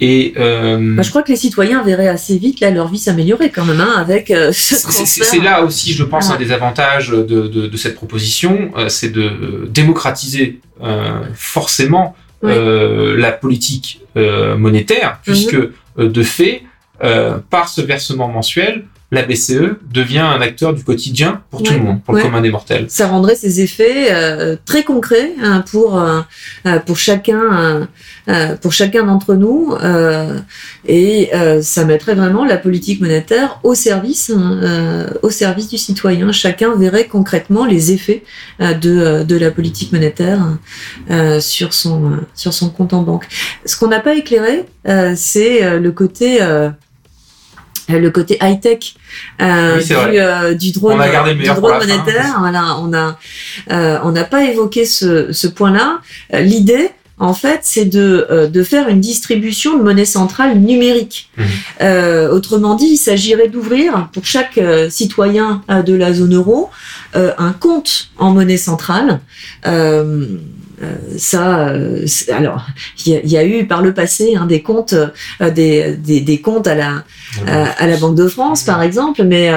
Et 0.00 0.34
euh, 0.36 0.94
bah, 0.96 1.02
je 1.02 1.10
crois 1.10 1.22
que 1.22 1.30
les 1.30 1.36
citoyens 1.36 1.82
verraient 1.82 2.08
assez 2.08 2.38
vite 2.38 2.60
là 2.60 2.70
leur 2.70 2.88
vie 2.88 2.98
s'améliorer 2.98 3.50
quand 3.50 3.64
même 3.64 3.80
hein, 3.80 3.94
avec 3.96 4.30
euh, 4.30 4.52
ce 4.52 4.76
C'est 4.76 5.40
là 5.40 5.62
aussi, 5.64 5.92
je 5.92 6.04
pense, 6.04 6.30
ah. 6.30 6.34
un 6.34 6.38
des 6.38 6.52
avantages 6.52 7.08
de, 7.10 7.22
de, 7.22 7.66
de 7.66 7.76
cette 7.76 7.96
proposition, 7.96 8.70
euh, 8.76 8.88
c'est 8.88 9.10
de 9.10 9.68
démocratiser 9.68 10.60
forcément 11.34 12.14
oui. 12.42 12.52
la 13.16 13.32
politique 13.32 14.00
monétaire, 14.14 15.18
puisque 15.24 15.54
mm 15.54 15.72
-hmm. 15.96 16.12
de 16.12 16.22
fait, 16.22 16.62
par 17.50 17.68
ce 17.68 17.80
versement 17.80 18.28
mensuel, 18.28 18.84
la 19.10 19.22
BCE 19.22 19.78
devient 19.90 20.18
un 20.18 20.40
acteur 20.42 20.74
du 20.74 20.84
quotidien 20.84 21.40
pour 21.50 21.62
tout 21.62 21.70
ouais, 21.70 21.78
le 21.78 21.82
monde, 21.82 22.02
pour 22.02 22.14
ouais. 22.14 22.20
le 22.20 22.26
commun 22.26 22.42
des 22.42 22.50
mortels. 22.50 22.86
Ça 22.88 23.06
rendrait 23.06 23.36
ses 23.36 23.62
effets 23.62 24.12
euh, 24.12 24.56
très 24.66 24.84
concrets 24.84 25.32
hein, 25.42 25.64
pour 25.70 25.98
euh, 25.98 26.20
pour 26.84 26.98
chacun 26.98 27.88
euh, 28.28 28.56
pour 28.56 28.74
chacun 28.74 29.04
d'entre 29.04 29.34
nous 29.34 29.74
et 30.86 31.30
ça 31.62 31.84
mettrait 31.86 32.14
vraiment 32.14 32.44
la 32.44 32.58
politique 32.58 33.00
monétaire 33.00 33.60
au 33.62 33.74
service 33.74 34.30
hein, 34.30 35.06
au 35.22 35.30
service 35.30 35.68
du 35.68 35.78
citoyen. 35.78 36.30
Chacun 36.30 36.76
verrait 36.76 37.06
concrètement 37.06 37.64
les 37.64 37.92
effets 37.92 38.24
de 38.60 39.22
de 39.22 39.36
la 39.36 39.50
politique 39.50 39.92
monétaire 39.92 40.40
sur 41.40 41.72
son 41.72 42.18
sur 42.34 42.52
son 42.52 42.68
compte 42.68 42.92
en 42.92 43.02
banque. 43.02 43.26
Ce 43.64 43.78
qu'on 43.78 43.88
n'a 43.88 44.00
pas 44.00 44.14
éclairé, 44.14 44.66
c'est 45.16 45.78
le 45.78 45.92
côté 45.92 46.40
le 47.88 48.10
côté 48.10 48.38
high 48.42 48.60
tech 48.60 48.94
euh, 49.40 49.78
oui, 49.78 49.84
du, 49.84 49.92
euh, 49.94 50.54
du 50.54 50.72
drone, 50.72 51.00
du 51.38 51.46
drone 51.48 51.78
monétaire. 51.78 52.36
Voilà, 52.38 52.76
on 52.80 52.92
a 52.92 53.18
euh, 53.70 53.98
on 54.02 54.12
n'a 54.12 54.24
pas 54.24 54.44
évoqué 54.44 54.84
ce, 54.84 55.32
ce 55.32 55.46
point-là. 55.46 56.00
Euh, 56.34 56.40
l'idée, 56.40 56.90
en 57.18 57.34
fait, 57.34 57.60
c'est 57.62 57.86
de, 57.86 58.26
euh, 58.30 58.46
de 58.46 58.62
faire 58.62 58.88
une 58.88 59.00
distribution 59.00 59.78
de 59.78 59.82
monnaie 59.82 60.04
centrale 60.04 60.58
numérique. 60.58 61.30
Mmh. 61.36 61.42
Euh, 61.80 62.30
autrement 62.30 62.74
dit, 62.74 62.90
il 62.92 62.96
s'agirait 62.96 63.48
d'ouvrir 63.48 64.08
pour 64.12 64.24
chaque 64.24 64.58
euh, 64.58 64.90
citoyen 64.90 65.62
de 65.68 65.94
la 65.94 66.12
zone 66.12 66.34
euro 66.34 66.70
un 67.14 67.52
compte 67.52 68.10
en 68.18 68.32
monnaie 68.32 68.58
centrale. 68.58 69.20
Euh, 70.82 70.94
ça, 71.16 71.70
euh, 71.70 72.06
alors 72.30 72.66
il 73.04 73.20
y, 73.24 73.30
y, 73.30 73.36
a 73.36 73.44
eu 73.44 73.66
par 73.66 73.82
le 73.82 73.92
passé 73.94 74.36
hein, 74.36 74.46
des 74.46 74.62
comptes, 74.62 74.92
euh, 74.92 75.50
des, 75.50 75.96
des, 75.96 76.20
des, 76.20 76.40
comptes 76.40 76.68
à 76.68 76.74
la 76.76 77.04
à 77.46 77.86
la 77.86 77.96
Banque 77.96 78.14
de 78.14 78.28
France 78.28 78.62
par 78.62 78.82
exemple, 78.82 79.24
mais 79.24 79.52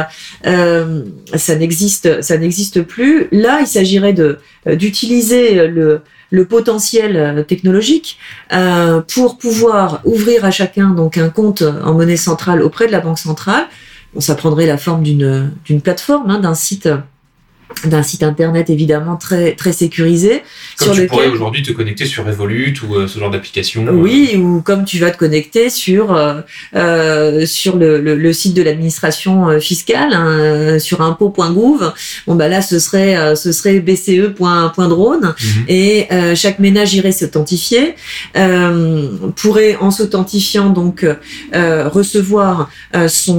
euh, 0.48 1.04
ça 1.36 1.56
n'existe 1.56 2.22
ça 2.22 2.38
n'existe 2.38 2.82
plus. 2.82 3.28
Là, 3.32 3.60
il 3.62 3.68
s'agirait 3.68 4.14
de 4.14 4.40
d'utiliser 4.66 5.68
le 5.68 6.02
le 6.32 6.46
potentiel 6.46 7.46
technologique 7.48 8.18
euh, 8.54 9.02
pour 9.02 9.38
pouvoir 9.38 10.02
ouvrir 10.06 10.46
à 10.46 10.52
chacun 10.52 10.90
donc 10.90 11.18
un 11.18 11.30
compte 11.30 11.62
en 11.62 11.94
monnaie 11.94 12.18
centrale 12.18 12.62
auprès 12.62 12.88
de 12.88 12.92
la 12.92 13.02
banque 13.02 13.20
centrale. 13.20 13.66
Bon, 14.14 14.22
ça 14.22 14.36
prendrait 14.36 14.66
la 14.66 14.78
forme 14.78 15.04
d'une 15.04 15.52
d'une 15.66 15.82
plateforme, 15.82 16.32
hein, 16.32 16.40
d'un 16.40 16.56
site 16.56 16.90
d'un 17.86 18.04
site 18.04 18.24
internet 18.24 18.70
évidemment 18.70 19.16
très 19.16 19.54
très 19.54 19.72
sécurisé 19.72 20.44
comme 20.78 20.88
sur 20.88 20.94
tu 20.94 21.02
lequel... 21.02 21.10
pourrais 21.10 21.28
aujourd'hui 21.28 21.64
te 21.64 21.72
connecter 21.72 22.06
sur 22.06 22.26
Revolut 22.26 22.76
ou 22.88 22.96
euh, 22.96 23.08
ce 23.08 23.20
genre 23.20 23.32
d'application 23.32 23.86
euh... 23.88 23.92
oui 23.92 24.36
ou 24.38 24.62
comme 24.62 24.86
tu 24.86 25.00
vas 25.00 25.12
te 25.12 25.18
connecter 25.18 25.70
sur 25.70 26.14
euh, 26.14 26.42
euh 26.76 27.46
sur 27.46 27.78
le, 27.78 28.00
le, 28.00 28.16
le, 28.16 28.34
site 28.34 28.54
de 28.54 28.62
l'administration 28.62 29.60
fiscale 29.60 30.14
hein, 30.14 30.80
sur 30.80 31.02
impôt.gouv 31.02 31.94
bon 32.28 32.36
bah 32.36 32.48
là 32.48 32.62
ce 32.62 32.80
serait 32.80 33.36
ce 33.36 33.52
serait 33.52 33.80
bce.drone 33.80 35.22
mm 35.22 35.34
-hmm. 35.34 35.64
et 35.68 36.36
chaque 36.36 36.60
ménage 36.60 36.94
irait 36.94 37.12
s'authentifier 37.12 37.96
pourrait 39.36 39.76
en 39.80 39.92
s'authentifiant 39.92 40.70
donc 40.70 41.06
recevoir 41.54 42.70
son 43.08 43.38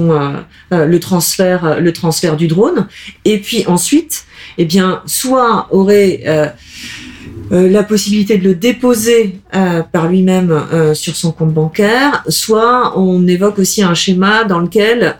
le 0.71 0.99
transfert 0.99 1.79
le 1.79 1.93
transfert 1.93 2.35
du 2.35 2.47
drone 2.47 2.87
et 3.25 3.39
puis 3.39 3.65
ensuite 3.67 4.22
eh 4.57 4.65
bien, 4.65 5.01
soit 5.05 5.67
aurait 5.71 6.21
euh, 6.27 6.47
euh, 7.51 7.69
la 7.69 7.83
possibilité 7.83 8.37
de 8.37 8.43
le 8.43 8.55
déposer 8.55 9.39
euh, 9.55 9.81
par 9.83 10.07
lui-même 10.07 10.93
sur 10.93 11.15
son 11.15 11.31
compte 11.31 11.53
bancaire, 11.53 12.23
soit 12.27 12.97
on 12.97 13.27
évoque 13.27 13.59
aussi 13.59 13.83
un 13.83 13.93
schéma 13.93 14.43
dans 14.43 14.59
lequel 14.59 15.15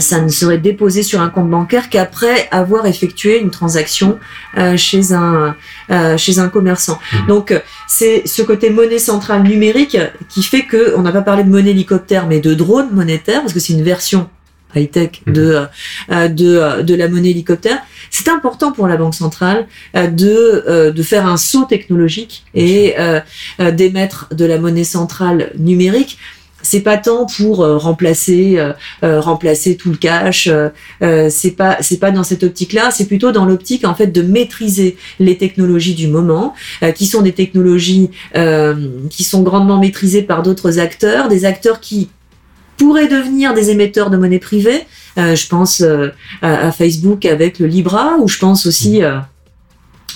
ça 0.00 0.20
ne 0.20 0.28
serait 0.28 0.58
déposé 0.58 1.02
sur 1.02 1.20
un 1.20 1.30
compte 1.30 1.50
bancaire 1.50 1.88
qu'après 1.88 2.48
avoir 2.50 2.86
effectué 2.86 3.40
une 3.40 3.50
transaction 3.50 4.18
euh, 4.56 4.76
chez 4.76 5.12
un 5.12 5.56
euh, 5.90 6.16
chez 6.16 6.38
un 6.38 6.48
commerçant. 6.48 6.98
Mmh. 7.12 7.26
Donc 7.26 7.62
c'est 7.86 8.26
ce 8.26 8.42
côté 8.42 8.70
monnaie 8.70 8.98
centrale 8.98 9.42
numérique 9.42 9.96
qui 10.28 10.42
fait 10.42 10.64
que 10.64 10.94
on 10.96 11.02
n'a 11.02 11.12
pas 11.12 11.22
parlé 11.22 11.44
de 11.44 11.48
monnaie 11.48 11.70
hélicoptère 11.70 12.26
mais 12.26 12.40
de 12.40 12.54
drone 12.54 12.90
monétaire 12.92 13.40
parce 13.40 13.52
que 13.52 13.60
c'est 13.60 13.72
une 13.72 13.82
version 13.82 14.28
high-tech 14.74 15.22
mmh. 15.26 15.32
de, 15.32 15.66
euh, 16.10 16.28
de, 16.28 16.56
euh, 16.56 16.82
de 16.82 16.94
la 16.94 17.08
monnaie 17.08 17.30
hélicoptère. 17.30 17.78
C'est 18.10 18.28
important 18.28 18.72
pour 18.72 18.86
la 18.86 18.96
Banque 18.96 19.14
centrale 19.14 19.66
euh, 19.96 20.06
de, 20.08 20.90
de 20.90 21.02
faire 21.02 21.26
un 21.26 21.36
saut 21.36 21.64
technologique 21.64 22.44
et 22.54 22.94
d'émettre 23.58 24.28
de 24.32 24.44
la 24.44 24.58
monnaie 24.58 24.84
centrale 24.84 25.52
numérique 25.58 26.18
c'est 26.62 26.80
pas 26.80 26.96
tant 26.96 27.26
pour 27.26 27.62
euh, 27.62 27.76
remplacer 27.76 28.58
euh, 28.58 29.20
remplacer 29.20 29.76
tout 29.76 29.90
le 29.90 29.96
cash 29.96 30.48
euh, 30.48 31.28
c'est 31.30 31.52
pas 31.52 31.78
c'est 31.80 31.98
pas 31.98 32.10
dans 32.10 32.24
cette 32.24 32.42
optique 32.42 32.72
là 32.72 32.90
c'est 32.90 33.06
plutôt 33.06 33.32
dans 33.32 33.44
l'optique 33.44 33.84
en 33.84 33.94
fait 33.94 34.08
de 34.08 34.22
maîtriser 34.22 34.96
les 35.18 35.38
technologies 35.38 35.94
du 35.94 36.08
moment 36.08 36.54
qui 36.94 37.06
sont 37.06 37.22
des 37.22 37.32
technologies 37.32 38.10
qui 39.10 39.24
sont 39.24 39.42
grandement 39.42 39.78
maîtrisées 39.78 40.22
par 40.22 40.42
d'autres 40.42 40.78
acteurs 40.78 41.28
des 41.28 41.44
acteurs 41.44 41.80
qui 41.80 42.08
pourraient 42.78 43.08
devenir 43.08 43.52
des 43.52 43.70
émetteurs 43.70 44.10
de 44.10 44.16
monnaie 44.16 44.38
privée. 44.38 44.84
Euh, 45.18 45.34
je 45.34 45.48
pense 45.48 45.80
euh, 45.80 46.08
à, 46.42 46.68
à, 46.68 46.72
Facebook 46.72 47.26
avec 47.26 47.58
le 47.58 47.66
Libra, 47.66 48.16
ou 48.18 48.28
je 48.28 48.38
pense 48.38 48.66
aussi 48.66 49.02
euh, 49.02 49.18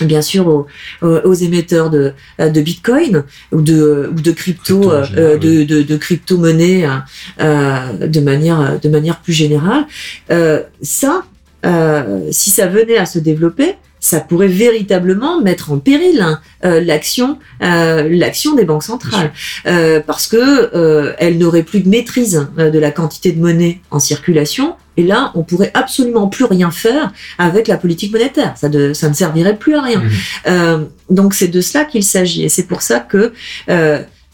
bien 0.01 0.21
sûr 0.21 0.47
aux, 0.47 0.67
aux, 1.01 1.33
émetteurs 1.33 1.89
de, 1.89 2.13
de 2.39 2.61
Bitcoin 2.61 3.23
ou 3.51 3.61
de, 3.61 4.09
ou 4.11 4.21
de 4.21 4.31
crypto, 4.31 4.91
euh, 4.91 5.37
de, 5.37 5.63
de, 5.63 5.81
de 5.81 5.97
crypto 5.97 6.37
monnaie 6.37 6.87
euh, 7.39 8.07
de 8.07 8.19
manière 8.19 8.79
de 8.79 8.89
manière 8.89 9.19
plus 9.19 9.33
générale. 9.33 9.85
Euh, 10.31 10.63
ça, 10.81 11.23
si 12.31 12.49
ça 12.49 12.67
venait 12.67 12.97
à 12.97 13.05
se 13.05 13.19
développer, 13.19 13.75
ça 14.03 14.19
pourrait 14.19 14.49
véritablement 14.49 15.39
mettre 15.39 15.71
en 15.71 15.77
péril 15.77 16.19
hein, 16.19 16.41
euh, 16.65 16.81
l'action 16.81 17.39
euh, 17.63 18.09
l'action 18.11 18.53
des 18.53 18.65
banques 18.65 18.83
centrales. 18.83 19.31
Euh, 19.65 20.01
parce 20.05 20.27
que 20.27 20.35
euh, 20.75 21.13
elles 21.19 21.37
n'auraient 21.37 21.63
plus 21.63 21.79
de 21.79 21.87
maîtrise 21.87 22.49
euh, 22.59 22.69
de 22.69 22.79
la 22.79 22.91
quantité 22.91 23.31
de 23.31 23.39
monnaie 23.39 23.79
en 23.91 23.99
circulation. 23.99 24.75
Et 24.97 25.03
là 25.03 25.31
on 25.35 25.43
pourrait 25.43 25.71
absolument 25.73 26.27
plus 26.27 26.43
rien 26.43 26.69
faire 26.69 27.13
avec 27.37 27.69
la 27.69 27.77
politique 27.77 28.11
monétaire. 28.11 28.53
Ça, 28.57 28.67
de, 28.67 28.91
ça 28.91 29.07
ne 29.07 29.13
servirait 29.13 29.55
plus 29.55 29.75
à 29.75 29.81
rien. 29.81 30.03
Mmh. 30.03 30.85
donc 31.09 31.33
c'est 31.33 31.47
de 31.47 31.61
cela 31.61 31.85
qu'il 31.85 32.03
s'agit. 32.03 32.43
Et 32.43 32.49
c'est 32.49 32.67
pour 32.67 32.81
ça 32.81 32.99
que 32.99 33.31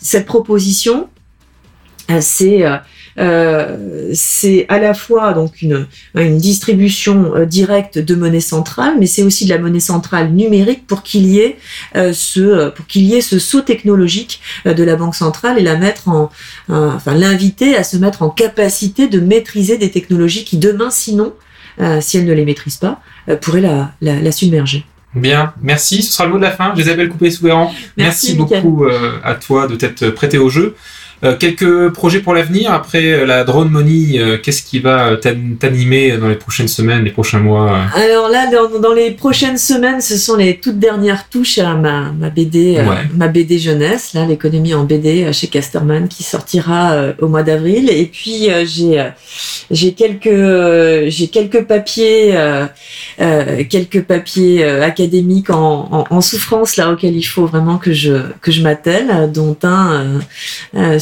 cette 0.02 0.26
proposition 0.26 1.10
c'est 2.20 2.66
euh, 2.66 2.78
c'est 2.80 2.80
à 3.20 4.80
la 4.80 4.94
fois 4.94 5.34
donc 5.34 5.62
une, 5.62 5.88
une 6.16 6.38
distribution 6.38 7.36
euh, 7.36 7.46
directe 7.46 7.98
de 8.00 8.16
monnaie 8.16 8.40
centrale, 8.40 8.96
mais 9.00 9.06
c'est 9.06 9.24
aussi 9.24 9.46
de 9.46 9.50
la 9.50 9.58
monnaie 9.58 9.80
centrale 9.80 10.32
numérique 10.32 10.88
pour 10.88 11.04
qu'il 11.04 11.26
y 11.26 11.40
ait 11.40 11.58
euh, 11.96 12.14
ce 12.14 12.70
pour 12.70 12.88
qu'il 12.88 13.04
y 13.04 13.16
ait 13.16 13.22
ce 13.22 13.40
saut 13.40 13.62
technologique 13.62 14.42
de 14.66 14.84
la 14.84 14.96
banque 14.96 15.16
centrale 15.16 15.60
et 15.60 15.64
la 15.64 15.76
mettre 15.78 16.08
en 16.08 16.30
enfin 16.70 17.14
l'inviter 17.16 17.76
à 17.76 17.84
se 17.84 17.98
mettre 17.98 18.22
en 18.22 18.30
capacité 18.30 19.08
de 19.08 19.20
maîtriser 19.20 19.78
des 19.78 19.92
technologies 19.92 20.46
qui 20.46 20.58
demain 20.58 20.90
sinon 20.90 21.34
si 22.02 22.18
elle 22.18 22.26
ne 22.26 22.34
les 22.34 22.46
maîtrise 22.46 22.78
pas 22.78 23.02
pourrait 23.42 23.62
la, 23.62 23.92
la, 24.02 24.20
la 24.20 24.32
submerger. 24.32 24.86
Bien, 25.16 25.54
merci. 25.62 26.04
Ce 26.04 26.14
sera 26.14 26.26
le 26.26 26.32
mot 26.34 26.38
de 26.38 26.44
la 26.44 26.52
fin. 26.52 26.74
Isabelle 26.76 27.10
Coupé-Souvéran, 27.10 27.74
merci, 27.98 28.36
merci 28.36 28.36
beaucoup 28.36 28.86
euh, 28.86 29.18
à 29.24 29.34
toi 29.36 29.68
de 29.68 29.76
t'être 29.76 30.12
prêté 30.12 30.38
au 30.38 30.50
jeu. 30.50 30.76
Euh, 31.24 31.36
quelques 31.36 31.90
projets 31.90 32.20
pour 32.22 32.34
l'avenir 32.34 32.72
après 32.72 33.12
euh, 33.12 33.26
la 33.26 33.44
drone 33.44 33.70
money. 33.70 34.18
euh, 34.20 34.38
Qu'est-ce 34.42 34.64
qui 34.64 34.80
va 34.80 35.18
t'an- 35.18 35.56
t'animer 35.60 36.18
dans 36.18 36.30
les 36.30 36.36
prochaines 36.36 36.70
semaines, 36.70 37.04
les 37.04 37.12
prochains 37.12 37.40
mois 37.40 37.76
Alors 37.94 38.30
là, 38.30 38.50
dans, 38.50 38.80
dans 38.80 38.94
les 38.94 39.12
prochaines 39.12 39.58
semaines, 39.58 40.00
ce 40.00 40.16
sont 40.18 40.38
les 40.38 40.58
toutes 40.60 40.80
dernières 40.80 41.28
touches 41.28 41.58
à 41.58 41.74
ma, 41.76 42.12
ma 42.14 42.30
BD, 42.30 42.78
Ouais. 42.78 42.96
ma 43.16 43.28
BD 43.28 43.60
jeunesse, 43.60 44.14
là, 44.14 44.26
l'économie 44.26 44.74
en 44.74 44.86
BD 44.86 45.32
chez 45.34 45.48
Casterman, 45.48 46.08
qui 46.08 46.24
sortira 46.24 47.08
au 47.20 47.28
mois 47.28 47.44
d'avril. 47.44 47.90
Et 47.90 48.06
puis 48.06 48.48
j'ai 48.66 49.04
j'ai 49.72 49.92
quelques 49.94 51.10
j'ai 51.10 51.28
quelques 51.28 51.64
papiers 51.66 52.34
quelques 53.70 54.04
papiers 54.04 54.64
académiques 54.64 55.50
en, 55.50 55.90
en, 55.92 56.16
en 56.16 56.22
souffrance 56.22 56.78
là 56.78 56.92
auxquels 56.92 57.16
il 57.16 57.24
faut 57.24 57.46
vraiment 57.46 57.78
que 57.78 57.92
je 57.94 58.14
que 58.42 58.52
je 58.52 58.62
m'attelle, 58.62 59.30
dont 59.34 59.58
un 59.64 60.20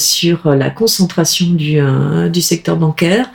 sur 0.07 0.49
la 0.49 0.69
concentration 0.69 1.47
du 1.51 1.79
euh, 1.79 2.29
du 2.29 2.41
secteur 2.41 2.75
bancaire. 2.77 3.27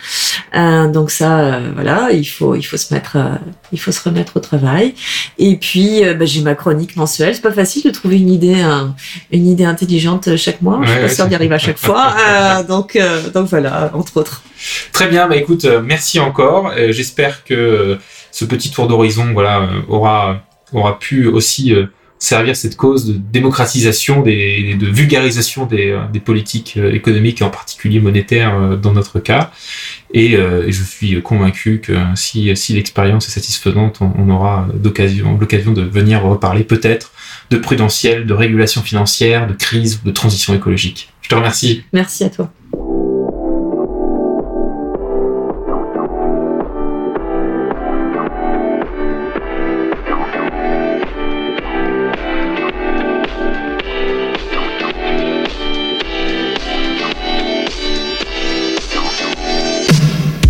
Euh, 0.55 0.91
donc 0.91 1.11
ça, 1.11 1.41
euh, 1.41 1.71
voilà, 1.75 2.11
il 2.13 2.25
faut 2.25 2.55
il 2.55 2.63
faut 2.63 2.77
se 2.77 2.93
mettre 2.95 3.17
euh, 3.17 3.35
il 3.73 3.81
faut 3.81 3.93
se 3.93 4.03
remettre 4.03 4.37
au 4.37 4.41
travail. 4.41 4.95
Et 5.39 5.57
puis 5.57 6.05
euh, 6.05 6.15
bah, 6.15 6.25
j'ai 6.25 6.43
ma 6.43 6.55
chronique 6.55 6.97
mensuelle. 6.97 7.35
C'est 7.35 7.41
pas 7.43 7.53
facile 7.53 7.83
de 7.85 7.91
trouver 7.91 8.17
une 8.19 8.31
idée 8.31 8.63
euh, 8.63 8.87
une 9.31 9.47
idée 9.47 9.65
intelligente 9.65 10.37
chaque 10.37 10.63
mois. 10.63 10.81
je 10.83 10.87
suis 10.89 10.95
Ouais, 10.95 11.01
pas 11.03 11.09
ouais, 11.09 11.15
sûre 11.15 11.27
d'y 11.29 11.35
arriver 11.35 11.55
à 11.55 11.59
chaque 11.59 11.79
fois. 11.79 12.15
Euh, 12.33 12.63
donc 12.63 12.97
euh, 12.97 13.31
donc 13.31 13.49
voilà, 13.49 13.91
entre 13.95 14.17
autres. 14.19 14.43
Très 14.93 15.09
bien, 15.09 15.29
bah 15.29 15.37
écoute, 15.37 15.65
euh, 15.65 15.81
merci 15.85 16.21
encore. 16.21 16.73
Euh, 16.77 16.93
J'espère 16.93 17.45
que 17.45 17.55
euh, 17.55 17.97
ce 18.31 18.45
petit 18.45 18.71
tour 18.71 18.87
d'horizon, 18.87 19.33
voilà, 19.33 19.61
euh, 19.63 19.81
aura 19.89 20.43
aura 20.73 20.99
pu 20.99 21.27
aussi 21.27 21.75
euh, 21.75 21.87
servir 22.23 22.55
cette 22.55 22.77
cause 22.77 23.05
de 23.07 23.15
démocratisation, 23.15 24.23
des, 24.23 24.77
de 24.77 24.87
vulgarisation 24.87 25.67
des, 25.67 25.91
euh, 25.91 26.07
des 26.13 26.21
politiques 26.21 26.75
euh, 26.77 26.93
économiques 26.93 27.41
et 27.41 27.45
en 27.45 27.51
particulier 27.51 27.99
monétaires 27.99 28.55
euh, 28.55 28.77
dans 28.77 28.93
notre 28.93 29.19
cas. 29.19 29.51
Et, 30.15 30.37
je 30.37 30.83
suis 30.85 31.21
convaincu 31.23 31.81
que 31.81 31.95
si, 32.15 32.55
si 32.55 32.75
l'expérience 32.75 33.27
est 33.29 33.31
satisfaisante, 33.31 34.01
on, 34.03 34.29
aura 34.29 34.69
l'occasion 34.85 35.73
de 35.73 35.83
venir 35.83 36.23
reparler 36.23 36.65
peut-être 36.65 37.13
de 37.51 37.57
prudentiel, 37.57 38.27
de 38.27 38.35
régulation 38.35 38.83
financière, 38.83 39.47
de 39.47 39.55
crise, 39.55 40.03
de 40.05 40.11
transition 40.11 40.55
écologique. 40.55 41.11
Je 41.23 41.31
te 41.31 41.35
remercie. 41.35 41.83
Merci 41.95 42.25
à 42.25 42.31
toi. 42.31 42.53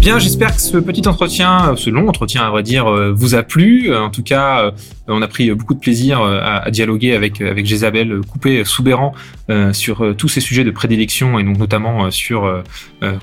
Bien, 0.02 0.18
j'espère 0.18 0.56
que 0.56 0.60
ce 0.60 0.78
petit 0.78 1.06
entretien, 1.06 1.70
euh, 1.70 1.76
ce 1.76 1.88
long 1.88 2.08
entretien 2.08 2.42
à 2.44 2.50
vrai 2.50 2.64
dire, 2.64 2.88
euh, 2.88 3.12
vous 3.14 3.36
a 3.36 3.44
plu. 3.44 3.92
Euh, 3.92 4.00
En 4.00 4.10
tout 4.10 4.24
cas, 4.24 4.72
on 5.06 5.22
a 5.22 5.28
pris 5.28 5.48
beaucoup 5.52 5.74
de 5.74 5.78
plaisir 5.78 6.20
à, 6.20 6.68
dialoguer 6.72 7.14
avec 7.14 7.40
avec 7.40 7.66
Jésabel 7.66 8.20
Coupé-Soubéran 8.28 9.14
euh, 9.48 9.72
sur 9.72 10.16
tous 10.16 10.26
ces 10.28 10.40
sujets 10.40 10.64
de 10.64 10.72
prédilection 10.72 11.38
et 11.38 11.44
donc 11.44 11.56
notamment 11.58 12.10
sur 12.10 12.62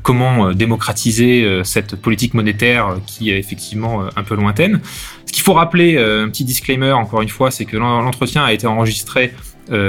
comment 0.03 0.53
démocratiser 0.53 1.61
cette 1.63 1.95
politique 1.97 2.33
monétaire 2.33 2.95
qui 3.05 3.29
est 3.31 3.37
effectivement 3.39 4.03
un 4.15 4.23
peu 4.23 4.35
lointaine. 4.35 4.79
Ce 5.25 5.33
qu'il 5.33 5.43
faut 5.43 5.53
rappeler, 5.53 5.97
un 5.97 6.29
petit 6.29 6.45
disclaimer 6.45 6.93
encore 6.93 7.21
une 7.21 7.29
fois, 7.29 7.51
c'est 7.51 7.65
que 7.65 7.75
l'en- 7.77 8.01
l'entretien 8.01 8.43
a 8.43 8.53
été 8.53 8.67
enregistré 8.67 9.33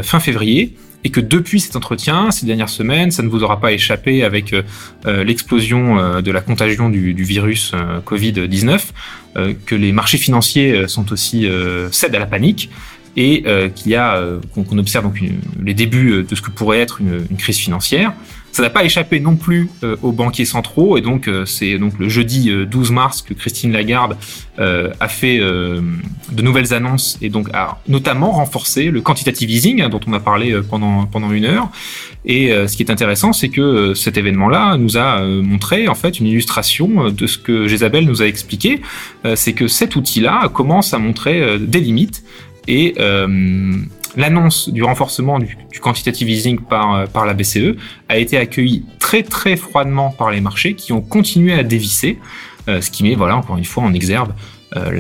fin 0.03 0.19
février 0.21 0.75
et 1.05 1.11
que 1.11 1.21
depuis 1.21 1.61
cet 1.61 1.77
entretien, 1.77 2.31
ces 2.31 2.47
dernières 2.47 2.69
semaines, 2.69 3.11
ça 3.11 3.23
ne 3.23 3.29
vous 3.29 3.43
aura 3.43 3.61
pas 3.61 3.73
échappé 3.73 4.23
avec 4.23 4.53
euh, 4.53 4.63
euh, 5.07 5.25
l'explosion 5.25 5.99
euh, 5.99 6.21
de 6.21 6.31
la 6.31 6.41
contagion 6.41 6.91
du, 6.91 7.15
virus 7.15 7.73
euh, 7.75 8.01
Covid-19, 8.01 8.81
euh, 9.37 9.55
que 9.67 9.75
les 9.75 9.93
marchés 9.93 10.19
financiers 10.19 10.89
sont 10.89 11.13
aussi 11.13 11.49
cèdent 11.91 12.15
à 12.15 12.19
la 12.19 12.27
panique 12.27 12.71
et 13.17 13.45
qu'il 13.75 13.91
y 13.91 13.97
a 13.97 14.23
qu'on 14.55 14.79
observe 14.79 15.05
donc 15.05 15.21
les 15.63 15.75
débuts 15.75 16.23
de 16.23 16.35
ce 16.35 16.41
que 16.41 16.51
pourrait 16.51 16.79
être 16.79 17.01
une 17.01 17.37
crise 17.37 17.59
financière. 17.59 18.13
Ça 18.53 18.63
n'a 18.63 18.71
pas 18.71 18.85
échappé 18.85 19.21
non 19.21 19.37
plus 19.37 19.71
euh, 19.83 19.97
aux 20.03 20.13
banquiers 20.13 20.45
centraux 20.45 20.97
et 20.97 21.01
donc 21.01 21.29
euh, 21.29 21.45
c'est 21.45 21.79
donc 21.79 21.99
le 21.99 22.09
jeudi 22.09 22.51
euh, 22.51 22.67
12 22.67 22.91
mars 22.91 23.23
que 23.23 23.33
Christine 23.35 23.73
Lagarde 23.73 24.17
euh, 24.59 24.91
a 24.99 25.09
fait 25.09 25.39
euh, 25.41 25.81
de 26.33 26.43
nouvelles 26.43 26.75
annonces 26.75 27.17
et 27.23 27.29
donc 27.29 27.49
a 27.55 27.79
notamment 27.89 28.33
renforcé 28.33 28.91
le 28.91 29.01
quantitative 29.01 29.51
easing 29.51 29.83
hein, 29.83 29.89
dont 29.89 30.01
on 30.07 30.13
a 30.13 30.21
parlé 30.21 30.53
euh, 30.53 30.63
pendant 30.63 31.07
pendant 31.07 31.31
une 31.31 31.45
heure. 31.45 31.71
Et 32.25 32.53
euh, 32.53 32.67
ce 32.67 32.77
qui 32.77 32.83
est 32.83 32.91
intéressant, 32.91 33.33
c'est 33.33 33.49
que 33.49 33.61
euh, 33.61 33.95
cet 33.95 34.19
événement-là 34.19 34.77
nous 34.77 34.99
a 34.99 35.21
euh, 35.21 35.43
montré 35.43 35.89
en 35.89 35.95
fait 35.95 36.21
une 36.21 36.27
illustration 36.27 37.07
euh, 37.07 37.11
de 37.11 37.27
ce 37.27 37.39
que 37.39 37.67
Jésabel 37.67 38.05
nous 38.05 38.23
a 38.23 38.27
expliqué. 38.27 38.83
Euh, 39.25 39.37
c'est 39.37 39.55
que 39.55 39.69
cet 39.69 39.97
outil-là 39.97 40.49
commence 40.53 40.93
à 40.93 40.99
montrer 40.99 41.41
euh, 41.41 41.59
des 41.59 41.81
limites 41.81 42.23
et 42.69 42.95
euh, 42.99 43.77
l'annonce 44.17 44.69
du 44.69 44.83
renforcement 44.83 45.39
du, 45.39 45.57
quantitative 45.81 46.29
easing 46.29 46.59
par, 46.61 46.95
euh, 46.95 47.25
la 47.25 47.35
BCE 47.35 47.77
a 48.09 48.17
été 48.19 48.37
accueillie 48.37 48.85
très 48.99 49.23
très 49.23 49.57
froidement 49.57 50.11
par 50.11 50.31
les 50.31 50.41
marchés 50.41 50.75
qui 50.75 50.93
ont 50.93 51.01
continué 51.01 51.53
à 51.55 51.63
dévisser, 51.63 52.19
euh, 52.69 52.81
ce 52.81 52.91
qui 52.91 53.03
met 53.03 53.15
voilà 53.15 53.37
encore 53.37 53.57
une 53.57 53.65
fois 53.65 53.83
en 53.83 53.95
exergue 53.95 54.33
euh, 54.77 54.91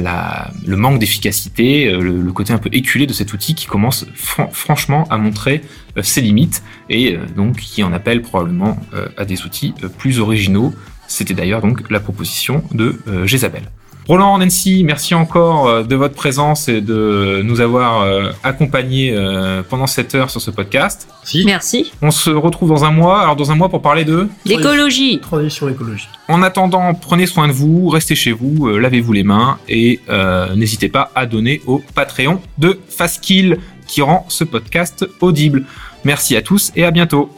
le 0.66 0.76
manque 0.76 0.98
d'efficacité, 0.98 1.86
euh, 1.88 2.00
le, 2.00 2.32
côté 2.32 2.52
un 2.52 2.58
peu 2.58 2.70
éculé 2.72 3.06
de 3.06 3.12
cet 3.12 3.32
outil 3.32 3.54
qui 3.54 3.66
commence 3.66 4.06
fran- 4.14 4.48
franchement 4.50 5.06
à 5.10 5.18
montrer 5.18 5.62
ses 6.02 6.22
limites 6.22 6.62
et 6.88 7.16
donc 7.36 7.56
qui 7.56 7.82
en 7.82 7.92
appelle 7.92 8.22
probablement 8.22 8.78
à 9.16 9.24
des 9.24 9.42
outils 9.44 9.74
plus 9.98 10.18
originaux. 10.20 10.72
C'était 11.08 11.34
d'ailleurs 11.34 11.60
donc 11.60 11.90
la 11.90 12.00
proposition 12.00 12.62
de 12.72 13.00
Jésabel. 13.26 13.62
Roland, 14.10 14.38
Nancy, 14.38 14.82
merci 14.82 15.14
encore 15.14 15.68
euh, 15.68 15.82
de 15.84 15.94
votre 15.94 16.16
présence 16.16 16.68
et 16.68 16.80
de 16.80 17.42
nous 17.44 17.60
avoir 17.60 18.02
euh, 18.02 18.32
accompagnés 18.42 19.12
euh, 19.12 19.62
pendant 19.62 19.86
cette 19.86 20.16
heure 20.16 20.30
sur 20.30 20.40
ce 20.40 20.50
podcast. 20.50 21.06
Si. 21.22 21.44
Merci. 21.44 21.92
On 22.02 22.10
se 22.10 22.30
retrouve 22.30 22.70
dans 22.70 22.84
un 22.84 22.90
mois, 22.90 23.20
alors 23.20 23.36
dans 23.36 23.52
un 23.52 23.54
mois 23.54 23.68
pour 23.68 23.82
parler 23.82 24.04
de... 24.04 24.28
L'écologie. 24.44 25.20
Transition 25.20 25.68
écologique. 25.68 26.08
En 26.26 26.42
attendant, 26.42 26.92
prenez 26.92 27.26
soin 27.26 27.46
de 27.46 27.52
vous, 27.52 27.88
restez 27.88 28.16
chez 28.16 28.32
vous, 28.32 28.66
euh, 28.66 28.78
lavez-vous 28.80 29.12
les 29.12 29.22
mains 29.22 29.58
et 29.68 30.00
euh, 30.08 30.56
n'hésitez 30.56 30.88
pas 30.88 31.12
à 31.14 31.26
donner 31.26 31.62
au 31.68 31.80
Patreon 31.94 32.40
de 32.58 32.80
Fastkill 32.88 33.58
qui 33.86 34.02
rend 34.02 34.26
ce 34.28 34.42
podcast 34.42 35.06
audible. 35.20 35.66
Merci 36.02 36.34
à 36.34 36.42
tous 36.42 36.72
et 36.74 36.84
à 36.84 36.90
bientôt. 36.90 37.30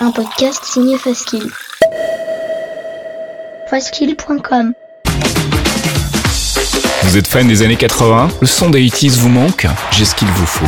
Un 0.00 0.10
podcast 0.10 0.64
signé 0.64 0.96
Faskill. 0.96 1.50
Faskill.com 3.72 4.74
Vous 7.04 7.16
êtes 7.16 7.26
fan 7.26 7.48
des 7.48 7.62
années 7.62 7.76
80 7.76 8.28
Le 8.42 8.46
son 8.46 8.68
des 8.68 8.86
80s 8.86 9.16
vous 9.16 9.30
manque? 9.30 9.66
J'ai 9.90 10.04
ce 10.04 10.14
qu'il 10.14 10.28
vous 10.28 10.44
faut. 10.44 10.66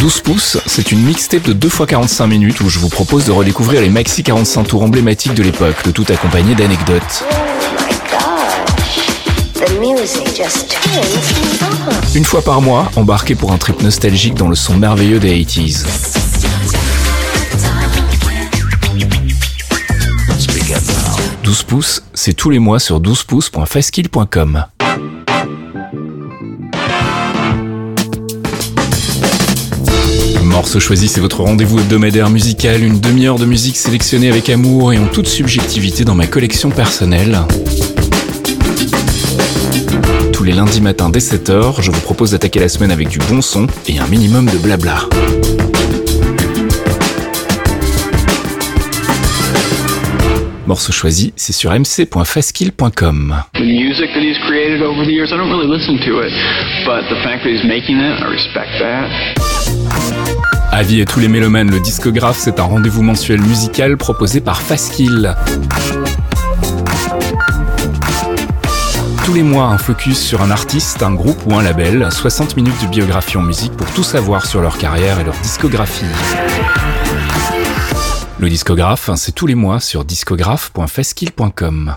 12 0.00 0.20
pouces, 0.20 0.58
c'est 0.66 0.92
une 0.92 1.00
mixtape 1.00 1.44
de 1.44 1.54
2 1.54 1.68
x 1.68 1.80
45 1.88 2.26
minutes 2.26 2.60
où 2.60 2.68
je 2.68 2.78
vous 2.80 2.90
propose 2.90 3.24
de 3.24 3.30
redécouvrir 3.30 3.80
les 3.80 3.88
maxi 3.88 4.22
45 4.22 4.64
tours 4.64 4.82
emblématiques 4.82 5.32
de 5.32 5.42
l'époque, 5.42 5.86
le 5.86 5.92
tout 5.92 6.04
accompagné 6.10 6.54
d'anecdotes. 6.54 7.24
The 9.54 9.70
music 9.80 10.36
just 10.36 10.68
turns 10.68 11.00
me 11.00 12.12
on. 12.12 12.14
Une 12.14 12.26
fois 12.26 12.42
par 12.42 12.60
mois, 12.60 12.90
embarqué 12.96 13.34
pour 13.34 13.52
un 13.52 13.56
trip 13.56 13.80
nostalgique 13.80 14.34
dans 14.34 14.48
le 14.48 14.54
son 14.54 14.76
merveilleux 14.76 15.18
des 15.18 15.34
80s. 15.42 15.86
«12 21.48 21.62
pouces, 21.62 22.02
c'est 22.12 22.34
tous 22.34 22.50
les 22.50 22.58
mois 22.58 22.78
sur 22.78 23.00
12pouces.fastkill.com. 23.00 24.66
Morceau 30.42 30.78
choisi, 30.78 31.08
c'est 31.08 31.22
votre 31.22 31.42
rendez-vous 31.42 31.78
hebdomadaire 31.78 32.28
musical, 32.28 32.84
une 32.84 33.00
demi-heure 33.00 33.38
de 33.38 33.46
musique 33.46 33.78
sélectionnée 33.78 34.28
avec 34.28 34.50
amour 34.50 34.92
et 34.92 34.98
en 34.98 35.06
toute 35.06 35.26
subjectivité 35.26 36.04
dans 36.04 36.14
ma 36.14 36.26
collection 36.26 36.68
personnelle. 36.68 37.38
Tous 40.34 40.44
les 40.44 40.52
lundis 40.52 40.82
matins 40.82 41.08
dès 41.08 41.20
7h, 41.20 41.80
je 41.80 41.90
vous 41.90 42.00
propose 42.00 42.32
d'attaquer 42.32 42.60
la 42.60 42.68
semaine 42.68 42.90
avec 42.90 43.08
du 43.08 43.20
bon 43.20 43.40
son 43.40 43.68
et 43.86 43.98
un 43.98 44.06
minimum 44.06 44.44
de 44.50 44.58
blabla. 44.58 44.98
Morceau 50.68 50.92
choisi, 50.92 51.32
c'est 51.34 51.54
sur 51.54 51.72
mc.fastkill.com. 51.72 53.42
the 53.54 53.60
music 53.60 54.10
that 54.12 54.20
he's 54.20 54.36
created 54.46 54.82
over 54.82 55.02
the 55.02 55.10
years. 55.10 55.32
I 55.32 55.38
don't 55.38 55.48
really 55.48 55.66
listen 55.66 55.96
to 55.96 56.20
it, 56.20 56.30
but 56.84 57.08
the 57.08 57.16
fact 57.24 57.42
that 57.42 57.48
he's 57.48 57.64
making 57.64 57.96
it, 57.96 58.20
I 58.20 58.26
respect 58.28 58.68
that. 58.78 59.08
Avis 60.70 61.00
à 61.00 61.06
tous 61.06 61.20
les 61.20 61.28
mélomanes, 61.28 61.70
le 61.70 61.80
discographe, 61.80 62.36
c'est 62.38 62.60
un 62.60 62.64
rendez-vous 62.64 63.02
mensuel 63.02 63.40
musical 63.40 63.96
proposé 63.96 64.42
par 64.42 64.60
Fastkill. 64.60 65.34
Tous 69.24 69.32
les 69.32 69.42
mois, 69.42 69.68
un 69.68 69.78
focus 69.78 70.20
sur 70.20 70.42
un 70.42 70.50
artiste, 70.50 71.02
un 71.02 71.14
groupe 71.14 71.40
ou 71.46 71.54
un 71.54 71.62
label, 71.62 72.08
60 72.12 72.58
minutes 72.58 72.82
de 72.82 72.88
biographie 72.88 73.38
en 73.38 73.42
musique 73.42 73.72
pour 73.72 73.90
tout 73.92 74.02
savoir 74.02 74.44
sur 74.44 74.60
leur 74.60 74.76
carrière 74.76 75.18
et 75.18 75.24
leur 75.24 75.36
discographie. 75.38 76.04
Le 78.40 78.48
discographe, 78.48 79.10
c'est 79.16 79.32
tous 79.32 79.48
les 79.48 79.56
mois 79.56 79.80
sur 79.80 80.04
discographe.feskill.com. 80.04 81.96